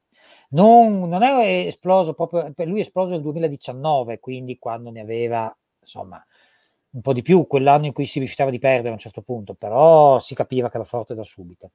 Non, 0.51 1.09
non 1.09 1.23
è 1.23 1.67
esploso 1.67 2.15
proprio, 2.15 2.53
per 2.53 2.67
lui 2.67 2.79
è 2.79 2.83
esploso 2.83 3.13
nel 3.13 3.23
2019, 3.23 4.19
quindi 4.19 4.59
quando 4.59 4.91
ne 4.91 5.01
aveva, 5.01 5.57
insomma, 5.81 6.23
un 6.91 7.01
po' 7.01 7.13
di 7.13 7.23
più, 7.23 7.47
quell'anno 7.47 7.87
in 7.87 7.93
cui 7.93 8.07
si 8.07 8.19
rifiutava 8.19 8.51
di 8.51 8.59
perdere 8.59 8.89
a 8.89 8.93
un 8.93 8.99
certo 8.99 9.23
punto, 9.23 9.55
però 9.55 10.19
si 10.19 10.35
capiva 10.35 10.69
che 10.69 10.77
era 10.77 10.85
forte 10.85 11.15
da 11.15 11.23
subito. 11.23 11.73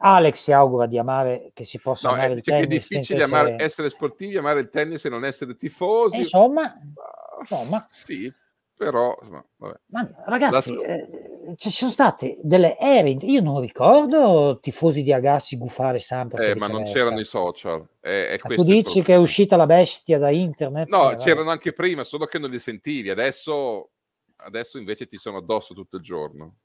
Alex 0.00 0.34
si 0.36 0.52
augura 0.52 0.86
di 0.86 0.98
amare 0.98 1.50
che 1.54 1.64
si 1.64 1.78
possa 1.78 2.08
No, 2.08 2.14
amare 2.14 2.28
è, 2.28 2.34
il 2.36 2.40
dice 2.40 2.50
che 2.52 2.56
è 2.58 2.60
tennis 2.66 2.86
senza 2.86 3.14
difficile 3.14 3.24
amare- 3.24 3.48
essere- 3.48 3.64
essere 3.64 3.88
sportivi, 3.88 4.36
amare 4.36 4.60
il 4.60 4.68
tennis 4.70 5.04
e 5.04 5.08
non 5.08 5.24
essere 5.24 5.56
tifosi. 5.56 6.16
Eh, 6.16 6.18
insomma, 6.20 6.62
Ah, 6.64 7.40
insomma. 7.40 7.86
Sì, 7.90 8.32
però, 8.76 9.16
insomma, 9.20 9.44
ma 9.90 10.10
ragazzi, 10.26 10.74
La- 10.74 10.82
eh, 10.82 11.54
ci 11.56 11.70
sono 11.70 11.90
state 11.90 12.38
delle 12.42 12.76
ere, 12.78 13.10
io 13.10 13.40
non 13.40 13.60
ricordo 13.60 14.58
tifosi 14.60 15.02
di 15.02 15.12
Agassi 15.12 15.56
gufare 15.56 15.98
Sampras 15.98 16.46
Eh, 16.46 16.54
ma 16.56 16.68
non 16.68 16.84
c'erano 16.84 17.18
i 17.20 17.24
social. 17.24 17.84
È, 17.98 18.08
è 18.08 18.38
Ma 18.48 18.54
tu 18.54 18.62
dici 18.62 19.02
che 19.02 19.14
è 19.14 19.16
uscita 19.16 19.56
la 19.56 19.66
bestia 19.66 20.18
da 20.18 20.30
internet? 20.30 20.88
No, 20.90 21.12
Eh, 21.12 21.16
c'erano 21.16 21.50
anche 21.50 21.72
prima, 21.72 22.04
solo 22.04 22.26
che 22.26 22.38
non 22.38 22.50
li 22.50 22.58
sentivi. 22.58 23.10
Adesso, 23.10 23.90
adesso 24.36 24.78
invece 24.78 25.06
ti 25.06 25.16
sono 25.16 25.38
addosso 25.38 25.74
tutto 25.74 25.96
il 25.96 26.02
giorno. 26.02 26.56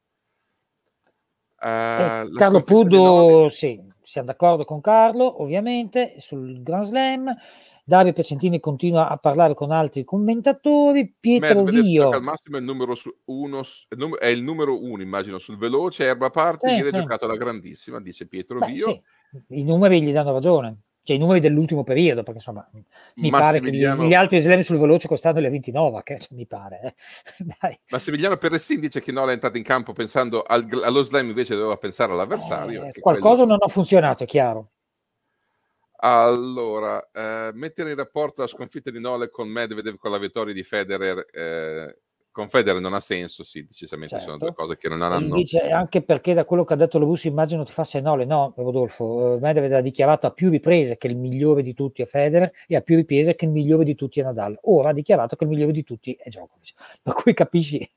Eh, 1.64 2.26
Eh, 2.26 2.30
Carlo 2.36 2.62
Puddo, 2.62 3.48
sì, 3.50 3.80
siamo 4.02 4.28
d'accordo 4.28 4.66
con 4.66 4.82
Carlo, 4.82 5.42
ovviamente, 5.42 6.16
sul 6.18 6.62
Grand 6.62 6.86
Slam. 6.86 7.34
Davide 7.86 8.14
Piacentini 8.14 8.62
continua 8.62 9.10
a 9.10 9.18
parlare 9.18 9.54
con 9.54 9.72
altri 9.72 10.06
commentatori. 10.06 11.14
Pietro 11.20 11.64
Medvedev 11.64 11.84
Vio. 11.84 12.10
al 12.12 12.22
massimo 12.22 12.56
è 12.56 12.60
il 12.60 12.66
numero 12.66 12.96
uno, 13.26 13.62
è 14.20 14.28
il 14.28 14.42
numero 14.42 14.82
uno, 14.82 15.02
immagino, 15.02 15.38
sul 15.38 15.58
veloce. 15.58 16.06
Erba 16.06 16.30
parte, 16.30 16.70
Sì, 16.70 16.76
ieri 16.76 16.90
ha 16.90 16.94
sì. 16.94 17.00
giocato 17.00 17.26
alla 17.26 17.36
grandissima, 17.36 18.00
dice 18.00 18.26
Pietro 18.28 18.60
Beh, 18.60 18.68
Vio. 18.68 18.86
sì, 18.86 19.02
i 19.50 19.64
numeri 19.64 20.02
gli 20.02 20.14
danno 20.14 20.32
ragione, 20.32 20.78
cioè 21.04 21.18
i 21.18 21.20
numeri 21.20 21.40
dell'ultimo 21.42 21.84
periodo, 21.84 22.24
perché 22.24 22.40
insomma 22.40 22.68
mi 23.16 23.30
pare 23.30 23.60
che 23.60 23.72
gli, 23.72 23.86
gli 23.86 24.14
altri 24.14 24.40
slam 24.40 24.62
sul 24.62 24.78
veloce 24.78 25.08
quest'anno 25.08 25.40
li 25.40 25.48
ha 25.48 25.50
vinti 25.50 25.72
Novak, 25.72 26.10
eh, 26.12 26.20
cioè, 26.20 26.36
mi 26.38 26.46
pare. 26.48 26.80
eh. 26.84 26.94
Dai. 27.60 27.78
Massimiliano 27.90 28.38
Perressin 28.38 28.80
dice 28.80 29.02
che 29.02 29.12
Nola 29.12 29.32
è 29.32 29.34
entrato 29.34 29.58
in 29.58 29.64
campo 29.64 29.92
pensando 29.94 30.42
al- 30.44 30.82
allo 30.84 31.02
slam, 31.04 31.28
invece 31.28 31.56
doveva 31.56 31.78
pensare 31.78 32.14
all'avversario. 32.14 32.86
Eh, 32.86 33.00
qualcosa 33.02 33.44
quello- 33.44 33.52
non 33.52 33.58
ha 33.62 33.68
funzionato, 33.68 34.24
è 34.24 34.26
chiaro. 34.26 34.70
Allora, 36.06 37.10
eh, 37.14 37.52
mettere 37.54 37.92
in 37.92 37.96
rapporto 37.96 38.42
la 38.42 38.48
sconfitta 38.48 38.92
di 38.92 39.00
Nole 39.00 39.30
con 39.30 39.48
Medvedev 39.48 39.96
con 39.96 40.12
la 40.12 40.18
vittoria 40.18 40.54
di 40.54 40.64
Federer, 40.64 41.26
eh, 41.32 41.98
con 42.34 42.50
Federer 42.50 42.82
non 42.82 42.96
ha 42.96 43.00
senso, 43.00 43.44
sì, 43.44 43.64
decisamente 43.64 44.18
sono 44.18 44.32
Certo. 44.32 44.46
due 44.46 44.54
cose 44.56 44.76
che 44.78 44.90
non 44.90 45.02
E 45.04 45.06
hanno... 45.06 45.36
Dice 45.36 45.70
anche 45.70 46.02
perché 46.02 46.34
da 46.34 46.46
quello 46.46 46.64
che 46.64 46.74
ha 46.74 46.76
detto 46.76 46.98
Lobusso 46.98 47.28
immagino 47.28 47.64
ti 47.64 47.72
fa 47.72 47.84
Senole, 47.84 48.26
no 48.26 48.54
Rodolfo, 48.58 49.36
eh, 49.36 49.40
Medvedev 49.40 49.74
ha 49.74 49.82
dichiarato 49.82 50.26
a 50.26 50.32
più 50.32 50.50
riprese 50.50 50.98
che 50.98 51.06
il 51.06 51.16
migliore 51.16 51.62
di 51.62 51.76
tutti 51.76 52.02
è 52.02 52.06
Federer 52.06 52.52
e 52.68 52.76
a 52.76 52.82
più 52.82 52.96
riprese 52.96 53.36
che 53.36 53.46
il 53.46 53.52
migliore 53.52 53.84
di 53.86 53.94
tutti 53.94 54.20
è 54.20 54.24
Nadal. 54.24 54.58
Ora 54.64 54.90
ha 54.90 54.94
dichiarato 54.94 55.36
che 55.36 55.44
il 55.44 55.50
migliore 55.52 55.72
di 55.72 55.84
tutti 55.84 56.14
è 56.20 56.28
Djokovic. 56.28 56.74
Per 57.04 57.14
cui 57.14 57.34
capisci... 57.36 57.88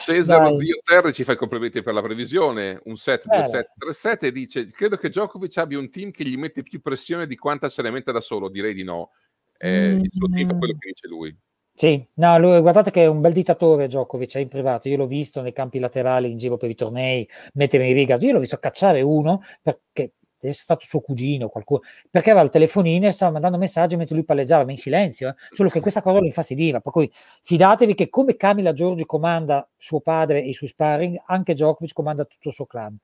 Cesaro 0.00 0.50
Dai. 0.50 0.58
Zio 0.58 0.80
Terry 0.84 1.12
ci 1.12 1.22
fa 1.22 1.32
i 1.32 1.36
complimenti 1.36 1.80
per 1.82 1.94
la 1.94 2.02
previsione, 2.02 2.80
un 2.86 2.96
set, 2.96 3.26
Eh, 3.30 3.36
due 3.38 3.46
set, 3.46 3.72
tre 3.78 3.92
set 3.92 4.22
e 4.24 4.32
dice 4.32 4.68
credo 4.72 4.96
che 4.96 5.08
Djokovic 5.08 5.56
abbia 5.58 5.78
un 5.78 5.90
team 5.90 6.10
che 6.10 6.24
gli 6.24 6.36
mette 6.36 6.62
più 6.64 6.80
pressione 6.80 7.26
di 7.28 7.36
quanta 7.36 7.68
se 7.68 7.82
ne 7.82 7.90
mette 7.90 8.10
da 8.10 8.20
solo, 8.20 8.48
direi 8.48 8.74
di 8.74 8.82
no. 8.82 9.10
Eh, 9.58 10.00
Il 10.02 10.10
suo 10.10 10.28
team 10.28 10.50
è 10.50 10.58
quello 10.58 10.74
che 10.78 10.88
dice 10.88 11.08
lui. 11.08 11.36
Sì, 11.78 12.02
no, 12.14 12.38
lui, 12.38 12.58
guardate 12.62 12.90
che 12.90 13.02
è 13.02 13.06
un 13.06 13.20
bel 13.20 13.34
dittatore 13.34 13.86
Djokovic, 13.86 14.36
in 14.36 14.48
privato, 14.48 14.88
io 14.88 14.96
l'ho 14.96 15.06
visto 15.06 15.42
nei 15.42 15.52
campi 15.52 15.78
laterali 15.78 16.30
in 16.30 16.38
giro 16.38 16.56
per 16.56 16.70
i 16.70 16.74
tornei, 16.74 17.28
mettere 17.52 17.86
in 17.86 17.92
riga, 17.92 18.16
io 18.16 18.32
l'ho 18.32 18.38
visto 18.40 18.56
cacciare 18.56 19.02
uno 19.02 19.42
perché 19.60 20.12
è 20.38 20.52
stato 20.52 20.86
suo 20.86 21.00
cugino, 21.00 21.48
qualcuno, 21.50 21.80
perché 22.10 22.30
aveva 22.30 22.46
il 22.46 22.50
telefonino 22.50 23.08
e 23.08 23.12
stava 23.12 23.32
mandando 23.32 23.58
messaggi 23.58 23.96
mentre 23.96 24.14
lui 24.14 24.24
palleggiava, 24.24 24.64
ma 24.64 24.70
in 24.70 24.78
silenzio, 24.78 25.28
eh. 25.28 25.34
solo 25.50 25.68
che 25.68 25.80
questa 25.80 26.00
cosa 26.00 26.18
lo 26.18 26.24
infastidiva, 26.24 26.80
per 26.80 26.92
cui 26.92 27.12
fidatevi 27.42 27.94
che 27.94 28.08
come 28.08 28.36
Camila 28.36 28.72
Giorgi 28.72 29.04
comanda 29.04 29.68
suo 29.76 30.00
padre 30.00 30.42
e 30.42 30.48
i 30.48 30.54
suoi 30.54 30.70
sparring, 30.70 31.24
anche 31.26 31.52
Djokovic 31.52 31.92
comanda 31.92 32.24
tutto 32.24 32.48
il 32.48 32.54
suo 32.54 32.64
clan. 32.64 32.96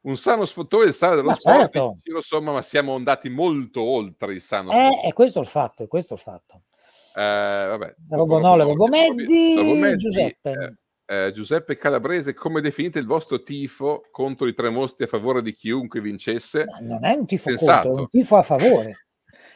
Un 0.00 0.16
sano 0.16 0.44
sfottore 0.44 0.86
il 0.86 0.92
sale 0.92 1.14
dello 1.14 1.28
Ma 1.28 1.36
sport, 1.36 1.56
certo. 1.56 1.88
dice 1.94 2.00
Ciro 2.02 2.20
Somma, 2.20 2.52
ma 2.52 2.62
siamo 2.62 2.94
andati 2.96 3.28
molto 3.28 3.82
oltre 3.82 4.34
il 4.34 4.40
sano 4.40 4.72
Eh, 4.72 5.00
è 5.02 5.12
questo 5.12 5.38
il 5.38 5.46
fatto, 5.46 5.84
è 5.84 5.88
questo 5.88 6.14
il 6.14 6.20
fatto. 6.20 6.62
Eh, 7.18 7.66
vabbè, 7.68 7.94
Robonole, 8.10 8.64
dopo- 8.64 8.74
Robomeddi, 8.74 9.54
dopo- 9.54 9.68
Robomeddi, 9.68 9.96
Giuseppe. 9.96 10.76
eh, 11.06 11.26
eh, 11.26 11.32
Giuseppe 11.32 11.76
Calabrese, 11.76 12.34
come 12.34 12.60
definite 12.60 12.98
il 12.98 13.06
vostro 13.06 13.40
tifo 13.40 14.02
contro 14.10 14.46
i 14.46 14.52
tre 14.52 14.68
mostri 14.68 15.04
a 15.04 15.08
favore 15.08 15.40
di 15.40 15.54
chiunque 15.54 16.00
vincesse? 16.02 16.64
Ma 16.66 16.78
non 16.80 17.04
è 17.06 17.14
un 17.14 17.24
tifo 17.24 17.48
Sensato. 17.48 17.88
contro, 17.88 17.96
è 17.96 18.00
un 18.02 18.10
tifo 18.10 18.36
a 18.36 18.42
favore. 18.42 19.06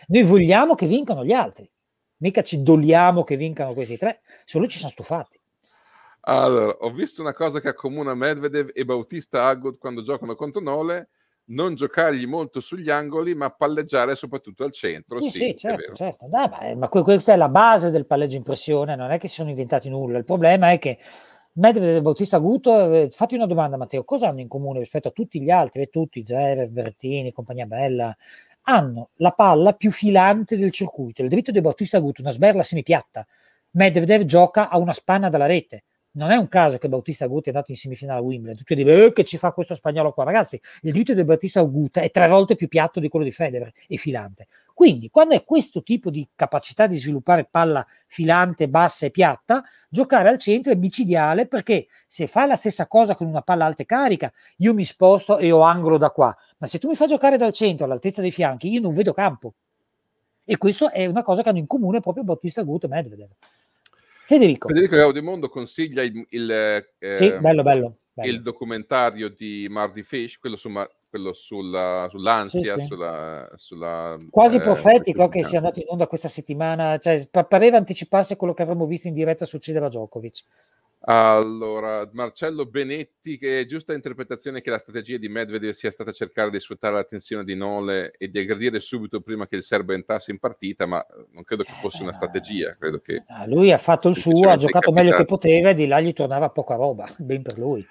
Noi 0.09 0.23
vogliamo 0.23 0.75
che 0.75 0.87
vincano 0.87 1.23
gli 1.23 1.33
altri, 1.33 1.71
mica 2.19 2.43
ci 2.43 2.63
doliamo 2.63 3.25
che 3.25 3.37
vincano 3.37 3.75
questi 3.75 3.99
tre, 3.99 4.23
solo 4.47 4.67
ci 4.67 4.79
siamo 4.79 4.93
stufati. 4.93 5.39
Allora, 6.23 6.73
ho 6.81 6.91
visto 6.93 7.21
una 7.21 7.33
cosa 7.35 7.61
che 7.61 7.69
accomuna 7.69 8.15
Medvedev 8.15 8.71
e 8.73 8.85
Bautista 8.85 9.47
Agut 9.47 9.79
quando 9.79 10.03
giocano 10.03 10.35
contro 10.35 10.61
Nole, 10.63 11.11
non 11.51 11.75
giocargli 11.75 12.27
molto 12.27 12.61
sugli 12.61 12.91
angoli, 12.91 13.35
ma 13.35 13.51
palleggiare 13.51 14.15
soprattutto 14.15 14.65
al 14.65 14.73
centro. 14.73 15.21
Sì, 15.21 15.31
Sì, 15.31 15.39
sì, 15.39 15.57
certo, 15.57 15.95
certo. 15.95 16.27
Dai, 16.29 16.49
ma, 16.49 16.75
ma 16.75 16.89
que- 16.89 17.03
questa 17.03 17.33
è 17.33 17.37
la 17.37 17.49
base 17.49 17.91
del 17.91 18.07
palleggio 18.07 18.37
in 18.37 18.43
pressione, 18.43 18.97
non 18.97 19.11
è 19.11 19.19
che 19.19 19.29
si 19.29 19.37
sono 19.37 19.51
inventati 19.51 19.89
nulla. 19.89 20.19
Il 20.19 20.25
problema 20.25 20.71
è 20.71 20.79
che 20.79 20.99
Medvedev 21.53 21.97
e 21.97 22.03
Bautista 22.03 22.37
Aguto, 22.37 22.93
eh, 22.93 23.09
fatti 23.11 23.35
una 23.35 23.47
domanda 23.47 23.77
Matteo, 23.77 24.05
cosa 24.05 24.29
hanno 24.29 24.41
in 24.41 24.49
comune 24.49 24.79
rispetto 24.79 25.09
a 25.09 25.13
tutti 25.13 25.41
gli 25.41 25.51
altri, 25.51 25.89
tutti, 25.91 26.25
Zverev, 26.25 26.71
Berrettini, 26.71 27.33
compagnia 27.33 27.67
bella, 27.67 28.17
hanno 28.63 29.11
la 29.17 29.33
palla 29.33 29.73
più 29.73 29.91
filante 29.91 30.57
del 30.57 30.71
circuito. 30.71 31.23
Il 31.23 31.29
dritto 31.29 31.51
di 31.51 31.61
Bautista 31.61 31.97
Aguto, 31.97 32.21
una 32.21 32.31
sberla 32.31 32.63
semipiatta. 32.63 33.27
Medvedev 33.73 34.23
gioca 34.25 34.69
a 34.69 34.79
una 34.79 34.93
spanna 34.93 35.29
dalla 35.29 35.47
rete. 35.47 35.85
Non 36.13 36.31
è 36.33 36.37
un 36.37 36.49
caso 36.49 36.77
che 36.79 36.89
Bautista 36.89 37.27
Agut 37.27 37.45
è 37.45 37.49
andato 37.51 37.71
in 37.71 37.77
semifinale 37.77 38.19
a 38.19 38.23
Wimbledon. 38.23 38.57
Tutti 38.57 38.75
dicono 38.75 38.97
eh, 38.97 39.13
che 39.13 39.23
ci 39.23 39.39
fa 39.39 39.53
questo 39.53 39.77
spagnolo 39.77 40.13
qua. 40.13 40.25
Ragazzi, 40.25 40.61
il 40.83 40.93
dritto 40.93 41.15
di 41.15 41.23
Bautista 41.23 41.61
Agut 41.61 42.01
è 42.01 42.11
tre 42.11 42.27
volte 42.27 42.57
più 42.57 42.67
piatto 42.67 42.99
di 42.99 43.09
quello 43.09 43.25
di 43.25 43.31
Federer 43.31 43.71
e 43.87 43.97
filante. 43.97 44.49
Quindi, 44.75 45.09
quando 45.09 45.37
è 45.37 45.45
questo 45.45 45.85
tipo 45.85 46.11
di 46.11 46.27
capacità 46.35 46.89
di 46.89 46.97
sviluppare 46.97 47.47
palla 47.49 47.87
filante, 48.07 48.69
bassa 48.69 49.07
e 49.07 49.11
piatta, 49.11 49.63
giocare 49.89 50.29
al 50.29 50.39
centro 50.39 50.73
è 50.73 50.75
micidiale 50.75 51.47
perché 51.47 51.87
se 52.09 52.27
fa 52.27 52.45
la 52.45 52.57
stessa 52.57 52.89
cosa 52.89 53.15
con 53.15 53.29
una 53.29 53.43
palla 53.43 53.67
alta 53.67 53.83
e 53.83 53.87
carica, 53.87 54.33
io 54.57 54.75
mi 54.75 54.85
sposto 54.85 55.39
e 55.39 55.53
ho 55.53 55.61
angolo 55.61 55.97
da 55.97 56.11
qua. 56.11 56.37
Ma 56.59 56.67
se 56.67 56.81
tu 56.81 56.89
mi 56.89 56.97
fai 56.97 57.07
giocare 57.07 57.37
dal 57.37 57.53
centro 57.53 57.85
all'altezza 57.85 58.21
dei 58.21 58.33
fianchi, 58.33 58.69
io 58.73 58.81
non 58.81 58.95
vedo 58.95 59.13
campo. 59.13 59.55
E 60.45 60.57
questo 60.57 60.91
è 60.91 61.07
una 61.07 61.23
cosa 61.23 61.43
che 61.43 61.51
hanno 61.51 61.59
in 61.59 61.69
comune 61.69 62.01
proprio 62.01 62.25
Bautista 62.25 62.63
Agut 62.63 62.83
e 62.83 62.89
Medvedev. 62.89 63.31
Federico. 64.31 64.69
Federico 64.69 64.95
Gaudimondo 64.95 65.49
consiglia 65.49 66.03
il, 66.03 66.25
il, 66.29 66.51
eh, 66.53 67.17
Sì, 67.17 67.33
bello, 67.41 67.65
bello. 67.65 67.97
bello. 68.13 68.31
il 68.31 68.43
documentario 68.43 69.29
di 69.29 69.67
Marty 69.69 70.05
Fish, 70.05 70.39
quello, 70.39 70.55
su, 70.55 70.71
quello 71.09 71.33
sulla, 71.33 72.07
sull'ansia, 72.09 72.75
Sì, 72.75 72.81
sì. 72.83 72.87
Sulla, 72.87 73.51
sulla, 73.57 74.17
Quasi 74.31 74.59
eh, 74.59 74.61
profetico 74.61 75.27
che 75.27 75.43
sia 75.43 75.59
andato 75.59 75.81
in 75.81 75.87
onda 75.89 76.07
questa 76.07 76.29
settimana, 76.29 76.97
cioè 76.99 77.27
pa- 77.29 77.45
pareva 77.45 77.79
anticiparsi 77.79 78.37
quello 78.37 78.55
che 78.55 78.63
avremmo 78.63 78.87
visto 78.87 79.09
in 79.09 79.15
diretta 79.15 79.45
succedere 79.45 79.87
a 79.87 79.89
Djokovic. 79.89 80.45
Allora, 81.03 82.07
Marcello 82.13 82.67
Benetti, 82.67 83.39
che 83.39 83.61
è 83.61 83.65
giusta 83.65 83.95
interpretazione 83.95 84.61
che 84.61 84.69
la 84.69 84.77
strategia 84.77 85.17
di 85.17 85.29
Medvedev 85.29 85.73
sia 85.73 85.91
stata 85.91 86.13
cercare 86.13 86.51
di 86.51 86.61
sfruttare 86.61 86.95
la 86.95 87.05
tensione 87.05 87.43
di 87.43 87.55
Nole 87.57 88.13
e 88.19 88.29
di 88.29 88.39
aggredire 88.39 88.81
subito 88.81 89.23
prima 89.23 89.47
che 89.47 89.57
il 89.57 89.63
serbo 89.63 89.95
entrasse 89.95 90.31
in 90.31 90.39
partita, 90.39 90.85
ma 90.85 91.01
eh, 91.03 91.27
non 91.33 91.43
credo 91.45 91.63
che 91.63 91.73
fosse 91.81 92.03
una 92.03 92.13
strategia, 92.13 92.77
credo 92.79 93.01
che... 93.01 93.23
Ah, 93.29 93.47
lui 93.47 93.73
ha 93.73 93.79
fatto 93.79 94.09
il 94.11 94.17
suo, 94.17 94.51
ha 94.51 94.57
giocato 94.57 94.93
meglio 94.93 95.17
che 95.17 95.25
poteva 95.25 95.71
e 95.71 95.75
di 95.75 95.87
là 95.87 96.01
gli 96.01 96.13
tornava 96.13 96.51
poca 96.51 96.75
roba, 96.75 97.09
ben 97.17 97.41
per 97.43 97.57
lui. 97.59 97.87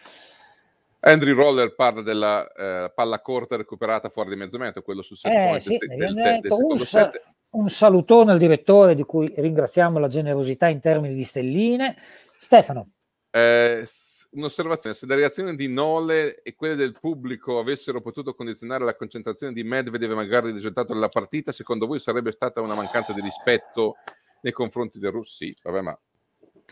Andrew 1.02 1.34
Roller 1.34 1.74
parla 1.74 2.04
della 2.04 2.52
eh, 2.52 2.92
palla 2.94 3.22
corta 3.22 3.56
recuperata 3.56 4.10
fuori 4.10 4.30
di 4.30 4.36
mezzo 4.36 4.58
metro, 4.60 4.84
quello 4.84 5.02
sul 5.02 5.18
set 5.18 5.32
Eh, 5.34 5.46
point 5.48 5.62
sì, 5.62 5.78
del, 5.78 5.98
del- 5.98 6.14
del 6.14 6.40
secondo 6.44 6.74
un, 6.74 6.80
sa- 6.80 7.12
un 7.52 7.70
salutone 7.70 8.34
al 8.34 8.38
direttore 8.38 8.94
di 8.94 9.04
cui 9.04 9.34
ringraziamo 9.36 9.98
la 9.98 10.08
generosità 10.08 10.68
in 10.68 10.80
termini 10.80 11.16
di 11.16 11.24
stelline. 11.24 11.96
Stefano, 12.38 12.86
Eh, 13.32 13.86
un'osservazione, 14.32 14.96
se 14.96 15.06
le 15.06 15.16
reazioni 15.16 15.56
di 15.56 15.68
Nole 15.68 16.42
e 16.42 16.56
quelle 16.56 16.76
del 16.76 16.94
pubblico 17.00 17.60
avessero 17.60 18.02
potuto 18.02 18.34
condizionare 18.34 18.84
la 18.84 18.96
concentrazione 18.96 19.54
di 19.54 19.64
Medvedev 19.64 20.12
e 20.12 20.16
magari 20.16 20.48
il 20.50 20.54
risultato 20.54 20.94
della 20.94 21.10
partita, 21.10 21.52
secondo 21.52 21.88
voi 21.88 22.00
sarebbe 22.00 22.32
stata 22.32 22.62
una 22.62 22.76
mancanza 22.76 23.14
di 23.14 23.22
rispetto 23.22 23.96
nei 24.42 24.54
confronti 24.54 25.00
del 25.00 25.12
russo? 25.12 25.36
Sì, 25.38 25.56
vabbè, 25.64 25.82
ma 25.82 26.00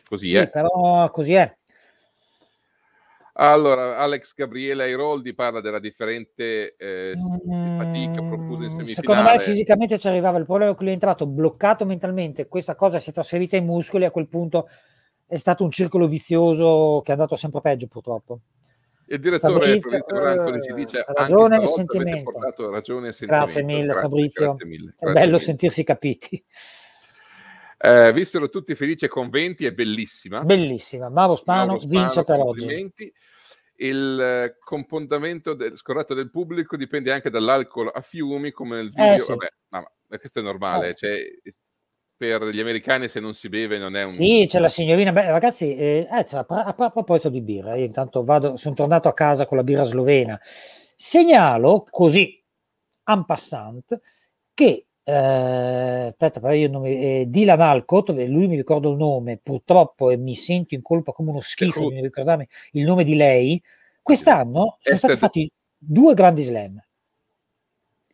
così 0.07 0.29
sì, 0.29 0.37
è. 0.37 0.49
però 0.49 1.09
così 1.11 1.33
è. 1.33 1.55
Allora, 3.39 3.99
Alex 3.99 4.33
Gabriele 4.33 4.83
Airoldi 4.83 5.35
parla 5.35 5.61
della 5.61 5.77
differente 5.77 6.75
eh, 6.75 7.13
s- 7.15 7.75
fatica 7.75 8.23
profusa 8.23 8.63
in 8.63 8.69
Mm, 8.69 8.77
semifinale. 8.77 8.93
Secondo 8.95 9.21
me 9.21 9.39
fisicamente 9.39 9.99
ci 9.99 10.07
arrivava 10.07 10.39
il 10.39 10.45
problema 10.45 10.73
che 10.73 10.81
lui 10.81 10.89
è 10.89 10.93
entrato 10.93 11.27
bloccato 11.27 11.85
mentalmente, 11.85 12.47
questa 12.47 12.73
cosa 12.75 12.97
si 12.97 13.11
è 13.11 13.13
trasferita 13.13 13.55
ai 13.55 13.61
muscoli 13.61 14.05
a 14.05 14.11
quel 14.11 14.27
punto 14.27 14.67
è 15.27 15.37
stato 15.37 15.63
un 15.63 15.71
circolo 15.71 16.07
vizioso 16.07 17.01
che 17.03 17.11
è 17.11 17.15
andato 17.15 17.35
sempre 17.35 17.61
peggio 17.61 17.87
purtroppo. 17.87 18.39
Il 19.09 19.19
direttore 19.19 19.53
Fabrizio, 19.53 19.89
Fabrizio 19.89 20.15
Branco 20.15 20.61
ci 20.61 20.69
eh, 20.69 20.73
dice 20.73 21.05
ragione 21.07 21.61
e 21.61 21.67
sentimento." 21.67 22.31
ragione 22.71 23.07
e 23.09 23.11
sentimento. 23.11 23.45
Grazie 23.45 23.63
mille 23.63 23.85
Grazie, 23.85 24.01
Fabrizio, 24.01 24.45
grazie 24.45 24.65
mille, 24.65 24.89
è 24.89 24.95
grazie 24.97 25.13
bello 25.13 25.31
mille. 25.31 25.43
sentirsi 25.43 25.83
capiti. 25.83 26.45
Eh, 27.79 28.11
vissero 28.11 28.49
tutti 28.49 28.73
felici 28.73 29.05
e 29.05 29.07
conventi, 29.07 29.65
è 29.65 29.71
bellissima. 29.71 30.43
Bellissima, 30.43 31.09
Mauro 31.09 31.35
Spano 31.35 31.65
Mauro 31.65 31.79
Spano, 31.79 32.01
vince 32.01 32.23
per 32.23 32.39
oggi. 32.39 32.93
Il 33.79 34.19
eh, 34.19 34.57
componimento 34.59 35.53
del, 35.53 35.77
scorretto 35.77 36.15
del 36.15 36.31
pubblico 36.31 36.75
dipende 36.75 37.11
anche 37.11 37.29
dall'alcol 37.29 37.91
a 37.93 38.01
fiumi, 38.01 38.51
come 38.51 38.77
nel 38.77 38.89
video. 38.89 39.13
Eh, 39.13 39.19
sì. 39.19 39.27
Vabbè, 39.27 39.47
ma, 39.69 39.79
ma 40.07 40.17
questo 40.17 40.39
è 40.39 40.41
normale. 40.41 40.89
Eh. 40.89 40.95
Cioè, 40.95 41.19
per 42.17 42.43
gli 42.45 42.59
americani, 42.59 43.07
se 43.07 43.19
non 43.19 43.33
si 43.33 43.47
beve, 43.47 43.77
non 43.77 43.95
è 43.95 44.03
un. 44.03 44.11
Sì, 44.11 44.45
c'è 44.47 44.59
la 44.59 44.67
signorina. 44.67 45.11
Beh, 45.11 45.27
ragazzi, 45.27 45.75
eh, 45.75 46.07
eh, 46.11 46.25
cioè, 46.25 46.43
a, 46.47 46.63
a- 46.63 46.75
a 46.75 46.89
proposito 46.89 47.29
di 47.29 47.41
birra, 47.41 47.75
io 47.75 47.85
intanto 47.85 48.23
vado, 48.23 48.57
sono 48.57 48.73
tornato 48.73 49.07
a 49.07 49.13
casa 49.13 49.45
con 49.45 49.57
la 49.57 49.63
birra 49.63 49.83
slovena. 49.83 50.39
Segnalo 50.41 51.85
così, 51.89 52.43
en 53.05 53.23
passant, 53.25 53.99
che 54.53 54.87
eh, 55.03 56.07
aspetta, 56.09 56.39
però 56.39 56.53
io 56.53 56.69
non 56.69 56.81
mi, 56.81 57.21
eh, 57.21 57.25
Dylan 57.27 57.61
Alcott, 57.61 58.09
lui 58.09 58.47
mi 58.47 58.55
ricordo 58.57 58.91
il 58.91 58.97
nome, 58.97 59.39
purtroppo 59.41 60.09
e 60.09 60.17
mi 60.17 60.33
sento 60.35 60.73
in 60.73 60.81
colpa 60.81 61.11
come 61.11 61.29
uno 61.29 61.39
schifo 61.39 61.87
di 61.87 61.93
non 61.93 62.03
ricordarmi 62.03 62.47
il 62.71 62.83
nome 62.83 63.03
di 63.03 63.15
lei. 63.15 63.61
Quest'anno 64.01 64.77
sono 64.81 64.97
stati 64.97 65.15
fatti 65.15 65.51
due 65.77 66.13
grandi 66.13 66.41
slam 66.41 66.81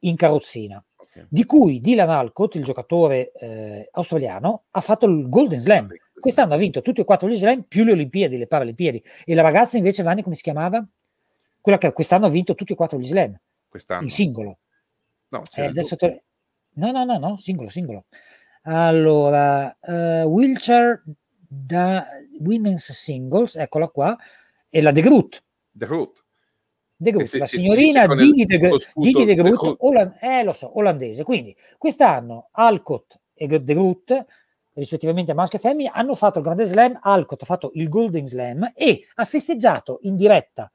in 0.02 0.16
carrozzina, 0.16 0.84
Di 1.30 1.46
cui 1.46 1.80
Dylan 1.82 2.10
Alcott, 2.10 2.56
il 2.56 2.64
giocatore 2.64 3.32
eh, 3.34 3.88
australiano, 3.92 4.64
ha 4.72 4.82
fatto 4.82 5.06
il 5.06 5.30
Golden 5.30 5.60
Slam. 5.60 5.88
Quest'anno 6.20 6.54
ha 6.54 6.58
vinto 6.58 6.82
tutti 6.82 7.02
e 7.02 7.04
quattro 7.04 7.28
gli 7.28 7.36
slam 7.36 7.64
più 7.64 7.84
le 7.84 7.92
Olimpiadi, 7.92 8.38
le 8.38 8.48
Paralimpiadi. 8.48 9.04
E 9.26 9.36
la 9.36 9.42
ragazza 9.42 9.76
invece, 9.78 10.04
Vanni, 10.04 10.24
come 10.24 10.36
si 10.36 10.42
chiamava? 10.42 10.86
Quella 11.60 11.78
che 11.78 11.92
quest'anno 11.92 12.28
ha 12.28 12.30
vinto 12.30 12.56
tutti 12.56 12.72
e 12.72 12.76
quattro 12.76 12.98
gli 12.98 13.06
slam, 13.08 13.38
Quest'anno. 13.68 14.04
in 14.04 14.10
singolo. 14.10 14.58
No, 15.30 15.42
Eh, 15.56 15.72
te- 15.72 16.24
No, 16.76 16.92
no, 16.92 17.04
no, 17.04 17.18
no, 17.18 17.38
singolo, 17.38 17.68
singolo. 17.70 18.06
Allora, 18.64 19.78
eh, 19.80 20.24
wheelchair 20.24 21.04
da 21.48 22.06
women's 22.40 22.92
singles, 22.92 23.56
eccola 23.56 23.88
qua, 23.90 24.18
e 24.70 24.82
la 24.82 24.92
De 24.92 25.02
Groot. 25.02 25.44
The 25.78 25.86
Root. 25.86 26.23
De 27.04 27.12
Groot, 27.12 27.28
si- 27.28 27.38
la 27.38 27.46
si- 27.46 27.58
signorina 27.58 28.08
Didi 28.16 28.46
De, 28.46 28.58
con 28.60 28.70
lo 28.70 28.76
Gro- 28.78 28.80
scudo 28.84 29.06
Didi 29.08 29.26
De 29.26 29.36
Groot, 29.36 29.78
Groot. 29.78 30.18
eh, 30.22 30.44
lo 30.44 30.54
so, 30.54 30.78
olandese. 30.78 31.24
Quindi 31.24 31.56
quest'anno 31.78 32.48
Alcott 32.52 33.20
e 33.36 33.48
De 33.48 33.74
Groot, 33.74 34.26
rispettivamente 34.74 35.34
maschio 35.34 35.60
e 35.60 35.62
femmina, 35.62 35.92
hanno 35.94 36.16
fatto 36.16 36.40
il 36.40 36.44
Grande 36.46 36.66
Slam. 36.66 36.98
Alcott 37.02 37.44
ha 37.44 37.46
fatto 37.46 37.70
il 37.74 37.88
Golden 37.90 38.26
Slam 38.28 38.72
e 38.76 39.06
ha 39.16 39.26
festeggiato 39.26 40.00
in 40.02 40.16
diretta 40.16 40.72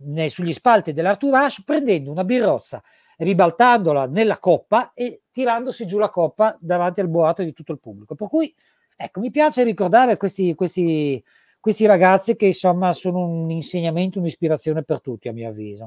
ne- 0.00 0.28
sugli 0.28 0.52
spalti 0.52 0.92
dell'Arthur 0.92 1.34
Ashe 1.34 1.62
prendendo 1.64 2.10
una 2.10 2.24
birrozza, 2.24 2.82
ribaltandola 3.16 4.06
nella 4.06 4.38
coppa 4.38 4.92
e 4.94 5.22
tirandosi 5.32 5.86
giù 5.86 5.98
la 5.98 6.08
coppa 6.10 6.56
davanti 6.60 7.00
al 7.00 7.08
boato 7.08 7.42
di 7.42 7.52
tutto 7.52 7.72
il 7.72 7.78
pubblico. 7.80 8.14
Per 8.14 8.28
cui, 8.28 8.54
ecco, 8.96 9.20
mi 9.20 9.30
piace 9.30 9.64
ricordare 9.64 10.16
questi, 10.16 10.54
questi, 10.54 11.22
questi 11.60 11.86
ragazzi 11.86 12.36
che 12.36 12.46
insomma 12.46 12.92
sono 12.92 13.26
un 13.26 13.50
insegnamento, 13.50 14.18
un'ispirazione 14.18 14.82
per 14.82 15.00
tutti, 15.00 15.28
a 15.28 15.32
mio 15.32 15.48
avviso. 15.48 15.84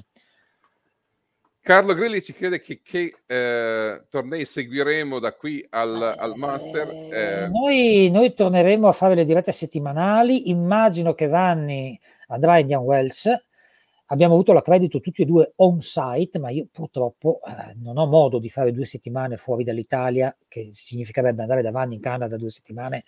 Carlo 1.64 1.94
Grilli 1.94 2.24
ci 2.24 2.34
chiede 2.34 2.60
che, 2.60 2.82
che, 2.84 3.14
eh, 3.28 4.06
tornei 4.10 4.46
seguiremo 4.46 5.20
da 5.20 5.34
qui 5.34 5.64
al, 5.70 6.16
al 6.18 6.36
Master. 6.36 6.90
Eh, 6.90 7.44
Eh, 7.44 7.48
noi, 7.50 8.10
noi 8.12 8.34
torneremo 8.34 8.88
a 8.88 8.92
fare 8.92 9.14
le 9.14 9.26
dirette 9.26 9.52
settimanali. 9.52 10.50
Immagino 10.50 11.14
che 11.14 11.28
Vanni 11.28 12.00
andrà 12.28 12.54
a 12.54 12.60
Indian 12.60 12.82
Wells. 12.82 13.30
Abbiamo 14.12 14.34
avuto 14.34 14.52
l'accredito 14.52 15.00
tutti 15.00 15.22
e 15.22 15.26
due 15.26 15.54
on 15.58 15.80
site, 15.80 16.38
ma 16.38 16.50
io 16.50 16.68
purtroppo 16.70 17.40
eh, 17.48 17.76
non 17.82 17.98
ho 17.98 18.06
modo 18.08 18.40
di 18.40 18.50
fare 18.50 18.74
due 18.74 18.84
settimane 18.84 19.38
fuori 19.38 19.64
dall'Italia, 19.64 20.36
che 20.50 20.68
significherebbe 20.72 21.42
andare 21.42 21.62
da 21.62 21.72
Vanni 21.72 21.96
in 21.96 22.02
Canada 22.02 22.36
due 22.36 22.50
settimane, 22.50 23.04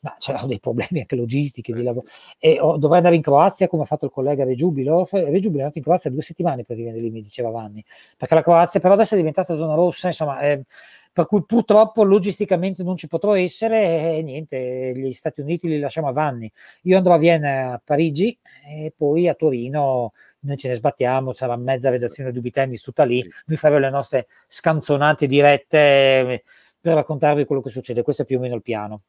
ma 0.00 0.16
c'erano 0.18 0.48
dei 0.48 0.58
problemi 0.58 0.98
anche 0.98 1.14
logistici 1.14 1.72
di 1.72 1.82
lavoro. 1.84 2.06
E 2.40 2.58
ho- 2.58 2.76
dovrei 2.76 2.98
andare 2.98 3.14
in 3.14 3.22
Croazia, 3.22 3.68
come 3.68 3.82
ha 3.82 3.86
fatto 3.86 4.06
il 4.06 4.10
collega 4.10 4.42
Regiubilo. 4.42 5.06
Regiubilo 5.12 5.58
è 5.58 5.60
andato 5.60 5.78
in 5.78 5.84
Croazia 5.84 6.10
due 6.10 6.22
settimane 6.22 6.64
praticamente 6.64 7.00
lì, 7.02 7.10
mi 7.10 7.22
diceva 7.22 7.50
Vanni, 7.50 7.84
perché 8.16 8.34
la 8.34 8.42
Croazia 8.42 8.80
però 8.80 8.94
adesso 8.94 9.14
è 9.14 9.16
diventata 9.16 9.54
zona 9.54 9.74
rossa, 9.74 10.08
insomma. 10.08 10.40
eh, 10.40 10.64
per 11.12 11.26
cui 11.26 11.44
purtroppo 11.44 12.04
logisticamente 12.04 12.82
non 12.84 12.96
ci 12.96 13.08
potrò 13.08 13.34
essere 13.34 14.16
e 14.18 14.22
niente, 14.22 14.92
gli 14.94 15.10
Stati 15.12 15.40
Uniti 15.40 15.66
li 15.68 15.78
lasciamo 15.80 16.08
a 16.08 16.12
Vanni. 16.12 16.50
Io 16.82 16.96
andrò 16.96 17.14
a 17.14 17.18
Vienna, 17.18 17.72
a 17.72 17.80
Parigi 17.84 18.36
e 18.68 18.92
poi 18.94 19.28
a 19.28 19.34
Torino 19.34 20.12
noi 20.40 20.56
ce 20.56 20.68
ne 20.68 20.74
sbattiamo, 20.74 21.32
sarà 21.32 21.56
mezza 21.56 21.90
redazione 21.90 22.30
di 22.30 22.38
Ubitennis 22.38 22.82
tutta 22.82 23.04
lì, 23.04 23.26
noi 23.46 23.56
faremo 23.56 23.80
le 23.80 23.90
nostre 23.90 24.28
scanzonate 24.46 25.26
dirette 25.26 25.78
eh, 25.78 26.42
per 26.80 26.94
raccontarvi 26.94 27.44
quello 27.44 27.62
che 27.62 27.70
succede, 27.70 28.02
questo 28.02 28.22
è 28.22 28.24
più 28.24 28.38
o 28.38 28.40
meno 28.40 28.54
il 28.54 28.62
piano. 28.62 29.02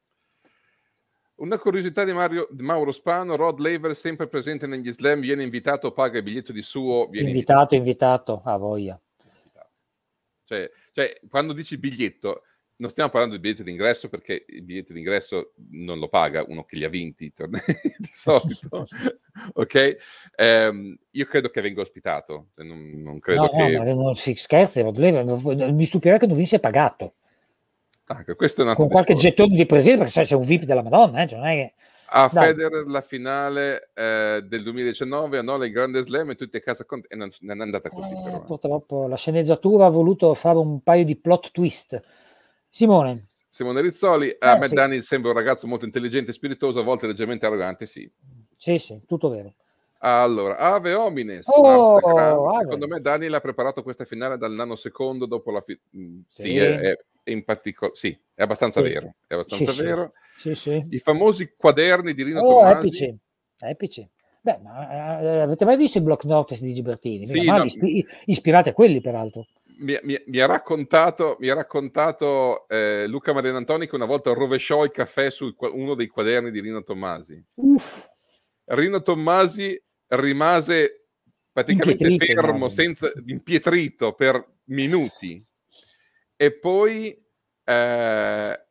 Una 1.36 1.58
curiosità 1.58 2.04
di, 2.04 2.12
Mario, 2.12 2.48
di 2.52 2.64
Mauro 2.64 2.92
Spano, 2.92 3.36
Rod 3.36 3.60
Laver 3.60 3.96
sempre 3.96 4.28
presente 4.28 4.68
negli 4.68 4.92
slam, 4.92 5.22
viene 5.22 5.44
invitato, 5.44 5.94
paga 5.94 6.18
il 6.18 6.24
biglietto 6.24 6.52
di 6.52 6.62
suo, 6.62 7.08
viene 7.08 7.30
Invitato, 7.30 7.76
invitato, 7.76 8.42
a 8.44 8.58
voglia. 8.58 9.00
invitato. 9.24 9.70
Cioè, 10.44 10.70
cioè, 10.92 11.20
quando 11.30 11.54
dici 11.54 11.78
biglietto, 11.78 12.44
non 12.80 12.90
stiamo 12.90 13.10
parlando 13.10 13.36
di 13.36 13.42
biglietto 13.42 13.64
d'ingresso 13.64 14.08
perché 14.10 14.46
il 14.48 14.64
biglietto 14.64 14.94
d'ingresso 14.94 15.54
non 15.72 16.00
lo 16.00 16.08
paga 16.08 16.44
uno 16.48 16.64
che 16.64 16.78
li 16.78 16.86
ha 16.86 16.90
vinti 16.90 17.26
i 17.32 17.34
tornei 17.34 17.62
di 17.98 18.10
solito, 18.12 18.86
ok? 19.54 19.98
Ehm, 20.36 20.98
io 21.12 21.26
credo 21.26 21.50
che 21.50 21.62
venga 21.62 21.82
ospitato, 21.82 22.48
non, 22.56 22.92
non 23.02 23.20
credo 23.20 23.44
No, 23.44 23.50
che... 23.50 23.78
no, 23.78 23.94
non 23.94 24.16
si 24.16 24.32
Laver, 24.98 25.72
mi 25.74 25.84
stupirà 25.86 26.18
che 26.18 26.28
non 26.28 26.38
vi 26.38 26.46
sia 26.46 26.60
pagato 26.60 27.14
Ah, 28.12 28.24
questo 28.36 28.62
è 28.62 28.64
un 28.64 28.70
altro 28.72 28.86
con 28.86 28.92
qualche 28.92 29.14
discorso. 29.14 29.36
gettone 29.38 29.56
di 29.56 29.66
presenza, 29.68 29.98
perché 30.00 30.12
sai, 30.12 30.26
c'è 30.26 30.36
un 30.36 30.44
VIP 30.44 30.64
della 30.64 30.82
Madonna, 30.82 31.22
eh, 31.22 31.28
cioè 31.28 31.38
non 31.38 31.48
è 31.48 31.54
che... 31.54 31.74
A 32.12 32.28
Dai. 32.34 32.48
Federer 32.48 32.88
la 32.88 33.02
finale 33.02 33.92
eh, 33.94 34.42
del 34.48 34.64
2019 34.64 35.38
annulla 35.38 35.66
il 35.66 35.72
Grande 35.72 36.02
Slam 36.02 36.32
e 36.32 36.36
tutti 36.36 36.58
a 36.58 36.60
casa 36.60 36.86
con... 36.86 37.04
e 37.08 37.16
non, 37.16 37.30
non 37.42 37.60
è 37.60 37.64
andata 37.64 37.92
così 37.92 38.16
Eh, 38.16 38.22
però. 38.24 38.38
eh. 38.38 38.46
purtroppo 38.46 39.08
la 39.08 39.16
sceneggiatura 39.16 39.86
ha 39.86 39.90
voluto 39.90 40.34
fare 40.34 40.58
un 40.58 40.82
paio 40.82 41.06
di 41.06 41.16
plot 41.18 41.52
twist. 41.52 42.02
Simone, 42.70 43.20
Simone 43.48 43.82
Rizzoli, 43.82 44.36
a 44.40 44.56
Eh, 44.56 44.60
me 44.60 44.68
sì. 44.68 44.76
Dani 44.76 45.02
sembra 45.02 45.32
un 45.32 45.38
ragazzo 45.38 45.66
molto 45.68 45.86
intelligente 45.86 46.30
e 46.32 46.34
spiritoso, 46.34 46.80
a 46.80 46.84
volte 46.84 47.08
leggermente 47.08 47.46
arrogante, 47.46 47.86
sì. 47.88 48.10
sì, 48.56 48.78
sì, 48.78 49.02
tutto 49.08 49.30
vero. 49.30 49.56
Allora, 50.02 50.58
Ave 50.58 50.94
Homines, 50.94 51.48
Oh. 51.50 52.48
Ave. 52.48 52.62
secondo 52.64 52.88
me 52.88 53.02
Daniel 53.02 53.34
ha 53.34 53.40
preparato 53.42 53.84
questa 53.84 54.06
finale 54.06 54.38
dal 54.38 54.54
nanosecondo 54.54 55.26
dopo 55.26 55.52
la 55.52 55.60
fi- 55.62 55.78
mm, 55.98 56.20
sì, 56.28 56.42
Sì. 56.44 56.58
è, 56.58 56.80
è- 56.80 56.96
in 57.26 57.44
particolare 57.44 57.96
sì, 57.98 58.18
è 58.34 58.42
abbastanza 58.44 58.82
Sì. 58.82 58.90
vero, 58.90 59.16
è 59.28 59.34
abbastanza 59.34 59.84
vero. 59.84 60.14
Sì, 60.38 60.56
sì. 60.56 60.82
I 60.90 61.00
famosi 61.00 61.54
quaderni 61.58 62.14
di 62.14 62.24
Rino 62.24 62.40
Oh, 62.42 62.60
Tommasi. 62.60 62.88
epici, 62.88 63.18
epici. 63.58 64.10
Beh, 64.42 64.58
ma 64.64 65.20
eh, 65.22 65.40
avete 65.42 65.66
mai 65.66 65.76
visto 65.76 65.98
i 65.98 66.02
block 66.02 66.24
notice 66.24 66.64
di 66.64 66.74
Gibertini? 66.74 67.26
Sì, 67.26 67.44
no. 67.46 67.62
ispi- 67.64 68.06
ispirati 68.26 68.70
a 68.70 68.74
quelli, 68.74 69.02
peraltro. 69.02 69.46
Mi, 69.80 69.98
mi- 70.04 70.22
mi 70.26 70.40
ha 70.40 70.46
raccontato, 70.46 71.38
mi 71.40 71.50
ha 71.50 71.54
raccontato 71.54 72.68
eh, 72.68 73.08
Luca 73.08 73.34
Marianantoni 73.34 73.88
che 73.88 73.96
una 73.96 74.06
volta 74.06 74.34
rovesciò 74.34 74.84
il 74.84 74.92
caffè 74.92 75.30
su 75.32 75.56
uno 75.58 75.96
dei 75.96 76.08
quaderni 76.08 76.52
di 76.52 76.60
Rino 76.60 76.84
Tommasi. 76.84 77.42
Uff, 77.56 78.08
Rino 78.66 79.02
Tommasi 79.02 79.82
rimase 80.08 81.08
praticamente 81.52 82.04
Impietrito, 82.04 82.42
fermo, 82.42 82.70
senza, 82.70 83.12
impietrito 83.26 84.14
per 84.14 84.46
minuti 84.66 85.44
e 86.36 86.52
poi, 86.54 87.26
eh, 87.64 88.66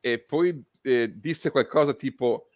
e 0.00 0.18
poi 0.20 0.64
eh, 0.82 1.12
disse 1.14 1.50
qualcosa 1.50 1.94
tipo 1.94 2.48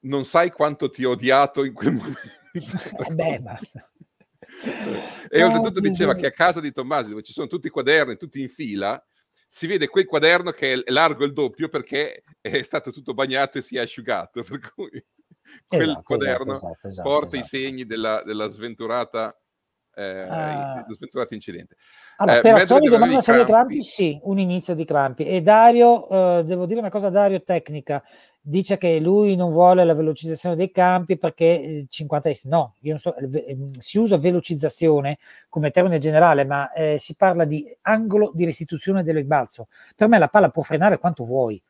non 0.00 0.24
sai 0.24 0.50
quanto 0.50 0.90
ti 0.90 1.04
ho 1.04 1.10
odiato 1.10 1.64
in 1.64 1.72
quel 1.72 1.92
momento. 1.92 2.20
eh 2.52 3.10
beh, 3.10 3.40
basta. 3.40 3.90
E 5.28 5.44
oltretutto 5.44 5.80
diceva 5.80 6.14
che 6.14 6.26
a 6.26 6.32
casa 6.32 6.60
di 6.60 6.72
Tommasi, 6.72 7.10
dove 7.10 7.22
ci 7.22 7.32
sono 7.32 7.46
tutti 7.46 7.66
i 7.66 7.70
quaderni, 7.70 8.16
tutti 8.16 8.40
in 8.40 8.48
fila, 8.48 9.02
si 9.48 9.66
vede 9.66 9.88
quel 9.88 10.06
quaderno 10.06 10.50
che 10.50 10.72
è 10.72 10.90
largo 10.90 11.24
il 11.24 11.32
doppio 11.32 11.68
perché 11.68 12.22
è 12.40 12.62
stato 12.62 12.90
tutto 12.90 13.14
bagnato 13.14 13.58
e 13.58 13.62
si 13.62 13.76
è 13.76 13.80
asciugato. 13.80 14.42
Per 14.48 14.72
cui 14.72 15.04
quel 15.66 15.82
Esatto, 15.82 16.02
quaderno 16.02 16.52
esatto, 16.52 16.72
esatto, 16.72 16.88
esatto, 16.88 17.08
porta 17.08 17.36
i 17.36 17.40
esatto. 17.40 17.56
segni 17.56 17.86
della, 17.86 18.20
della 18.24 18.48
sventurata, 18.48 19.38
eh, 19.94 20.26
dello 20.26 20.94
sventurato 20.94 21.34
incidente. 21.34 21.76
Allora, 22.16 22.38
Eh, 22.38 22.40
per 22.42 22.52
mezzo 22.54 22.74
Azzoli 22.74 22.80
di 22.80 22.88
domanda 22.88 23.20
se 23.20 23.44
crampi? 23.44 23.82
Sì, 23.82 24.18
un 24.22 24.38
inizio 24.38 24.74
di 24.74 24.84
crampi. 24.84 25.24
E 25.24 25.40
Dario, 25.42 26.08
eh, 26.08 26.44
devo 26.44 26.66
dire 26.66 26.80
una 26.80 26.90
cosa, 26.90 27.10
Dario 27.10 27.42
tecnica, 27.42 28.02
dice 28.48 28.76
che 28.76 29.00
lui 29.00 29.34
non 29.34 29.50
vuole 29.50 29.84
la 29.84 29.92
velocizzazione 29.92 30.54
dei 30.54 30.70
campi 30.70 31.18
perché 31.18 31.44
eh, 31.44 31.86
50 31.88 32.30
no, 32.44 32.74
io 32.80 32.90
non 32.90 33.00
so, 33.00 33.14
ve- 33.22 33.44
ehm, 33.44 33.70
si 33.78 33.98
usa 33.98 34.18
velocizzazione 34.18 35.18
come 35.48 35.70
termine 35.70 35.98
generale, 35.98 36.44
ma 36.44 36.72
eh, 36.72 36.96
si 36.98 37.16
parla 37.16 37.44
di 37.44 37.64
angolo 37.82 38.30
di 38.34 38.44
restituzione 38.44 39.02
del 39.02 39.16
rimbalzo. 39.16 39.66
Per 39.96 40.06
me 40.08 40.18
la 40.18 40.28
palla 40.28 40.50
può 40.50 40.62
frenare 40.62 40.98
quanto 40.98 41.24
vuoi, 41.24 41.60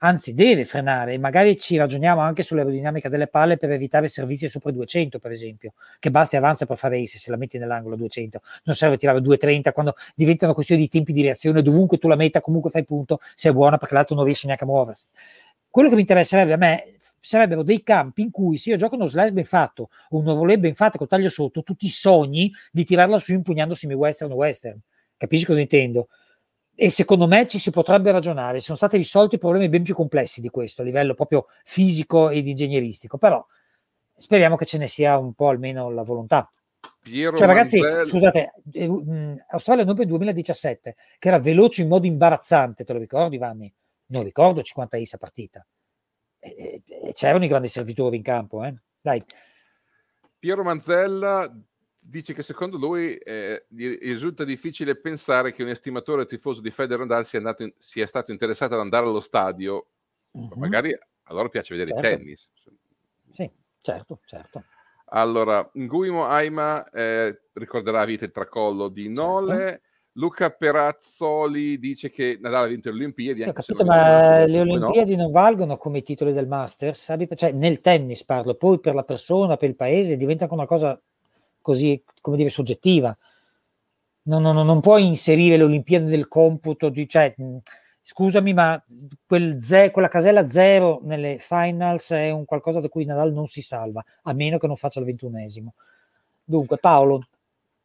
anzi 0.00 0.34
deve 0.34 0.64
frenare, 0.66 1.18
magari 1.18 1.58
ci 1.58 1.76
ragioniamo 1.76 2.20
anche 2.20 2.42
sull'aerodinamica 2.42 3.08
delle 3.08 3.26
palle 3.26 3.56
per 3.56 3.70
evitare 3.70 4.06
servizi 4.08 4.48
sopra 4.48 4.70
i 4.70 4.74
200, 4.74 5.18
per 5.18 5.32
esempio, 5.32 5.72
che 5.98 6.10
basta 6.10 6.36
e 6.36 6.38
avanza 6.38 6.66
per 6.66 6.76
fare 6.76 7.00
ace 7.00 7.18
se 7.18 7.30
la 7.30 7.36
metti 7.38 7.58
nell'angolo 7.58 7.96
200, 7.96 8.40
non 8.64 8.76
serve 8.76 8.98
tirare 8.98 9.20
230 9.20 9.72
quando 9.72 9.94
diventano 10.14 10.52
questioni 10.54 10.82
di 10.82 10.88
tempi 10.88 11.12
di 11.14 11.22
reazione, 11.22 11.62
dovunque 11.62 11.98
tu 11.98 12.06
la 12.06 12.16
metta 12.16 12.40
comunque 12.40 12.70
fai 12.70 12.84
punto 12.84 13.18
se 13.34 13.48
è 13.48 13.52
buona 13.52 13.78
perché 13.78 13.94
l'altro 13.94 14.14
non 14.14 14.24
riesce 14.24 14.46
neanche 14.46 14.64
a 14.64 14.66
muoversi. 14.68 15.06
Quello 15.70 15.88
che 15.88 15.94
mi 15.94 16.00
interesserebbe 16.02 16.52
a 16.52 16.56
me 16.56 16.96
sarebbero 17.20 17.62
dei 17.62 17.82
campi 17.82 18.22
in 18.22 18.30
cui 18.30 18.56
se 18.56 18.70
io 18.70 18.76
gioco 18.76 18.94
uno 18.94 19.06
slice 19.06 19.32
ben 19.32 19.44
fatto 19.44 19.90
o 20.10 20.18
un 20.18 20.24
nuovo 20.24 20.44
lab 20.46 20.60
ben 20.60 20.74
fatto 20.74 20.98
col 20.98 21.08
taglio 21.08 21.28
sotto, 21.28 21.62
tutti 21.62 21.84
i 21.86 21.90
sogni 21.90 22.52
di 22.72 22.84
tirarla 22.84 23.18
su 23.18 23.32
impugnando 23.32 23.74
semi-western 23.74 24.32
o 24.32 24.36
western. 24.36 24.78
Capisci 25.16 25.44
cosa 25.44 25.60
intendo? 25.60 26.08
E 26.74 26.90
secondo 26.90 27.26
me 27.26 27.46
ci 27.46 27.58
si 27.58 27.70
potrebbe 27.70 28.12
ragionare. 28.12 28.60
Sono 28.60 28.76
stati 28.76 28.96
risolti 28.96 29.36
problemi 29.36 29.68
ben 29.68 29.82
più 29.82 29.94
complessi 29.94 30.40
di 30.40 30.48
questo 30.48 30.82
a 30.82 30.84
livello 30.84 31.14
proprio 31.14 31.46
fisico 31.64 32.30
ed 32.30 32.46
ingegneristico, 32.46 33.18
però 33.18 33.44
speriamo 34.16 34.56
che 34.56 34.64
ce 34.64 34.78
ne 34.78 34.86
sia 34.86 35.18
un 35.18 35.34
po' 35.34 35.48
almeno 35.48 35.90
la 35.90 36.02
volontà. 36.02 36.50
Piero 37.02 37.36
Cioè, 37.36 37.46
ragazzi, 37.46 37.80
Manzel- 37.80 38.06
scusate, 38.06 38.52
eh, 38.72 38.88
mh, 38.88 39.44
Australia 39.48 39.84
Open 39.84 40.06
2017, 40.06 40.96
che 41.18 41.28
era 41.28 41.38
veloce 41.38 41.82
in 41.82 41.88
modo 41.88 42.06
imbarazzante, 42.06 42.84
te 42.84 42.92
lo 42.92 42.98
ricordi, 42.98 43.38
Vanni? 43.38 43.72
Non 44.08 44.22
ricordo 44.22 44.62
50 44.62 44.96
is 44.96 45.12
a 45.14 45.18
partita. 45.18 45.66
E, 46.38 46.82
e- 46.84 47.12
c'erano 47.12 47.44
i 47.44 47.48
grandi 47.48 47.68
servitori 47.68 48.16
in 48.16 48.22
campo, 48.22 48.64
eh? 48.64 48.74
Dai, 49.00 49.22
Piero 50.38 50.62
Manzella 50.62 51.52
dice 52.00 52.32
che 52.32 52.42
secondo 52.42 52.78
lui 52.78 53.16
eh, 53.16 53.66
risulta 53.68 54.44
difficile 54.44 54.96
pensare 54.96 55.52
che 55.52 55.62
un 55.62 55.68
estimatore 55.68 56.26
tifoso 56.26 56.60
di 56.60 56.70
Federer 56.70 57.06
Nadal 57.06 57.26
sia, 57.26 57.38
andato 57.38 57.64
in- 57.64 57.74
sia 57.76 58.06
stato 58.06 58.30
interessato 58.32 58.74
ad 58.74 58.80
andare 58.80 59.06
allo 59.06 59.20
stadio. 59.20 59.88
Mhm. 60.32 60.52
Magari 60.56 60.92
a 60.94 61.32
loro 61.34 61.48
piace 61.48 61.74
vedere 61.76 61.94
Certo. 61.94 62.08
il 62.08 62.16
tennis. 62.16 62.50
Sì, 63.30 63.50
certo, 63.80 64.20
certo. 64.24 64.64
Allora, 65.10 65.68
Nguimo 65.74 66.24
Aima 66.24 66.88
eh, 66.90 67.42
ricorderà 67.54 68.02
a 68.02 68.04
vita 68.04 68.24
il 68.24 68.30
tracollo 68.30 68.88
di 68.88 69.04
Certo. 69.04 69.22
Luca 70.18 70.50
Perazzoli 70.50 71.78
dice 71.78 72.10
che 72.10 72.38
Nadal 72.40 72.64
ha 72.64 72.66
vinto 72.66 72.90
le 72.90 72.96
Olimpiadi. 72.96 73.40
Sì, 73.40 73.52
capito, 73.52 73.84
ma 73.84 74.44
le 74.44 74.46
poi 74.46 74.66
no. 74.66 74.86
Olimpiadi 74.86 75.14
non 75.14 75.30
valgono 75.30 75.76
come 75.76 75.98
i 75.98 76.02
titoli 76.02 76.32
del 76.32 76.48
Masters? 76.48 77.14
Cioè, 77.34 77.52
nel 77.52 77.80
tennis 77.80 78.24
parlo, 78.24 78.54
poi 78.56 78.80
per 78.80 78.96
la 78.96 79.04
persona, 79.04 79.56
per 79.56 79.68
il 79.68 79.76
paese, 79.76 80.16
diventa 80.16 80.42
anche 80.42 80.54
una 80.56 80.66
cosa 80.66 81.00
così, 81.60 82.02
come 82.20 82.36
dire, 82.36 82.50
soggettiva. 82.50 83.16
Non, 84.22 84.42
non- 84.42 84.66
non 84.66 84.80
puoi 84.80 85.06
inserire 85.06 85.56
le 85.56 85.62
Olimpiadi 85.62 86.10
nel 86.10 86.26
computo 86.26 86.88
di, 86.88 87.08
cioè, 87.08 87.32
mh, 87.36 87.58
scusami, 88.02 88.52
ma 88.52 88.84
quel 89.24 89.62
ze- 89.62 89.92
quella 89.92 90.08
casella 90.08 90.50
zero 90.50 90.98
nelle 91.04 91.36
finals 91.38 92.10
è 92.10 92.30
un 92.30 92.44
qualcosa 92.44 92.80
da 92.80 92.88
cui 92.88 93.04
Nadal 93.04 93.32
non 93.32 93.46
si 93.46 93.62
salva, 93.62 94.04
a 94.24 94.32
meno 94.34 94.58
che 94.58 94.66
non 94.66 94.74
faccia 94.74 94.98
il 94.98 95.06
ventunesimo. 95.06 95.74
Dunque, 96.42 96.76
Paolo, 96.78 97.28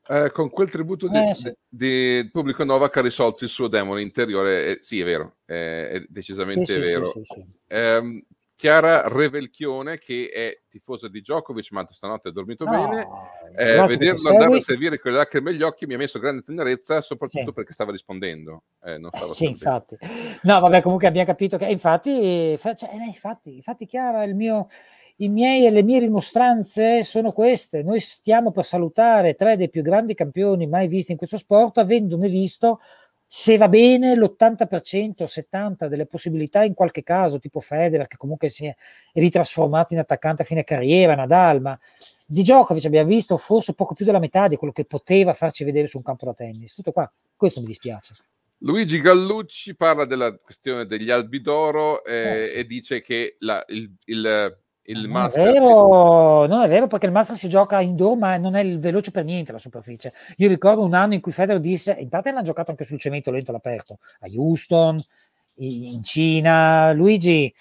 Eh, 0.07 0.31
con 0.31 0.49
quel 0.49 0.69
tributo 0.69 1.07
di, 1.07 1.17
Eh, 1.17 1.33
sì. 1.33 1.53
di- 1.67 2.29
pubblico 2.31 2.63
Novak 2.63 2.97
ha 2.97 3.01
risolto 3.01 3.43
il 3.45 3.49
suo 3.49 3.67
demone 3.67 4.01
interiore. 4.01 4.65
eh, 4.65 4.77
sì, 4.81 4.99
è 4.99 5.05
vero, 5.05 5.37
eh, 5.45 5.89
è 5.89 6.05
decisamente 6.09 6.65
sì, 6.65 6.79
vero. 6.79 7.05
sì. 7.23 7.45
Ehm, 7.67 8.21
Chiara 8.55 9.07
Revelchione, 9.07 9.97
che 9.97 10.29
è 10.29 10.61
tifosa 10.69 11.07
di 11.07 11.19
Djokovic, 11.19 11.71
ma 11.71 11.85
stanotte 11.89 12.29
ha 12.29 12.31
dormito 12.31 12.65
No, 12.65 12.87
bene. 12.87 13.07
Eh, 13.55 13.81
ci 13.81 13.97
vederlo 13.97 14.29
andare 14.29 14.55
a 14.57 14.61
servire 14.61 14.99
con 14.99 15.11
le 15.11 15.17
lacrime 15.17 15.49
agli 15.49 15.63
occhi 15.63 15.85
mi 15.85 15.95
ha 15.95 15.97
messo 15.97 16.19
grande 16.19 16.43
tenerezza, 16.43 17.01
soprattutto 17.01 17.51
perché 17.51 17.73
stava 17.73 17.91
rispondendo. 17.91 18.63
Eh, 18.83 18.97
non 18.97 19.09
stava 19.11 19.33
Sì, 19.33 19.45
infatti. 19.47 19.97
No, 20.43 20.59
vabbè, 20.59 20.81
comunque 20.81 21.07
abbiamo 21.07 21.27
capito 21.27 21.57
che 21.57 21.65
infatti, 21.65 22.55
fa- 22.57 22.73
cioè, 22.75 22.89
eh, 22.93 23.05
infatti, 23.05 23.55
infatti 23.55 23.85
Chiara, 23.85 24.23
il 24.23 24.35
mio, 24.35 24.69
miei 25.19 25.65
e 25.65 25.69
le 25.71 25.83
mie 25.83 25.99
rimostranze 25.99 27.03
sono 27.03 27.31
queste. 27.31 27.83
Noi 27.83 27.99
stiamo 27.99 28.51
per 28.51 28.65
salutare 28.65 29.35
tre 29.35 29.55
dei 29.57 29.69
più 29.69 29.81
grandi 29.81 30.13
campioni 30.15 30.67
mai 30.67 30.87
visti 30.87 31.11
in 31.11 31.17
questo 31.17 31.37
sport, 31.37 31.77
avendone 31.77 32.27
visto, 32.29 32.79
se 33.25 33.57
va 33.57 33.67
bene, 33.69 34.15
l'80%, 34.15 35.23
70% 35.25 35.87
delle 35.87 36.05
possibilità 36.05 36.63
in 36.63 36.73
qualche 36.73 37.03
caso, 37.03 37.39
tipo 37.39 37.59
Federer, 37.59 38.07
che 38.07 38.17
comunque 38.17 38.49
si 38.49 38.65
è 38.65 38.75
ritrasformato 39.13 39.93
in 39.93 39.99
attaccante 39.99 40.41
a 40.41 40.45
fine 40.45 40.63
carriera, 40.63 41.15
Nadal, 41.15 41.61
ma 41.61 41.79
di 42.25 42.41
Djokovic 42.41 42.85
abbiamo 42.85 43.09
visto 43.09 43.37
forse 43.37 43.73
poco 43.73 43.93
più 43.93 44.05
della 44.05 44.19
metà 44.19 44.47
di 44.47 44.55
quello 44.55 44.73
che 44.73 44.85
poteva 44.85 45.33
farci 45.33 45.63
vedere 45.63 45.87
su 45.87 45.97
un 45.97 46.03
campo 46.03 46.25
da 46.25 46.33
tennis. 46.33 46.73
Tutto 46.73 46.91
qua. 46.91 47.11
Questo 47.35 47.59
mi 47.59 47.65
dispiace. 47.67 48.15
Luigi 48.59 49.01
Gallucci 49.01 49.75
parla 49.75 50.05
della 50.05 50.33
questione 50.37 50.85
degli 50.85 51.09
albi 51.11 51.41
d'oro 51.41 52.03
eh, 52.05 52.39
Eh, 52.39 52.45
sì. 52.45 52.53
e 52.55 52.65
dice 52.65 53.01
che 53.01 53.35
la- 53.39 53.63
il, 53.67 53.91
il, 54.05 54.57
il 54.85 55.01
non, 55.01 55.05
è 55.05 55.13
Masters 55.13 55.51
vero, 55.51 56.45
non 56.45 56.63
è 56.63 56.67
vero 56.67 56.87
perché 56.87 57.05
il 57.05 57.11
Master 57.11 57.35
si 57.35 57.47
gioca 57.47 57.79
indoor 57.79 58.17
ma 58.17 58.37
non 58.37 58.55
è 58.55 58.77
veloce 58.77 59.11
per 59.11 59.23
niente 59.23 59.51
la 59.51 59.59
superficie. 59.59 60.13
Io 60.37 60.47
ricordo 60.47 60.83
un 60.83 60.93
anno 60.93 61.13
in 61.13 61.21
cui 61.21 61.31
Federer 61.31 61.61
disse 61.61 61.95
in 61.97 62.09
parte 62.09 62.31
l'hanno 62.31 62.43
giocato 62.43 62.71
anche 62.71 62.83
sul 62.83 62.99
cemento 62.99 63.31
lento 63.31 63.51
all'aperto 63.51 63.99
a 64.19 64.27
Houston 64.29 65.01
in 65.55 66.03
Cina 66.03 66.91
Luigi 66.93 67.53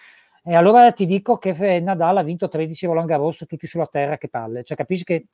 e 0.45 0.55
allora 0.55 0.91
ti 0.91 1.07
dico 1.07 1.37
che 1.37 1.53
Nadal 1.81 2.17
ha 2.17 2.23
vinto 2.23 2.49
13 2.49 2.87
Roland 2.87 3.09
Garros 3.09 3.45
tutti 3.47 3.69
sulla 3.69 3.87
terra 3.87 4.19
che 4.19 4.29
palle. 4.29 4.65
Cioè 4.65 4.77
capisci 4.77 5.05
che 5.05 5.27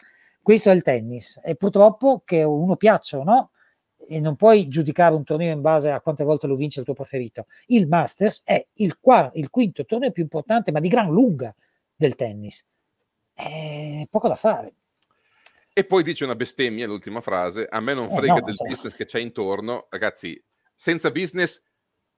questo 0.42 0.70
è 0.70 0.74
il 0.74 0.82
tennis. 0.82 1.40
E 1.42 1.54
purtroppo 1.56 2.20
che 2.24 2.42
uno 2.42 2.76
piaccia 2.76 3.18
o 3.18 3.24
no 3.24 3.50
e 4.06 4.20
non 4.20 4.36
puoi 4.36 4.68
giudicare 4.68 5.14
un 5.14 5.24
torneo 5.24 5.52
in 5.52 5.62
base 5.62 5.90
a 5.90 6.00
quante 6.00 6.24
volte 6.24 6.46
lo 6.46 6.56
vince 6.56 6.80
il 6.80 6.84
tuo 6.84 6.94
preferito. 6.94 7.46
Il 7.66 7.88
Masters 7.88 8.42
è 8.44 8.66
il, 8.74 8.98
quar- 9.00 9.30
il 9.34 9.48
quinto 9.48 9.86
torneo 9.86 10.10
più 10.10 10.22
importante 10.22 10.72
ma 10.72 10.80
di 10.80 10.88
gran 10.88 11.08
lunga 11.08 11.54
del 11.98 12.14
tennis. 12.14 12.64
È 13.34 14.06
poco 14.08 14.28
da 14.28 14.36
fare. 14.36 14.72
E 15.72 15.84
poi 15.84 16.02
dice 16.02 16.24
una 16.24 16.34
bestemmia, 16.34 16.86
l'ultima 16.86 17.20
frase, 17.20 17.66
a 17.68 17.80
me 17.80 17.94
non 17.94 18.06
Eh, 18.10 18.14
frega 18.14 18.34
no, 18.34 18.40
del 18.40 18.56
cioè- 18.56 18.68
business 18.68 18.96
che 18.96 19.04
c'è 19.04 19.18
intorno. 19.20 19.86
Ragazzi, 19.90 20.40
senza 20.74 21.10
business 21.10 21.60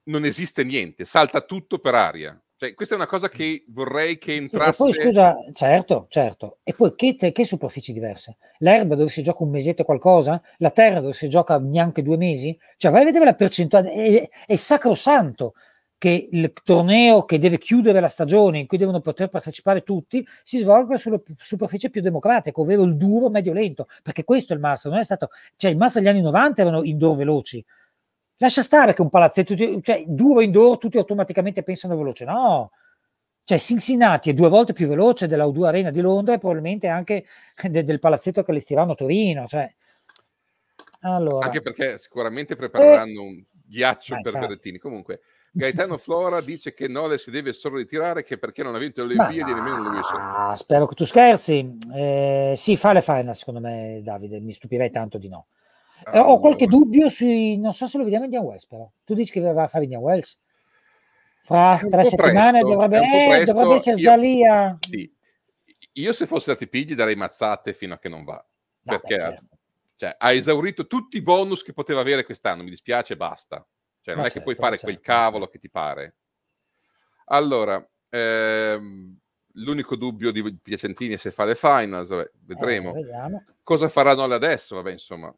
non 0.04 0.24
esiste 0.24 0.64
niente, 0.64 1.04
salta 1.04 1.40
tutto 1.42 1.78
per 1.78 1.94
aria. 1.94 2.40
Cioè, 2.56 2.74
questa 2.74 2.94
è 2.94 2.98
una 2.98 3.06
cosa 3.06 3.30
che 3.30 3.64
vorrei 3.68 4.18
che 4.18 4.32
Sì, 4.32 4.38
e 4.38 4.40
entrasse... 4.42 4.82
poi 4.82 4.92
scusa, 4.92 5.34
certo, 5.54 6.06
certo. 6.10 6.58
E 6.62 6.74
poi 6.74 6.94
che, 6.94 7.14
te- 7.14 7.32
che 7.32 7.44
superfici 7.46 7.94
diverse? 7.94 8.36
L'erba 8.58 8.96
dove 8.96 9.08
si 9.08 9.22
gioca 9.22 9.42
un 9.44 9.50
mesetto 9.50 9.80
e 9.80 9.84
qualcosa? 9.86 10.42
La 10.58 10.70
terra 10.70 11.00
dove 11.00 11.14
si 11.14 11.26
gioca 11.30 11.58
neanche 11.58 12.02
due 12.02 12.18
mesi? 12.18 12.58
Cioè, 12.76 12.90
vai 12.90 13.00
a 13.02 13.04
vedere 13.06 13.24
la 13.24 13.34
percentuale. 13.34 13.90
È, 13.92 14.28
è 14.46 14.56
sacrosanto 14.56 15.54
che 16.00 16.28
il 16.32 16.50
torneo 16.64 17.26
che 17.26 17.38
deve 17.38 17.58
chiudere 17.58 18.00
la 18.00 18.08
stagione, 18.08 18.58
in 18.58 18.66
cui 18.66 18.78
devono 18.78 19.00
poter 19.00 19.28
partecipare 19.28 19.82
tutti, 19.82 20.26
si 20.42 20.56
svolga 20.56 20.96
sulla 20.96 21.20
superficie 21.36 21.90
più 21.90 22.00
democratica, 22.00 22.58
ovvero 22.58 22.84
il 22.84 22.96
duro 22.96 23.28
medio 23.28 23.52
lento, 23.52 23.86
perché 24.02 24.24
questo 24.24 24.54
è 24.54 24.56
il 24.56 24.62
master, 24.62 24.90
non 24.90 25.00
è 25.00 25.04
stato, 25.04 25.28
cioè 25.56 25.70
il 25.70 25.76
master 25.76 26.00
degli 26.00 26.10
anni 26.10 26.22
90 26.22 26.62
erano 26.62 26.84
indoor 26.84 27.18
veloci. 27.18 27.62
Lascia 28.38 28.62
stare 28.62 28.94
che 28.94 29.02
un 29.02 29.10
palazzetto, 29.10 29.54
cioè 29.54 30.04
duro 30.06 30.40
indoor, 30.40 30.78
tutti 30.78 30.96
automaticamente 30.96 31.62
pensano 31.62 31.98
veloce. 31.98 32.24
No, 32.24 32.70
cioè 33.44 33.58
Cincinnati 33.58 34.30
è 34.30 34.32
due 34.32 34.48
volte 34.48 34.72
più 34.72 34.88
veloce 34.88 35.26
della 35.26 35.44
O2 35.44 35.64
Arena 35.64 35.90
di 35.90 36.00
Londra 36.00 36.32
e 36.32 36.38
probabilmente 36.38 36.86
anche 36.86 37.26
de- 37.68 37.84
del 37.84 37.98
palazzetto 37.98 38.42
che 38.42 38.52
allestiranno 38.52 38.92
a 38.92 38.94
Torino. 38.94 39.46
Cioè. 39.46 39.70
Allora, 41.00 41.44
Anche 41.44 41.60
perché 41.60 41.98
sicuramente 41.98 42.56
prepareranno 42.56 43.20
un 43.20 43.44
ghiaccio 43.66 44.14
Ma 44.14 44.20
per 44.22 44.32
infatti. 44.32 44.46
Berrettini. 44.46 44.78
Comunque, 44.78 45.20
Gaetano 45.52 45.96
Flora 45.96 46.40
dice 46.40 46.72
che 46.74 46.86
Nole 46.86 47.18
si 47.18 47.30
deve 47.30 47.52
solo 47.52 47.76
ritirare 47.76 48.22
che 48.22 48.38
perché 48.38 48.62
non 48.62 48.74
ha 48.74 48.78
vinto 48.78 49.04
le 49.04 49.14
Olimpiadi 49.18 49.50
e 49.50 49.54
nemmeno 49.54 49.88
lui 49.88 50.02
stesso. 50.02 50.16
no, 50.18 50.56
spero 50.56 50.86
che 50.86 50.94
tu 50.94 51.04
scherzi. 51.04 51.76
Eh, 51.92 52.54
sì, 52.56 52.76
fa 52.76 52.92
le 52.92 53.02
final 53.02 53.34
secondo 53.34 53.60
me, 53.60 54.00
Davide. 54.02 54.40
Mi 54.40 54.52
stupirei 54.52 54.90
tanto 54.90 55.18
di 55.18 55.28
no. 55.28 55.46
Eh, 56.12 56.18
ho 56.18 56.38
qualche 56.38 56.66
dubbio 56.66 57.08
sui. 57.08 57.58
Non 57.58 57.74
so 57.74 57.86
se 57.86 57.98
lo 57.98 58.04
vediamo 58.04 58.24
Indian 58.24 58.44
Wells, 58.44 58.66
però. 58.66 58.88
Tu 59.04 59.14
dici 59.14 59.32
che 59.32 59.40
va 59.40 59.64
a 59.64 59.68
fare 59.68 59.84
Indian 59.84 60.02
Wells? 60.02 60.40
Fra 61.42 61.78
tre 61.78 62.04
settimane 62.04 62.60
presto, 62.60 62.68
dovrebbe, 62.68 63.40
eh, 63.40 63.44
dovrebbe 63.44 63.74
essere 63.74 63.96
Io- 63.96 64.02
già 64.02 64.14
lì 64.14 64.46
a. 64.46 64.76
Sì. 64.80 65.12
Io 65.94 66.12
se 66.12 66.26
fossi 66.26 66.42
stati 66.42 66.68
pigli 66.68 66.94
darei 66.94 67.16
mazzate 67.16 67.72
fino 67.72 67.94
a 67.94 67.98
che 67.98 68.08
non 68.08 68.22
va. 68.24 68.42
Vabbè, 68.82 69.00
Perché 69.00 69.18
certo. 69.18 69.44
cioè, 69.96 70.14
ha 70.16 70.32
esaurito 70.32 70.86
tutti 70.86 71.16
i 71.16 71.22
bonus 71.22 71.62
che 71.64 71.72
poteva 71.72 72.00
avere 72.00 72.24
quest'anno. 72.24 72.62
Mi 72.62 72.70
dispiace, 72.70 73.16
basta. 73.16 73.66
Cioè, 74.02 74.14
non 74.14 74.22
Ma 74.24 74.28
è 74.28 74.32
che 74.32 74.42
puoi 74.42 74.54
certo, 74.54 74.62
fare 74.62 74.76
ma 74.76 74.82
quel 74.82 74.94
certo, 74.96 75.12
cavolo 75.12 75.44
certo. 75.44 75.50
che 75.52 75.58
ti 75.58 75.70
pare. 75.70 76.14
Allora, 77.26 77.88
ehm, 78.08 79.16
l'unico 79.54 79.96
dubbio 79.96 80.30
di 80.30 80.56
Piacentini 80.60 81.14
è 81.14 81.16
se 81.16 81.30
fa 81.30 81.44
le 81.44 81.54
finals, 81.54 82.08
vabbè, 82.08 82.30
vedremo. 82.44 82.94
Eh. 82.94 83.04
Cosa 83.62 83.88
farà 83.88 84.14
Nole 84.14 84.34
adesso? 84.34 84.76
Vabbè, 84.76 84.92
insomma, 84.92 85.32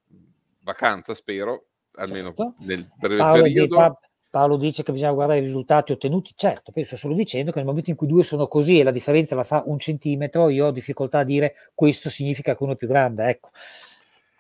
vacanza 0.63 1.15
spero, 1.15 1.67
almeno 1.97 2.29
Certo. 2.29 2.55
nel 2.61 2.87
breve 2.97 3.17
Paolo, 3.17 3.43
di- 3.43 3.53
periodo. 3.53 3.77
Pa- 3.77 4.01
Paolo 4.31 4.57
dice 4.57 4.83
che 4.83 4.93
bisogna 4.93 5.13
guardare 5.13 5.41
i 5.41 5.43
risultati 5.43 5.93
ottenuti. 5.93 6.33
Certo, 6.35 6.73
penso 6.73 6.97
solo 6.97 7.15
dicendo 7.15 7.51
che 7.51 7.59
nel 7.59 7.67
momento 7.67 7.91
in 7.91 7.97
cui 7.97 8.07
due 8.07 8.25
sono 8.25 8.47
così 8.47 8.79
e 8.79 8.83
la 8.83 8.91
differenza 8.91 9.35
la 9.35 9.45
fa 9.45 9.63
un 9.67 9.79
centimetro, 9.79 10.49
io 10.49 10.67
ho 10.67 10.71
difficoltà 10.71 11.19
a 11.19 11.25
dire 11.25 11.55
questo 11.75 12.09
significa 12.09 12.57
che 12.57 12.63
uno 12.63 12.73
è 12.73 12.77
più 12.77 12.89
grande. 12.89 13.29
Ecco. 13.29 13.51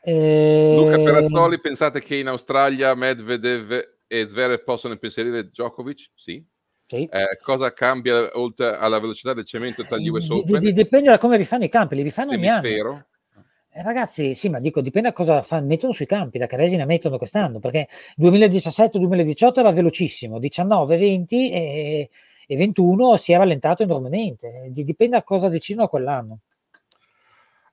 Eh, 0.04 0.74
Luca 0.76 0.96
Perazzoli, 0.96 1.60
pensate 1.60 2.00
che 2.00 2.16
in 2.16 2.28
Australia 2.28 2.94
Medvedev 2.94 3.91
e 4.20 4.26
Zverev 4.26 4.62
possono 4.62 4.92
impensierire 4.92 5.44
Djokovic? 5.44 6.10
Sì. 6.14 6.44
sì. 6.86 7.04
Eh, 7.10 7.38
cosa 7.42 7.72
cambia 7.72 8.28
oltre 8.34 8.76
alla 8.76 8.98
velocità 9.00 9.32
del 9.32 9.46
cemento 9.46 9.84
tra 9.84 9.96
gli 9.96 10.08
US 10.08 10.26
di- 10.26 10.38
Open? 10.38 10.58
di- 10.58 10.72
dipende 10.72 11.08
da 11.08 11.16
come 11.18 11.38
rifanno 11.38 11.64
i 11.64 11.68
campi, 11.70 11.94
li 11.94 12.02
rifanno 12.02 12.32
ogni 12.32 12.48
anno. 12.48 13.06
Eh, 13.74 13.82
ragazzi, 13.82 14.34
sì, 14.34 14.50
ma 14.50 14.60
dico, 14.60 14.82
dipende 14.82 15.08
da 15.08 15.14
cosa 15.14 15.40
fa- 15.40 15.62
mettono 15.62 15.92
sui 15.94 16.04
campi, 16.04 16.36
da 16.36 16.44
che 16.46 16.56
resina 16.56 16.84
mettono 16.84 17.16
quest'anno, 17.16 17.58
perché 17.58 17.88
2017-2018 18.16 19.60
era 19.60 19.72
velocissimo, 19.72 20.38
19-20 20.38 21.50
e, 21.50 22.10
e 22.46 22.56
21 22.56 23.16
si 23.16 23.32
è 23.32 23.36
rallentato 23.38 23.82
enormemente, 23.82 24.68
Di- 24.70 24.84
dipende 24.84 25.16
da 25.16 25.22
cosa 25.22 25.48
decidono 25.48 25.88
quell'anno. 25.88 26.40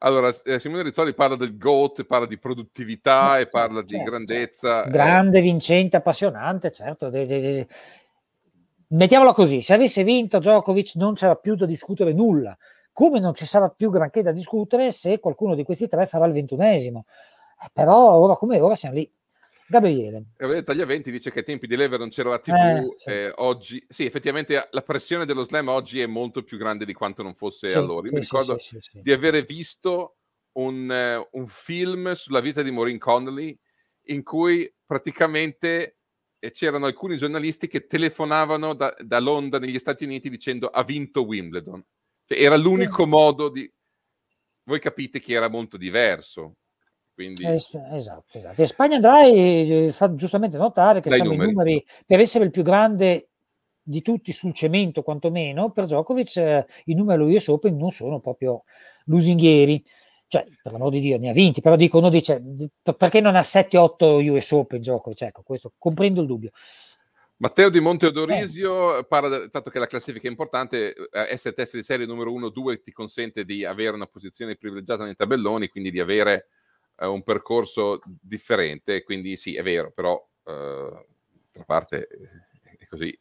Allora, 0.01 0.33
eh, 0.45 0.59
Simone 0.59 0.83
Rizzoli 0.83 1.13
parla 1.13 1.35
del 1.35 1.57
GOAT, 1.57 2.05
parla 2.05 2.25
di 2.25 2.37
produttività 2.37 3.37
Eh, 3.37 3.41
e 3.41 3.47
parla 3.47 3.83
certo, 3.85 3.95
di 3.97 4.03
grandezza. 4.03 4.85
eh, 4.85 4.89
Grande, 4.89 5.41
vincente, 5.41 5.97
appassionante, 5.97 6.71
certo. 6.71 7.09
de- 7.09 7.25
de- 7.25 7.39
de- 7.41 7.67
Mettiamola 8.91 9.33
così, 9.33 9.61
se 9.61 9.73
avesse 9.73 10.03
vinto 10.03 10.39
Djokovic 10.39 10.95
non 10.95 11.13
c'era 11.13 11.35
più 11.35 11.55
da 11.55 11.65
discutere 11.65 12.13
nulla, 12.13 12.57
come 12.91 13.19
non 13.19 13.35
ci 13.35 13.45
sarà 13.45 13.69
più 13.69 13.91
granché 13.91 14.23
da 14.23 14.31
discutere 14.31 14.91
se 14.91 15.19
qualcuno 15.19 15.53
di 15.53 15.63
questi 15.63 15.87
tre 15.87 16.07
farà 16.07 16.25
il 16.25 16.33
ventunesimo. 16.33 17.05
Eh, 17.63 17.69
però 17.73 18.13
ora 18.13 18.35
come 18.35 18.59
ora 18.59 18.75
siamo 18.75 18.95
lì. 18.95 19.11
Gabriele. 19.69 20.23
Gabriele 20.35 20.63
Tagliaventi 20.63 21.11
dice 21.11 21.31
che 21.31 21.39
ai 21.39 21.45
tempi 21.45 21.67
di 21.67 21.75
Lever 21.75 21.99
non 21.99 22.09
c'era 22.09 22.29
la 22.29 22.39
TV, 22.39 22.53
Eh, 22.53 22.87
sì. 22.97 23.09
eh, 23.09 23.31
oggi 23.35 23.85
sì, 23.87 24.05
effettivamente 24.05 24.67
la 24.71 24.81
pressione 24.81 25.25
dello 25.25 25.43
slam 25.43 25.67
oggi 25.67 25.99
è 25.99 26.07
molto 26.07 26.43
più 26.43 26.57
grande 26.57 26.85
di 26.85 26.93
quanto 26.93 27.21
non 27.21 27.35
fosse 27.35 27.69
Sì, 27.69 27.75
allora. 27.75 28.07
Io 28.07 28.09
sì, 28.09 28.13
mi 28.15 28.21
ricordo 28.21 28.57
di 28.93 29.11
avere 29.11 29.43
visto 29.43 30.17
un, 30.53 30.91
eh, 30.91 31.27
un 31.31 31.45
film 31.45 32.13
sulla 32.13 32.39
vita 32.39 32.63
di 32.63 32.71
Maureen 32.71 32.97
Connolly 32.97 33.57
in 34.05 34.23
cui 34.23 34.71
praticamente 34.83 35.97
eh, 36.39 36.51
c'erano 36.51 36.87
alcuni 36.87 37.17
giornalisti 37.17 37.67
che 37.67 37.85
telefonavano 37.85 38.73
da, 38.73 38.95
da, 38.99 39.19
Londra 39.19 39.59
negli 39.59 39.77
Stati 39.77 40.03
Uniti 40.03 40.31
dicendo 40.31 40.67
ha 40.67 40.83
vinto 40.83 41.25
Wimbledon. 41.25 41.85
Cioè, 42.25 42.39
era 42.39 42.55
l'unico 42.55 43.05
modo 43.05 43.49
di... 43.49 43.71
Voi 44.63 44.79
capite 44.79 45.19
che 45.19 45.33
era 45.33 45.47
molto 45.47 45.77
diverso. 45.77 46.57
Quindi... 47.19 47.45
Esatto, 47.45 48.37
esatto. 48.37 48.61
E 48.61 48.65
Spagna 48.65 48.95
andrai 48.95 49.87
eh, 49.87 49.91
fa 49.91 50.15
giustamente 50.15 50.57
notare 50.57 51.01
che 51.01 51.09
siamo 51.09 51.31
numeri. 51.31 51.49
i 51.49 51.51
numeri 51.51 51.85
per 52.05 52.21
essere 52.21 52.45
il 52.45 52.49
più 52.49 52.63
grande 52.63 53.31
di 53.81 54.01
tutti 54.01 54.31
sul 54.31 54.53
cemento 54.53 55.01
quantomeno 55.01 55.69
per 55.71 55.83
Djokovic 55.83 56.37
eh, 56.37 56.65
i 56.85 56.95
numeri 56.95 57.35
US 57.35 57.49
Open 57.49 57.75
non 57.75 57.91
sono 57.91 58.21
proprio 58.21 58.63
lusinghieri 59.07 59.83
cioè, 60.27 60.45
per 60.63 60.71
l'amor 60.71 60.91
di 60.91 61.01
Dio, 61.01 61.17
ne 61.17 61.29
ha 61.29 61.33
vinti, 61.33 61.59
però 61.59 61.75
dico, 61.75 61.97
uno 61.97 62.09
dice, 62.09 62.41
perché 62.95 63.19
non 63.19 63.35
ha 63.35 63.41
7-8 63.41 64.29
US 64.29 64.51
Open 64.51 64.79
Djokovic? 64.79 65.21
Ecco, 65.23 65.41
questo, 65.41 65.73
comprendo 65.77 66.21
il 66.21 66.27
dubbio. 66.27 66.51
Matteo 67.37 67.69
Di 67.69 67.79
Monte 67.79 68.05
Odorisio 68.05 68.99
eh. 68.99 69.05
parla 69.05 69.27
del 69.27 69.49
fatto 69.49 69.71
che 69.71 69.79
la 69.79 69.87
classifica 69.87 70.27
è 70.27 70.29
importante, 70.29 70.93
eh, 70.93 71.27
essere 71.31 71.55
test 71.55 71.75
di 71.75 71.83
serie 71.83 72.05
numero 72.05 72.31
1-2 72.31 72.81
ti 72.81 72.91
consente 72.91 73.43
di 73.43 73.65
avere 73.65 73.95
una 73.95 74.05
posizione 74.05 74.55
privilegiata 74.55 75.03
nei 75.03 75.15
tabelloni, 75.15 75.67
quindi 75.67 75.89
di 75.89 75.99
avere 75.99 76.47
eh, 76.99 77.07
un 77.07 77.23
percorso 77.23 78.01
differente, 78.05 79.03
quindi 79.03 79.37
sì, 79.37 79.55
è 79.55 79.63
vero, 79.63 79.91
però 79.91 80.15
eh, 80.45 81.05
d'altra 81.51 81.63
parte 81.65 82.07
eh, 82.07 82.77
è 82.77 82.85
così. 82.85 83.17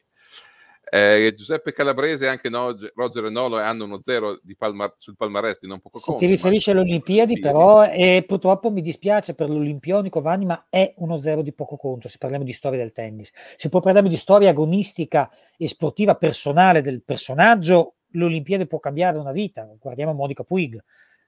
Eh, 0.91 1.35
Giuseppe 1.37 1.71
Calabrese 1.71 2.25
e 2.25 2.29
anche 2.29 2.49
no, 2.49 2.75
Roger 2.95 3.25
e 3.25 3.29
Nolo 3.29 3.57
hanno 3.57 3.83
uno 3.83 4.01
zero 4.01 4.39
palma, 4.57 4.91
sul 4.97 5.15
palmarès 5.15 5.59
di 5.59 5.67
non 5.67 5.79
poco 5.79 5.99
conto. 5.99 6.19
ti 6.19 6.25
riferisci 6.25 6.71
alle 6.71 6.79
Olimpiadi, 6.79 7.33
Olimpiadi, 7.33 7.57
però, 7.57 7.83
e 7.85 8.23
purtroppo 8.25 8.71
mi 8.71 8.81
dispiace 8.81 9.35
per 9.35 9.49
l'Olimpionico 9.49 10.19
Vanni, 10.19 10.45
ma 10.45 10.65
è 10.67 10.91
uno 10.97 11.19
zero 11.19 11.43
di 11.43 11.53
poco 11.53 11.77
conto 11.77 12.07
se 12.07 12.17
parliamo 12.17 12.43
di 12.43 12.53
storia 12.53 12.79
del 12.79 12.91
tennis. 12.91 13.31
Se 13.55 13.69
poi 13.69 13.81
parliamo 13.81 14.07
di 14.07 14.17
storia 14.17 14.49
agonistica 14.49 15.29
e 15.55 15.67
sportiva 15.67 16.15
personale 16.15 16.81
del 16.81 17.03
personaggio, 17.03 17.97
l'Olimpiade 18.13 18.65
può 18.65 18.79
cambiare 18.79 19.19
una 19.19 19.31
vita. 19.31 19.69
Guardiamo 19.79 20.13
Monica 20.13 20.43
Puig, 20.43 20.83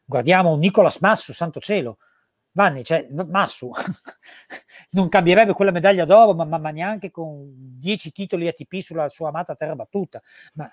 guardiamo 0.06 0.56
Nicolas 0.56 0.98
Massu, 1.02 1.34
santo 1.34 1.60
cielo 1.60 2.00
Vanni, 2.54 2.84
cioè, 2.84 3.08
Massu 3.10 3.72
non 4.92 5.10
cambierebbe 5.10 5.54
quella 5.54 5.72
medaglia 5.72 6.06
d'oro, 6.06 6.34
ma, 6.34 6.46
ma, 6.46 6.58
ma, 6.58 6.70
neanche 6.70 7.12
con 7.12 7.50
dieci 7.54 8.12
titoli 8.12 8.48
ATP 8.48 8.80
sulla 8.80 9.10
sua 9.10 9.30
amata 9.30 9.56
terra 9.56 9.76
battuta. 9.76 10.22
Ma, 10.54 10.70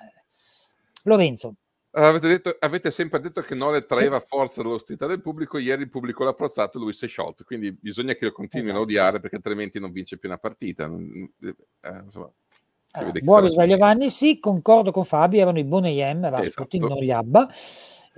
Lorenzo. 1.04 1.54
Avete, 1.90 2.28
detto, 2.28 2.56
avete, 2.58 2.90
sempre 2.90 3.18
detto 3.18 3.40
che 3.40 3.54
Nole 3.54 3.86
traeva 3.86 4.20
forza 4.20 4.62
dall'ostilità 4.62 5.06
del 5.06 5.22
pubblico, 5.22 5.56
ieri 5.58 5.82
il 5.82 5.90
pubblico 5.90 6.22
l'ha 6.22 6.30
apprezzato 6.30 6.76
e 6.76 6.80
lui 6.80 6.92
si 6.92 7.06
è 7.06 7.08
sciolto, 7.08 7.44
quindi 7.44 7.72
bisogna 7.72 8.14
che 8.14 8.26
lo 8.26 8.32
continuino 8.32 8.78
esatto. 8.78 8.82
a 8.82 8.86
odiare 8.86 9.20
perché 9.20 9.36
altrimenti 9.36 9.80
non 9.80 9.90
vince 9.90 10.18
più 10.18 10.28
una 10.28 10.38
partita. 10.38 10.84
Eh, 10.84 12.02
insomma, 12.04 12.30
allora, 12.90 13.20
buon 13.20 13.42
risveglio 13.42 13.76
Vanni, 13.78 14.10
sì, 14.10 14.38
concordo 14.38 14.90
con 14.90 15.04
Fabio, 15.04 15.40
erano 15.40 15.58
i 15.58 15.64
Boneyem, 15.64 16.28
Rasputin, 16.28 16.80
esatto. 16.80 16.94
non 16.94 17.02
gli 17.02 17.10
Abba. 17.10 17.48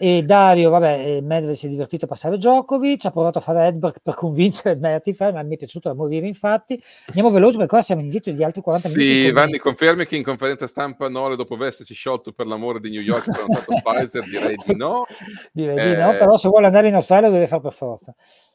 E 0.02 0.22
Dario, 0.22 0.70
vabbè, 0.70 0.98
eh, 0.98 1.20
Medvedev 1.20 1.52
si 1.52 1.66
è 1.66 1.68
divertito 1.68 2.06
a 2.06 2.08
passare 2.08 2.38
Djokovic, 2.38 3.04
ha 3.04 3.10
provato 3.10 3.36
a 3.36 3.42
fare 3.42 3.66
Edberg 3.66 3.96
per 4.02 4.14
convincere 4.14 4.74
Mertifer, 4.80 5.30
ma 5.30 5.42
mi 5.42 5.56
è 5.56 5.58
piaciuto 5.58 5.90
da 5.90 5.94
morire 5.94 6.26
infatti. 6.26 6.82
Andiamo 7.08 7.28
veloci 7.28 7.58
perché 7.58 7.74
ora 7.74 7.84
siamo 7.84 8.00
indietro 8.00 8.32
di 8.32 8.42
altri 8.42 8.62
40 8.62 8.88
sì, 8.88 8.96
minuti. 8.96 9.24
Sì, 9.24 9.30
Vanni, 9.30 9.58
confermi 9.58 10.06
che 10.06 10.16
in 10.16 10.22
conferenza 10.22 10.66
stampa 10.66 11.10
Nole, 11.10 11.36
dopo 11.36 11.62
essersi 11.62 11.92
sciolto 11.92 12.32
per 12.32 12.46
l'amore 12.46 12.80
di 12.80 12.88
New 12.88 13.02
York, 13.02 13.28
ha 13.28 13.32
prenotato 13.32 13.74
Pfizer? 13.84 14.24
Direi 14.24 14.56
di 14.64 14.74
no. 14.74 15.04
Direi 15.52 15.76
eh, 15.76 15.94
di 15.94 16.00
no, 16.00 16.12
però 16.12 16.38
se 16.38 16.48
vuole 16.48 16.64
andare 16.64 16.88
in 16.88 16.94
Australia 16.94 17.28
deve 17.28 17.46
fare 17.46 17.60
per 17.60 17.74
forza. 17.74 18.14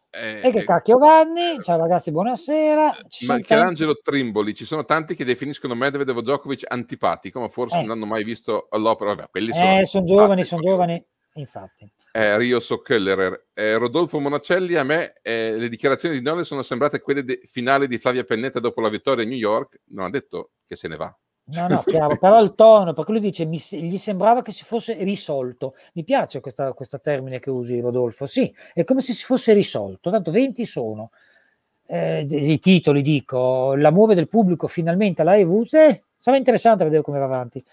Eh, 0.09 0.47
e 0.47 0.49
che 0.49 0.59
eh, 0.59 0.63
cacchio 0.63 0.97
Vanni, 0.97 1.61
ciao 1.61 1.77
ragazzi, 1.77 2.09
buonasera. 2.09 2.97
Ci 3.07 3.27
ma 3.27 3.35
Michelangelo 3.35 3.93
tanti... 3.93 4.09
Trimboli, 4.09 4.55
ci 4.55 4.65
sono 4.65 4.83
tanti 4.83 5.13
che 5.13 5.25
definiscono 5.25 5.75
Medvedev 5.75 6.21
Djokovic 6.21 6.63
antipatico, 6.67 7.39
ma 7.39 7.49
forse 7.49 7.77
eh. 7.77 7.81
non 7.81 7.91
hanno 7.91 8.07
mai 8.07 8.23
visto 8.23 8.65
all'opera. 8.71 9.13
Vabbè, 9.13 9.29
quelli 9.29 9.53
sono, 9.53 9.85
sono 9.85 10.05
giovani, 10.05 10.43
sono 10.43 10.61
giovani. 10.61 11.05
Infatti. 11.35 11.89
Eh, 12.11 12.37
Rio 12.37 12.59
Sockellerer. 12.59 13.47
Eh, 13.53 13.75
Rodolfo 13.77 14.19
Monacelli, 14.19 14.75
a 14.75 14.83
me 14.83 15.15
eh, 15.21 15.51
le 15.57 15.69
dichiarazioni 15.69 16.15
di 16.17 16.23
Nole 16.23 16.43
sono 16.43 16.61
sembrate 16.61 17.01
quelle 17.01 17.23
de- 17.23 17.41
finali 17.45 17.87
di 17.87 17.97
Flavia 17.97 18.23
Pennetta 18.23 18.59
dopo 18.59 18.81
la 18.81 18.89
vittoria 18.89 19.23
a 19.23 19.27
New 19.27 19.37
York. 19.37 19.81
Non 19.87 20.05
ha 20.05 20.09
detto 20.09 20.51
che 20.65 20.75
se 20.75 20.87
ne 20.87 20.95
va. 20.95 21.15
No, 21.47 21.67
no, 21.67 21.83
chiaro, 21.85 22.17
però 22.17 22.41
il 22.41 22.55
tono, 22.55 22.93
perché 22.93 23.11
lui 23.11 23.19
dice, 23.19 23.45
mi, 23.45 23.57
gli 23.57 23.97
sembrava 23.97 24.41
che 24.41 24.51
si 24.51 24.63
fosse 24.63 24.95
risolto. 25.03 25.75
Mi 25.93 26.03
piace 26.03 26.39
questa, 26.39 26.73
questo 26.73 26.99
termine 26.99 27.39
che 27.39 27.51
usi, 27.51 27.79
Rodolfo. 27.79 28.25
Sì, 28.25 28.51
è 28.73 28.83
come 28.83 29.01
se 29.01 29.13
si 29.13 29.25
fosse 29.25 29.53
risolto. 29.53 30.09
Tanto 30.09 30.31
20 30.31 30.65
sono. 30.65 31.11
Eh, 31.85 32.25
I 32.27 32.59
titoli, 32.59 33.01
dico, 33.01 33.75
l'amore 33.75 34.15
del 34.15 34.27
pubblico 34.27 34.67
finalmente 34.67 35.21
alla 35.21 35.37
EV. 35.37 35.65
Eh, 35.71 36.03
sarà 36.17 36.37
interessante 36.37 36.83
vedere 36.83 37.03
come 37.03 37.19
va 37.19 37.25
avanti. 37.25 37.63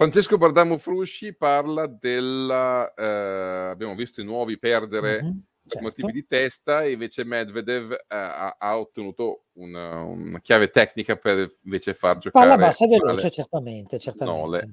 Francesco 0.00 0.38
Bardamo 0.38 0.78
Frusci 0.78 1.34
parla 1.34 1.86
della... 1.86 2.90
Eh, 2.94 3.68
abbiamo 3.70 3.94
visto 3.94 4.22
i 4.22 4.24
nuovi 4.24 4.58
perdere 4.58 5.22
mm-hmm, 5.22 5.38
certo. 5.66 5.86
motivi 5.86 6.12
di 6.12 6.26
testa 6.26 6.84
e 6.84 6.92
invece 6.92 7.22
Medvedev 7.22 7.92
eh, 7.92 7.98
ha, 8.08 8.56
ha, 8.58 8.78
ottenuto 8.78 9.48
una, 9.58 10.02
una, 10.02 10.40
chiave 10.40 10.70
tecnica 10.70 11.16
per 11.16 11.52
invece 11.64 11.92
far 11.92 12.16
giocare... 12.16 12.46
Palla 12.46 12.56
bassa 12.56 12.86
veloce, 12.86 13.30
certamente, 13.30 13.98
certamente. 13.98 14.40
Nole. 14.40 14.68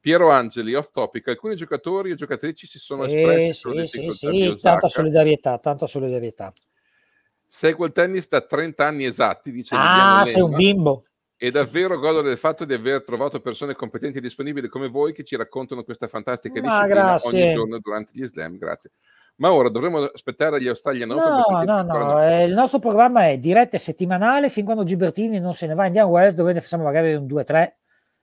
Piero 0.00 0.30
Angeli, 0.30 0.74
off 0.74 0.90
topic, 0.90 1.28
alcuni 1.28 1.54
giocatori 1.54 2.10
e 2.10 2.16
giocatrici 2.16 2.66
si 2.66 2.80
sono 2.80 3.06
sì, 3.06 3.16
espressi 3.16 3.86
sì, 3.86 3.86
sì, 3.86 4.10
sì, 4.10 4.58
tanta 4.60 4.88
solidarietà, 4.88 5.58
tanta 5.58 5.86
solidarietà. 5.86 6.52
Seguo 7.46 7.86
il 7.86 7.92
tennis 7.92 8.28
da 8.28 8.40
30 8.40 8.84
anni 8.84 9.04
esatti, 9.04 9.52
dice 9.52 9.76
Ah, 9.78 10.24
sei 10.24 10.42
un 10.42 10.56
bimbo. 10.56 11.04
E 11.44 11.50
davvero 11.50 11.98
godo 11.98 12.20
del 12.20 12.36
fatto 12.36 12.64
di 12.64 12.72
aver 12.72 13.02
trovato 13.02 13.40
persone 13.40 13.74
competenti 13.74 14.18
e 14.18 14.20
disponibili 14.20 14.68
come 14.68 14.86
voi 14.86 15.12
che 15.12 15.24
ci 15.24 15.34
raccontano 15.34 15.82
questa 15.82 16.06
fantastica 16.06 16.60
disciplina 16.60 17.16
ogni 17.20 17.52
giorno 17.52 17.80
durante 17.80 18.12
gli 18.14 18.24
slam. 18.24 18.58
Grazie. 18.58 18.92
Ma 19.38 19.52
ora 19.52 19.68
dovremmo 19.68 20.02
aspettare 20.02 20.62
gli 20.62 20.68
Australian 20.68 21.08
no, 21.08 21.16
Open? 21.16 21.64
No, 21.64 21.82
no, 21.82 21.98
no. 21.98 22.22
Eh, 22.22 22.44
il 22.44 22.52
nostro 22.52 22.78
programma 22.78 23.26
è 23.26 23.38
dirette 23.38 23.78
settimanale 23.78 24.50
fin 24.50 24.64
quando 24.64 24.84
Gibertini 24.84 25.40
non 25.40 25.52
se 25.52 25.66
ne 25.66 25.74
va. 25.74 25.82
Andiamo 25.82 26.16
a 26.16 26.22
West 26.22 26.36
dove 26.36 26.54
facciamo 26.54 26.84
magari 26.84 27.12
un 27.14 27.26
2-3 27.26 27.72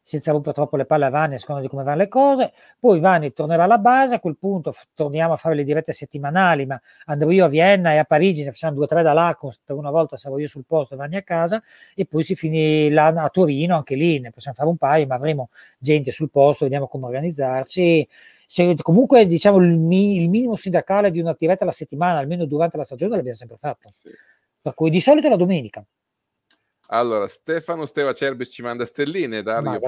senza 0.10 0.31
rompere 0.31 0.56
troppo 0.56 0.76
le 0.76 0.86
palle 0.86 1.06
a 1.06 1.10
Vanni 1.10 1.36
a 1.36 1.38
seconda 1.38 1.61
di 1.61 1.68
come 1.68 1.84
vanno 1.84 1.98
le 1.98 2.07
cose. 2.07 2.52
Poi 2.80 2.99
Vanni 2.99 3.31
tornerà 3.31 3.65
alla 3.65 3.77
base, 3.77 4.15
a 4.15 4.19
quel 4.19 4.38
punto 4.38 4.72
f- 4.72 4.88
torniamo 4.95 5.34
a 5.34 5.36
fare 5.36 5.53
le 5.53 5.64
dirette 5.64 5.94
settimanali, 5.94 6.65
ma 6.65 6.81
andrò 7.06 7.30
io 7.30 7.45
a 7.45 7.48
Vienna 7.48 7.94
e 7.94 7.98
a 7.98 8.06
Parigi, 8.06 8.44
ne 8.44 8.49
facciamo 8.49 8.73
due 8.73 8.86
o 8.86 8.88
tre 8.88 9.03
da 9.03 9.14
là, 9.14 9.38
per 9.64 9.76
una 9.76 9.91
volta 9.91 10.18
sarò 10.18 10.40
io 10.40 10.48
sul 10.48 10.65
posto 10.65 10.95
e 10.95 10.98
Vanni 10.98 11.15
a 11.15 11.22
casa, 11.22 11.61
e 11.94 12.07
poi 12.07 12.23
si 12.23 12.34
finirà 12.34 13.06
a 13.07 13.30
Torino, 13.30 13.76
anche 13.76 13.94
lì 13.94 14.19
ne 14.19 14.31
possiamo 14.31 14.57
fare 14.57 14.69
un 14.69 14.77
paio, 14.77 15.06
ma 15.06 15.14
avremo 15.14 15.49
gente 15.77 16.11
sul 16.11 16.31
posto, 16.31 16.64
vediamo 16.64 16.88
come 16.88 17.06
organizzarci. 17.06 18.07
Se, 18.48 18.76
comunque 18.81 19.27
diciamo 19.27 19.57
il, 19.57 19.77
mi, 19.77 20.15
il, 20.15 20.27
minimo 20.27 20.56
sindacale 20.56 21.11
di 21.11 21.19
una 21.19 21.36
diretta 21.38 21.64
alla 21.65 21.72
settimana, 21.72 22.18
almeno 22.18 22.45
durante 22.45 22.77
la 22.77 22.84
stagione, 22.84 23.15
l'abbiamo 23.15 23.38
sempre 23.38 23.57
fatto. 23.57 23.90
Sì. 23.91 24.10
Per 24.60 24.73
cui 24.73 24.90
di 24.90 24.99
solito 24.99 25.30
la 25.30 25.36
domenica. 25.36 25.86
Allora, 26.91 27.28
Stefano 27.28 27.86
Steva 27.86 28.14
Cerbis 28.14 28.49
ci 28.52 28.61
manda 28.61 28.86
stelline, 28.86 29.41
Dario 29.44 29.80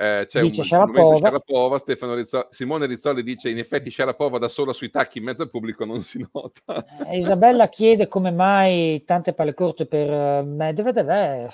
eh, 0.00 0.26
c'è 0.28 0.40
dice 0.42 0.60
un, 0.60 0.66
Sharapova. 0.66 1.16
Sharapova 1.16 1.78
Stefano 1.78 2.14
Rizzo, 2.14 2.46
Simone 2.50 2.86
Rizzoli 2.86 3.24
dice 3.24 3.50
in 3.50 3.58
effetti 3.58 3.90
Sharapova 3.90 4.38
da 4.38 4.46
sola 4.48 4.72
sui 4.72 4.90
tacchi 4.90 5.18
in 5.18 5.24
mezzo 5.24 5.42
al 5.42 5.50
pubblico 5.50 5.84
non 5.84 6.02
si 6.02 6.24
nota. 6.32 6.84
Eh, 7.08 7.16
Isabella 7.16 7.68
chiede 7.68 8.06
come 8.06 8.30
mai 8.30 9.02
tante 9.04 9.32
palle 9.32 9.54
corte 9.54 9.86
per 9.86 10.44
Medvedev. 10.44 11.08
Eh, 11.10 11.48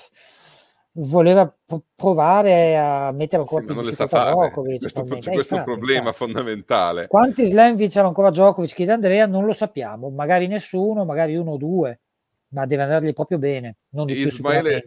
voleva 0.97 1.51
provare 1.95 2.77
a 2.77 3.11
mettere 3.13 3.41
ancora 3.41 3.61
sì, 3.61 3.65
più 3.65 3.81
non 3.81 3.91
sa 3.91 4.05
fare. 4.05 4.31
Djokovic. 4.31 4.79
Questo, 4.79 5.03
questo 5.03 5.55
è 5.55 5.57
un 5.57 5.63
problema 5.63 5.97
infatti. 6.09 6.17
fondamentale. 6.17 7.07
Quanti 7.07 7.45
slam 7.45 7.75
vinceva 7.75 8.07
ancora 8.07 8.29
Djokovic? 8.29 8.75
Chiede 8.75 8.91
Andrea, 8.91 9.25
non 9.25 9.45
lo 9.45 9.53
sappiamo. 9.53 10.11
Magari 10.11 10.45
nessuno, 10.45 11.03
magari 11.03 11.35
uno 11.35 11.53
o 11.53 11.57
due 11.57 12.01
ma 12.55 12.65
deve 12.65 12.83
andargli 12.83 13.13
proprio 13.13 13.37
bene, 13.37 13.75
non 13.89 14.05
di 14.05 14.13
più 14.13 14.27
Ismaele 14.27 14.83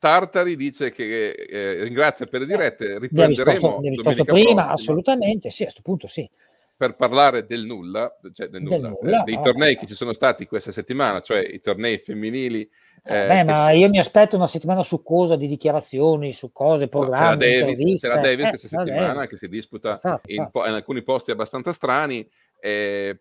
Tartari 0.00 0.56
dice 0.56 0.90
che 0.90 1.32
eh, 1.32 1.82
ringrazia 1.82 2.24
per 2.24 2.40
le 2.40 2.46
dirette, 2.46 2.98
riprenderemo 2.98 3.80
mi 3.80 3.90
risposto 3.90 4.24
prima, 4.24 4.52
prossima. 4.54 4.70
assolutamente, 4.70 5.50
sì, 5.50 5.62
a 5.62 5.64
questo 5.66 5.82
punto 5.82 6.08
sì. 6.08 6.26
Per 6.74 6.96
parlare 6.96 7.44
del 7.44 7.66
nulla, 7.66 8.10
cioè 8.32 8.48
del 8.48 8.62
nulla, 8.62 8.78
del 8.78 8.96
nulla 8.98 9.20
eh, 9.20 9.24
dei 9.24 9.34
no, 9.34 9.42
tornei 9.42 9.74
no. 9.74 9.80
che 9.80 9.86
ci 9.86 9.94
sono 9.94 10.14
stati 10.14 10.46
questa 10.46 10.72
settimana, 10.72 11.20
cioè 11.20 11.40
i 11.40 11.60
tornei 11.60 11.98
femminili. 11.98 12.62
Eh, 13.04 13.26
beh, 13.26 13.44
ma 13.44 13.64
sono... 13.64 13.76
io 13.76 13.88
mi 13.90 13.98
aspetto 13.98 14.36
una 14.36 14.46
settimana 14.46 14.80
su 14.80 15.02
cosa 15.02 15.36
di 15.36 15.46
dichiarazioni, 15.46 16.32
su 16.32 16.50
cose, 16.50 16.88
programmi, 16.88 17.38
c'è 17.38 17.58
la 17.58 17.66
Davis, 17.66 18.00
c'è 18.00 18.08
la 18.08 18.20
Davis 18.20 18.48
questa 18.48 18.68
settimana 18.68 19.12
Davis. 19.12 19.28
che 19.28 19.36
si 19.36 19.48
disputa 19.48 19.90
infatti, 19.90 20.34
in, 20.34 20.40
infatti. 20.40 20.68
in, 20.70 20.74
alcuni 20.74 21.02
posti 21.02 21.30
abbastanza 21.30 21.74
strani, 21.74 22.26
eh, 22.58 23.20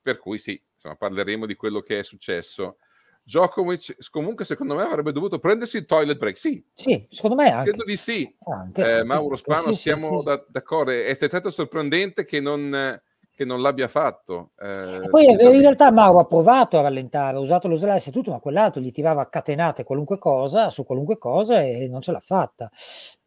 per 0.00 0.18
cui 0.18 0.38
sì, 0.38 0.58
insomma, 0.74 0.96
parleremo 0.96 1.44
di 1.44 1.54
quello 1.54 1.82
che 1.82 1.98
è 1.98 2.02
successo. 2.02 2.78
Djokovic 3.24 4.10
comunque 4.10 4.44
secondo 4.44 4.74
me 4.74 4.82
avrebbe 4.82 5.10
dovuto 5.10 5.38
prendersi 5.38 5.78
il 5.78 5.86
toilet 5.86 6.18
break. 6.18 6.36
Sì, 6.36 6.62
sì 6.74 7.06
secondo 7.08 7.36
me 7.36 7.50
anche. 7.50 7.70
Credo 7.70 7.84
di 7.84 7.96
sì. 7.96 8.32
Anche, 8.44 8.98
eh, 8.98 9.04
Mauro 9.04 9.36
Spano, 9.36 9.72
sì, 9.72 9.74
siamo 9.74 10.20
sì, 10.20 10.26
da, 10.26 10.44
d'accordo. 10.46 10.90
È 10.90 11.14
stato 11.14 11.50
sorprendente 11.50 12.24
che 12.24 12.40
non, 12.40 13.00
che 13.34 13.44
non 13.44 13.62
l'abbia 13.62 13.88
fatto. 13.88 14.50
Eh, 14.58 15.08
poi 15.08 15.24
in 15.24 15.60
realtà 15.60 15.90
Mauro 15.90 16.20
ha 16.20 16.26
provato 16.26 16.78
a 16.78 16.82
rallentare, 16.82 17.36
ha 17.36 17.40
usato 17.40 17.66
lo 17.66 17.76
slice 17.76 18.10
e 18.10 18.12
tutto, 18.12 18.30
ma 18.30 18.38
quell'altro 18.40 18.80
gli 18.80 18.92
tirava 18.92 19.28
catenate 19.28 19.84
qualunque 19.84 20.18
cosa 20.18 20.68
su 20.68 20.84
qualunque 20.84 21.16
cosa 21.16 21.62
e 21.62 21.88
non 21.88 22.02
ce 22.02 22.12
l'ha 22.12 22.20
fatta. 22.20 22.70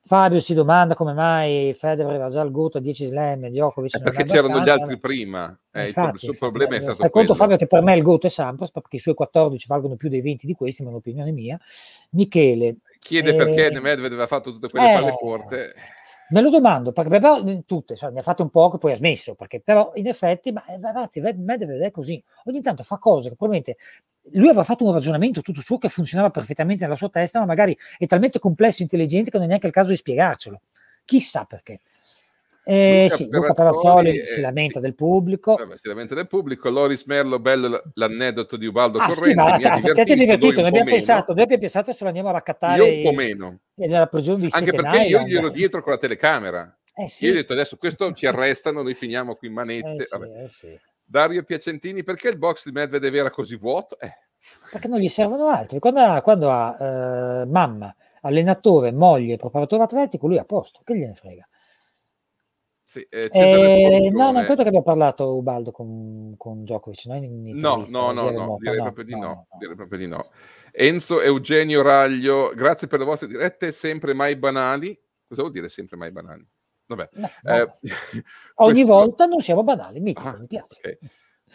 Fabio 0.08 0.40
si 0.40 0.54
domanda 0.54 0.94
come 0.96 1.14
mai 1.14 1.74
Federer 1.74 2.10
aveva 2.10 2.30
già 2.30 2.42
il 2.42 2.52
GOAT 2.52 2.78
a 2.78 2.80
10 2.80 3.06
slam 3.06 3.44
e 3.44 3.50
Djokovic 3.50 3.98
eh 3.98 4.02
perché 4.02 4.24
c'erano 4.24 4.62
gli 4.62 4.70
altri 4.70 4.98
prima 4.98 5.56
eh, 5.72 5.88
infatti, 5.88 6.16
il 6.16 6.22
suo 6.22 6.34
problema 6.34 6.78
è 6.78 6.82
stato 6.82 7.10
conto 7.10 7.36
Fabio 7.36 7.58
che 7.58 7.68
per 7.68 7.84
me 7.84 7.96
il 7.96 8.02
GOAT 8.02 8.26
è 8.26 8.30
Sampras 8.30 8.72
perché 8.72 8.96
i 8.96 9.00
suoi 9.00 9.14
14 9.14 9.66
valgono 9.68 9.96
più 9.96 10.08
dei 10.08 10.22
20 10.22 10.48
di 10.48 10.54
questi 10.54 10.82
ma 10.82 10.88
è 10.88 10.92
un'opinione 10.92 11.32
mia. 11.32 11.60
Michele 12.12 12.78
chiede 13.00 13.32
eh, 13.32 13.36
perché 13.36 13.70
Medvedev 13.72 14.06
aveva 14.06 14.28
fatto 14.28 14.52
tutte 14.52 14.70
quelle 14.70 14.94
palle 14.94 15.16
corte 15.18 15.74
Me 16.30 16.42
lo 16.42 16.50
domando, 16.50 16.92
perché 16.92 17.10
però 17.10 17.42
tutte, 17.66 17.96
cioè, 17.96 18.12
ne 18.12 18.20
ha 18.20 18.24
fatte 18.24 18.42
un 18.42 18.50
po' 18.50 18.70
che 18.70 18.78
poi 18.78 18.92
ha 18.92 18.96
smesso, 18.96 19.34
perché 19.36 19.62
però 19.62 19.92
in 19.96 20.08
effetti, 20.08 20.52
ma 20.52 20.66
eh, 20.66 20.78
ragazzi, 20.82 21.22
Medvedev 21.22 21.80
è 21.82 21.90
così, 21.92 22.22
ogni 22.46 22.62
tanto 22.62 22.84
fa 22.84 22.98
cose 22.98 23.30
che 23.30 23.36
probabilmente 23.36 23.78
lui 24.32 24.48
aveva 24.50 24.66
fatto 24.66 24.84
un 24.86 24.92
ragionamento 24.92 25.42
tutto 25.42 25.62
suo 25.62 25.78
che 25.78 25.88
funzionava 25.88 26.30
perfettamente 26.30 26.84
nella 26.84 26.96
sua 26.98 27.10
testa, 27.10 27.40
ma 27.40 27.46
magari 27.46 27.78
è 27.98 28.06
talmente 28.08 28.40
complesso 28.40 28.80
e 28.80 28.84
intelligente 28.84 29.30
che 29.30 29.38
non 29.38 29.46
è 29.46 29.50
neanche 29.50 29.68
il 29.68 29.74
caso 29.74 29.88
di 29.90 29.96
spiegarcelo. 29.96 30.60
Chissà 31.06 31.46
perché. 31.46 31.80
Eh, 32.70 33.04
Luca, 33.04 33.16
sì, 33.16 33.28
Luca 33.30 33.54
Perazzoli 33.54 34.26
si 34.26 34.42
lamenta 34.42 34.76
sì. 34.76 34.82
del 34.82 34.94
pubblico. 34.94 35.56
Vabbè, 35.56 35.78
si 35.78 35.88
lamenta 35.88 36.16
del 36.16 36.28
pubblico. 36.28 36.70
Loris 36.70 37.06
Merlo, 37.06 37.40
bello 37.40 37.82
l'aneddoto 37.94 38.58
di 38.58 38.66
Ubaldo 38.66 38.98
ah, 38.98 39.08
Correnti. 39.08 39.30
Sì, 39.30 39.34
ma 39.34 39.54
a 39.54 39.58
te 39.58 40.02
è 40.02 40.16
divertito, 40.16 40.60
noi 40.60 40.70
abbiamo, 40.70 40.90
pensato, 40.90 41.34
noi 41.34 41.44
abbiamo 41.44 41.62
pensato 41.62 41.94
se 41.94 42.00
lo 42.02 42.08
andiamo 42.08 42.28
a 42.28 42.34
raccattare. 42.34 42.84
Io 42.84 42.98
un 42.98 43.04
po' 43.04 43.16
meno. 43.16 43.60
Anche 44.50 44.74
perché 44.74 45.04
io 45.04 45.22
gli 45.22 45.36
ero 45.36 45.50
dietro 45.50 45.82
con 45.82 45.94
la 45.94 45.98
telecamera. 45.98 46.78
Eh, 46.94 47.08
sì. 47.08 47.26
Io 47.26 47.32
ho 47.32 47.36
detto 47.36 47.54
adesso 47.54 47.78
questo 47.78 48.12
ci 48.14 48.26
arrestano, 48.26 48.82
noi 48.82 48.96
finiamo 48.96 49.36
qui 49.36 49.48
in 49.48 49.54
manette. 49.54 50.04
Eh, 50.04 50.48
sì, 50.48 50.68
eh, 50.68 50.82
Dario 51.06 51.44
Piacentini, 51.44 52.04
perché 52.04 52.28
il 52.28 52.38
box 52.38 52.66
di 52.66 52.72
Medvedev 52.72 53.16
era 53.16 53.30
così 53.30 53.56
vuoto? 53.56 53.98
Eh. 54.00 54.12
Perché 54.72 54.90
non 54.90 55.00
gli 55.00 55.08
servono 55.08 55.48
altri. 55.48 55.80
Quando 55.80 56.02
ha, 56.02 56.22
quando 56.22 56.52
ha 56.52 56.76
eh, 56.80 57.46
mamma, 57.46 57.96
allenatore, 58.22 58.92
moglie, 58.92 59.38
preparatore 59.38 59.84
atletico, 59.84 60.28
lui 60.28 60.36
è 60.36 60.40
a 60.40 60.46
posto. 60.46 60.82
Che 60.84 60.98
gliene 60.98 61.14
frega? 61.14 61.48
Sì, 62.90 63.06
eh, 63.10 63.30
eh, 63.34 64.10
no, 64.12 64.32
non 64.32 64.46
credo 64.46 64.64
che 64.64 64.70
abbia 64.70 64.82
parlato 64.82 65.36
Ubaldo 65.36 65.72
con, 65.72 66.36
con 66.38 66.64
Djokovic. 66.64 67.04
No, 67.08 67.84
no, 67.90 68.12
no, 68.14 68.30
no, 68.30 68.32
no, 68.32 68.58
direi, 68.62 68.78
no, 68.78 68.84
proprio 68.84 69.04
di 69.04 69.12
no, 69.12 69.20
no, 69.20 69.48
direi 69.60 69.76
proprio 69.76 70.00
di 70.00 70.08
no. 70.08 70.30
Enzo 70.72 71.20
Eugenio 71.22 71.82
Raglio, 71.82 72.54
grazie 72.56 72.88
per 72.88 73.00
le 73.00 73.06
vostre 73.06 73.28
dirette, 73.28 73.74
sempre 73.74 74.14
mai 74.14 74.38
banali. 74.38 74.98
Cosa 75.28 75.42
vuol 75.42 75.52
dire 75.52 75.68
sempre 75.68 75.98
mai 75.98 76.14
banali? 76.14 76.48
Vabbè. 76.86 77.10
No, 77.16 77.30
eh, 77.44 77.76
Ogni 78.56 78.72
questo... 78.72 78.86
volta 78.86 79.26
non 79.26 79.42
siamo 79.42 79.66
banali, 79.66 80.00
mitico, 80.00 80.26
ah, 80.30 80.38
mi 80.38 80.48
piace. 80.48 80.80
Okay. 80.80 80.98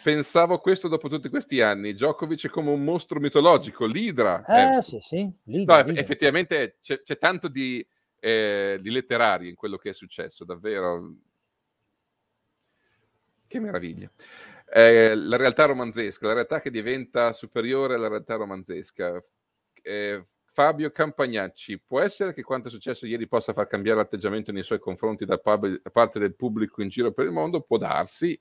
Pensavo 0.03 0.59
questo 0.59 0.87
dopo 0.87 1.09
tutti 1.09 1.29
questi 1.29 1.61
anni. 1.61 1.93
Djokovic 1.93 2.45
è 2.45 2.49
come 2.49 2.69
un 2.69 2.83
mostro 2.83 3.19
mitologico, 3.19 3.87
l'Idra. 3.87 4.45
Eh, 4.45 4.77
eh 4.77 4.81
sì, 4.83 4.99
sì. 4.99 5.27
Lidra, 5.45 5.77
no, 5.79 5.87
Lidra. 5.87 5.99
effettivamente 5.99 6.77
c'è, 6.79 7.01
c'è 7.01 7.17
tanto 7.17 7.47
di 7.47 7.83
eh, 8.23 8.77
di 8.79 8.89
letterario 8.89 9.49
in 9.49 9.55
quello 9.55 9.75
che 9.75 9.89
è 9.89 9.93
successo, 9.93 10.45
davvero. 10.45 11.13
Che 13.45 13.59
meraviglia. 13.59 14.09
Eh, 14.71 15.13
la 15.13 15.35
realtà 15.35 15.65
romanzesca, 15.65 16.27
la 16.27 16.33
realtà 16.33 16.61
che 16.61 16.71
diventa 16.71 17.33
superiore 17.33 17.95
alla 17.95 18.07
realtà 18.07 18.35
romanzesca. 18.35 19.21
Eh, 19.81 20.25
Fabio 20.45 20.89
Campagnacci, 20.91 21.81
può 21.81 21.99
essere 21.99 22.31
che 22.33 22.43
quanto 22.43 22.69
è 22.69 22.71
successo 22.71 23.05
ieri 23.05 23.27
possa 23.27 23.51
far 23.51 23.67
cambiare 23.67 23.97
l'atteggiamento 23.97 24.53
nei 24.53 24.63
suoi 24.63 24.79
confronti 24.79 25.25
da, 25.25 25.37
pub- 25.37 25.81
da 25.81 25.89
parte 25.89 26.17
del 26.19 26.35
pubblico 26.35 26.81
in 26.81 26.87
giro 26.87 27.11
per 27.11 27.25
il 27.25 27.31
mondo? 27.31 27.59
Può 27.59 27.77
darsi, 27.77 28.31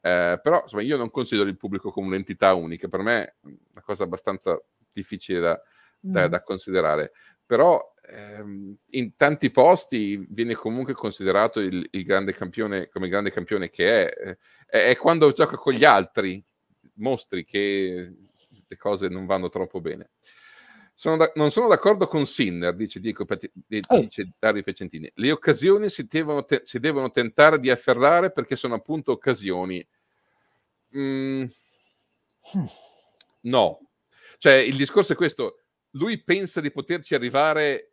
eh, 0.00 0.38
però 0.40 0.60
insomma, 0.62 0.82
io 0.82 0.96
non 0.96 1.10
considero 1.10 1.48
il 1.48 1.56
pubblico 1.56 1.90
come 1.90 2.06
un'entità 2.06 2.54
unica, 2.54 2.86
per 2.86 3.00
me 3.00 3.24
è 3.24 3.34
una 3.42 3.82
cosa 3.82 4.04
abbastanza 4.04 4.62
difficile 4.92 5.40
da, 5.40 5.62
da, 5.98 6.26
mm. 6.26 6.30
da 6.30 6.42
considerare. 6.42 7.12
Però 7.44 7.94
ehm, 8.10 8.76
in 8.90 9.16
tanti 9.16 9.50
posti 9.50 10.24
viene 10.30 10.54
comunque 10.54 10.94
considerato 10.94 11.60
il, 11.60 11.86
il, 11.90 12.02
grande 12.02 12.32
campione 12.32 12.88
come 12.88 13.08
grande 13.08 13.30
campione 13.30 13.70
che 13.70 14.06
è. 14.06 14.36
è. 14.66 14.90
È 14.90 14.96
quando 14.96 15.32
gioca 15.32 15.56
con 15.56 15.72
gli 15.72 15.84
altri 15.84 16.44
mostri 16.94 17.44
che 17.44 18.12
le 18.66 18.76
cose 18.76 19.08
non 19.08 19.26
vanno 19.26 19.48
troppo 19.48 19.80
bene. 19.80 20.10
Sono 20.94 21.16
da, 21.16 21.32
non 21.36 21.50
sono 21.50 21.68
d'accordo 21.68 22.06
con 22.08 22.26
Sinner, 22.26 22.74
dice, 22.74 22.98
Dico, 22.98 23.24
oh. 23.24 24.00
dice 24.00 24.32
Dario 24.38 24.62
Pecentini. 24.62 25.10
Le 25.14 25.30
occasioni 25.30 25.88
si 25.90 26.06
devono, 26.06 26.44
te, 26.44 26.62
si 26.64 26.80
devono, 26.80 27.10
tentare 27.10 27.60
di 27.60 27.70
afferrare 27.70 28.32
perché 28.32 28.56
sono 28.56 28.74
appunto 28.74 29.12
occasioni. 29.12 29.86
Mm, 30.96 31.44
hm. 32.52 32.64
no. 33.42 33.90
Cioè, 34.38 34.54
il 34.54 34.76
discorso 34.76 35.12
è 35.12 35.16
questo. 35.16 35.60
Lui 35.92 36.22
pensa 36.22 36.60
di 36.60 36.72
poterci 36.72 37.14
arrivare 37.14 37.92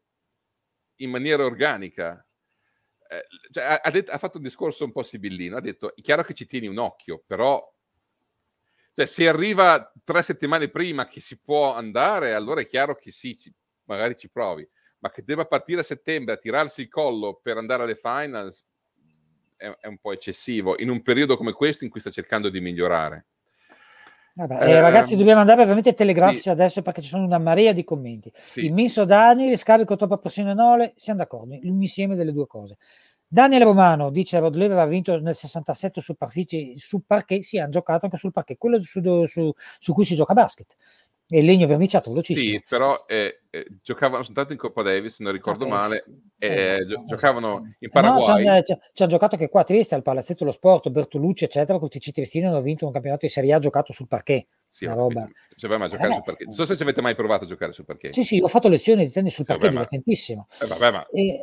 in 0.97 1.09
maniera 1.09 1.43
organica. 1.45 2.25
Eh, 3.07 3.25
cioè, 3.51 3.79
ha, 3.81 3.91
detto, 3.91 4.11
ha, 4.11 4.17
fatto 4.17 4.37
un 4.37 4.43
discorso 4.43 4.83
un 4.83 4.91
po' 4.91 5.03
sibillino, 5.03 5.57
ha 5.57 5.61
detto, 5.61 5.95
è 5.95 6.01
chiaro 6.01 6.23
che 6.23 6.33
ci 6.33 6.47
tieni 6.47 6.67
un 6.67 6.77
occhio, 6.77 7.23
però 7.25 7.61
cioè, 8.93 9.05
se 9.05 9.27
arriva 9.27 9.91
tre 10.03 10.23
settimane 10.23 10.69
prima 10.69 11.07
che 11.07 11.19
si 11.19 11.37
può 11.37 11.73
andare, 11.73 12.33
allora 12.33 12.61
è 12.61 12.65
chiaro 12.65 12.95
che 12.95 13.11
sì, 13.11 13.35
ci, 13.37 13.53
magari 13.83 14.15
ci 14.15 14.29
provi, 14.29 14.67
ma 14.99 15.11
che 15.11 15.23
debba 15.23 15.45
partire 15.45 15.81
a 15.81 15.83
settembre 15.83 16.35
a 16.35 16.37
tirarsi 16.37 16.81
il 16.81 16.87
collo 16.87 17.39
per 17.41 17.57
andare 17.57 17.83
alle 17.83 17.95
finals 17.95 18.65
è, 19.57 19.67
è 19.67 19.87
un 19.87 19.97
po' 19.97 20.13
eccessivo, 20.13 20.79
in 20.79 20.89
un 20.89 21.01
periodo 21.01 21.37
come 21.37 21.51
questo 21.51 21.83
in 21.83 21.89
cui 21.89 21.99
sta 21.99 22.09
cercando 22.09 22.49
di 22.49 22.61
migliorare. 22.61 23.27
Vabbè, 24.37 24.67
eh, 24.67 24.81
ragazzi, 24.81 25.13
ehm, 25.13 25.19
dobbiamo 25.19 25.39
andare 25.39 25.61
veramente 25.63 25.93
telegrafici 25.93 26.41
sì. 26.41 26.49
adesso 26.49 26.81
perché 26.81 27.01
ci 27.01 27.07
sono 27.07 27.23
una 27.23 27.39
marea 27.39 27.71
di 27.71 27.85
commenti. 27.85 28.29
Sì. 28.37 28.65
Immenso 28.65 29.05
Dani, 29.05 29.55
scarico 29.55 29.95
troppa 29.95 30.17
pressione 30.17 30.53
Nole, 30.53 30.91
siamo 30.97 31.19
d'accordo, 31.19 31.57
l'insieme 31.61 32.15
delle 32.15 32.33
due 32.33 32.45
cose. 32.45 32.77
Daniele 33.25 33.63
Romano 33.63 34.09
dice 34.11 34.37
Rodlev 34.39 34.71
aveva 34.71 34.85
vinto 34.85 35.19
nel 35.21 35.35
67 35.35 36.01
su, 36.01 36.15
partiti, 36.15 36.73
su 36.77 37.05
parquet, 37.05 37.43
sì, 37.43 37.59
hanno 37.59 37.71
giocato 37.71 38.05
anche 38.05 38.17
sul 38.17 38.31
parquet, 38.33 38.57
quello 38.57 38.83
su, 38.83 39.25
su, 39.25 39.53
su 39.79 39.93
cui 39.93 40.03
si 40.03 40.15
gioca 40.15 40.33
basket 40.33 40.75
e 41.27 41.39
il 41.39 41.45
legno 41.45 41.65
verniciato 41.65 42.11
velocissimo. 42.11 42.57
Sì, 42.57 42.63
però 42.67 43.03
eh, 43.07 43.41
eh, 43.49 43.65
giocavano 43.81 44.23
soltanto 44.23 44.53
in 44.53 44.59
Coppa 44.59 44.83
Davis, 44.83 45.15
se 45.15 45.23
non 45.23 45.31
ricordo 45.31 45.65
ah, 45.65 45.69
male, 45.69 46.05
eh, 46.37 46.47
esatto, 46.47 46.87
gio- 46.87 47.03
giocavano 47.07 47.75
in 47.79 47.89
Paraguay. 47.89 48.43
No, 48.43 48.61
ci, 48.61 48.71
hanno 48.73 49.09
giocato 49.09 49.35
anche 49.35 49.49
qua 49.49 49.61
a 49.61 49.63
Trieste, 49.63 49.95
al 49.95 50.03
Palazzetto 50.03 50.43
dello 50.43 50.51
Sport, 50.51 50.89
Bertolucci, 50.89 51.45
eccetera, 51.45 51.79
con 51.79 51.89
i 51.91 51.99
Triestini 51.99 52.45
hanno 52.45 52.61
vinto 52.61 52.85
un 52.85 52.91
campionato 52.91 53.25
di 53.25 53.31
Serie 53.31 53.53
A 53.53 53.59
giocato 53.59 53.91
sul 53.91 54.07
parquet. 54.07 54.45
Sì, 54.69 54.85
roba. 54.85 55.27
Cioè, 55.55 55.77
ma 55.77 55.87
giocare 55.87 56.09
eh, 56.09 56.13
sul 56.13 56.23
parquet. 56.23 56.47
Non 56.47 56.55
so 56.55 56.65
se 56.65 56.75
ci 56.75 56.83
avete 56.83 57.01
mai 57.01 57.15
provato 57.15 57.45
a 57.45 57.47
giocare 57.47 57.71
sul 57.71 57.85
parquet. 57.85 58.13
Sì, 58.13 58.23
sì, 58.23 58.39
ho 58.39 58.47
fatto 58.47 58.67
lezioni 58.67 59.05
di 59.05 59.11
tennis 59.11 59.33
sul 59.33 59.45
sì, 59.45 59.51
parquet, 59.51 59.71
vabbè, 59.71 59.85
divertentissimo. 59.85 60.47
Eh, 60.61 60.67
vabbè, 60.67 60.91
ma... 60.91 61.07
E 61.07 61.39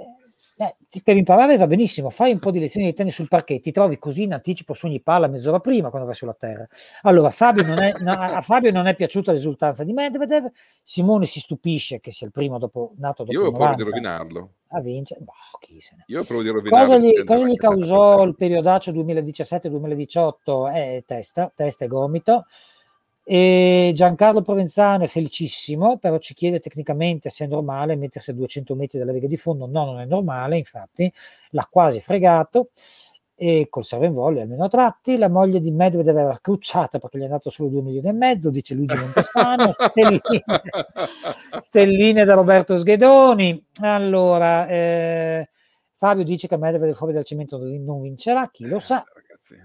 eh, 0.56 0.76
per 1.02 1.16
imparare 1.16 1.56
va 1.56 1.66
benissimo, 1.66 2.10
fai 2.10 2.32
un 2.32 2.38
po' 2.38 2.50
di 2.50 2.58
lezioni 2.58 2.86
di 2.86 2.94
tennis 2.94 3.14
sul 3.14 3.28
parquet, 3.28 3.62
ti 3.62 3.72
trovi 3.72 3.98
così 3.98 4.24
in 4.24 4.34
anticipo 4.34 4.74
su 4.74 4.86
ogni 4.86 5.00
palla 5.00 5.26
mezz'ora 5.26 5.60
prima 5.60 5.88
quando 5.88 6.06
vai 6.06 6.16
sulla 6.16 6.34
terra. 6.34 6.66
Allora, 7.02 7.30
Fabio 7.30 7.64
non 7.64 7.78
è, 7.78 7.92
no, 8.00 8.12
a 8.12 8.40
Fabio 8.42 8.70
non 8.70 8.86
è 8.86 8.94
piaciuta 8.94 9.32
l'esultanza 9.32 9.84
di 9.84 9.92
Medvedev, 9.92 10.50
Simone 10.82 11.26
si 11.26 11.40
stupisce 11.40 12.00
che 12.00 12.10
sia 12.10 12.26
il 12.26 12.32
primo 12.32 12.58
dopo, 12.58 12.92
nato 12.98 13.24
dopo 13.24 13.38
Io 13.38 13.46
ho 13.46 13.52
paura 13.52 13.74
di 13.74 13.82
rovinarlo. 13.82 14.50
A 14.74 14.80
vincere, 14.80 15.20
boh, 15.20 15.32
chi 15.60 15.80
se 15.80 15.96
ne... 15.96 16.04
Io 16.06 16.24
provo 16.24 16.42
di 16.42 16.48
rovinarlo. 16.48 16.86
Cosa 16.86 16.98
gli, 16.98 17.24
cosa 17.24 17.46
gli 17.46 17.56
causò 17.56 18.24
il 18.24 18.34
periodaccio 18.34 18.92
2017-2018? 18.92 20.72
È 20.72 21.02
testa, 21.06 21.52
testa 21.54 21.84
e 21.84 21.88
gomito. 21.88 22.46
E 23.24 23.92
Giancarlo 23.94 24.42
Provenzano 24.42 25.04
è 25.04 25.06
felicissimo, 25.06 25.96
però 25.98 26.18
ci 26.18 26.34
chiede 26.34 26.58
tecnicamente 26.58 27.28
se 27.30 27.44
è 27.44 27.48
normale 27.48 27.94
mettersi 27.94 28.30
a 28.30 28.34
200 28.34 28.74
metri 28.74 28.98
dalla 28.98 29.12
riga 29.12 29.28
di 29.28 29.36
fondo. 29.36 29.66
No, 29.66 29.84
non 29.84 30.00
è 30.00 30.04
normale, 30.06 30.56
infatti 30.56 31.12
l'ha 31.50 31.66
quasi 31.70 32.00
fregato 32.00 32.70
e 33.34 33.66
col 33.70 33.84
serve 33.84 34.06
in 34.06 34.12
volley 34.12 34.42
almeno 34.42 34.64
a 34.64 34.68
tratti. 34.68 35.16
La 35.16 35.28
moglie 35.28 35.60
di 35.60 35.70
Medvedev 35.70 36.16
era 36.16 36.38
crucciata 36.40 36.98
perché 36.98 37.18
gli 37.18 37.22
è 37.22 37.24
andato 37.24 37.50
solo 37.50 37.68
2 37.68 37.82
milioni 37.82 38.08
e 38.08 38.12
mezzo, 38.12 38.50
dice 38.50 38.74
Luigi 38.74 38.96
Montesano. 38.96 39.70
stelline, 39.72 40.42
stelline 41.58 42.24
da 42.24 42.34
Roberto 42.34 42.76
Sghedoni. 42.76 43.66
Allora, 43.82 44.66
eh, 44.66 45.48
Fabio 45.94 46.24
dice 46.24 46.48
che 46.48 46.56
Medvedev 46.56 46.94
fuori 46.94 47.12
dal 47.12 47.24
cemento 47.24 47.58
non 47.58 48.00
vincerà, 48.00 48.50
chi 48.50 48.66
lo 48.66 48.80
sa. 48.80 49.02
Eh, 49.02 49.12
ragazzi 49.14 49.56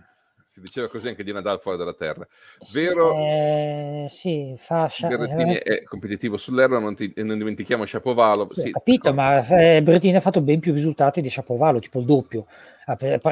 si 0.57 0.63
diceva 0.63 0.87
così 0.87 1.07
anche 1.07 1.23
di 1.23 1.31
Nadal 1.31 1.59
fuori 1.59 1.77
dalla 1.77 1.93
terra. 1.93 2.27
Vero? 2.73 3.13
Eh, 3.13 4.07
sì, 4.09 4.55
fascia. 4.57 5.07
Berrettini 5.07 5.53
è 5.53 5.83
competitivo 5.83 6.35
sull'erba, 6.35 6.79
non, 6.79 6.95
ti, 6.95 7.13
non 7.17 7.37
dimentichiamo 7.37 7.85
Shapovalov. 7.85 8.47
Sì, 8.49 8.61
sì, 8.61 8.71
capito, 8.71 9.13
ma 9.13 9.45
eh, 9.45 9.83
Berrettini 9.83 10.15
ha 10.15 10.19
fatto 10.19 10.41
ben 10.41 10.59
più 10.59 10.73
risultati 10.73 11.21
di 11.21 11.29
Shapovalov, 11.29 11.81
tipo 11.81 11.99
il 11.99 12.05
doppio. 12.05 12.47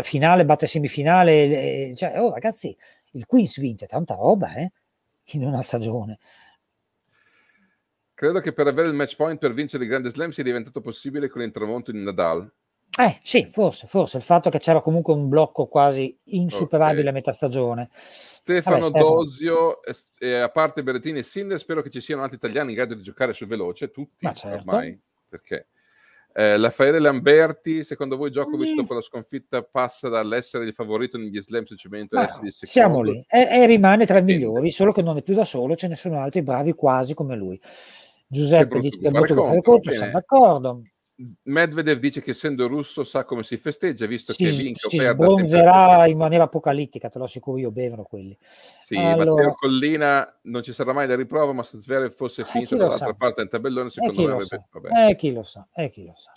Finale, 0.01 0.45
batte 0.45 0.67
semifinale. 0.67 1.95
Cioè, 1.95 2.19
oh, 2.19 2.31
ragazzi, 2.31 2.75
il 3.11 3.25
Queens 3.25 3.59
vince 3.59 3.87
tanta 3.87 4.13
roba, 4.13 4.53
eh? 4.53 4.71
In 5.29 5.45
una 5.45 5.63
stagione. 5.63 6.19
Credo 8.13 8.39
che 8.39 8.53
per 8.53 8.67
avere 8.67 8.87
il 8.87 8.93
match 8.93 9.15
point 9.15 9.39
per 9.39 9.53
vincere 9.53 9.83
il 9.83 9.89
Grande 9.89 10.09
Slam 10.09 10.29
sia 10.29 10.43
diventato 10.43 10.79
possibile 10.79 11.27
con 11.27 11.41
il 11.41 11.51
tramonto 11.51 11.91
di 11.91 12.03
Nadal. 12.03 12.49
Eh 12.97 13.19
sì, 13.23 13.45
forse, 13.45 13.87
forse 13.87 14.17
il 14.17 14.23
fatto 14.23 14.49
che 14.49 14.57
c'era 14.57 14.79
comunque 14.79 15.13
un 15.13 15.27
blocco 15.27 15.65
quasi 15.67 16.17
insuperabile 16.25 17.01
Ok. 17.01 17.07
a 17.07 17.11
metà 17.11 17.31
stagione. 17.33 17.89
Stefano 17.91 18.77
Vabbè, 18.77 18.87
Stefano. 18.89 19.15
Dosio, 19.15 19.79
eh, 20.19 20.35
a 20.35 20.49
parte 20.49 20.81
Berrettini 20.83 21.19
e 21.19 21.23
Sinner, 21.23 21.57
spero 21.57 21.81
che 21.81 21.89
ci 21.89 21.99
siano 21.99 22.21
altri 22.23 22.37
italiani 22.37 22.69
in 22.69 22.75
grado 22.75 22.93
di 22.93 23.01
giocare 23.01 23.33
sul 23.33 23.47
veloce, 23.47 23.91
tutti 23.91 24.25
certo. 24.33 24.55
ormai, 24.69 24.97
perché 25.27 25.67
eh, 26.33 26.57
Raffaele 26.57 26.99
Lamberti, 26.99 27.83
secondo 27.83 28.15
voi 28.17 28.29
Djokovic 28.29 28.71
Mm. 28.73 28.75
dopo 28.77 28.93
la 28.93 29.01
sconfitta 29.01 29.63
passa 29.63 30.07
dall'essere 30.09 30.65
il 30.65 30.73
favorito 30.73 31.17
negli 31.17 31.41
slam 31.41 31.65
semplicemente 31.65 32.15
ad 32.15 32.21
Ma 32.23 32.27
essere 32.29 32.45
il 32.47 32.53
secondo? 32.53 32.71
siamo 32.71 33.01
lì 33.01 33.25
e, 33.27 33.39
e 33.61 33.65
rimane 33.65 34.05
tra 34.05 34.19
i 34.19 34.23
migliori, 34.23 34.69
solo 34.69 34.91
che 34.93 35.01
non 35.01 35.17
è 35.17 35.21
più 35.21 35.33
da 35.33 35.43
solo, 35.45 35.75
ce 35.75 35.87
ne 35.89 35.95
sono 35.95 36.19
altri 36.19 36.41
bravi 36.43 36.73
quasi 36.73 37.13
come 37.13 37.35
lui. 37.35 37.59
Giuseppe 38.27 38.79
dice 38.79 38.99
che 38.99 39.07
è 39.07 39.11
brutto 39.11 39.33
da 39.33 39.41
fare 39.43 39.59
bene. 39.61 39.91
siamo 39.91 40.11
d'accordo. 40.11 40.81
Medvedev 41.43 41.97
dice 41.99 42.21
che 42.21 42.31
essendo 42.31 42.67
russo 42.67 43.05
sa 43.05 43.23
come 43.23 43.43
si 43.43 43.55
festeggia, 43.55 44.05
visto 44.05 44.33
che 44.33 44.49
Si, 44.49 44.63
vinca 44.63 44.85
o 44.87 44.89
si 44.89 44.99
sbronzerà 44.99 46.05
in 46.07 46.17
maniera 46.17 46.43
apocalittica, 46.43 47.07
te 47.07 47.17
lo 47.19 47.23
assicuro 47.23 47.57
io, 47.57 47.71
bevono 47.71 48.03
quelli. 48.03 48.37
Sì, 48.79 48.97
Allora- 48.97 49.31
Matteo 49.31 49.53
Collina 49.55 50.39
non 50.43 50.61
ci 50.61 50.73
sarà 50.73 50.91
mai 50.91 51.07
la 51.07 51.15
riprova, 51.15 51.53
ma 51.53 51.63
se 51.63 51.79
Zverev 51.79 52.11
fosse 52.11 52.41
Eh, 52.41 52.45
finito 52.45 52.75
dall'altra 52.75 53.07
sa? 53.07 53.13
parte 53.13 53.41
del 53.41 53.49
tabellone, 53.49 53.89
secondo 53.89 54.13
chi 54.13 54.21
me 54.21 54.27
lo 54.27 54.33
avrebbe... 54.33 54.65
sa? 54.69 54.79
vabbè. 54.79 55.09
Eh, 55.09 55.15
chi 55.15 55.31
lo 55.31 55.43
sa? 55.43 55.67
Eh, 55.73 55.89
chi 55.89 56.05
lo 56.05 56.13
sa? 56.15 56.31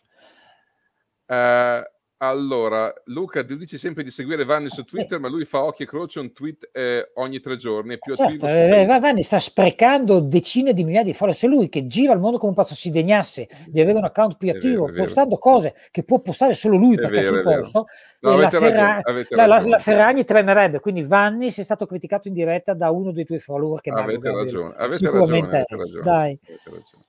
Eh, 1.26 1.90
allora, 2.20 2.93
Luca 3.05 3.45
ti 3.45 3.57
dice 3.57 3.78
sempre 3.78 4.03
di 4.03 4.11
seguire 4.11 4.45
Vanni 4.45 4.70
su 4.70 4.85
Twitter, 4.85 5.20
ma 5.20 5.28
lui 5.28 5.45
fa 5.45 5.62
occhio 5.62 5.85
e 5.85 5.89
croce 5.89 6.19
un 6.19 6.32
tweet 6.32 6.69
eh, 6.73 7.12
ogni 7.15 7.39
tre 7.39 7.57
giorni. 7.57 7.95
È 7.95 7.99
più 7.99 8.15
Certo, 8.15 8.47
eh, 8.47 8.69
Facebook. 8.69 9.01
Vanni 9.01 9.23
sta 9.23 9.39
sprecando 9.39 10.19
decine 10.20 10.73
di 10.73 10.82
migliaia 10.85 11.05
di 11.05 11.15
follower. 11.15 11.36
Se 11.39 11.47
lui 11.47 11.69
che 11.69 11.86
gira 11.86 12.12
il 12.12 12.19
mondo 12.19 12.39
come 12.39 12.51
un 12.51 12.57
pazzo 12.57 12.74
si 12.74 12.90
degnasse 12.90 13.49
di 13.66 13.81
avere 13.81 13.99
un 13.99 14.05
account 14.05 14.36
più 14.36 14.51
attivo, 14.51 14.86
vero. 14.86 15.03
postando 15.05 15.39
cose 15.39 15.74
che 15.93 16.03
può 16.03 16.19
postare 16.20 16.55
solo 16.55 16.77
lui 16.77 16.95
È 16.97 17.01
perché 17.01 17.19
è 17.19 17.23
vero, 17.23 17.35
sul 17.35 17.39
è 17.39 17.43
posto, 17.57 17.86
No, 18.20 18.32
eh, 18.32 18.36
la, 18.36 18.43
ragione, 18.43 18.66
Ferra- 18.73 19.03
la- 19.28 19.47
la- 19.47 19.66
la 19.66 19.78
Ferragni 19.78 20.24
tremerebbe. 20.24 20.81
Quindi 20.81 21.03
Vanni 21.05 21.47
è 21.47 21.51
stato 21.62 21.86
criticato 21.86 22.27
in 22.27 22.35
diretta 22.35 22.74
da 22.74 22.90
uno 22.90 23.12
dei 23.12 23.24
tuoi 23.24 23.39
follower 23.39 23.81
che 23.81 23.90
Avete 23.90 24.32
ragione, 24.32 24.74
avete 24.77 24.97
Sicuramente 25.05 25.57
ragione, 25.59 25.65
avete 25.69 25.77
ragione. 25.77 26.03
Dai. 26.03 26.39
avete 26.47 26.62
ragione. 26.65 27.05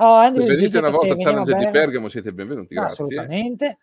Oh, 0.00 0.20
Se 0.20 0.26
Andrew 0.26 0.46
venite 0.46 0.64
dice 0.66 0.78
una 0.78 0.90
se 0.90 0.96
volta 0.96 1.12
al 1.14 1.18
Challenge 1.20 1.54
di 1.54 1.70
Bergamo 1.70 2.08
siete 2.08 2.32
benvenuti, 2.32 2.74
grazie. 2.74 3.04
Assolutamente. 3.04 3.78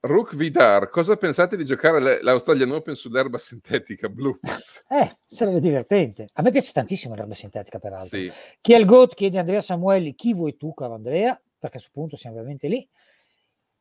Rook 0.00 0.36
Vidar, 0.36 0.90
cosa 0.90 1.16
pensate 1.16 1.56
di 1.56 1.64
giocare 1.64 2.22
l'Australian 2.22 2.70
Open 2.70 2.94
sull'erba 2.94 3.38
sintetica 3.38 4.08
blu? 4.08 4.38
Eh, 4.90 5.18
sarebbe 5.26 5.60
divertente. 5.60 6.28
A 6.34 6.40
me 6.42 6.50
piace 6.50 6.72
tantissimo 6.72 7.14
l'erba 7.14 7.34
sintetica, 7.34 7.78
peraltro. 7.78 8.16
sì, 8.18 8.32
Chi 8.62 8.72
è 8.72 8.78
il 8.78 8.86
GOAT? 8.86 9.14
Chiede 9.14 9.38
Andrea 9.38 9.60
Samuelli. 9.60 10.14
Chi 10.14 10.32
vuoi 10.32 10.56
tu, 10.56 10.72
caro 10.72 10.94
Andrea? 10.94 11.34
Perché 11.34 11.66
a 11.66 11.68
questo 11.68 11.90
punto 11.92 12.16
siamo 12.16 12.36
veramente 12.36 12.68
lì. 12.68 12.88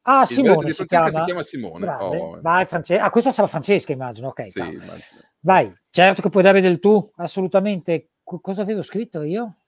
Ah, 0.02 0.24
il 0.24 0.28
Simone 0.28 0.70
si 0.72 0.86
Francesca 0.86 0.86
chiama. 0.86 1.12
si 1.20 1.24
chiama 1.24 1.44
Simone. 1.44 1.88
Oh, 1.88 2.42
Vai, 2.42 2.66
France- 2.66 2.98
Ah, 3.00 3.10
questa 3.10 3.32
sarà 3.32 3.48
Francesca, 3.48 3.94
immagino. 3.94 4.28
Ok, 4.28 4.50
sì, 4.50 4.60
immagino. 4.60 5.00
Vai, 5.40 5.74
certo 5.90 6.22
che 6.22 6.28
puoi 6.30 6.44
dare 6.44 6.60
del 6.60 6.80
tu, 6.80 7.10
assolutamente. 7.16 8.10
Co- 8.22 8.42
cosa 8.42 8.64
avevo 8.64 8.82
scritto 8.82 9.22
io? 9.22 9.60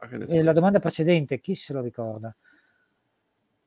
Ah, 0.00 0.08
Eh, 0.28 0.42
la 0.42 0.52
domanda 0.52 0.78
precedente, 0.78 1.40
chi 1.40 1.54
se 1.54 1.72
lo 1.72 1.80
ricorda? 1.80 2.36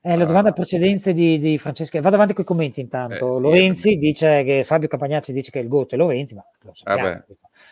Eh, 0.06 0.18
la 0.18 0.24
Ah. 0.24 0.28
domanda 0.28 0.52
precedente 0.52 1.14
di, 1.14 1.40
di 1.40 1.58
Francesca. 1.58 2.02
Vado 2.02 2.16
avanti 2.16 2.34
con 2.34 2.44
i 2.44 2.48
commenti 2.48 2.82
intanto. 2.82 3.16
Eh, 3.30 3.36
sì, 3.38 3.42
Lorenzi 3.42 3.96
dice 3.98 4.44
che 4.44 4.64
Fabio 4.66 4.90
Campagnacci 4.90 5.32
dice 5.32 5.50
che 5.50 5.60
il 5.60 5.70
GOAT 5.70 5.94
è 5.94 5.96
Lorenzi, 5.96 6.36
ma 6.36 6.46
lo 6.64 6.74
sappiamo. 6.74 7.08
Vabbè. 7.10 7.26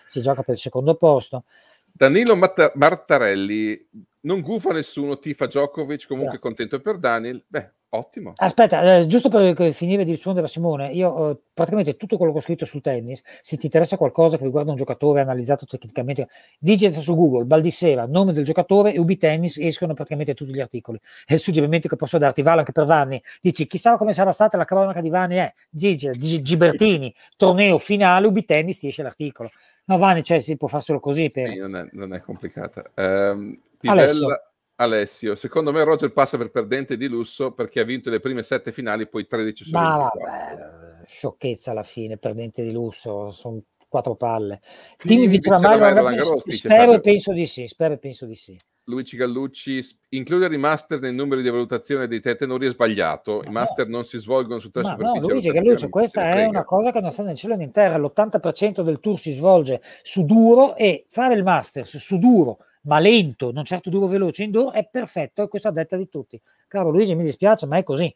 Si 0.07 0.21
gioca 0.21 0.41
per 0.41 0.53
il 0.53 0.59
secondo 0.61 0.95
posto. 0.95 1.43
Danilo 1.91 2.37
Matta- 2.37 2.71
Martarelli, 2.75 3.85
non 4.21 4.39
gufa 4.39 4.71
nessuno, 4.71 5.19
tifa 5.19 5.45
Djokovic, 5.47 6.07
comunque 6.07 6.35
Già. 6.35 6.39
contento 6.39 6.79
per 6.79 6.97
Daniel. 6.97 7.43
Beh, 7.45 7.69
ottimo. 7.91 8.33
Aspetta, 8.35 8.97
eh, 8.97 9.05
giusto 9.07 9.29
per 9.29 9.73
finire 9.73 10.03
di 10.03 10.11
rispondere 10.11 10.45
a 10.45 10.49
Simone, 10.49 10.91
io 10.91 11.31
eh, 11.31 11.37
praticamente 11.53 11.97
tutto 11.97 12.17
quello 12.17 12.31
che 12.31 12.37
ho 12.39 12.41
scritto 12.41 12.65
sul 12.65 12.81
tennis, 12.81 13.21
se 13.41 13.57
ti 13.57 13.65
interessa 13.65 13.97
qualcosa 13.97 14.37
che 14.37 14.43
riguarda 14.43 14.71
un 14.71 14.77
giocatore 14.77 15.21
analizzato 15.21 15.65
tecnicamente, 15.65 16.27
digita 16.59 16.99
su 16.99 17.15
Google 17.15 17.45
Baldissera, 17.45 18.05
nome 18.05 18.33
del 18.33 18.43
giocatore 18.43 18.93
e 18.93 18.99
Ubi 18.99 19.17
Tennis, 19.17 19.57
escono 19.57 19.93
praticamente 19.93 20.33
tutti 20.33 20.53
gli 20.53 20.59
articoli. 20.59 20.99
E 21.25 21.33
il 21.35 21.39
suggerimento 21.39 21.87
che 21.87 21.95
posso 21.95 22.17
darti 22.17 22.41
vale 22.41 22.59
anche 22.59 22.71
per 22.71 22.85
Vanni. 22.85 23.21
Dici, 23.41 23.67
chissà 23.67 23.95
come 23.95 24.13
sarà 24.13 24.31
stata 24.31 24.57
la 24.57 24.65
cronaca 24.65 25.01
di 25.01 25.09
Vanni, 25.09 25.35
è 25.35 25.53
Gigi, 25.69 26.09
Gigi- 26.11 26.41
Gibertini, 26.41 27.13
torneo 27.35 27.77
finale, 27.77 28.27
Ubi 28.27 28.45
Tennis, 28.45 28.79
ti 28.79 28.87
esce 28.87 29.03
l'articolo. 29.03 29.49
No, 29.85 29.97
Vanni, 29.97 30.23
cioè, 30.23 30.39
si 30.39 30.57
può 30.57 30.67
fare 30.67 30.83
solo 30.83 30.99
così 30.99 31.29
per... 31.31 31.49
Sì, 31.49 31.57
non 31.57 31.75
è, 31.75 31.87
non 31.91 32.13
è 32.13 32.21
complicata. 32.21 32.83
Ehm, 32.95 33.55
Alessio. 33.81 34.19
Pivella- 34.19 34.50
Alessio, 34.81 35.35
secondo 35.35 35.71
me 35.71 35.83
Roger 35.83 36.11
passa 36.11 36.37
per 36.37 36.49
perdente 36.49 36.97
di 36.97 37.07
lusso 37.07 37.51
perché 37.51 37.79
ha 37.79 37.83
vinto 37.83 38.09
le 38.09 38.19
prime 38.19 38.41
sette 38.41 38.71
finali, 38.71 39.07
poi 39.07 39.27
13 39.27 39.63
su 39.63 39.71
Ma 39.71 40.09
24. 40.11 40.19
vabbè, 40.19 41.03
sciocchezza 41.05 41.71
alla 41.71 41.83
fine, 41.83 42.17
perdente 42.17 42.63
di 42.63 42.71
lusso, 42.71 43.29
sono 43.29 43.61
quattro 43.87 44.15
palle. 44.15 44.61
Sì, 44.97 45.09
vince 45.09 45.27
vincerà 45.27 45.59
mai 45.59 45.77
Roland 45.77 46.17
Garros, 46.17 46.47
Spero 46.47 46.93
e 46.93 46.99
penso 46.99 47.31
di 47.33 47.45
sì, 47.45 47.67
spero 47.67 47.93
e 47.93 47.97
penso 47.99 48.25
di 48.25 48.35
sì. 48.35 48.57
Luigi 48.85 49.15
Gallucci, 49.15 49.79
includere 50.09 50.55
i 50.55 50.57
master 50.57 50.99
nei 50.99 51.13
numeri 51.13 51.43
di 51.43 51.49
valutazione 51.49 52.07
dei 52.07 52.19
tre 52.19 52.35
tenori 52.35 52.65
è 52.65 52.71
sbagliato. 52.71 53.43
I 53.43 53.49
Ma 53.49 53.61
master 53.61 53.87
non 53.87 54.03
si 54.05 54.17
svolgono 54.17 54.59
su 54.59 54.71
tre 54.71 54.81
Ma 54.81 54.93
no, 54.93 54.95
superfici. 54.95 55.49
a 55.49 55.53
Luigi 55.61 55.75
chi 55.75 55.89
questa 55.89 56.23
è 56.33 56.45
una 56.45 56.63
cosa 56.63 56.91
che 56.91 56.99
non 56.99 57.11
sta 57.11 57.29
in 57.29 57.35
cielo 57.35 57.55
né 57.55 57.63
in 57.63 57.71
terra. 57.71 57.97
L'80% 57.97 58.81
del 58.81 58.99
tour 58.99 59.19
si 59.19 59.31
svolge 59.31 59.81
su 60.01 60.25
duro 60.25 60.75
e 60.75 61.05
fare 61.07 61.35
il 61.35 61.43
Masters 61.43 61.97
su 61.97 62.17
duro, 62.17 62.57
ma 62.81 62.99
lento, 62.99 63.51
non 63.51 63.65
certo 63.65 63.89
duro 63.89 64.07
veloce 64.07 64.43
indoor, 64.43 64.73
è 64.73 64.87
perfetto 64.89 65.43
e 65.43 65.47
questo 65.47 65.67
a 65.67 65.71
detta 65.71 65.97
di 65.97 66.09
tutti. 66.09 66.41
Caro 66.67 66.89
Luigi, 66.89 67.15
mi 67.15 67.23
dispiace, 67.23 67.65
ma 67.65 67.77
è 67.77 67.83
così. 67.83 68.13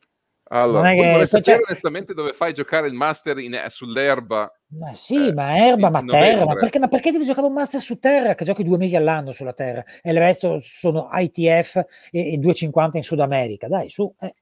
Allora, 0.49 0.77
non 0.79 0.87
è 0.87 0.95
che- 0.95 1.09
vorrei 1.11 1.27
sapere 1.27 1.61
onestamente 1.67 2.13
dove 2.13 2.31
fai 2.33 2.53
giocare 2.53 2.87
il 2.87 2.93
master 2.93 3.39
in- 3.39 3.65
sull'erba. 3.67 4.51
Ma 4.77 4.93
sì, 4.93 5.27
Eh, 5.29 5.33
ma 5.33 5.57
erba, 5.57 5.89
ma 5.89 6.03
terra, 6.03 6.45
ma 6.45 6.53
perché, 6.55 6.77
ma 6.79 6.87
perché 6.87 7.11
devi 7.11 7.25
giocare 7.25 7.47
un 7.47 7.53
Master 7.53 7.81
su 7.81 7.97
terra 7.97 8.35
che 8.35 8.45
giochi 8.45 8.63
due 8.63 8.77
mesi 8.77 8.95
all'anno 8.95 9.31
sulla 9.31 9.53
terra 9.53 9.83
e 10.01 10.11
il 10.11 10.17
resto 10.17 10.59
sono 10.61 11.07
ITF 11.11 11.75
e, 12.11 12.33
e 12.33 12.37
250 12.37 12.97
in 12.97 13.03
Sud 13.03 13.19
America? 13.21 13.67
Dai, 13.67 13.89
su. 13.89 14.13
eh. 14.19 14.33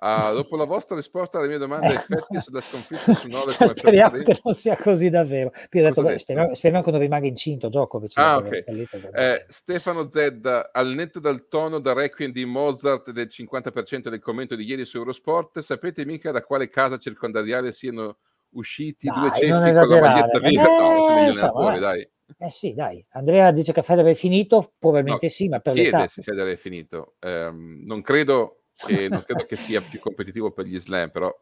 Ah, 0.00 0.30
dopo 0.32 0.56
la 0.56 0.64
vostra 0.64 0.94
risposta 0.94 1.38
alle 1.38 1.48
mie 1.48 1.58
domande, 1.58 1.86
effetti 1.94 2.40
sulla 2.40 2.60
sconfitta 2.60 3.14
su 3.14 3.28
9 3.28 3.50
Cioè, 3.52 3.66
speriamo 3.68 4.22
che 4.22 4.38
non 4.44 4.54
sia 4.54 4.76
così 4.76 5.10
davvero. 5.10 5.50
Poi 5.68 5.80
ho 5.80 5.84
detto, 5.84 6.02
beh, 6.02 6.18
speriamo, 6.18 6.54
speriamo 6.54 6.84
che 6.84 6.90
non 6.92 7.00
rimanga 7.00 7.26
incinto 7.26 7.68
Djokovic. 7.68 8.16
Ah, 8.16 8.34
dopo 8.34 8.46
ok. 8.46 8.46
aver 8.46 8.64
fallito, 8.64 8.98
perché- 8.98 9.18
Eh, 9.34 9.44
Stefano 9.48 10.08
Zedda, 10.08 10.70
al 10.72 10.88
netto 10.94 11.18
dal 11.18 11.48
tono 11.48 11.80
da 11.80 11.94
Requiem 11.94 12.30
di 12.30 12.44
Mozart 12.44 13.10
del 13.10 13.28
50% 13.28 14.08
del 14.08 14.20
commento 14.20 14.54
di 14.54 14.64
ieri 14.64 14.84
su 14.84 14.98
Eurosport, 14.98 15.58
sapete 15.60 16.04
mica 16.04 16.30
da 16.30 16.42
quale 16.42 16.68
casa 16.68 16.96
circondariale 16.96 17.72
siano 17.72 18.18
usciti 18.50 19.08
Dai, 19.08 19.18
due 19.18 19.30
cessi 19.30 19.46
non 19.48 19.86
con 19.86 19.96
la 19.96 20.00
maglietta 20.00 20.38
via? 20.38 20.62
Eh, 20.62 21.26
No, 21.26 21.32
sono 21.32 21.72
gli 21.72 21.76
eh. 21.76 21.80
dai. 21.80 22.10
Eh 22.38 22.50
sì, 22.50 22.74
dai. 22.74 23.04
Andrea 23.10 23.50
dice 23.50 23.72
che 23.72 23.82
Federer 23.82 24.12
è 24.12 24.14
finito, 24.14 24.74
probabilmente 24.78 25.26
No, 25.26 25.32
sì, 25.32 25.48
ma 25.48 25.60
per 25.60 25.74
l'età. 25.74 25.88
Chiede 25.96 26.08
se 26.08 26.22
Federer 26.22 26.52
è 26.52 26.56
finito. 26.56 27.14
Ehm, 27.20 27.82
non, 27.84 28.02
credo 28.02 28.57
che, 28.86 29.08
non 29.10 29.22
credo 29.22 29.44
che 29.44 29.56
sia 29.56 29.80
più 29.80 29.98
competitivo 29.98 30.50
per 30.50 30.66
gli 30.66 30.78
slam, 30.78 31.10
però 31.10 31.34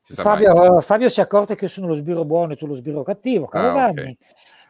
sa 0.00 0.22
mai. 0.34 0.44
Fabio, 0.44 0.80
Fabio 0.80 1.08
si 1.08 1.20
è 1.20 1.22
accorto 1.22 1.54
che 1.54 1.64
io 1.64 1.70
sono 1.70 1.88
lo 1.88 1.94
sbirro 1.94 2.24
buono 2.24 2.52
e 2.52 2.56
tu 2.56 2.66
lo 2.66 2.74
sbirro 2.74 3.02
cattivo, 3.02 3.46
caro 3.46 3.68
Ah, 3.68 3.88
ok. 3.88 3.94
Vanni. 3.94 4.18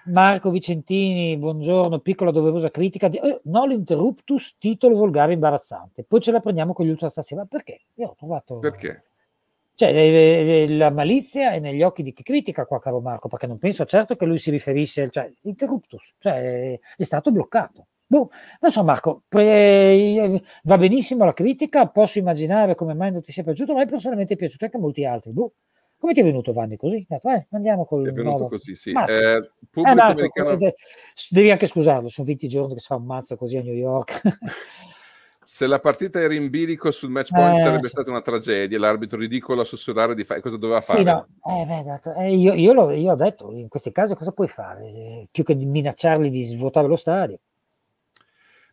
Marco 0.07 0.51
Vicentini, 0.51 1.39
buongiorno, 1.39 1.99
piccola 2.01 2.31
doverosa 2.31 2.71
critica. 2.71 3.09
Di, 3.09 3.17
eh, 3.17 3.41
no, 3.45 3.65
l'interruptus, 3.65 4.57
titolo 4.59 4.97
volgare 4.97 5.33
imbarazzante. 5.33 6.05
Poi 6.05 6.21
ce 6.21 6.31
la 6.31 6.41
prendiamo 6.41 6.75
con 6.75 6.85
gli 6.85 6.91
ultra 6.91 7.09
stasera. 7.09 7.41
Ma 7.41 7.47
Perché? 7.47 7.85
Io 7.95 8.09
ho 8.09 8.15
trovato... 8.15 8.59
Perché? 8.59 9.05
Cioè, 9.75 9.89
eh, 9.89 10.63
eh, 10.63 10.77
la 10.77 10.91
malizia 10.91 11.53
è 11.53 11.59
negli 11.59 11.83
occhi 11.83 12.03
di 12.03 12.13
chi 12.13 12.23
critica 12.23 12.67
qua, 12.67 12.79
caro 12.79 13.01
Marco, 13.01 13.29
perché 13.29 13.47
non 13.47 13.59
penso 13.59 13.85
certo 13.87 14.15
che 14.15 14.27
lui 14.27 14.39
si 14.39 14.51
riferisse, 14.51 15.11
cioè, 15.11 15.33
interruptus, 15.43 16.15
cioè, 16.19 16.79
è 16.97 17.03
stato 17.03 17.33
bloccato. 17.33 17.87
Boh, 18.07 18.31
non 18.61 18.71
so 18.71 18.85
Marco, 18.85 19.23
pre- 19.29 20.43
va 20.65 20.79
benissimo 20.79 21.25
la 21.25 21.33
critica, 21.33 21.89
posso 21.89 22.19
immaginare 22.19 22.75
come 22.75 22.95
mai 22.95 23.11
non 23.11 23.23
ti 23.23 23.33
sia 23.33 23.43
piaciuto, 23.43 23.73
ma 23.75 23.83
è 23.83 23.87
personalmente 23.87 24.37
piaciuto 24.37 24.65
anche 24.67 24.77
a 24.77 24.81
molti 24.81 25.05
altri. 25.05 25.33
Boh. 25.33 25.53
Come 25.97 26.13
ti 26.13 26.21
è 26.21 26.25
venuto 26.25 26.53
Vanni 26.53 26.77
così? 26.77 27.05
Detto, 27.09 27.31
eh, 27.31 27.47
andiamo 27.53 27.87
col 27.87 28.03
È 28.07 28.13
venuto 28.13 28.29
nuovo. 28.31 28.49
così, 28.49 28.75
sì. 28.75 28.93
Sì. 29.07 29.13
Eh, 29.13 29.51
pubblico 29.71 29.91
Eh, 29.91 29.95
Marco, 29.95 30.13
americano... 30.13 30.51
eh, 30.51 30.75
devi 31.31 31.51
anche 31.51 31.67
scusarlo, 31.67 32.09
sono 32.09 32.27
20 32.27 32.47
giorni 32.47 32.75
che 32.75 32.81
si 32.81 32.87
fa 32.89 32.97
un 32.97 33.07
mazzo 33.07 33.37
così 33.37 33.57
a 33.57 33.63
New 33.63 33.73
York. 33.75 34.21
Se 35.47 35.67
la 35.67 35.79
partita 35.79 36.21
era 36.21 36.33
in 36.35 36.49
bilico 36.49 36.91
sul 36.91 37.11
match 37.11 37.31
point 37.31 37.57
Eh, 37.57 37.61
sarebbe 37.61 37.83
sì. 37.83 37.89
stata 37.91 38.11
una 38.11 38.23
tragedia, 38.23 38.79
l'arbitro 38.79 39.19
ridicolo 39.19 39.61
a 39.61 39.65
sussurrare 39.65 40.15
di 40.15 40.25
fare 40.25 40.41
cosa 40.41 40.57
doveva 40.57 40.81
fare. 40.81 40.99
Sì, 41.01 41.05
no, 41.05 41.27
eh, 41.45 41.67
beh, 41.67 42.01
eh, 42.17 42.35
io, 42.35 42.55
io 42.55 42.73
l'ho- 42.73 42.91
io 42.91 43.13
ho 43.13 43.17
detto, 43.17 43.53
in 43.53 43.69
questi 43.69 43.93
casi 43.93 44.15
cosa 44.15 44.33
puoi 44.33 44.49
fare? 44.49 44.87
Eh, 44.87 45.29
più 45.31 45.45
che 45.45 45.55
minacciarli 45.55 46.31
di 46.31 46.43
svuotare 46.43 46.89
lo 46.89 46.97
stadio. 46.97 47.39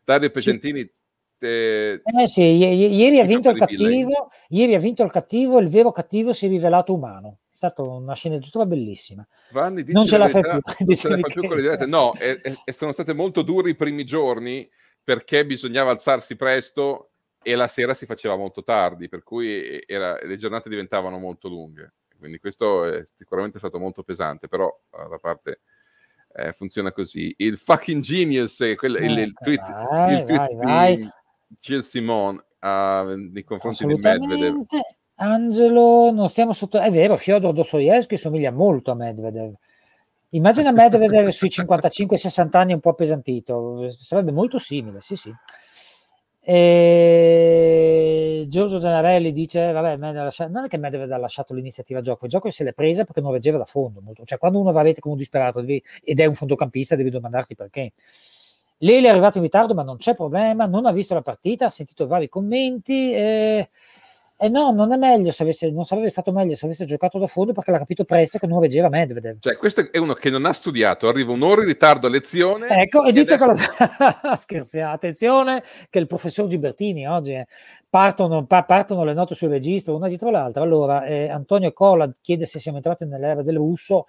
Dario 0.04 0.28
Sì. 0.28 0.34
Pegentini, 0.34 0.92
eh, 1.40 2.02
Eh 2.04 2.28
sì, 2.28 2.42
i- 2.42 2.96
ieri 2.96 3.20
ha 3.20 3.24
vinto 3.24 3.50
il 3.50 3.58
cattivo, 3.58 4.30
ieri 4.50 4.76
ha 4.76 4.80
vinto 4.80 5.04
il 5.04 5.12
cattivo 5.12 5.60
il 5.60 5.68
vero 5.70 5.92
cattivo 5.92 6.34
si 6.34 6.46
è 6.46 6.50
rivelato 6.50 6.94
umano. 6.94 7.40
È 7.52 7.56
stata 7.56 7.82
una 7.88 8.16
sceneggiatura 8.16 8.66
bellissima. 8.66 9.26
Vanni 9.52 9.84
Non 9.88 10.06
ce 10.08 10.18
la 10.18 10.28
fai 10.28 10.42
verità, 10.42 10.74
più, 10.76 10.86
non 10.86 10.96
ce 10.96 11.10
la 11.10 11.18
fai 11.18 11.32
più 11.32 11.48
con 11.48 11.56
le 11.56 11.62
dirette. 11.62 11.86
No, 11.86 12.14
e, 12.16 12.38
e- 12.66 12.72
sono 12.72 12.92
state 12.92 13.14
molto 13.14 13.42
duri 13.44 13.72
i 13.72 13.76
primi 13.76 14.04
giorni 14.04 14.68
perché 15.04 15.46
bisognava 15.46 15.92
alzarsi 15.92 16.36
presto 16.36 17.12
e 17.44 17.56
la 17.56 17.68
sera 17.68 17.94
si 17.94 18.06
faceva 18.06 18.36
molto 18.36 18.64
tardi, 18.64 19.10
per 19.10 19.24
cui 19.24 19.82
era, 19.86 20.18
le 20.24 20.38
giornate 20.38 20.70
diventavano 20.70 21.18
molto 21.20 21.50
lunghe. 21.50 21.94
Quindi 22.18 22.38
questo 22.40 22.86
è 22.86 23.04
sicuramente 23.16 23.58
stato 23.58 23.80
molto 23.80 24.04
pesante, 24.04 24.48
però 24.48 24.72
da 24.92 25.18
parte 25.20 25.62
eh, 26.34 26.54
funziona 26.54 26.92
così. 26.92 27.34
Il 27.38 27.58
fucking 27.58 28.02
genius, 28.02 28.62
eh, 28.62 28.76
quel, 28.76 28.96
il, 28.96 29.18
il, 29.18 29.34
tweet, 29.34 29.72
vai, 29.72 30.14
il 30.14 30.24
tweet 30.24 30.56
vai, 30.56 30.96
di 30.96 31.02
vai. 31.02 31.10
Gilles 31.60 31.88
Simon 31.88 32.36
uh, 32.36 33.32
nei 33.32 33.44
confronti 33.44 33.86
di 33.86 33.96
Medvedev. 33.96 34.64
Angelo, 35.16 36.12
non 36.12 36.30
stiamo 36.30 36.54
sotto... 36.54 36.80
È 36.80 36.90
vero, 36.90 37.16
Fyodor 37.16 37.54
Dostoevsky 37.54 38.18
somiglia 38.18 38.52
molto 38.52 38.92
a 38.92 38.96
Medvedev. 38.96 39.54
Immagina 40.30 40.72
Medvedev 40.74 41.28
sui 41.30 41.50
55-60 41.50 42.58
anni 42.58 42.74
un 42.74 42.80
po' 42.80 42.90
appesantito, 42.90 43.90
sarebbe 44.00 44.32
molto 44.32 44.58
simile, 44.58 45.02
sì 45.02 45.16
sì. 45.16 45.34
E 46.44 48.46
Giorgio 48.48 48.80
Gianarelli 48.80 49.32
dice: 49.32 49.72
Vabbè, 49.72 49.98
non 49.98 50.64
è 50.66 50.68
che 50.68 50.78
Medvedev 50.78 51.12
ha 51.12 51.18
lasciato 51.18 51.54
l'iniziativa 51.54 52.00
a 52.00 52.02
gioco, 52.02 52.26
il 52.26 52.32
gioco 52.32 52.50
se 52.50 52.64
l'è 52.64 52.74
presa 52.74 53.04
perché 53.04 53.22
non 53.22 53.32
reggeva 53.32 53.60
da 53.60 53.66
fondo. 53.66 54.02
Molto. 54.02 54.26
Cioè, 54.26 54.40
quando 54.40 54.60
uno 54.60 54.72
va 54.72 54.80
a 54.80 54.84
rete 54.84 55.00
come 55.00 55.14
un 55.14 55.20
disperato 55.20 55.62
devi, 55.62 55.82
ed 56.04 56.20
è 56.20 56.26
un 56.26 56.34
fondocampista, 56.34 56.96
devi 56.96 57.12
domandarti 57.12 57.56
perché. 57.56 57.92
Lei 58.84 59.06
è 59.06 59.10
arrivato 59.10 59.38
in 59.38 59.44
ritardo, 59.44 59.76
ma 59.76 59.84
non 59.84 59.98
c'è 59.98 60.16
problema, 60.16 60.66
non 60.66 60.88
ha 60.88 60.92
visto 60.92 61.14
la 61.14 61.22
partita, 61.22 61.66
ha 61.66 61.70
sentito 61.70 62.08
vari 62.08 62.28
commenti. 62.28 63.14
E 64.42 64.48
e 64.48 64.50
no, 64.50 64.72
non 64.72 64.92
è 64.92 64.98
meglio 64.98 65.30
se 65.30 65.44
avesse, 65.44 65.70
non 65.70 65.86
sarebbe 65.86 66.10
stato 66.10 66.32
meglio 66.32 66.56
se 66.56 66.66
avesse 66.66 66.84
giocato 66.84 67.20
da 67.20 67.28
fondo 67.28 67.54
perché 67.54 67.70
l'ha 67.70 67.78
capito 67.78 68.06
presto 68.06 68.40
che 68.40 68.48
non 68.48 68.60
reggeva 68.60 68.90
Medvedev. 68.90 69.38
Cioè, 69.40 69.56
questo 69.56 69.92
è 69.92 70.00
uno 70.00 70.16
che 70.16 70.32
non 70.32 70.46
ha 70.46 70.52
studiato, 70.52 71.08
arriva 71.08 71.32
un'ora 71.32 71.62
in 71.62 71.68
ritardo 71.68 72.08
a 72.08 72.10
lezione. 72.10 72.68
Ecco, 72.70 73.04
e, 73.04 73.12
dice 73.12 73.36
adesso... 73.36 73.68
cosa. 73.68 74.38
Scherziamo, 74.42 74.94
attenzione 74.94 75.62
che 75.92 76.00
il 76.00 76.08
professor 76.08 76.48
Gibertini 76.48 77.08
oggi 77.08 77.34
eh, 77.34 77.46
partono, 77.88 78.48
pa- 78.48 78.64
partono, 78.64 79.04
le 79.04 79.14
note 79.14 79.36
sul 79.36 79.50
registro 79.50 79.96
una 79.96 80.08
dietro 80.08 80.32
l'altra. 80.32 80.64
Allora, 80.64 81.06
eh, 81.06 81.30
Antonio 81.30 81.72
Cola 81.72 82.12
chiede 82.20 82.48
se 82.48 82.58
siamo 82.58 82.78
entrati 82.78 83.06
nell'era 83.06 83.44
del 83.44 83.58
russo. 83.58 84.08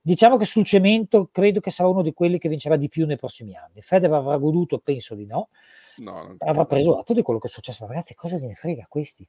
Diciamo 0.00 0.36
che 0.36 0.44
sul 0.44 0.64
cemento 0.64 1.28
credo 1.30 1.60
che 1.60 1.70
sarà 1.70 1.88
uno 1.88 2.02
di 2.02 2.12
quelli 2.12 2.38
che 2.38 2.48
vincerà 2.48 2.76
di 2.76 2.88
più 2.88 3.06
nei 3.06 3.16
prossimi 3.16 3.54
anni. 3.54 3.80
Federer 3.80 4.16
avrà 4.16 4.38
goduto, 4.38 4.78
penso 4.78 5.14
di 5.14 5.26
no. 5.26 5.50
no 5.98 6.36
avrà 6.38 6.64
preso 6.64 6.98
atto 6.98 7.12
di 7.12 7.22
quello 7.22 7.38
che 7.38 7.48
è 7.48 7.50
successo. 7.50 7.84
Ma 7.84 7.92
ragazzi, 7.92 8.14
cosa 8.14 8.38
gliene 8.38 8.54
frega 8.54 8.84
a 8.84 8.88
questi? 8.88 9.26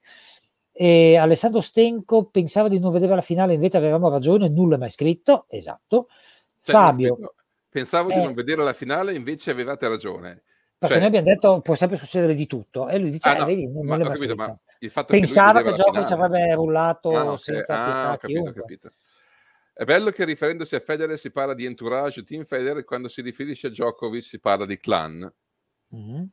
E 0.82 1.18
Alessandro 1.18 1.60
Stenco 1.60 2.30
pensava 2.30 2.70
di 2.70 2.80
non 2.80 2.94
vedere 2.94 3.14
la 3.14 3.20
finale, 3.20 3.54
invece 3.54 3.76
avevamo 3.76 4.08
ragione, 4.08 4.48
nulla 4.48 4.78
mai 4.78 4.88
scritto. 4.88 5.44
Esatto. 5.50 6.08
Cioè, 6.62 6.74
Fabio. 6.74 7.34
Pensavo 7.68 8.10
eh, 8.10 8.14
di 8.14 8.24
non 8.24 8.34
vedere 8.34 8.64
la 8.64 8.72
finale, 8.72 9.14
invece 9.14 9.52
avevate 9.52 9.90
ragione. 9.90 10.44
Perché 10.78 10.96
cioè, 10.96 10.98
noi 11.00 11.08
abbiamo 11.08 11.26
detto 11.26 11.60
può 11.60 11.76
sempre 11.76 11.98
succedere 11.98 12.34
di 12.34 12.48
tutto. 12.48 12.88
E 12.88 12.98
lui 12.98 13.10
dice: 13.10 13.28
ah, 13.28 13.36
eh, 13.36 13.40
no, 13.40 13.46
vedi, 13.46 13.68
non, 13.68 13.86
ma, 13.86 13.98
non 13.98 14.08
capito, 14.08 14.36
ma 14.36 14.58
il 14.80 14.90
fatto 14.90 15.12
Pensava 15.12 15.60
che, 15.60 15.66
che 15.66 15.74
Djokovic 15.74 16.12
avrebbe 16.12 16.54
rullato 16.54 17.10
ah, 17.10 17.24
okay. 17.24 17.38
senza 17.40 18.12
ah, 18.12 18.18
capito, 18.18 18.54
capito. 18.54 18.90
È 19.74 19.84
bello 19.84 20.12
che 20.12 20.24
riferendosi 20.24 20.76
a 20.76 20.80
Federer 20.80 21.20
si 21.20 21.30
parla 21.30 21.56
di 21.56 21.66
entourage, 21.66 22.24
team 22.24 22.46
Federer, 22.46 22.86
quando 22.86 23.10
si 23.10 23.22
riferisce 23.22 23.68
a 23.68 23.70
Djokovic 23.70 24.24
si 24.24 24.40
parla 24.40 24.66
di 24.66 24.78
clan. 24.78 25.30
Mm-hmm 25.94 26.24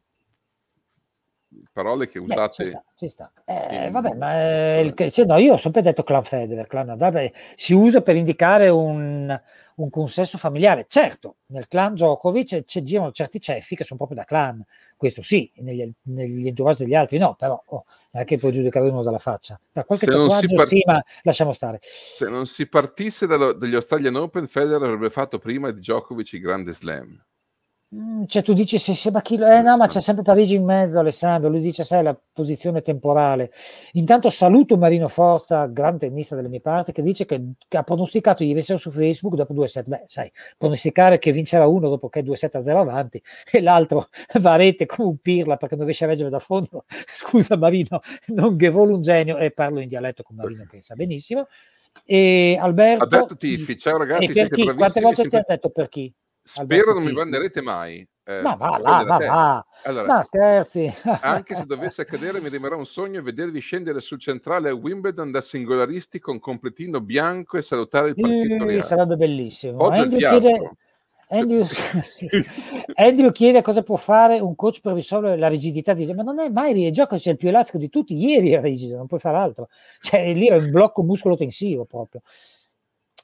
parole 1.73 2.09
che 2.09 2.19
usate. 2.19 2.63
Beh, 2.63 2.65
ci 2.65 2.71
sta, 2.71 2.85
ci 2.95 3.09
sta. 3.09 3.33
Eh, 3.45 3.87
in... 3.87 3.93
Vabbè, 3.93 4.15
ma 4.15 4.79
il, 4.79 4.95
cioè, 5.11 5.25
no, 5.25 5.37
io 5.39 5.55
ho 5.55 5.57
sempre 5.57 5.83
detto 5.83 6.03
clan 6.03 6.23
Federer, 6.23 6.67
clan 6.67 6.87
Nadal, 6.87 7.31
si 7.55 7.75
usa 7.75 8.03
per 8.03 8.17
indicare 8.17 8.69
un, 8.69 9.41
un, 9.77 9.91
consesso 9.91 10.39
familiare. 10.39 10.87
Certo, 10.89 11.37
nel 11.47 11.69
clan 11.69 11.95
Djokovic 11.95 12.65
ci 12.65 12.83
girano 12.83 13.13
certi 13.13 13.41
ceffi 13.41 13.77
che 13.77 13.85
sono 13.85 13.99
proprio 13.99 14.19
da 14.19 14.25
clan, 14.25 14.65
questo 14.97 15.23
sì, 15.23 15.51
negli, 15.57 15.91
negli 16.03 16.47
entourage 16.47 16.85
degli 16.85 16.95
altri 16.95 17.19
no, 17.19 17.35
però 17.35 17.63
oh, 17.67 17.85
non 18.13 18.23
è 18.23 18.25
che 18.25 18.39
puoi 18.39 18.53
giudicare 18.53 18.89
uno 18.89 19.03
dalla 19.03 19.19
faccia. 19.19 19.59
Da 19.73 19.85
qualche 19.85 20.07
tatuaggio 20.07 20.55
part... 20.55 20.69
sì, 20.69 20.83
ma 20.87 21.03
lasciamo 21.23 21.53
stare. 21.53 21.79
Se 21.81 22.29
non 22.29 22.47
si 22.47 22.67
partisse 22.67 23.27
dallo, 23.27 23.53
dagli 23.53 23.75
Australian 23.75 24.17
Open, 24.17 24.47
Federer 24.47 24.83
avrebbe 24.83 25.11
fatto 25.11 25.39
prima 25.39 25.71
di 25.71 25.81
Djokovic 25.81 26.33
il 26.33 26.41
grande 26.41 26.73
slam. 26.73 27.23
Mm, 27.95 28.25
cioè 28.27 28.43
tu 28.43 28.53
dici 28.53 28.79
se 28.79 28.95
Seba 28.95 29.21
Chilo, 29.23 29.47
eh 29.47 29.63
no, 29.63 29.77
ma 29.77 29.87
c'è 29.87 30.01
sempre 30.01 30.25
Parigi 30.25 30.57
in 30.57 30.65
mezzo, 30.65 30.99
Alessandro. 30.99 31.49
Lui 31.49 31.61
dice, 31.61 31.85
sai, 31.85 32.03
la 32.03 32.19
posizione 32.33 32.83
temporale. 32.83 33.53
Intanto 33.93 34.29
saluto 34.29 34.77
Marino 34.77 35.07
Forza, 35.07 35.67
gran 35.67 35.97
tennista 35.97 36.35
delle 36.35 36.49
mie 36.49 36.61
parti, 36.61 36.91
che 36.91 37.01
dice 37.01 37.25
che, 37.27 37.41
ha 37.69 37.83
pronosticato 37.85 38.43
ieri 38.43 38.61
sera 38.61 38.79
su 38.79 38.91
Facebook 38.91 39.37
dopo 39.37 39.55
2-7. 39.55 39.85
Beh, 39.87 40.03
sai, 40.07 40.33
pronosticare 40.59 41.19
che 41.19 41.31
vincerà 41.31 41.69
uno 41.69 41.89
dopo 41.89 42.09
che 42.09 42.21
è 42.21 42.23
2-7-0 42.25 42.77
avanti 42.77 43.23
e 43.53 43.61
l'altro 43.61 44.09
va 44.41 44.55
a 44.55 44.57
rete 44.57 44.85
come 44.87 45.09
un 45.09 45.19
pirla 45.19 45.57
perché 45.57 45.77
non 45.77 45.85
riesce 45.85 46.05
a 46.05 46.09
reggere 46.09 46.29
da 46.29 46.41
fondo. 46.41 46.85
Scusa 46.91 47.57
Marino, 47.57 48.01
non 48.29 48.57
che 48.57 48.69
vuole 48.69 48.95
un 48.95 49.01
genio 49.01 49.39
e 49.39 49.53
parlo 49.53 49.79
in 49.79 49.87
dialetto 49.87 50.25
con 50.25 50.35
Marino 50.35 50.65
che 50.69 50.83
sa 50.83 50.97
benissimo. 50.97 51.47
E 52.05 52.59
Alberto, 52.61 53.05
Alberto 53.05 53.37
Tiffi, 53.37 53.77
ciao 53.79 53.97
ragazzi, 53.97 54.25
e 54.25 54.33
per 54.33 54.49
chi? 54.49 54.75
Quante 54.75 55.01
volte 55.01 55.29
ti 55.29 55.37
ha 55.37 55.45
detto 55.47 55.71
per 55.71 55.89
chi? 55.89 56.13
Spero 56.47 56.95
non 56.95 57.03
mi 57.03 57.13
bannerete 57.13 57.61
mai. 57.61 58.07
Eh, 58.29 58.41
ma 58.41 58.55
va 58.55 58.79
là, 58.79 59.05
ma 59.05 59.19
va. 59.19 59.67
Allora, 59.83 60.07
ma 60.07 60.23
scherzi. 60.23 60.93
anche 61.23 61.57
se 61.57 61.65
dovesse 61.65 62.03
accadere, 62.03 62.41
mi 62.41 62.49
rimarrà 62.49 62.77
un 62.77 62.87
sogno 62.87 63.21
vedervi 63.21 63.61
scendere 63.61 64.01
sul 64.01 64.21
centrale 64.21 64.69
a 64.69 64.75
Wimbledon 64.75 65.31
da 65.33 65.41
singolaristi 65.41 66.21
con 66.21 66.39
completino 66.39 67.01
bianco 67.01 67.57
e 67.57 67.63
salutare 67.63 68.11
il 68.11 68.15
partito 68.15 68.69
Sì, 68.69 68.81
sarebbe 68.81 69.17
bellissimo. 69.17 69.83
Oggi 69.83 70.01
Andrew 70.01 70.19
chiede, 70.19 70.71
Andrew, 71.29 71.65
sì. 72.03 72.29
Andrew, 72.95 73.33
chiede 73.33 73.61
cosa 73.63 73.83
può 73.83 73.97
fare 73.97 74.39
un 74.39 74.55
coach 74.55 74.81
per 74.81 74.95
risolvere 74.95 75.37
la 75.37 75.49
rigidità 75.49 75.95
di 75.95 76.13
ma 76.15 76.23
non 76.23 76.39
è 76.39 76.49
mai 76.49 76.81
il 76.81 76.93
gioco 76.93 77.17
c'è 77.17 77.31
il 77.31 77.37
più 77.37 77.49
elastico 77.49 77.79
di 77.79 77.89
tutti 77.89 78.15
ieri 78.15 78.51
è 78.51 78.61
rigido 78.61 78.97
non 78.97 79.07
puoi 79.09 79.19
fare 79.19 79.37
altro 79.37 79.69
cioè 80.01 80.33
lì 80.35 80.47
è 80.47 80.55
un 80.55 80.71
blocco 80.71 81.03
muscolo 81.03 81.37
tensivo 81.37 81.85
proprio 81.85 82.23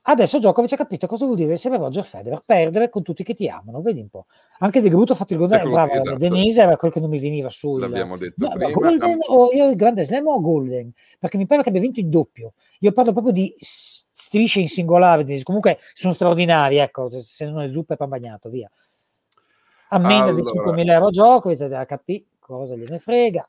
Adesso 0.04 0.38
Djokovic 0.38 0.72
ha 0.72 0.76
capito 0.76 1.06
cosa 1.06 1.26
vuol 1.26 1.36
dire 1.36 1.52
essere 1.52 1.76
Roger 1.76 2.04
Federer, 2.04 2.42
perdere 2.44 2.88
con 2.88 3.02
tutti 3.02 3.22
che 3.22 3.34
ti 3.34 3.48
amano, 3.48 3.80
vedi 3.82 4.00
un 4.00 4.08
po'. 4.08 4.26
Anche 4.58 4.80
De 4.80 4.88
Gruto 4.88 5.12
ha 5.12 5.16
fatto 5.16 5.32
il 5.32 5.38
gol, 5.38 5.52
ecco, 5.52 5.70
bravo, 5.70 5.92
esatto. 5.92 6.16
Denise 6.16 6.60
era 6.60 6.76
quello 6.76 6.92
che 6.92 6.98
non 6.98 7.08
mi 7.08 7.20
veniva 7.20 7.48
su. 7.50 7.76
L'abbiamo 7.76 8.16
detto 8.16 8.44
no, 8.44 8.52
prima. 8.52 8.70
Golden, 8.72 9.18
o 9.28 9.52
io 9.52 9.70
il 9.70 9.76
grande 9.76 10.02
slam 10.02 10.26
o 10.26 10.40
Golden, 10.40 10.92
perché 11.20 11.36
mi 11.36 11.46
pare 11.46 11.62
che 11.62 11.68
abbia 11.68 11.80
vinto 11.80 12.00
in 12.00 12.10
doppio. 12.10 12.54
Io 12.80 12.90
parlo 12.90 13.12
proprio 13.12 13.32
di 13.32 13.54
strisce 13.58 14.58
in 14.58 14.68
singolare, 14.68 15.22
Denise. 15.22 15.44
comunque 15.44 15.78
sono 15.94 16.14
straordinari, 16.14 16.78
ecco, 16.78 17.08
se 17.20 17.46
non 17.46 17.62
è 17.62 17.70
zuppa 17.70 17.94
e 17.94 17.96
pan 17.96 18.08
bagnato, 18.08 18.48
via. 18.48 18.68
Ammenda 19.90 20.30
allora. 20.30 20.72
di 20.72 20.82
5.000 20.82 20.90
euro 20.90 21.10
Djokovic, 21.10 21.86
HP, 21.86 22.22
cosa 22.40 22.74
gliene 22.74 22.98
frega. 22.98 23.48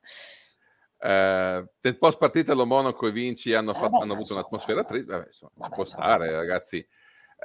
Eh, 1.05 1.65
nel 1.81 1.97
post 1.97 2.17
partita 2.17 2.53
lo 2.53 2.65
Monaco 2.65 3.07
e 3.07 3.11
Vinci 3.11 3.53
hanno, 3.53 3.73
fatto, 3.73 3.97
hanno 3.97 4.13
avuto 4.13 4.33
un'atmosfera 4.33 4.85
triste, 4.85 5.11
vabbè, 5.11 5.25
insomma, 5.27 5.65
si 5.65 5.69
può 5.73 5.83
stare 5.83 6.31
ragazzi. 6.31 6.85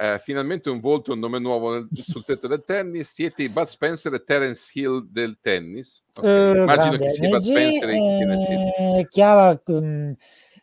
Eh, 0.01 0.17
finalmente 0.17 0.69
un 0.69 0.79
volto 0.79 1.11
e 1.11 1.15
un 1.15 1.19
nome 1.19 1.39
nuovo 1.39 1.73
nel, 1.73 1.89
sul 1.91 2.23
tetto 2.23 2.47
del 2.47 2.63
tennis. 2.63 3.11
Siete 3.11 3.43
i 3.43 3.49
Bud 3.49 3.65
Spencer 3.65 4.13
e 4.13 4.23
Terence 4.23 4.71
Hill 4.73 5.05
del 5.11 5.39
tennis. 5.41 6.01
Okay. 6.15 6.51
Uh, 6.51 6.55
Immagino 6.61 6.97
che 6.97 7.09
sia 7.09 7.27
Bud 7.27 7.41
Spencer 7.41 7.89
e 7.89 8.17
Terence 8.17 8.51
Hill. 8.53 9.07
Chiara, 9.09 9.61
um, 9.65 10.15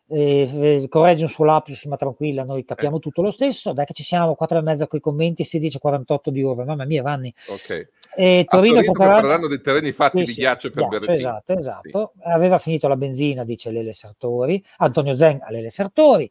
eh, 0.08 0.86
corregge 0.88 1.24
un 1.24 1.30
suo 1.30 1.44
lapsus, 1.44 1.84
ma 1.86 1.96
tranquilla, 1.96 2.44
noi 2.44 2.64
capiamo 2.64 2.96
eh. 2.96 3.00
tutto 3.00 3.22
lo 3.22 3.30
stesso. 3.30 3.72
Dai 3.72 3.84
che 3.84 3.92
ci 3.92 4.02
siamo, 4.02 4.34
4 4.34 4.58
e 4.58 4.62
mezza 4.62 4.86
con 4.86 4.98
i 4.98 5.02
commenti, 5.02 5.42
16.48 5.42 6.28
di 6.28 6.42
ore, 6.42 6.64
mamma 6.64 6.84
mia, 6.84 7.02
Vanni. 7.02 7.32
Ok. 7.48 7.90
E 8.14 8.46
Torino, 8.48 8.76
Torino 8.76 8.92
prepareranno 8.92 9.46
dei 9.46 9.60
terreni 9.60 9.92
fatti 9.92 10.18
sì, 10.18 10.24
di 10.24 10.30
sì, 10.32 10.40
ghiaccio 10.40 10.70
per 10.70 10.88
ghiaccio, 10.88 11.10
Esatto, 11.10 11.52
esatto. 11.52 12.12
Sì. 12.14 12.28
Aveva 12.28 12.58
finito 12.58 12.88
la 12.88 12.96
benzina, 12.96 13.44
dice 13.44 13.70
Lele 13.70 13.92
Sartori. 13.92 14.64
Antonio 14.78 15.14
Zen 15.14 15.40
a 15.42 15.50
Lele 15.50 15.70
Sartori. 15.70 16.30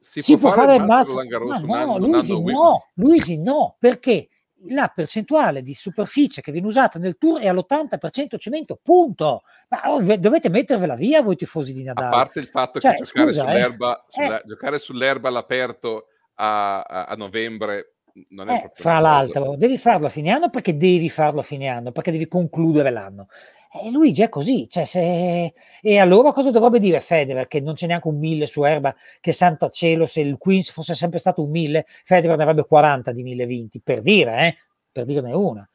Si, 0.00 0.20
si 0.20 0.38
può, 0.38 0.50
fare 0.52 0.76
il 0.76 0.84
massimo? 0.84 1.22
Ma 1.66 1.84
no, 1.84 1.98
Luigi, 1.98 2.40
no, 2.40 2.86
Luigi, 2.94 3.36
no, 3.36 3.76
perché 3.78 4.28
la 4.70 4.90
percentuale 4.94 5.62
di 5.62 5.74
superficie 5.74 6.40
che 6.40 6.52
viene 6.52 6.66
usata 6.66 6.98
nel 6.98 7.16
tour 7.16 7.40
è 7.40 7.48
all'80% 7.48 8.38
cemento, 8.38 8.78
punto. 8.82 9.42
Ma 9.68 9.90
oh, 9.90 10.02
dovete 10.16 10.48
mettervela 10.48 10.94
via 10.94 11.22
voi 11.22 11.36
tifosi 11.36 11.72
di 11.72 11.82
Nadal. 11.82 12.06
A 12.06 12.10
parte 12.10 12.40
il 12.40 12.48
fatto 12.48 12.80
cioè, 12.80 12.96
che 12.96 13.04
giocare, 13.04 13.32
scusa, 13.32 13.44
sull'erba, 13.44 13.98
eh, 13.98 14.04
sulla, 14.08 14.40
eh, 14.40 14.46
giocare 14.46 14.78
sull'erba 14.78 15.28
all'aperto 15.28 16.06
a, 16.34 16.80
a, 16.80 17.04
a 17.04 17.14
novembre 17.14 17.94
non 18.30 18.48
è 18.48 18.64
eh, 18.64 18.70
fra 18.74 18.98
l'altro, 18.98 19.54
devi 19.56 19.78
farlo 19.78 20.06
a 20.06 20.10
fine 20.10 20.30
anno 20.30 20.50
perché 20.50 20.76
devi 20.76 21.08
farlo 21.08 21.40
a 21.40 21.44
fine 21.44 21.68
anno, 21.68 21.92
perché 21.92 22.10
devi 22.10 22.26
concludere 22.26 22.90
l'anno. 22.90 23.28
E 23.70 23.90
Luigi 23.90 24.22
è 24.22 24.30
così, 24.30 24.66
cioè 24.68 24.84
se... 24.84 25.52
e 25.82 25.98
allora 25.98 26.32
cosa 26.32 26.50
dovrebbe 26.50 26.78
dire 26.78 27.00
Federer 27.00 27.46
che 27.46 27.60
non 27.60 27.74
c'è 27.74 27.86
neanche 27.86 28.08
un 28.08 28.18
1000 28.18 28.46
su 28.46 28.64
erba, 28.64 28.94
che 29.20 29.32
santo 29.32 29.68
cielo 29.68 30.06
se 30.06 30.22
il 30.22 30.38
Queens 30.38 30.70
fosse 30.70 30.94
sempre 30.94 31.18
stato 31.18 31.42
un 31.42 31.50
1000, 31.50 31.84
Federer 31.86 32.36
ne 32.36 32.42
avrebbe 32.42 32.64
40 32.64 33.12
di 33.12 33.22
1020, 33.22 33.80
per 33.82 34.00
dire, 34.00 34.46
eh? 34.46 34.56
per 34.90 35.04
dirne 35.04 35.32
una. 35.32 35.68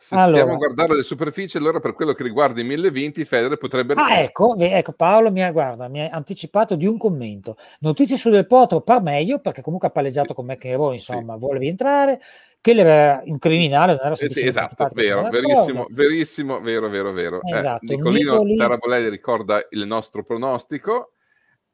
Se 0.00 0.14
allora, 0.14 0.42
stiamo 0.42 0.52
a 0.52 0.56
guardare 0.58 0.94
le 0.94 1.02
superfici, 1.02 1.56
allora 1.56 1.80
per 1.80 1.92
quello 1.92 2.12
che 2.12 2.22
riguarda 2.22 2.60
i 2.60 2.64
1020, 2.64 3.24
Federer 3.24 3.58
potrebbe... 3.58 3.94
Ah, 3.96 4.20
ecco, 4.20 4.54
ecco, 4.56 4.92
Paolo 4.92 5.32
mi 5.32 5.42
ha, 5.42 5.50
guarda, 5.50 5.88
mi 5.88 6.00
ha 6.00 6.10
anticipato 6.10 6.76
di 6.76 6.86
un 6.86 6.96
commento. 6.96 7.56
Notizie 7.80 8.16
su 8.16 8.30
Del 8.30 8.46
Potro 8.46 8.80
par 8.80 9.02
meglio, 9.02 9.40
perché 9.40 9.60
comunque 9.60 9.88
ha 9.88 9.90
palleggiato 9.90 10.28
sì. 10.28 10.34
con 10.34 10.46
McEnroe, 10.46 10.94
insomma, 10.94 11.32
sì. 11.32 11.38
vuole 11.40 11.58
rientrare. 11.58 12.20
Che 12.60 12.70
era 12.72 13.22
un 13.24 13.38
criminale, 13.38 13.92
non 13.92 14.00
era 14.04 14.14
eh 14.14 14.28
sì, 14.28 14.46
esatto, 14.46 14.88
vero, 14.92 15.28
verissimo, 15.28 15.86
verissimo, 15.90 16.60
vero, 16.60 16.88
vero, 16.88 17.12
vero. 17.12 17.40
Eh, 17.42 17.56
esatto. 17.56 17.84
Eh, 17.84 17.96
Nicolino 17.96 18.32
Nicoli... 18.32 18.56
Tarabolelli 18.56 19.08
ricorda 19.08 19.64
il 19.70 19.86
nostro 19.86 20.24
pronostico. 20.24 21.12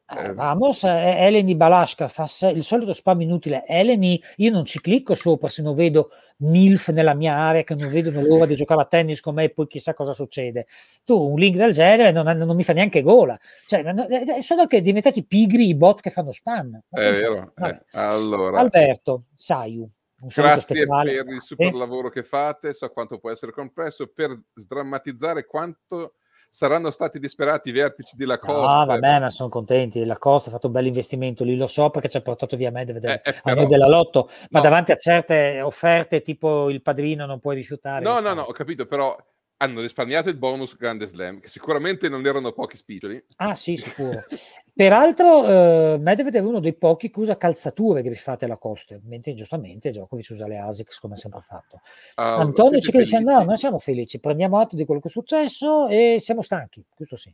Eh, 0.06 0.34
vamos, 0.34 0.84
eh, 0.84 1.16
Eleni 1.16 1.56
Balasca 1.56 2.08
fa 2.08 2.28
il 2.50 2.62
solito 2.62 2.92
spam 2.92 3.22
inutile. 3.22 3.64
Eleni, 3.66 4.22
io 4.36 4.50
non 4.50 4.66
ci 4.66 4.78
clicco 4.80 5.14
sopra 5.14 5.48
se 5.48 5.62
non 5.62 5.74
vedo 5.74 6.10
MILF 6.38 6.88
nella 6.90 7.14
mia 7.14 7.34
area 7.34 7.62
che 7.62 7.74
non 7.74 7.90
vedono 7.90 8.20
l'ora 8.20 8.44
di 8.44 8.54
giocare 8.54 8.82
a 8.82 8.84
tennis 8.84 9.20
con 9.20 9.34
me 9.34 9.44
e 9.44 9.50
poi 9.50 9.66
chissà 9.66 9.94
cosa 9.94 10.12
succede. 10.12 10.66
Tu 11.04 11.18
un 11.18 11.38
link 11.38 11.56
del 11.56 11.72
genere 11.72 12.12
non, 12.12 12.26
non 12.36 12.54
mi 12.54 12.64
fa 12.64 12.74
neanche 12.74 13.00
gola. 13.00 13.38
Cioè, 13.66 13.82
eh, 14.36 14.42
sono 14.42 14.66
che 14.66 14.82
diventati 14.82 15.24
pigri 15.24 15.68
i 15.68 15.74
bot 15.74 16.02
che 16.02 16.10
fanno 16.10 16.32
spam. 16.32 16.78
È 16.90 17.10
vero. 17.10 17.54
Eh, 17.56 17.84
allora. 17.92 18.58
Alberto, 18.58 19.24
Saiu. 19.34 19.88
Grazie 20.16 20.86
per 20.86 21.26
il 21.26 21.42
super 21.42 21.74
eh. 21.74 21.76
lavoro 21.76 22.08
che 22.08 22.22
fate, 22.22 22.72
so 22.72 22.88
quanto 22.90 23.18
può 23.18 23.30
essere 23.30 23.52
complesso, 23.52 24.06
per 24.06 24.38
sdrammatizzare 24.54 25.44
quanto 25.44 26.14
saranno 26.54 26.92
stati 26.92 27.18
disperati 27.18 27.70
i 27.70 27.72
vertici 27.72 28.14
di 28.16 28.24
Lacoste. 28.24 28.64
Ah, 28.64 28.84
vabbè, 28.84 29.18
ma 29.18 29.28
sono 29.28 29.48
contenti. 29.48 30.04
Lacoste 30.04 30.50
ha 30.50 30.52
fatto 30.52 30.68
un 30.68 30.72
bel 30.72 30.86
investimento 30.86 31.42
lì, 31.42 31.56
lo 31.56 31.66
so 31.66 31.90
perché 31.90 32.08
ci 32.08 32.16
ha 32.16 32.22
portato 32.22 32.56
via 32.56 32.70
Medvedev 32.70 33.10
eh, 33.10 33.22
eh, 33.24 33.40
però... 33.42 33.66
della 33.66 33.88
Lotto, 33.88 34.30
ma 34.50 34.60
no. 34.60 34.64
davanti 34.64 34.92
a 34.92 34.96
certe 34.96 35.60
offerte 35.60 36.22
tipo 36.22 36.70
il 36.70 36.80
padrino 36.80 37.26
non 37.26 37.40
puoi 37.40 37.56
rifiutare. 37.56 38.04
No, 38.04 38.20
no, 38.20 38.34
no, 38.34 38.42
ho 38.42 38.52
capito, 38.52 38.86
però 38.86 39.16
hanno 39.58 39.80
risparmiato 39.80 40.28
il 40.28 40.36
bonus 40.36 40.76
Grande 40.76 41.06
Slam, 41.06 41.40
che 41.40 41.48
sicuramente 41.48 42.08
non 42.08 42.26
erano 42.26 42.52
pochi 42.52 42.76
spiccioli. 42.76 43.24
Ah, 43.36 43.54
sì, 43.54 43.76
sicuro. 43.76 44.24
Peraltro, 44.74 45.46
eh, 45.46 45.98
Medvedev 45.98 46.42
è 46.42 46.46
uno 46.46 46.58
dei 46.58 46.74
pochi 46.74 47.08
che 47.08 47.20
usa 47.20 47.36
calzature 47.36 48.02
griffate 48.02 48.44
alla 48.44 48.58
costa, 48.58 48.98
mentre 49.04 49.34
giustamente 49.34 49.90
Djokovic 49.90 50.30
usa 50.30 50.48
le 50.48 50.58
ASICS 50.58 50.98
come 50.98 51.14
ha 51.14 51.16
sempre 51.16 51.40
fatto. 51.42 51.76
Uh, 52.16 52.40
Antonio 52.40 52.80
ci 52.80 52.90
dice: 52.90 53.20
No, 53.20 53.44
non 53.44 53.56
siamo 53.56 53.78
felici, 53.78 54.18
prendiamo 54.18 54.58
atto 54.58 54.74
di 54.74 54.84
quello 54.84 55.00
che 55.00 55.08
è 55.08 55.12
successo 55.12 55.86
e 55.86 56.16
siamo 56.18 56.42
stanchi. 56.42 56.84
Questo 56.92 57.16
sì. 57.16 57.32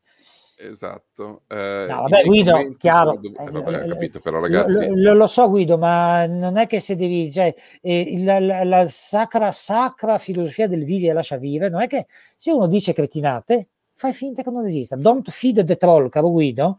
Esatto. 0.63 1.43
Eh, 1.49 1.87
no, 1.89 2.03
vabbè, 2.03 2.23
Guido, 2.25 2.75
chiaro. 2.77 3.19
Dov- 3.19 3.41
eh, 3.41 3.51
vabbè, 3.51 3.89
capito, 3.89 4.21
però, 4.21 4.41
ragazzi. 4.41 4.89
Lo, 4.95 5.15
lo, 5.15 5.27
so, 5.27 5.49
Guido, 5.49 5.79
ma 5.79 6.27
non 6.27 6.59
è 6.59 6.67
che 6.67 6.81
se 6.81 6.97
devi, 6.97 7.33
cioè, 7.33 7.55
eh, 7.81 8.23
la, 8.23 8.39
la, 8.39 8.65
la, 8.65 8.87
sacra, 8.89 9.53
sacra 9.53 10.19
filosofia 10.19 10.69
del 10.69 10.85
vivi 10.85 11.09
e 11.09 11.15
lascia 11.15 11.39
vivere, 11.39 11.71
non 11.71 11.81
è 11.81 11.87
che 11.87 12.07
se 12.37 12.53
uno 12.53 12.67
dice 12.67 12.93
cretinate, 12.93 13.69
fai 13.95 14.13
finta 14.13 14.43
che 14.43 14.51
non 14.51 14.67
esista. 14.67 14.97
Don't 14.97 15.31
feed 15.31 15.65
the 15.65 15.77
troll, 15.77 16.11
caro 16.11 16.31
Guido. 16.31 16.79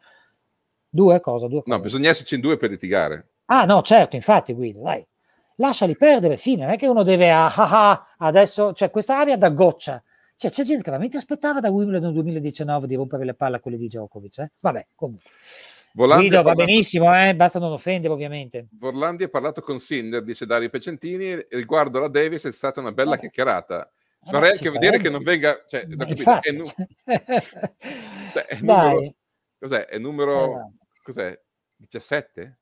Due 0.88 1.20
cosa? 1.20 1.48
Due 1.48 1.64
cose. 1.64 1.76
No, 1.76 1.82
bisogna 1.82 2.10
esserci 2.10 2.36
in 2.36 2.42
due 2.42 2.58
per 2.58 2.70
litigare. 2.70 3.30
Ah, 3.46 3.66
no, 3.66 3.82
certo, 3.82 4.16
infatti, 4.16 4.54
Guido, 4.54 4.82
dai. 4.82 5.04
Lasciali 5.56 5.98
perdere, 5.98 6.38
fine. 6.38 6.66
Non 6.66 6.74
è 6.74 6.78
che 6.78 6.88
uno 6.88 7.02
deve, 7.02 7.32
ah, 7.32 7.52
ah, 7.54 7.90
ah 7.90 8.08
adesso, 8.20 8.74
cioè, 8.74 8.92
questa 8.92 9.18
aria 9.18 9.38
da 9.38 9.50
goccia 9.50 10.02
cioè, 10.42 10.50
c'è 10.50 10.64
gente 10.64 10.82
che 10.82 10.90
veramente 10.90 11.18
aspettava 11.18 11.60
da 11.60 11.70
Wimbledon 11.70 12.14
2019 12.14 12.88
di 12.88 12.96
rompere 12.96 13.26
le 13.26 13.36
palle 13.36 13.58
a 13.58 13.60
quelle 13.60 13.78
di 13.78 13.86
Djokovic. 13.86 14.40
Eh? 14.40 14.52
Vabbè, 14.60 14.88
comunque. 14.96 15.30
Volandi 15.94 16.30
Guido 16.30 16.42
va 16.42 16.56
benissimo, 16.56 17.16
eh? 17.16 17.36
basta 17.36 17.60
non 17.60 17.72
offendere 17.72 18.12
ovviamente. 18.12 18.66
Vorlandi 18.72 19.26
ha 19.26 19.30
parlato 19.30 19.62
con 19.62 19.80
Sinder, 19.80 20.24
dice 20.24 20.48
Dario 20.48 20.72
Pecentini, 20.72 21.46
riguardo 21.52 22.00
la 22.00 22.08
Davis 22.08 22.46
è 22.46 22.52
stata 22.52 22.80
una 22.80 22.92
bella 22.92 23.12
Vabbè. 23.12 23.22
chiacchierata. 23.22 23.92
Eh, 24.26 24.32
Vorrei 24.32 24.52
anche 24.54 24.72
vedere 24.72 24.98
che 24.98 25.10
non 25.12 25.22
venga... 25.22 25.64
Cioè, 25.68 25.86
infatti, 25.88 26.50
è, 26.50 26.52
nu- 26.54 26.64
cioè, 28.34 28.46
è 28.48 28.58
numero... 28.62 29.14
Cos'è? 29.60 29.86
È 29.86 29.98
numero... 30.00 30.46
Esatto. 30.46 30.74
Cos'è? 31.04 31.42
17? 31.76 32.61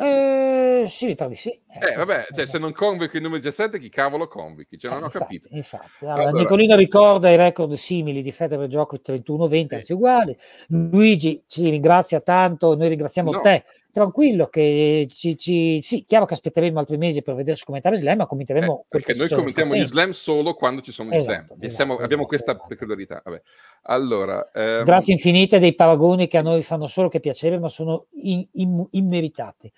Eh, 0.00 0.84
sì, 0.86 1.06
mi 1.06 1.14
pare 1.16 1.30
di 1.30 1.36
sì. 1.36 1.50
Eh, 1.50 1.92
eh 1.92 1.96
vabbè, 1.96 2.26
cioè, 2.32 2.46
se 2.46 2.58
non 2.58 2.72
convochi 2.72 3.16
il 3.16 3.22
numero 3.22 3.40
17, 3.40 3.80
chi 3.80 3.88
cavolo 3.88 4.28
convochi? 4.28 4.78
Cioè, 4.78 4.92
non 4.92 5.00
eh, 5.00 5.02
ho 5.02 5.06
infatti, 5.06 5.24
capito. 5.24 5.48
Infatti. 5.50 5.86
Allora, 6.00 6.14
allora, 6.14 6.38
Nicolino 6.38 6.76
ricorda 6.76 7.30
i 7.30 7.36
record 7.36 7.72
simili 7.72 8.22
di 8.22 8.30
Federer 8.30 8.68
gioco 8.68 8.96
31-20, 9.04 9.66
sì. 9.66 9.74
anzi 9.74 9.92
uguali. 9.92 10.36
Luigi 10.68 11.42
ci 11.48 11.68
ringrazia 11.68 12.20
tanto, 12.20 12.76
noi 12.76 12.88
ringraziamo 12.88 13.32
no. 13.32 13.40
te. 13.40 13.64
Tranquillo 13.98 14.46
che 14.46 15.08
ci, 15.10 15.36
ci, 15.36 15.80
Sì, 15.82 16.04
chiaro 16.06 16.24
che 16.24 16.34
aspetteremo 16.34 16.78
altri 16.78 16.96
mesi 16.96 17.22
per 17.22 17.34
vedere 17.34 17.56
su 17.56 17.64
commentare 17.64 17.96
slam, 17.96 18.18
ma 18.18 18.26
commenteremo... 18.26 18.80
Eh, 18.80 18.84
perché 18.88 19.14
noi 19.14 19.28
commentiamo 19.28 19.74
gli 19.74 19.84
slam 19.84 20.10
solo 20.12 20.54
quando 20.54 20.80
ci 20.82 20.92
sono 20.92 21.10
gli 21.10 21.14
esatto, 21.14 21.26
slam. 21.28 21.58
Esatto, 21.60 21.68
siamo, 21.68 21.92
esatto, 21.92 22.04
abbiamo 22.04 22.26
questa 22.26 22.52
esatto. 22.52 22.66
peculiarità. 22.68 23.22
Vabbè. 23.24 23.42
Allora, 23.82 24.50
ehm... 24.52 24.84
Grazie 24.84 25.14
infinite 25.14 25.58
dei 25.58 25.74
paragoni 25.74 26.28
che 26.28 26.38
a 26.38 26.42
noi 26.42 26.62
fanno 26.62 26.86
solo 26.86 27.08
che 27.08 27.18
piacere, 27.18 27.58
ma 27.58 27.68
sono 27.68 28.06
in, 28.22 28.46
in, 28.52 28.86
immeritati. 28.90 29.72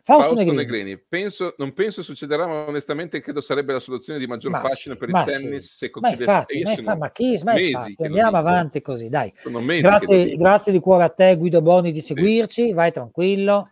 Fausto, 0.00 0.34
Fausto 0.34 0.52
Negrini, 0.52 0.56
Negrini. 0.56 0.98
Penso, 0.98 1.54
non 1.58 1.72
penso 1.74 2.02
succederà, 2.02 2.46
ma 2.46 2.66
onestamente 2.66 3.20
credo 3.20 3.40
sarebbe 3.40 3.74
la 3.74 3.80
soluzione 3.80 4.18
di 4.18 4.26
maggior 4.26 4.52
ma 4.52 4.60
fascino 4.60 4.94
sì, 4.94 5.00
per 5.00 5.08
il 5.10 5.22
tennis. 5.26 5.66
Sì. 5.66 5.76
Se 5.76 5.90
ma 6.00 6.10
infatti, 6.10 6.62
ma, 6.62 6.76
fa, 6.76 6.96
ma 6.96 7.10
chi, 7.10 7.40
ma 7.44 7.52
andiamo 7.98 8.36
avanti 8.36 8.80
così, 8.80 9.08
dai. 9.08 9.32
Grazie, 9.80 10.36
grazie 10.36 10.72
di 10.72 10.80
cuore 10.80 11.04
a 11.04 11.10
te 11.10 11.36
Guido 11.36 11.60
Boni 11.60 11.92
di 11.92 12.00
seguirci, 12.00 12.66
sì. 12.66 12.72
vai 12.72 12.90
tranquillo. 12.90 13.70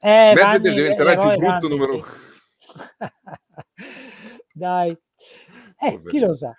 Eh, 0.00 0.32
Vanni, 0.34 0.72
diventerà 0.72 1.12
il 1.12 1.18
più 1.18 1.46
brutto 1.46 1.68
numero 1.68 1.94
uno. 1.94 2.04
dai, 4.52 4.96
eh, 5.78 6.02
chi 6.08 6.18
lo 6.18 6.32
sa. 6.32 6.56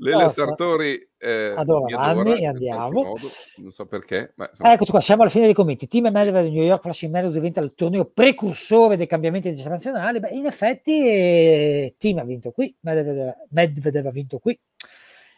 Lele 0.00 0.30
Sartori 0.30 1.08
eh, 1.18 1.52
adora 1.54 1.96
Vanni 1.96 2.40
e 2.40 2.46
andiamo. 2.46 2.90
Modo, 2.90 3.28
non 3.56 3.70
so 3.70 3.86
perché. 3.86 4.32
Ma 4.36 4.50
Eccoci 4.58 4.90
qua, 4.90 5.00
siamo 5.00 5.22
alla 5.22 5.30
fine 5.30 5.44
dei 5.44 5.54
commenti. 5.54 5.86
Team 5.86 6.06
sì. 6.06 6.12
Medvedev 6.12 6.44
di 6.44 6.54
New 6.56 6.64
York 6.64 6.82
Flashing 6.82 7.12
Meadows 7.12 7.34
diventa 7.34 7.60
il 7.60 7.74
torneo 7.74 8.06
precursore 8.06 8.96
dei 8.96 9.06
cambiamenti 9.06 9.48
internazionali. 9.48 10.18
Beh, 10.18 10.30
in 10.30 10.46
effetti 10.46 11.06
eh, 11.06 11.94
Team 11.98 12.18
ha 12.18 12.24
vinto 12.24 12.50
qui, 12.50 12.74
Medvedev, 12.80 13.32
Medvedev 13.50 14.06
ha 14.06 14.10
vinto 14.10 14.38
qui. 14.38 14.58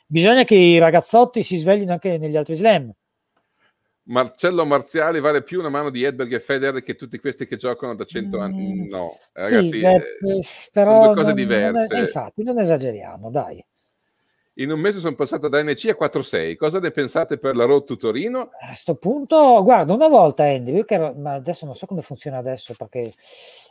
Bisogna 0.06 0.44
che 0.44 0.54
i 0.54 0.78
ragazzotti 0.78 1.42
si 1.42 1.56
sveglino 1.56 1.92
anche 1.92 2.16
negli 2.18 2.36
altri 2.36 2.54
slam. 2.54 2.92
Marcello 4.04 4.66
Marziali 4.66 5.20
vale 5.20 5.42
più 5.42 5.60
una 5.60 5.68
mano 5.68 5.90
di 5.90 6.02
Edberg 6.02 6.32
e 6.32 6.40
Federer 6.40 6.82
che 6.82 6.96
tutti 6.96 7.18
questi 7.18 7.46
che 7.46 7.56
giocano 7.56 7.94
da 7.94 8.04
100 8.04 8.38
anni. 8.38 8.74
Mm, 8.74 8.88
no, 8.88 9.16
ragazzi, 9.32 9.68
sì, 9.68 9.80
eh, 9.80 10.02
però 10.72 11.02
sono 11.02 11.14
due 11.14 11.22
cose 11.22 11.34
diverse. 11.34 11.86
Non 11.88 12.00
infatti, 12.00 12.42
non 12.42 12.58
esageriamo, 12.58 13.30
dai. 13.30 13.64
In 14.56 14.70
un 14.70 14.78
mese 14.78 15.00
sono 15.00 15.14
passato 15.14 15.48
da 15.48 15.62
NC 15.62 15.96
a 15.98 16.08
4-6. 16.08 16.56
Cosa 16.56 16.78
ne 16.78 16.90
pensate 16.90 17.38
per 17.38 17.56
la 17.56 17.64
Road 17.64 17.84
to 17.84 17.96
Torino? 17.96 18.50
A 18.60 18.66
questo 18.66 18.96
punto, 18.96 19.62
guarda, 19.62 19.94
una 19.94 20.08
volta 20.08 20.44
Andy, 20.44 20.84
ero, 20.86 21.14
ma 21.16 21.32
adesso 21.32 21.64
non 21.64 21.74
so 21.74 21.86
come 21.86 22.02
funziona 22.02 22.36
adesso 22.36 22.74
perché 22.76 23.14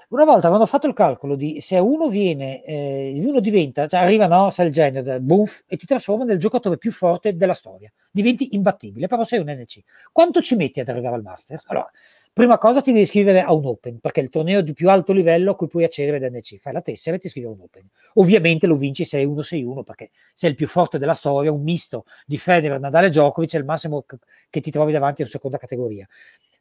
una 0.08 0.26
volta 0.26 0.48
avevano 0.48 0.66
fatto 0.66 0.88
il 0.88 0.94
calcolo 0.94 1.36
di 1.36 1.62
se 1.62 1.78
uno 1.78 2.10
viene, 2.10 2.64
eh, 2.64 3.14
uno 3.24 3.40
diventa, 3.42 3.86
cioè 3.86 4.00
arriva, 4.00 4.26
no, 4.26 4.50
sai 4.50 4.68
il 4.68 4.72
genio, 4.72 5.20
buff, 5.20 5.62
e 5.68 5.78
ti 5.78 5.86
trasforma 5.86 6.24
nel 6.24 6.40
giocatore 6.40 6.80
più 6.80 6.92
forte 6.92 7.36
della 7.36 7.54
storia. 7.54 7.92
Diventi 8.10 8.56
imbattibile, 8.56 9.06
però 9.06 9.24
sei 9.24 9.38
un 9.38 9.52
NC. 9.52 9.82
Quanto 10.12 10.42
ci 10.42 10.56
metti 10.56 10.80
ad 10.80 10.88
arrivare 10.88 11.14
al 11.14 11.22
Masters? 11.22 11.64
Allora, 11.68 11.92
prima 12.34 12.58
cosa 12.58 12.82
ti 12.82 12.92
devi 12.92 13.04
iscrivere 13.04 13.42
a 13.42 13.54
un 13.54 13.66
Open, 13.66 14.00
perché 14.00 14.22
è 14.22 14.24
il 14.24 14.30
torneo 14.30 14.62
di 14.62 14.74
più 14.74 14.90
alto 14.90 15.14
livello 15.14 15.52
a 15.52 15.56
cui 15.56 15.68
puoi 15.68 15.84
accedere 15.84 16.20
da 16.20 16.30
NC. 16.30 16.58
Fai 16.58 16.74
la 16.74 16.82
tessera 16.82 17.16
e 17.16 17.20
ti 17.20 17.28
iscrivi 17.28 17.48
a 17.48 17.50
un 17.52 17.62
Open. 17.62 17.88
Ovviamente 18.16 18.68
lo 18.68 18.78
vinci 18.78 19.04
6-1-6-1 19.04 19.84
perché 19.84 20.12
sei 20.34 20.52
il 20.52 20.56
più 20.56 20.68
forte 20.68 20.98
della 20.98 21.14
storia, 21.14 21.52
un 21.52 21.64
misto 21.64 22.06
di 22.26 22.38
Federer, 22.38 22.80
Nadal 22.80 23.06
e 23.06 23.10
Djokovic 23.10 23.54
è 23.54 23.58
il 23.58 23.66
massimo 23.66 24.06
che 24.50 24.62
ti 24.62 24.72
trovi 24.72 24.92
davanti 24.92 25.22
in 25.22 25.28
seconda 25.28 25.58
categoria. 25.58 26.08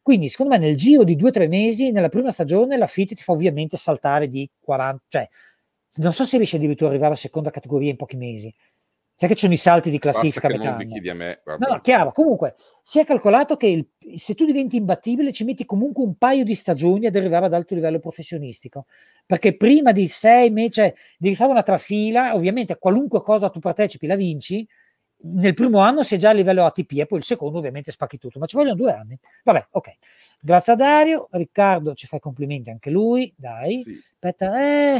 Quindi, 0.01 0.29
secondo 0.29 0.53
me, 0.53 0.59
nel 0.59 0.75
giro 0.75 1.03
di 1.03 1.15
2-3 1.15 1.47
mesi, 1.47 1.91
nella 1.91 2.09
prima 2.09 2.31
stagione, 2.31 2.75
la 2.75 2.87
FIT 2.87 3.13
ti 3.13 3.23
fa 3.23 3.33
ovviamente 3.33 3.77
saltare 3.77 4.27
di 4.27 4.49
40, 4.59 5.03
cioè 5.07 5.29
non 5.97 6.13
so 6.13 6.23
se 6.23 6.37
riesci 6.37 6.55
addirittura 6.55 6.87
ad 6.87 6.93
arrivare 6.93 7.13
a 7.13 7.17
seconda 7.17 7.49
categoria 7.49 7.89
in 7.89 7.97
pochi 7.97 8.15
mesi, 8.15 8.53
Sai 9.21 9.29
che 9.29 9.35
ci 9.35 9.41
sono 9.41 9.53
i 9.53 9.57
salti 9.57 9.91
di 9.91 9.99
classifica 9.99 10.47
a 10.47 10.49
metà 10.49 10.75
me, 11.13 11.41
no, 11.45 11.57
no, 11.59 11.79
chiaro. 11.81 12.11
Comunque, 12.11 12.55
si 12.81 12.97
è 12.97 13.05
calcolato 13.05 13.55
che 13.55 13.67
il, 13.67 13.87
se 14.17 14.33
tu 14.33 14.45
diventi 14.45 14.77
imbattibile 14.77 15.31
ci 15.31 15.43
metti 15.43 15.63
comunque 15.63 16.03
un 16.03 16.15
paio 16.15 16.43
di 16.43 16.55
stagioni 16.55 17.05
ad 17.05 17.15
arrivare 17.15 17.45
ad 17.45 17.53
alto 17.53 17.75
livello 17.75 17.99
professionistico. 17.99 18.87
Perché 19.27 19.55
prima 19.55 19.91
di 19.91 20.07
sei 20.07 20.49
mesi, 20.49 20.71
cioè, 20.71 20.91
devi 21.19 21.35
fare 21.35 21.51
una 21.51 21.61
trafila, 21.61 22.33
ovviamente 22.33 22.79
qualunque 22.79 23.21
cosa 23.21 23.51
tu 23.51 23.59
partecipi 23.59 24.07
la 24.07 24.15
vinci, 24.15 24.67
nel 25.23 25.53
primo 25.53 25.77
anno 25.77 26.01
sei 26.01 26.17
già 26.17 26.29
a 26.29 26.33
livello 26.33 26.65
ATP 26.65 26.91
e 26.93 27.05
poi 27.05 27.19
il 27.19 27.23
secondo 27.23 27.59
ovviamente 27.59 27.91
spacchi 27.91 28.17
tutto, 28.17 28.39
ma 28.39 28.47
ci 28.47 28.55
vogliono 28.55 28.73
due 28.73 28.91
anni. 28.91 29.19
Vabbè, 29.43 29.67
ok. 29.69 29.91
Grazie 30.39 30.73
a 30.73 30.75
Dario, 30.75 31.27
Riccardo 31.29 31.93
ci 31.93 32.07
fa 32.07 32.15
i 32.15 32.19
complimenti 32.19 32.71
anche 32.71 32.89
lui, 32.89 33.31
dai. 33.37 33.83
Sì. 33.83 34.01
Aspetta, 34.13 34.95
eh, 34.95 34.99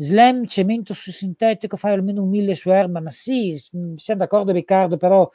slam, 0.00 0.46
cemento 0.46 0.94
su 0.94 1.10
sintetico, 1.12 1.76
fai 1.76 1.92
almeno 1.92 2.22
un 2.22 2.30
mille 2.30 2.54
su 2.54 2.70
erba, 2.70 3.00
ma 3.00 3.10
sì, 3.10 3.54
siamo 3.96 4.20
d'accordo 4.20 4.50
Riccardo, 4.50 4.96
però 4.96 5.30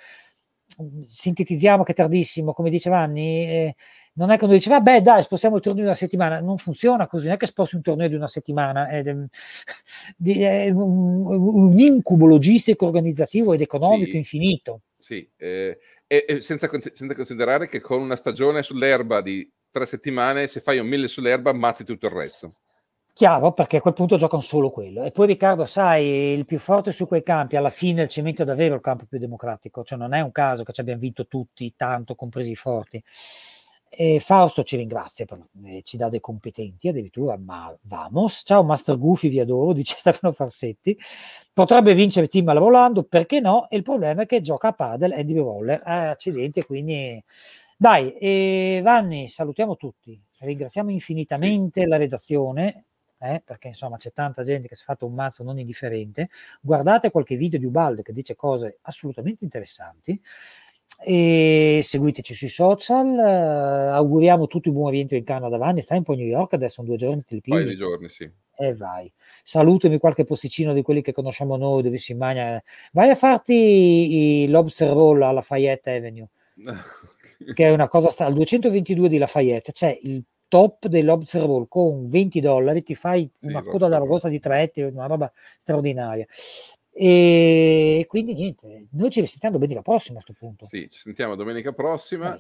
sintetizziamo 1.06 1.84
che 1.84 1.92
è 1.92 1.96
tardissimo, 1.96 2.54
come 2.54 2.70
dice 2.70 2.90
Vanni, 2.90 3.46
eh, 3.46 3.76
non 4.14 4.32
è 4.32 4.38
che 4.38 4.46
uno 4.46 4.54
dice, 4.54 4.70
vabbè 4.70 5.02
dai, 5.02 5.22
spostiamo 5.22 5.58
il 5.58 5.62
torneo 5.62 5.84
di 5.84 5.88
una 5.88 5.98
settimana, 5.98 6.40
non 6.40 6.58
funziona 6.58 7.06
così, 7.06 7.26
non 7.26 7.36
è 7.36 7.38
che 7.38 7.46
sposti 7.46 7.76
un 7.76 7.82
torneo 7.82 8.08
di 8.08 8.16
una 8.16 8.28
settimana, 8.28 8.88
è, 8.88 9.04
è 9.06 10.70
un, 10.70 11.26
un, 11.26 11.80
incubo 11.80 12.26
logistico, 12.26 12.86
organizzativo 12.86 13.54
ed 13.54 13.62
economico 13.62 14.12
sì, 14.12 14.18
infinito. 14.18 14.82
Sì, 14.98 15.30
eh, 15.38 15.78
e 16.08 16.40
senza, 16.40 16.70
senza, 16.94 17.16
considerare 17.16 17.68
che 17.68 17.82
con 17.82 18.02
una 18.02 18.16
stagione 18.16 18.64
sull'erba 18.64 19.22
di 19.22 19.50
tre 19.70 19.86
settimane, 19.86 20.48
se 20.48 20.62
fai 20.62 20.80
un 20.80 20.88
mille 20.88 21.08
sull'erba, 21.08 21.52
ammazzi 21.52 21.84
tutto 21.84 22.08
il 22.08 22.14
resto. 22.14 22.56
Chiaro, 23.18 23.54
perché 23.54 23.78
a 23.78 23.82
quel 23.82 23.94
punto 23.94 24.18
giocano 24.18 24.42
solo 24.42 24.70
quello. 24.70 25.06
E 25.06 25.12
poi 25.12 25.28
Riccardo, 25.28 25.66
sai, 25.66 26.34
il 26.34 26.44
più 26.44 26.60
forte 26.60 26.92
su 26.92 27.08
quei 27.08 27.24
campi, 27.24 27.56
alla 27.56 27.70
fine 27.70 28.02
il 28.02 28.10
cemento 28.10 28.42
è 28.42 28.46
davvero 28.46 28.76
il 28.76 28.82
campo 28.82 29.06
più 29.06 29.18
democratico, 29.18 29.86
cioè 29.86 29.98
non 29.98 30.14
è 30.14 30.20
un 30.20 30.34
caso 30.34 30.64
che 30.66 30.74
ci 30.74 30.82
abbiamo 30.82 31.00
vinto 31.00 31.26
tutti, 31.26 31.74
tanto, 31.78 32.16
compresi 32.16 32.52
i 32.52 32.56
forti. 32.56 33.02
E 33.88 34.20
Fausto 34.20 34.64
ci 34.64 34.76
ringrazia, 34.76 35.26
eh, 35.64 35.82
ci 35.84 35.96
dà 35.96 36.10
dei 36.10 36.20
competenti 36.20 36.90
addirittura, 36.90 37.38
ma 37.38 37.74
vamos. 37.84 38.42
Ciao 38.44 38.64
Master 38.64 38.98
Goofy, 38.98 39.30
vi 39.30 39.40
adoro, 39.40 39.72
dice 39.74 39.96
Stefano 39.98 40.34
Farsetti. 40.34 41.00
Potrebbe 41.54 41.94
vincere 41.94 42.28
Team 42.28 42.50
alla 42.50 42.60
volando, 42.60 43.04
perché 43.04 43.40
no? 43.40 43.70
E 43.70 43.78
il 43.78 43.84
problema 43.84 44.24
è 44.24 44.26
che 44.26 44.42
gioca 44.42 44.68
a 44.68 44.74
padel 44.74 45.14
Andy 45.14 45.38
Roller. 45.38 45.82
Eh, 45.86 45.92
accidenti, 46.08 46.62
quindi... 46.64 47.24
Dai, 47.78 48.12
e 48.16 48.82
Vanni, 48.84 49.28
salutiamo 49.28 49.78
tutti. 49.78 50.22
Ringraziamo 50.40 50.92
infinitamente 50.92 51.82
sì. 51.84 51.88
la 51.88 51.96
redazione, 51.98 52.86
eh, 53.20 53.42
perché 53.44 53.68
insomma 53.70 53.98
c'è 53.98 54.12
tanta 54.12 54.44
gente 54.44 54.68
che 54.68 54.76
si 54.76 54.84
è 54.84 54.86
fatto 54.86 55.06
un 55.06 55.14
mazzo 55.14 55.44
non 55.44 55.60
indifferente. 55.60 56.30
Guardate 56.62 57.12
qualche 57.12 57.36
video 57.36 57.60
di 57.60 57.66
Ubaldo 57.66 58.02
che 58.02 58.14
dice 58.14 58.36
cose 58.36 58.80
assolutamente 58.82 59.44
interessanti 59.44 60.20
e 61.04 61.80
seguiteci 61.82 62.34
sui 62.34 62.50
social. 62.50 63.08
Uh, 63.08 63.94
auguriamo 63.94 64.48
tutti 64.48 64.70
un 64.70 64.76
buon 64.76 64.92
rientro 64.92 65.18
in 65.18 65.24
Canada. 65.24 65.58
Vanni, 65.58 65.82
stai 65.82 65.98
un 65.98 66.04
po' 66.04 66.14
a 66.14 66.16
New 66.16 66.26
York 66.26 66.54
adesso, 66.54 66.76
sono 66.76 66.88
due 66.88 66.98
giorni, 66.98 67.24
te 67.24 67.36
li 67.36 67.42
pigli. 67.42 67.76
Giorni, 67.76 68.10
sì. 68.10 68.30
E 68.58 68.74
vai. 68.74 69.12
Salutami 69.44 69.98
qualche 69.98 70.24
posticino 70.24 70.74
di 70.74 70.82
quelli 70.82 71.02
che 71.02 71.12
conosciamo 71.12 71.58
noi 71.58 71.84
dove 71.84 71.98
si 71.98 72.14
mangia. 72.14 72.62
Vai 72.94 73.10
a 73.10 73.16
farti 73.16 74.44
i 74.44 74.48
lobster 74.48 74.90
roll 74.90 75.18
alla 75.18 75.34
Lafayette 75.34 75.96
Avenue, 75.96 76.30
che 77.54 77.66
è 77.66 77.70
una 77.72 77.90
cosa 77.90 78.10
sta 78.10 78.26
al 78.26 78.34
222 78.34 79.10
di 79.10 79.18
Lafayette. 79.18 79.74
C'è 79.74 79.98
il 80.04 80.24
top 80.48 80.88
roll 81.34 81.68
con 81.68 82.10
20 82.10 82.40
dollari, 82.40 82.84
ti 82.84 82.96
fai 82.96 83.30
sì, 83.38 83.48
una 83.48 83.62
coda 83.62 83.88
d'aragosta 83.88 84.28
di 84.30 84.40
tre 84.40 84.72
una 84.76 85.06
roba 85.06 85.32
straordinaria. 85.60 86.26
E 86.92 88.06
quindi 88.08 88.34
niente, 88.34 88.88
noi 88.92 89.10
ci 89.10 89.20
risentiamo 89.20 89.56
domenica 89.56 89.82
prossima 89.82 90.20
a 90.20 90.24
questo 90.24 90.46
punto. 90.46 90.66
Sì, 90.66 90.90
ci 90.90 91.00
sentiamo 91.00 91.36
domenica 91.36 91.74
prossima. 91.74 92.40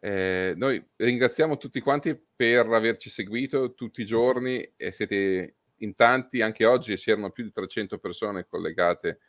Eh, 0.00 0.52
noi 0.56 0.84
ringraziamo 0.96 1.56
tutti 1.56 1.80
quanti 1.80 2.20
per 2.36 2.66
averci 2.66 3.10
seguito 3.10 3.74
tutti 3.74 4.02
i 4.02 4.06
giorni 4.06 4.60
e 4.76 4.92
siete 4.92 5.54
in 5.78 5.94
tanti, 5.94 6.40
anche 6.40 6.64
oggi 6.66 6.96
c'erano 6.96 7.30
più 7.30 7.44
di 7.44 7.52
300 7.52 7.98
persone 7.98 8.46
collegate 8.46 9.20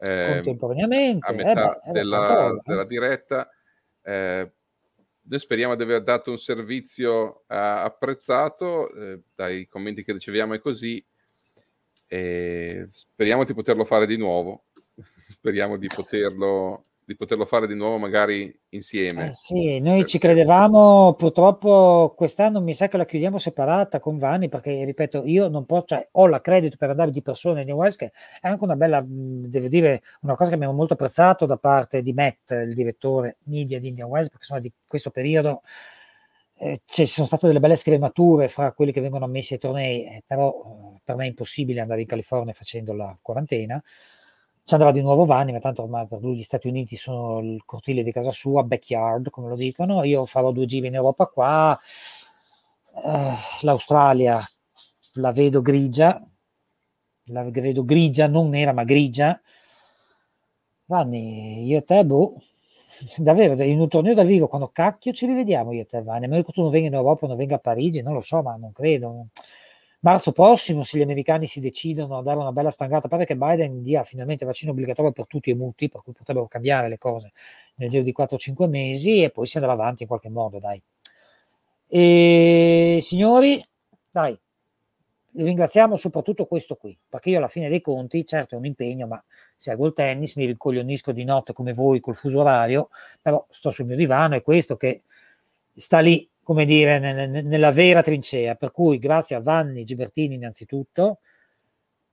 eh, 0.00 0.34
contemporaneamente 0.34 1.26
a 1.26 1.32
metà 1.32 1.80
eh 1.80 1.90
beh, 1.90 1.92
della, 1.92 2.50
eh. 2.50 2.60
della, 2.64 2.84
diretta. 2.84 3.50
Eh, 4.02 4.52
noi 5.28 5.38
speriamo 5.38 5.74
di 5.74 5.82
aver 5.82 6.02
dato 6.02 6.30
un 6.30 6.38
servizio 6.38 7.42
eh, 7.48 7.56
apprezzato 7.56 8.88
dai 9.34 9.66
commenti 9.66 10.02
che 10.02 10.12
riceviamo 10.12 10.54
e 10.54 10.60
così 10.60 11.04
e 12.06 12.88
speriamo 12.90 13.44
di 13.44 13.52
poterlo 13.52 13.84
fare 13.84 14.06
di 14.06 14.16
nuovo. 14.16 14.64
speriamo 15.28 15.76
di 15.76 15.86
poterlo, 15.86 16.84
di 17.08 17.16
poterlo 17.16 17.46
fare 17.46 17.66
di 17.66 17.74
nuovo, 17.74 17.96
magari 17.96 18.54
insieme. 18.68 19.28
Eh 19.28 19.32
sì, 19.32 19.80
noi 19.80 20.04
ci 20.04 20.18
credevamo, 20.18 21.14
purtroppo 21.14 22.12
quest'anno 22.14 22.60
mi 22.60 22.74
sa 22.74 22.86
che 22.86 22.98
la 22.98 23.06
chiudiamo 23.06 23.38
separata 23.38 23.98
con 23.98 24.18
Vanni, 24.18 24.50
perché 24.50 24.84
ripeto, 24.84 25.24
io 25.24 25.48
non 25.48 25.64
posso, 25.64 25.86
cioè, 25.86 26.06
ho 26.12 26.26
l'accredito 26.26 26.76
per 26.76 26.90
andare 26.90 27.10
di 27.10 27.22
persona 27.22 27.62
in 27.62 27.68
New 27.68 27.78
West, 27.78 27.96
che 28.00 28.12
è 28.42 28.46
anche 28.46 28.62
una 28.62 28.76
bella, 28.76 29.02
devo 29.06 29.68
dire, 29.68 30.02
una 30.20 30.34
cosa 30.34 30.50
che 30.50 30.56
abbiamo 30.56 30.74
molto 30.74 30.92
apprezzato 30.92 31.46
da 31.46 31.56
parte 31.56 32.02
di 32.02 32.12
Matt, 32.12 32.50
il 32.50 32.74
direttore 32.74 33.38
media 33.44 33.80
di 33.80 33.88
India 33.88 34.06
West, 34.06 34.28
perché 34.28 34.44
insomma 34.44 34.60
di 34.60 34.70
questo 34.86 35.10
periodo 35.10 35.62
eh, 36.58 36.82
ci 36.84 37.06
sono 37.06 37.26
state 37.26 37.46
delle 37.46 37.60
belle 37.60 37.76
scremature 37.76 38.48
fra 38.48 38.72
quelli 38.72 38.92
che 38.92 39.00
vengono 39.00 39.24
ammessi 39.24 39.54
ai 39.54 39.60
tornei, 39.60 40.04
eh, 40.04 40.24
però 40.26 40.94
eh, 40.94 41.00
per 41.02 41.16
me 41.16 41.24
è 41.24 41.28
impossibile 41.28 41.80
andare 41.80 42.02
in 42.02 42.06
California 42.06 42.52
facendo 42.52 42.92
la 42.92 43.16
quarantena. 43.22 43.82
Ci 44.68 44.74
andrà 44.74 44.90
di 44.90 45.00
nuovo 45.00 45.24
Vanni, 45.24 45.52
ma 45.52 45.60
tanto 45.60 45.80
ormai 45.82 46.06
per 46.06 46.20
lui 46.20 46.36
gli 46.36 46.42
Stati 46.42 46.68
Uniti 46.68 46.94
sono 46.94 47.38
il 47.38 47.62
cortile 47.64 48.02
di 48.02 48.12
casa 48.12 48.30
sua, 48.32 48.64
backyard 48.64 49.30
come 49.30 49.48
lo 49.48 49.56
dicono. 49.56 50.04
Io 50.04 50.26
farò 50.26 50.52
due 50.52 50.66
giri 50.66 50.88
in 50.88 50.94
Europa 50.94 51.24
qua. 51.24 51.80
Eh, 53.02 53.34
L'Australia 53.62 54.42
la 55.14 55.32
vedo 55.32 55.62
grigia, 55.62 56.22
la 57.28 57.50
vedo 57.50 57.82
grigia, 57.82 58.26
non 58.28 58.50
nera 58.50 58.74
ma 58.74 58.84
grigia. 58.84 59.40
Vanni, 60.84 61.64
io 61.64 61.78
e 61.78 61.84
te, 61.84 62.04
boh, 62.04 62.34
davvero 63.16 63.62
in 63.62 63.80
un 63.80 63.88
torneo 63.88 64.12
dal 64.12 64.26
vivo 64.26 64.48
quando 64.48 64.68
cacchio 64.68 65.12
ci 65.14 65.24
rivediamo 65.24 65.72
io 65.72 65.80
e 65.82 65.86
te 65.86 66.02
Vane? 66.02 66.26
Ma 66.26 66.36
che 66.42 66.52
tu 66.52 66.60
non 66.60 66.70
venga 66.70 66.88
in 66.88 66.94
Europa 66.94 67.26
non 67.26 67.36
venga 67.36 67.54
a 67.56 67.58
Parigi 67.58 68.02
non 68.02 68.12
lo 68.14 68.20
so 68.20 68.42
ma 68.42 68.56
non 68.56 68.72
credo 68.72 69.28
marzo 70.00 70.32
prossimo 70.32 70.84
se 70.84 70.98
gli 70.98 71.02
americani 71.02 71.46
si 71.46 71.60
decidono 71.60 72.18
a 72.18 72.22
dare 72.22 72.38
una 72.38 72.52
bella 72.52 72.70
stangata 72.70 73.08
pare 73.08 73.24
che 73.24 73.36
Biden 73.36 73.82
dia 73.82 74.04
finalmente 74.04 74.44
vaccino 74.44 74.72
obbligatorio 74.72 75.12
per 75.12 75.26
tutti 75.26 75.50
e 75.50 75.54
muti 75.54 75.88
per 75.88 76.02
cui 76.02 76.12
potrebbero 76.12 76.46
cambiare 76.46 76.88
le 76.88 76.98
cose 76.98 77.32
nel 77.76 77.90
giro 77.90 78.02
di 78.02 78.14
4-5 78.16 78.68
mesi 78.68 79.22
e 79.22 79.30
poi 79.30 79.46
si 79.46 79.56
andrà 79.56 79.72
avanti 79.72 80.02
in 80.02 80.08
qualche 80.08 80.28
modo 80.28 80.58
dai. 80.58 80.80
E 81.86 82.98
signori 83.00 83.64
dai 84.10 84.38
ringraziamo 85.44 85.96
soprattutto 85.96 86.46
questo 86.46 86.76
qui, 86.76 86.96
perché 87.08 87.30
io 87.30 87.38
alla 87.38 87.48
fine 87.48 87.68
dei 87.68 87.80
conti, 87.80 88.26
certo 88.26 88.54
è 88.54 88.58
un 88.58 88.64
impegno, 88.64 89.06
ma 89.06 89.22
seguo 89.54 89.86
il 89.86 89.92
tennis, 89.92 90.34
mi 90.34 90.46
ricoglionisco 90.46 91.12
di 91.12 91.24
notte 91.24 91.52
come 91.52 91.72
voi 91.72 92.00
col 92.00 92.16
fuso 92.16 92.40
orario, 92.40 92.88
però 93.20 93.44
sto 93.50 93.70
sul 93.70 93.86
mio 93.86 93.96
divano 93.96 94.34
e 94.34 94.42
questo 94.42 94.76
che 94.76 95.02
sta 95.74 96.00
lì, 96.00 96.28
come 96.48 96.64
dire, 96.64 96.98
nel, 96.98 97.44
nella 97.44 97.72
vera 97.72 98.00
trincea. 98.00 98.54
Per 98.54 98.72
cui 98.72 98.98
grazie 98.98 99.36
a 99.36 99.42
Vanni 99.42 99.84
Gibertini 99.84 100.36
innanzitutto, 100.36 101.18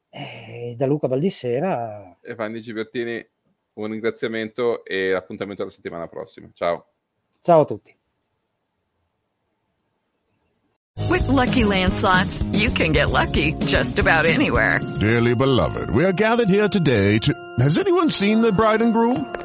e 0.09 0.75
da 0.77 0.85
Luca 0.85 1.07
Baldissera. 1.07 2.17
E 2.21 2.35
Vanni 2.35 2.59
Gibertini, 2.59 3.25
un 3.75 3.91
ringraziamento 3.91 4.83
e 4.83 5.13
appuntamento 5.13 5.61
alla 5.61 5.71
settimana 5.71 6.09
prossima. 6.09 6.49
Ciao. 6.53 6.85
Ciao 7.39 7.61
a 7.61 7.65
tutti. 7.65 7.97
With 11.07 11.29
lucky 11.29 11.63
landslots, 11.63 12.43
you 12.51 12.69
can 12.71 12.91
get 12.91 13.11
lucky 13.11 13.53
just 13.59 13.99
about 13.99 14.25
anywhere. 14.25 14.81
Dearly 14.99 15.33
beloved, 15.33 15.89
we 15.91 16.03
are 16.03 16.13
gathered 16.13 16.49
here 16.49 16.67
today 16.67 17.19
to. 17.19 17.31
Has 17.59 17.77
anyone 17.77 18.09
seen 18.09 18.41
the 18.41 18.51
bride 18.51 18.81
and 18.81 18.91
groom? 18.91 19.44